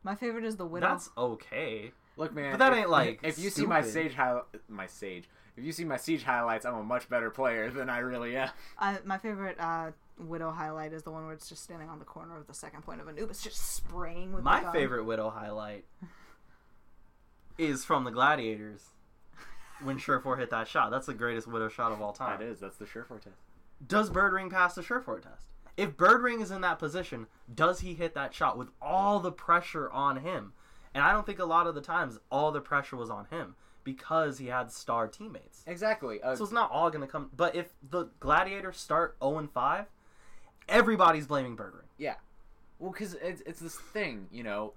My 0.04 0.16
favorite 0.16 0.44
is 0.46 0.58
the 0.58 0.66
Widow. 0.66 0.88
that's 0.88 1.10
okay. 1.18 1.92
Look, 2.18 2.34
man. 2.34 2.52
But 2.52 2.60
that 2.60 2.74
if- 2.74 2.80
ain't, 2.80 2.90
like, 2.90 3.20
If 3.24 3.40
you 3.40 3.50
see 3.50 3.66
my 3.66 3.82
stupid. 3.82 3.94
sage 3.94 4.14
high, 4.16 4.40
my 4.68 4.88
sage. 4.88 5.28
If 5.56 5.64
you 5.64 5.72
see 5.72 5.86
my 5.86 5.98
siege 5.98 6.24
highlights, 6.24 6.66
I'm 6.66 6.74
a 6.76 6.84
much 6.84 7.08
better 7.10 7.30
player 7.30 7.70
than 7.70 7.88
I 7.90 8.00
really 8.00 8.36
am. 8.36 8.50
I, 8.78 8.98
my 9.06 9.18
favorite 9.20 9.56
uh, 9.60 9.92
Widow 10.20 10.50
highlight 10.52 10.94
is 10.94 11.04
the 11.04 11.12
one 11.12 11.26
where 11.26 11.34
it's 11.34 11.48
just 11.48 11.64
standing 11.64 11.90
on 11.90 12.00
the 12.00 12.06
corner 12.06 12.36
of 12.38 12.48
the 12.48 12.54
second 12.56 12.82
point 12.84 13.02
of 13.02 13.08
Anubis, 13.08 13.42
just 13.42 13.76
spraying 13.76 14.32
with 14.34 14.44
the 14.44 14.50
My 14.50 14.62
gun. 14.62 14.74
favorite 14.74 15.04
Widow 15.06 15.30
highlight 15.30 15.86
is 17.58 17.86
from 17.86 18.04
the 18.04 18.12
Gladiators 18.12 18.82
when 19.84 19.98
Surefour 19.98 20.38
hit 20.38 20.50
that 20.52 20.68
shot. 20.68 20.92
That's 20.92 21.06
the 21.08 21.14
greatest 21.14 21.48
Widow 21.48 21.70
shot 21.70 21.92
of 21.92 22.02
all 22.02 22.14
time. 22.14 22.40
That 22.40 22.46
is. 22.46 22.60
That's 22.60 22.78
the 22.78 22.86
Surefour 22.86 23.20
test. 23.20 23.36
Does 23.86 24.10
Birdring 24.10 24.50
pass 24.50 24.76
the 24.76 24.82
Surefour 24.84 25.20
test? 25.22 25.46
If 25.76 25.98
Birdring 25.98 26.42
is 26.42 26.52
in 26.52 26.62
that 26.62 26.80
position, 26.80 27.28
does 27.54 27.80
he 27.80 27.94
hit 27.96 28.14
that 28.14 28.34
shot 28.34 28.58
with 28.58 28.70
all 28.82 29.20
the 29.20 29.32
pressure 29.32 29.90
on 29.92 30.18
him? 30.18 30.54
And 30.94 31.04
I 31.04 31.12
don't 31.12 31.26
think 31.26 31.40
a 31.40 31.46
lot 31.46 31.66
of 31.68 31.74
the 31.76 31.82
times 31.82 32.20
all 32.32 32.52
the 32.52 32.62
pressure 32.62 32.96
was 32.96 33.10
on 33.10 33.26
him 33.32 33.56
because 33.84 34.38
he 34.38 34.48
had 34.48 34.72
star 34.72 35.08
teammates. 35.08 35.64
Exactly. 35.66 36.22
Uh, 36.22 36.36
So 36.36 36.44
it's 36.44 36.54
not 36.54 36.70
all 36.72 36.90
going 36.92 37.02
to 37.02 37.08
come. 37.12 37.32
But 37.36 37.56
if 37.56 37.74
the 37.90 38.06
Gladiators 38.20 38.78
start 38.78 39.16
0 39.22 39.40
and 39.40 39.52
5, 39.52 39.86
everybody's 40.70 41.26
blaming 41.28 41.58
Birdring. 41.58 41.88
Yeah. 41.98 42.16
Well, 42.80 42.92
because 42.92 43.16
it's, 43.16 43.42
it's 43.46 43.60
this 43.60 43.76
thing, 43.76 44.28
you 44.32 44.44
know. 44.44 44.74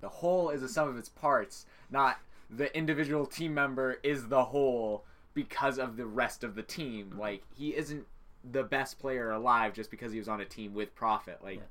The 0.00 0.08
whole 0.08 0.50
is 0.50 0.62
a 0.62 0.68
sum 0.68 0.88
of 0.88 0.96
its 0.96 1.08
parts, 1.08 1.66
not 1.90 2.18
the 2.50 2.74
individual 2.76 3.26
team 3.26 3.54
member 3.54 3.98
is 4.02 4.28
the 4.28 4.44
whole 4.44 5.04
because 5.34 5.78
of 5.78 5.96
the 5.96 6.06
rest 6.06 6.42
of 6.44 6.54
the 6.54 6.62
team. 6.62 7.14
Like, 7.18 7.42
he 7.54 7.74
isn't 7.76 8.06
the 8.50 8.62
best 8.62 8.98
player 8.98 9.30
alive 9.30 9.74
just 9.74 9.90
because 9.90 10.12
he 10.12 10.18
was 10.18 10.28
on 10.28 10.40
a 10.40 10.44
team 10.44 10.74
with 10.74 10.94
Profit. 10.94 11.40
Like, 11.42 11.56
Yeah. 11.58 11.62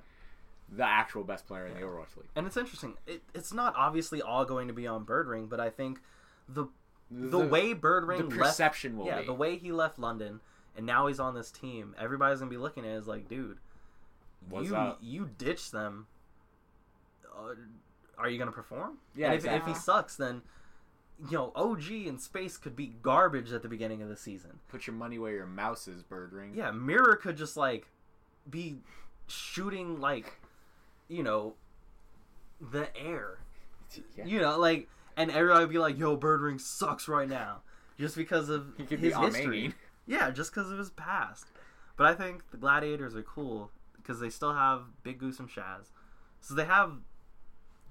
the 0.78 0.86
actual 0.86 1.24
best 1.24 1.48
player 1.48 1.66
in 1.66 1.74
the 1.74 1.80
Overwatch 1.82 2.16
League. 2.18 2.30
And 2.36 2.46
it's 2.46 2.58
interesting. 2.58 2.96
It, 3.08 3.24
it's 3.34 3.54
not 3.54 3.74
obviously 3.76 4.22
all 4.22 4.46
going 4.46 4.68
to 4.68 4.74
be 4.74 4.86
on 4.86 5.06
Birdring, 5.06 5.50
but 5.50 5.60
I 5.60 5.70
think 5.70 6.00
the 6.48 6.68
the, 7.10 7.40
way 7.40 7.74
Bird 7.74 8.04
the 8.04 8.08
Ring 8.08 8.30
left 8.30 8.38
perception 8.38 8.98
will 8.98 9.06
yeah, 9.06 9.22
be. 9.22 9.26
the 9.26 9.34
way 9.34 9.58
he 9.58 9.72
left 9.72 9.98
London 9.98 10.42
and 10.76 10.86
now 10.86 11.08
he's 11.08 11.20
on 11.20 11.34
this 11.34 11.50
team, 11.52 11.96
everybody's 12.00 12.40
gonna 12.40 12.52
be 12.52 12.58
looking 12.58 12.86
at 12.86 12.92
it 12.92 12.96
as 12.96 13.08
like, 13.08 13.28
dude, 13.28 13.58
What's 14.50 14.70
you 14.70 14.76
up? 14.76 15.00
you 15.02 15.30
ditched 15.38 15.72
them. 15.72 16.08
Uh, 17.26 17.56
are 18.18 18.30
you 18.30 18.38
gonna 18.38 18.52
perform? 18.52 18.98
Yeah, 19.16 19.32
And 19.32 19.36
if, 19.36 19.46
if 19.46 19.66
he 19.66 19.74
sucks, 19.74 20.16
then 20.16 20.42
you 21.30 21.38
know 21.38 21.52
OG 21.56 21.90
and 22.08 22.20
Space 22.22 22.58
could 22.58 22.76
be 22.76 22.88
garbage 23.02 23.52
at 23.52 23.62
the 23.64 23.68
beginning 23.70 24.02
of 24.02 24.10
the 24.10 24.16
season. 24.18 24.60
Put 24.68 24.88
your 24.88 24.96
money 24.96 25.18
where 25.20 25.34
your 25.34 25.48
mouse 25.48 25.88
is, 25.88 26.04
Birdring. 26.04 26.56
Yeah, 26.56 26.72
Mirror 26.72 27.16
could 27.18 27.38
just 27.38 27.58
like 27.58 27.88
be 28.50 28.78
shooting 29.28 30.00
like 30.00 30.40
you 31.08 31.24
know 31.24 31.56
the 32.60 32.90
air. 32.98 33.40
Yeah. 34.16 34.26
You 34.26 34.40
know, 34.42 34.60
like 34.60 34.90
and 35.16 35.32
everybody 35.32 35.62
would 35.66 35.72
be 35.72 35.80
like, 35.80 35.98
"Yo, 35.98 36.18
Birdring 36.18 36.60
sucks 36.62 37.08
right 37.08 37.28
now," 37.28 37.62
just 38.00 38.16
because 38.16 38.50
of 38.50 38.74
He 38.78 38.86
could 38.86 39.00
his 39.00 39.16
be 39.16 39.20
history. 39.26 39.74
Yeah, 40.06 40.30
just 40.32 40.54
because 40.54 40.72
of 40.72 40.78
his 40.78 40.90
past. 40.92 41.48
But 41.98 42.06
I 42.08 42.14
think 42.14 42.52
the 42.52 42.58
Gladiators 42.58 43.16
are 43.16 43.24
cool 43.24 43.72
because 43.96 44.20
they 44.20 44.30
still 44.30 44.54
have 44.54 44.84
Big 45.04 45.18
Goose 45.18 45.40
and 45.40 45.50
Shaz, 45.50 45.88
so 46.42 46.54
they 46.54 46.66
have 46.66 46.94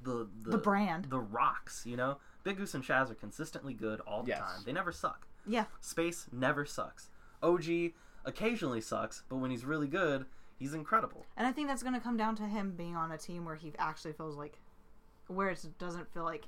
the 0.03 0.29
the, 0.43 0.53
The 0.53 0.59
brand. 0.59 1.07
the 1.07 1.19
rocks. 1.21 1.83
You 1.85 1.97
know, 1.97 2.19
Big 2.47 2.59
Goose 2.59 2.75
and 2.75 2.85
Shaz 2.85 3.11
are 3.11 3.15
consistently 3.17 3.75
good 3.75 3.99
all 4.07 4.23
the 4.23 4.29
Yes. 4.29 4.39
time. 4.39 4.61
They 4.65 4.73
never 4.73 4.93
suck. 4.93 5.27
Yeah. 5.45 5.65
Space 5.81 6.29
never 6.31 6.65
sucks. 6.65 7.11
OG 7.43 7.93
occasionally 8.25 8.81
sucks, 8.81 9.25
but 9.29 9.39
when 9.39 9.51
he's 9.51 9.65
really 9.65 9.89
good, 9.89 10.27
he's 10.57 10.73
incredible. 10.73 11.27
And 11.37 11.45
I 11.45 11.51
think 11.51 11.67
that's 11.67 11.83
going 11.83 11.95
to 11.95 12.01
come 12.01 12.17
down 12.17 12.37
to 12.37 12.45
him 12.45 12.71
being 12.77 12.95
on 12.95 13.11
a 13.11 13.19
team 13.19 13.45
where 13.45 13.57
he 13.57 13.73
actually 13.81 14.13
feels 14.13 14.37
like, 14.37 14.61
where 15.27 15.51
it 15.51 15.67
doesn't 15.77 16.13
feel 16.15 16.23
like 16.23 16.45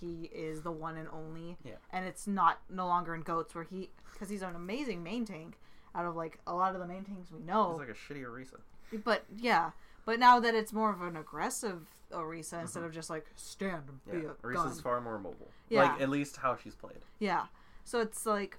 he 0.00 0.28
is 0.34 0.62
the 0.62 0.72
one 0.72 0.96
and 0.96 1.08
only. 1.12 1.56
Yeah. 1.62 1.74
And 1.92 2.04
it's 2.04 2.26
not 2.26 2.58
no 2.68 2.88
longer 2.88 3.14
in 3.14 3.20
goats 3.20 3.54
where 3.54 3.62
he, 3.64 3.90
because 4.12 4.28
he's 4.28 4.42
an 4.42 4.56
amazing 4.56 5.04
main 5.04 5.24
tank 5.24 5.60
out 5.94 6.06
of 6.06 6.16
like 6.16 6.40
a 6.48 6.54
lot 6.56 6.74
of 6.74 6.80
the 6.80 6.88
main 6.88 7.04
tanks 7.04 7.30
we 7.30 7.38
know. 7.38 7.70
He's 7.70 7.78
like 7.78 7.88
a 7.88 7.92
shitty 7.92 8.24
Orisa. 8.24 8.58
but 9.04 9.24
yeah, 9.38 9.70
but 10.06 10.18
now 10.18 10.40
that 10.40 10.54
it's 10.54 10.72
more 10.72 10.90
of 10.90 11.02
an 11.02 11.16
aggressive 11.16 11.82
Orisa 12.12 12.60
instead 12.62 12.84
of 12.84 12.92
just 12.92 13.10
like 13.10 13.26
stand 13.36 13.82
and 13.88 14.00
Mm-hmm. 14.08 14.22
Yeah, 14.28 14.32
be 14.42 14.48
a 14.54 14.60
Orisa's 14.62 14.80
far 14.80 15.00
more 15.02 15.18
mobile. 15.18 15.50
Yeah. 15.68 15.82
Like 15.82 16.00
at 16.00 16.08
least 16.08 16.38
how 16.38 16.56
she's 16.56 16.74
played. 16.74 17.00
Yeah. 17.18 17.46
So 17.84 18.00
it's 18.00 18.24
like 18.24 18.56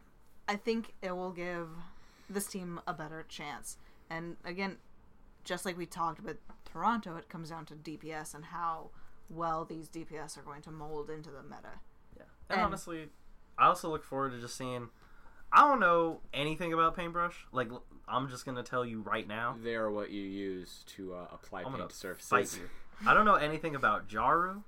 I 0.48 0.56
think 0.58 0.93
it 1.02 1.12
will 1.16 1.32
give 1.32 1.70
this 2.30 2.45
team 2.48 2.80
a 2.86 2.93
better 2.93 3.26
chance. 3.28 3.78
And 4.10 4.36
again, 4.45 4.78
just 5.43 5.66
like 5.66 5.78
we 5.78 5.86
talked 5.86 6.20
about 6.20 6.38
Toronto, 6.66 7.16
it 7.16 7.30
comes 7.30 7.49
down 7.49 7.65
to 7.68 7.74
DPS 7.76 8.34
and 8.36 8.45
how 8.45 8.90
well 9.30 9.65
these 9.65 9.88
DPS 9.90 10.38
are 10.38 10.41
going 10.41 10.61
to 10.64 10.72
mold 10.72 11.10
into 11.10 11.30
the 11.30 11.41
meta. 11.44 11.80
Yeah. 12.18 12.24
And, 12.49 12.60
And- 12.60 12.61
honestly, 12.61 13.07
I 13.57 13.68
also 13.68 13.90
look 13.90 14.03
forward 14.03 14.32
to 14.34 14.40
just 14.40 14.56
seeing. 14.57 14.90
I 15.52 15.61
don't 15.61 15.80
know 15.80 16.19
anything 16.34 16.74
about 16.74 16.95
Paintbrush. 16.98 17.45
Like 17.53 17.69
I'm 18.08 18.30
just 18.30 18.46
gonna 18.46 18.64
tell 18.64 18.86
you 18.86 19.02
right 19.02 19.28
now. 19.28 19.56
They 19.62 19.76
are 19.76 19.92
what 19.92 20.12
you 20.12 20.22
use 20.22 20.84
to 20.96 21.14
uh, 21.16 21.28
apply 21.32 21.64
I'm 21.64 21.74
paint 21.74 21.90
to 21.90 21.96
surfaces. 21.96 22.60
I 23.06 23.14
don't 23.14 23.26
know 23.26 23.36
anything 23.36 23.76
about 23.76 24.08
Jaru, 24.08 24.64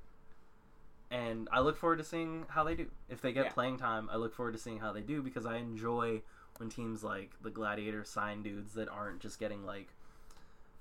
and 1.10 1.48
I 1.52 1.61
look 1.61 1.78
forward 1.78 1.98
to 1.98 2.03
seeing 2.03 2.45
how 2.49 2.64
they 2.64 2.76
do. 2.76 2.88
If 3.10 3.22
they 3.22 3.32
get 3.32 3.45
Yeah. 3.45 3.52
playing 3.52 3.78
time, 3.78 4.10
I 4.11 4.18
look 4.18 4.34
forward 4.36 4.52
to 4.53 4.57
seeing 4.60 4.80
how 4.80 4.91
they 4.91 5.02
do 5.02 5.22
because 5.22 5.45
I 5.45 5.57
enjoy 5.57 6.22
when 6.57 6.70
teams 6.70 7.03
like 7.03 7.32
the 7.41 7.49
Gladiator 7.49 8.03
sign 8.03 8.44
dudes 8.44 8.74
that 8.74 8.90
aren't 8.90 9.20
just 9.20 9.40
getting 9.40 9.66
like 9.66 9.94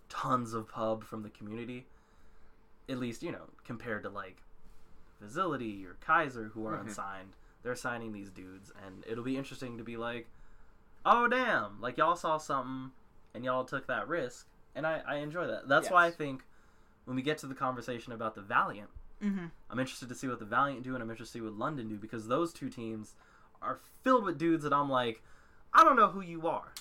tons 0.08 0.52
of 0.52 0.68
pub 0.68 1.04
from 1.04 1.22
the 1.22 1.30
community. 1.30 1.86
At 2.88 2.98
least 2.98 3.22
you 3.22 3.30
know 3.32 3.50
compared 3.64 4.02
to 4.02 4.08
like 4.10 4.42
Facility 5.20 5.84
or 5.86 5.94
Kaiser 6.00 6.48
who 6.54 6.66
are 6.66 6.76
Mhm. 6.76 6.82
unsigned, 6.82 7.34
they're 7.62 7.74
signing 7.76 8.12
these 8.12 8.30
dudes, 8.30 8.70
and 8.84 9.04
it'll 9.06 9.24
be 9.24 9.36
interesting 9.36 9.76
to 9.78 9.84
be 9.84 9.96
like, 9.96 10.28
oh 11.04 11.28
damn, 11.28 11.80
like 11.80 11.96
y'all 11.96 12.16
saw 12.16 12.38
something 12.38 12.92
and 13.34 13.44
y'all 13.44 13.64
took 13.64 13.86
that 13.86 14.08
risk, 14.08 14.46
and 14.74 14.86
I, 14.86 15.02
I 15.06 15.16
enjoy 15.16 15.46
that. 15.46 15.68
That's 15.68 15.90
why 15.90 16.06
I 16.06 16.10
think 16.10 16.42
when 17.04 17.16
we 17.16 17.22
get 17.22 17.38
to 17.38 17.46
the 17.46 17.54
conversation 17.54 18.12
about 18.12 18.34
the 18.34 18.42
Valiant, 18.42 18.90
Mm-hmm. 19.22 19.46
I'm 19.68 19.78
interested 19.80 20.08
to 20.10 20.14
see 20.14 20.28
what 20.28 20.38
the 20.38 20.44
Valiant 20.44 20.84
do, 20.84 20.94
and 20.94 21.02
I'm 21.02 21.10
interested 21.10 21.38
to 21.38 21.44
see 21.44 21.44
what 21.50 21.58
London 21.58 21.88
do 21.88 21.96
because 21.96 22.28
those 22.28 22.52
two 22.52 22.70
teams 22.70 23.14
are 23.60 23.80
filled 24.04 24.24
with 24.24 24.38
dudes 24.38 24.62
that 24.62 24.72
I'm 24.72 24.88
like, 24.88 25.22
I 25.74 25.82
don't 25.82 25.96
know 25.96 26.06
who 26.08 26.20
you 26.20 26.46
are, 26.46 26.72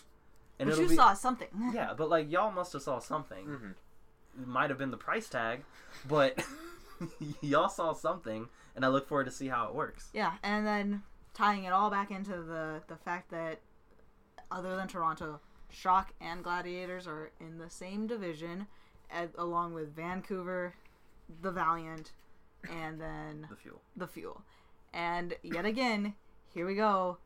and 0.60 0.70
But 0.70 0.78
you 0.78 0.88
be 0.88 0.96
saw 0.96 1.14
something. 1.14 1.48
yeah, 1.74 1.94
but 1.98 2.10
like 2.10 2.32
y'all 2.32 2.52
must 2.52 2.74
have 2.74 2.84
saw 2.84 3.00
something. 3.00 3.44
hmm 3.46 4.42
It 4.42 4.48
might 4.48 4.70
have 4.70 4.78
been 4.78 4.92
the 4.92 4.98
price 4.98 5.28
tag, 5.28 5.62
but 6.08 6.38
y'all 7.42 7.70
saw 7.70 7.94
something, 7.94 8.48
and 8.76 8.86
I 8.86 8.90
look 8.90 9.08
forward 9.08 9.26
to 9.26 9.32
see 9.32 9.48
how 9.48 9.68
it 9.70 9.74
works. 9.74 10.10
Yeah, 10.14 10.34
and 10.44 10.66
then 10.66 11.02
tying 11.34 11.64
it 11.64 11.74
all 11.74 11.90
back 11.90 12.12
into 12.12 12.44
the 12.44 12.84
the 12.88 12.98
fact 12.98 13.32
that 13.32 13.62
other 14.52 14.76
than 14.76 14.88
Toronto, 14.88 15.40
Shock 15.70 16.14
and 16.22 16.44
Gladiators 16.44 17.08
are 17.08 17.32
in 17.40 17.58
the 17.58 17.70
same 17.70 18.08
division, 18.08 18.68
a- 19.14 19.30
along 19.38 19.74
with 19.74 19.96
Vancouver, 19.96 20.74
the 21.42 21.52
Valiant, 21.52 22.12
and 22.70 23.00
then 23.00 23.48
The 23.50 23.56
fuel. 23.56 23.82
the 23.96 24.08
Fuel. 24.08 24.42
And 24.94 25.36
yet 25.44 25.66
again, 25.66 26.16
here 26.54 26.66
we 26.66 26.76
go 26.76 27.18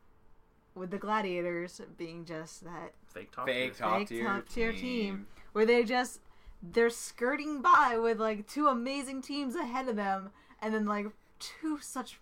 with 0.74 0.90
the 0.90 0.98
gladiators 0.98 1.80
being 1.96 2.24
just 2.24 2.64
that 2.64 2.92
Fake 3.06 3.30
top. 3.30 3.46
Fake 3.46 3.76
tier. 3.76 3.86
top 3.86 3.98
Fake 3.98 4.08
tier, 4.08 4.24
top 4.24 4.48
tier 4.48 4.72
team. 4.72 4.80
team. 4.80 5.26
where 5.52 5.66
they 5.66 5.84
just 5.84 6.20
they're 6.62 6.90
skirting 6.90 7.60
by 7.60 7.98
with 7.98 8.18
like 8.20 8.46
two 8.46 8.68
amazing 8.68 9.20
teams 9.22 9.54
ahead 9.54 9.88
of 9.88 9.96
them 9.96 10.30
and 10.60 10.72
then 10.72 10.86
like 10.86 11.06
two 11.38 11.78
such 11.80 12.18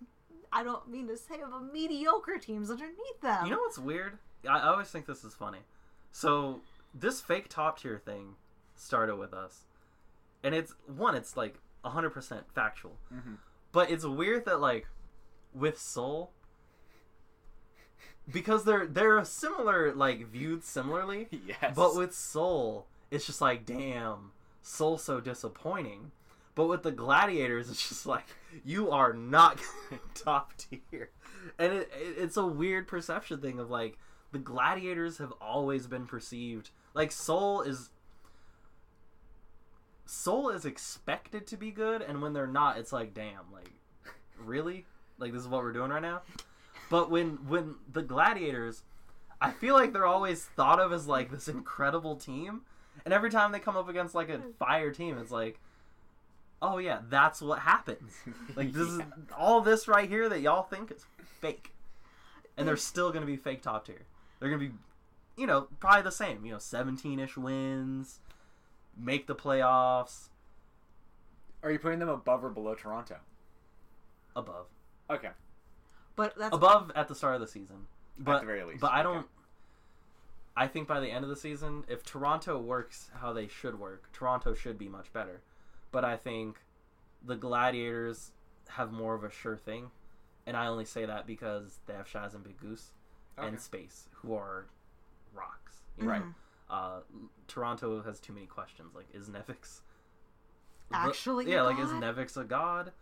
I 0.53 0.63
don't 0.65 0.89
mean 0.89 1.07
to 1.09 1.17
say 1.17 1.39
but 1.49 1.73
mediocre 1.73 2.39
teams 2.39 2.71
underneath 2.71 3.21
them. 3.23 3.45
You 3.47 3.53
know 3.53 3.59
what's 3.59 3.79
weird? 3.79 4.19
I, 4.49 4.69
always 4.69 4.89
think 4.89 5.07
this 5.07 5.25
is 5.25 5.35
funny. 5.35 5.61
So 6.13 6.61
this 6.95 7.21
fake 7.21 7.49
top 7.49 7.79
tier 7.81 7.99
thing 8.05 8.35
started 8.75 9.17
with 9.17 9.33
us, 9.35 9.67
and 10.43 10.55
it's 10.55 10.75
one. 10.87 11.15
It's 11.15 11.37
like 11.37 11.59
hundred 11.85 12.11
percent 12.11 12.45
factual, 12.55 12.97
Mhm. 13.13 13.39
but 13.73 13.91
it's 13.91 14.05
weird 14.05 14.45
that 14.47 14.61
like 14.61 14.87
with 15.55 15.79
Seoul, 15.79 16.33
because 18.33 18.65
they're 18.65 18.87
they're 18.87 19.25
similar, 19.25 19.93
like 19.95 20.27
viewed 20.27 20.65
similarly, 20.65 21.29
Yes. 21.47 21.75
but 21.75 21.97
with 21.97 22.15
Seoul, 22.15 22.87
it's 23.11 23.27
just 23.27 23.41
like 23.41 23.67
damn, 23.67 24.33
Seoul 24.63 24.99
so 24.99 25.21
disappointing. 25.21 26.13
But 26.57 26.67
with 26.67 26.83
the 26.83 26.91
gladiators, 26.93 27.71
it's 27.71 27.89
just 27.89 28.07
like 28.07 28.27
you 28.65 28.91
are 28.91 29.13
not 29.13 29.61
top 30.15 30.53
tier, 30.57 31.11
and 31.59 31.73
it, 31.73 31.91
it, 31.95 32.15
it's 32.19 32.37
a 32.37 32.47
weird 32.47 32.87
perception 32.89 33.41
thing 33.41 33.59
of 33.59 33.71
like 33.71 33.99
the 34.33 34.39
gladiators 34.39 35.19
have 35.19 35.33
always 35.41 35.87
been 35.87 36.07
perceived 36.07 36.71
like 36.95 37.13
Seoul 37.13 37.63
is 37.63 37.91
Seoul 40.07 40.51
is 40.51 40.65
expected 40.65 41.47
to 41.47 41.57
be 41.57 41.71
good, 41.71 42.03
and 42.03 42.21
when 42.21 42.33
they're 42.33 42.47
not, 42.47 42.79
it's 42.79 42.93
like 42.93 43.15
damn, 43.15 43.53
like 43.53 43.71
really, 44.39 44.87
like 45.19 45.33
this 45.33 45.43
is 45.43 45.49
what 45.49 45.63
we're 45.63 45.73
doing 45.73 45.91
right 45.91 46.03
now. 46.03 46.23
But 46.89 47.11
when 47.11 47.47
when 47.49 47.77
the 47.93 48.03
gladiators, 48.03 48.83
I 49.41 49.53
feel 49.53 49.75
like 49.75 49.93
they're 49.93 50.07
always 50.07 50.45
thought 50.45 50.81
of 50.81 50.93
as 50.93 51.07
like 51.07 51.31
this 51.31 51.47
incredible 51.47 52.17
team, 52.17 52.63
and 53.05 53.15
every 53.15 53.31
time 53.31 53.53
they 53.53 53.61
come 53.61 53.77
up 53.77 53.89
against 53.89 54.15
like 54.15 54.29
a 54.29 54.39
hmm. 54.39 54.51
fire 54.59 54.91
team, 54.91 55.17
it's 55.17 55.31
like, 55.31 55.61
oh 56.61 56.79
yeah, 56.79 57.01
that's 57.09 57.41
what 57.41 57.61
happens. 57.61 58.13
Like 58.57 58.73
this 58.73 58.89
is 58.89 59.01
all 59.39 59.61
this 59.61 59.87
right 59.87 60.09
here 60.09 60.29
that 60.29 60.41
y'all 60.41 60.65
think 60.65 60.91
is 60.91 61.05
fake, 61.41 61.71
and 62.57 62.67
they're 62.67 62.77
still 62.77 63.13
gonna 63.13 63.27
be 63.27 63.37
fake 63.37 63.63
top 63.63 63.87
tier. 63.87 64.07
They're 64.41 64.49
gonna 64.51 64.69
be, 64.69 64.73
you 65.37 65.47
know, 65.47 65.69
probably 65.79 66.03
the 66.03 66.11
same. 66.13 66.45
You 66.45 66.53
know, 66.53 66.59
seventeen 66.59 67.21
ish 67.21 67.37
wins, 67.37 68.21
make 68.97 69.27
the 69.27 69.35
playoffs, 69.37 70.29
Are 71.63 71.71
you 71.71 71.79
putting 71.79 71.99
them 71.99 72.09
above 72.09 72.43
or 72.45 72.51
below 72.51 72.75
Toronto? 72.75 73.17
above, 74.37 74.67
Okay. 75.11 75.31
but 76.17 76.35
that's 76.37 76.55
above 76.55 76.91
at 76.95 77.09
the 77.09 77.15
start 77.15 77.35
of 77.35 77.41
the 77.41 77.47
season. 77.49 77.87
But 78.19 78.41
the 78.41 78.47
very 78.47 78.65
least, 78.65 78.81
but 78.81 78.93
I 78.93 79.03
don't. 79.03 79.27
I 80.57 80.67
think 80.67 80.89
by 80.89 81.01
the 81.01 81.11
end 81.11 81.25
of 81.25 81.31
the 81.31 81.37
season, 81.37 81.85
if 81.89 82.03
Toronto 82.05 82.59
works 82.59 83.11
how 83.21 83.33
they 83.33 83.47
should 83.49 83.79
work, 83.79 84.11
Toronto 84.13 84.53
should 84.55 84.79
be 84.79 84.89
much 84.89 85.13
better. 85.13 85.41
But 85.93 86.05
I 86.05 86.17
think 86.17 86.59
the 87.25 87.37
Gladiators 87.37 88.33
have 88.71 88.93
more 88.93 89.15
of 89.15 89.25
a 89.25 89.31
sure 89.31 89.57
thing, 89.57 89.91
and 90.47 90.57
I 90.57 90.67
only 90.67 90.85
say 90.85 91.05
that 91.07 91.27
because 91.27 91.79
they 91.87 91.95
have 91.95 92.07
Shaz 92.09 92.35
and 92.35 92.45
Big 92.45 92.59
Goose 92.61 92.91
Okay. 93.39 93.49
and 93.49 93.61
Space, 93.61 94.09
who 94.13 94.35
are 94.35 94.67
rocks. 95.35 95.83
you 95.99 96.05
Mm-hmm. 96.05 96.13
know? 96.13 96.25
Right. 96.25 96.35
Uh, 96.69 97.01
Toronto 97.49 98.01
has 98.03 98.21
too 98.21 98.33
many 98.33 98.47
questions. 98.47 98.95
Like, 98.95 99.07
is 99.13 99.29
Nevix 99.29 99.81
Actually 100.93 101.47
a 101.47 101.57
Yeah, 101.57 101.63
like 101.63 101.79
is 101.79 101.91
god? 101.91 102.03
Nevix 102.03 102.37
a 102.37 102.45
god? 102.45 102.93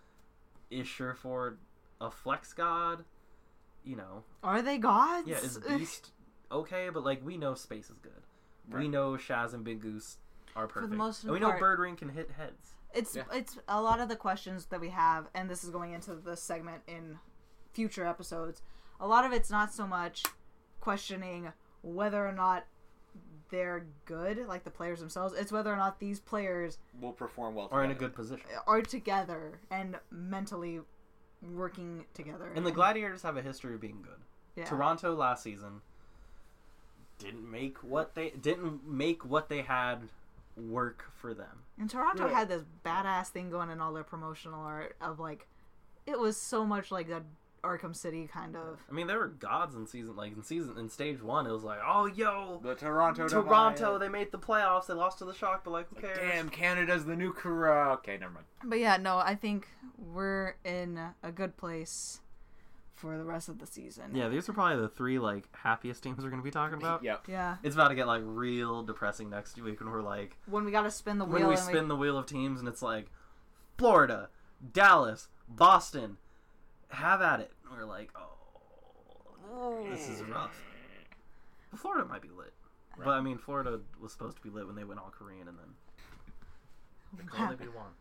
Is 0.70 0.86
Sherford 0.86 1.58
a 2.00 2.10
flex 2.10 2.52
god? 2.52 3.04
You 3.84 3.96
know, 3.96 4.24
Are 4.42 4.60
they 4.62 4.78
gods? 4.78 5.26
yeah, 5.28 5.38
is 5.38 5.58
Beast 5.68 6.10
okay? 6.52 6.88
But 6.92 7.04
like, 7.04 7.24
we 7.24 7.36
know 7.36 7.54
Space 7.54 7.88
is 7.90 7.98
good. 7.98 8.12
We 8.70 8.86
know 8.88 9.12
Shaz 9.12 9.54
and 9.54 9.64
Big 9.64 9.80
Goose 9.80 10.18
are 10.54 10.66
the 10.66 10.72
perfect. 10.72 10.92
most 10.94 11.22
and 11.24 11.32
we 11.32 11.38
know 11.38 11.48
part- 11.50 11.62
Birdring 11.62 11.96
can 11.96 12.10
hit 12.10 12.30
heads. 12.32 12.74
It's 12.94 13.16
Yeah. 13.16 13.22
it's 13.32 13.58
a 13.68 13.80
lot 13.80 14.00
of 14.00 14.08
the 14.08 14.16
questions 14.16 14.66
that 14.66 14.80
we 14.80 14.90
have, 14.90 15.28
and 15.34 15.48
this 15.48 15.64
is 15.64 15.70
going 15.70 15.92
into 15.92 16.14
the 16.14 16.36
segment 16.36 16.82
in 16.86 17.18
future 17.72 18.04
episodes. 18.06 18.60
A 19.00 19.06
lot 19.06 19.24
of 19.24 19.32
it's 19.32 19.50
not 19.50 19.72
so 19.72 19.86
much 19.86 20.24
questioning 20.80 21.52
whether 21.82 22.26
or 22.26 22.32
not 22.32 22.66
they're 23.50 23.86
good, 24.04 24.46
like 24.46 24.64
the 24.64 24.70
players 24.70 25.00
themselves. 25.00 25.34
It's 25.34 25.50
whether 25.52 25.72
or 25.72 25.76
not 25.76 26.00
these 26.00 26.20
players 26.20 26.78
Will 27.00 27.12
perform 27.12 27.54
well. 27.54 27.68
Are 27.70 27.82
in 27.84 27.90
a 27.90 27.94
good 27.94 28.14
position. 28.14 28.44
are 28.66 28.82
together 28.82 29.60
and 29.70 29.96
mentally 30.10 30.80
working 31.42 32.04
together. 32.14 32.50
And 32.54 32.66
the 32.66 32.72
Gladiators 32.72 33.22
have 33.22 33.36
a 33.36 33.42
history 33.42 33.74
of 33.74 33.80
being 33.80 34.02
good. 34.02 34.20
yeah. 34.56 34.64
Toronto 34.64 35.14
last 35.14 35.42
season 35.42 35.80
didn't 37.18 37.48
make 37.50 37.78
what 37.82 38.14
they 38.14 38.30
didn't 38.30 38.86
make 38.86 39.24
what 39.24 39.48
they 39.48 39.62
had 39.62 40.08
work 40.56 41.04
for 41.16 41.34
them. 41.34 41.62
And 41.78 41.88
Toronto 41.88 42.24
Right. 42.24 42.32
had 42.34 42.48
this 42.48 42.64
badass 42.84 43.28
thing 43.28 43.50
going 43.50 43.70
in 43.70 43.80
all 43.80 43.92
their 43.92 44.04
promotional 44.04 44.60
art 44.60 44.96
of 45.00 45.18
like, 45.20 45.46
it 46.06 46.18
was 46.18 46.36
so 46.36 46.64
much 46.66 46.90
like 46.90 47.08
the 47.08 47.22
Arkham 47.62 47.94
City 47.94 48.28
kind 48.32 48.56
of. 48.56 48.80
I 48.90 48.92
mean, 48.92 49.06
there 49.06 49.18
were 49.18 49.28
gods 49.28 49.74
in 49.74 49.86
season 49.86 50.16
like 50.16 50.32
in 50.36 50.42
season 50.42 50.76
in 50.78 50.88
stage 50.88 51.22
one. 51.22 51.46
It 51.46 51.52
was 51.52 51.64
like, 51.64 51.78
oh 51.86 52.06
yo, 52.06 52.60
The 52.62 52.74
Toronto. 52.74 53.28
Toronto, 53.28 53.94
Divide. 53.94 54.00
they 54.00 54.08
made 54.08 54.32
the 54.32 54.38
playoffs. 54.38 54.86
They 54.86 54.94
lost 54.94 55.18
to 55.18 55.24
the 55.24 55.34
Shock, 55.34 55.64
but 55.64 55.70
like, 55.70 55.88
who 55.88 56.00
cares? 56.00 56.18
Damn, 56.18 56.48
Canada's 56.48 57.04
the 57.04 57.16
new 57.16 57.32
Kura. 57.32 57.92
Okay, 57.94 58.16
never 58.18 58.32
mind. 58.32 58.46
But 58.64 58.78
yeah, 58.78 58.96
no, 58.96 59.18
I 59.18 59.34
think 59.34 59.68
we're 59.96 60.54
in 60.64 60.98
a 61.22 61.32
good 61.32 61.56
place 61.56 62.20
for 62.94 63.16
the 63.16 63.24
rest 63.24 63.48
of 63.48 63.60
the 63.60 63.66
season. 63.66 64.12
Yeah, 64.12 64.28
these 64.28 64.48
are 64.48 64.52
probably 64.52 64.80
the 64.82 64.88
three 64.88 65.18
like 65.20 65.44
happiest 65.56 66.02
teams 66.02 66.22
we're 66.24 66.30
gonna 66.30 66.42
be 66.42 66.50
talking 66.50 66.78
about. 66.78 67.02
Yep. 67.04 67.26
Yeah. 67.28 67.56
It's 67.62 67.76
about 67.76 67.88
to 67.88 67.94
get 67.94 68.06
like 68.08 68.22
real 68.24 68.82
depressing 68.82 69.30
next 69.30 69.60
week 69.60 69.78
when 69.80 69.90
we're 69.90 70.02
like 70.02 70.36
When 70.46 70.64
we 70.64 70.72
got 70.72 70.82
to 70.82 70.90
spin 70.90 71.18
the 71.18 71.24
wheel. 71.24 71.34
when 71.34 71.46
we 71.48 71.54
and 71.54 71.62
spin 71.62 71.86
the 71.88 71.94
wheel 71.96 72.18
of 72.18 72.26
teams 72.26 72.58
and 72.58 72.68
it's 72.68 72.82
like 72.82 73.06
Florida, 73.76 74.30
Dallas, 74.72 75.28
Boston, 75.48 76.16
have 76.88 77.22
at 77.22 77.40
it. 77.40 77.52
We're 77.70 77.84
like, 77.84 78.10
oh, 78.16 79.86
this 79.90 80.08
is 80.08 80.22
rough. 80.22 80.62
But 81.70 81.80
Florida 81.80 82.06
might 82.08 82.22
be 82.22 82.30
lit, 82.30 82.52
but 82.96 83.08
I 83.08 83.20
mean, 83.20 83.38
Florida 83.38 83.80
was 84.00 84.12
supposed 84.12 84.36
to 84.36 84.42
be 84.42 84.50
lit 84.50 84.66
when 84.66 84.76
they 84.76 84.84
went 84.84 85.00
all 85.00 85.12
Korean 85.16 85.48
and 85.48 85.58
then 85.58 87.26
can 87.26 87.44
only 87.44 87.56
be 87.56 87.66
one. 87.66 87.92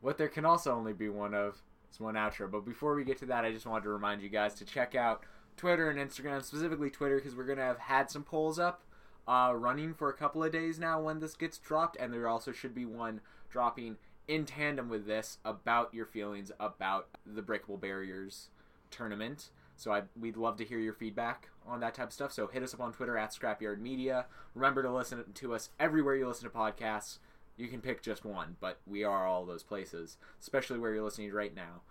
What 0.00 0.18
there 0.18 0.28
can 0.28 0.44
also 0.44 0.74
only 0.74 0.92
be 0.92 1.08
one 1.08 1.34
of 1.34 1.62
is 1.92 2.00
one 2.00 2.14
outro. 2.14 2.50
But 2.50 2.64
before 2.64 2.94
we 2.94 3.04
get 3.04 3.18
to 3.18 3.26
that, 3.26 3.44
I 3.44 3.52
just 3.52 3.66
wanted 3.66 3.84
to 3.84 3.90
remind 3.90 4.22
you 4.22 4.28
guys 4.28 4.54
to 4.54 4.64
check 4.64 4.94
out 4.94 5.22
Twitter 5.56 5.90
and 5.90 5.98
Instagram, 5.98 6.42
specifically 6.42 6.90
Twitter, 6.90 7.16
because 7.16 7.36
we're 7.36 7.46
gonna 7.46 7.62
have 7.62 7.78
had 7.78 8.10
some 8.10 8.24
polls 8.24 8.58
up, 8.58 8.82
uh, 9.28 9.52
running 9.54 9.94
for 9.94 10.08
a 10.08 10.14
couple 10.14 10.42
of 10.42 10.50
days 10.50 10.78
now 10.78 11.00
when 11.00 11.20
this 11.20 11.34
gets 11.34 11.58
dropped, 11.58 11.96
and 11.96 12.12
there 12.12 12.26
also 12.28 12.52
should 12.52 12.74
be 12.74 12.84
one 12.84 13.20
dropping 13.50 13.96
in 14.28 14.44
tandem 14.44 14.88
with 14.88 15.06
this 15.06 15.38
about 15.44 15.92
your 15.92 16.06
feelings 16.06 16.52
about 16.60 17.08
the 17.26 17.42
Breakable 17.42 17.76
Barriers 17.76 18.48
tournament. 18.90 19.50
So 19.76 19.92
I, 19.92 20.02
we'd 20.18 20.36
love 20.36 20.56
to 20.58 20.64
hear 20.64 20.78
your 20.78 20.92
feedback 20.92 21.48
on 21.66 21.80
that 21.80 21.94
type 21.94 22.08
of 22.08 22.12
stuff. 22.12 22.32
So 22.32 22.46
hit 22.46 22.62
us 22.62 22.74
up 22.74 22.80
on 22.80 22.92
Twitter 22.92 23.18
at 23.18 23.32
Scrapyard 23.32 23.80
Media. 23.80 24.26
Remember 24.54 24.82
to 24.82 24.92
listen 24.92 25.24
to 25.34 25.54
us 25.54 25.70
everywhere 25.80 26.14
you 26.14 26.28
listen 26.28 26.48
to 26.48 26.56
podcasts. 26.56 27.18
You 27.56 27.68
can 27.68 27.80
pick 27.80 28.02
just 28.02 28.24
one, 28.24 28.56
but 28.60 28.78
we 28.86 29.04
are 29.04 29.26
all 29.26 29.44
those 29.44 29.62
places, 29.62 30.16
especially 30.40 30.78
where 30.78 30.94
you're 30.94 31.04
listening 31.04 31.32
right 31.32 31.54
now. 31.54 31.82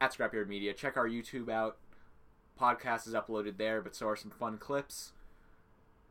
At 0.00 0.14
Scrapyard 0.14 0.48
Media, 0.48 0.72
check 0.72 0.96
our 0.96 1.08
YouTube 1.08 1.48
out. 1.50 1.78
Podcast 2.60 3.06
is 3.06 3.14
uploaded 3.14 3.56
there, 3.56 3.80
but 3.80 3.94
so 3.94 4.08
are 4.08 4.16
some 4.16 4.30
fun 4.30 4.58
clips. 4.58 5.12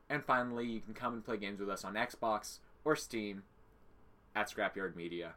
And 0.10 0.24
finally, 0.24 0.66
you 0.66 0.80
can 0.80 0.94
come 0.94 1.14
and 1.14 1.24
play 1.24 1.38
games 1.38 1.60
with 1.60 1.70
us 1.70 1.84
on 1.84 1.96
Xbox 1.96 2.60
or 2.86 2.96
Steam 2.96 3.44
at 4.38 4.52
Scrapyard 4.52 4.96
Media. 4.96 5.34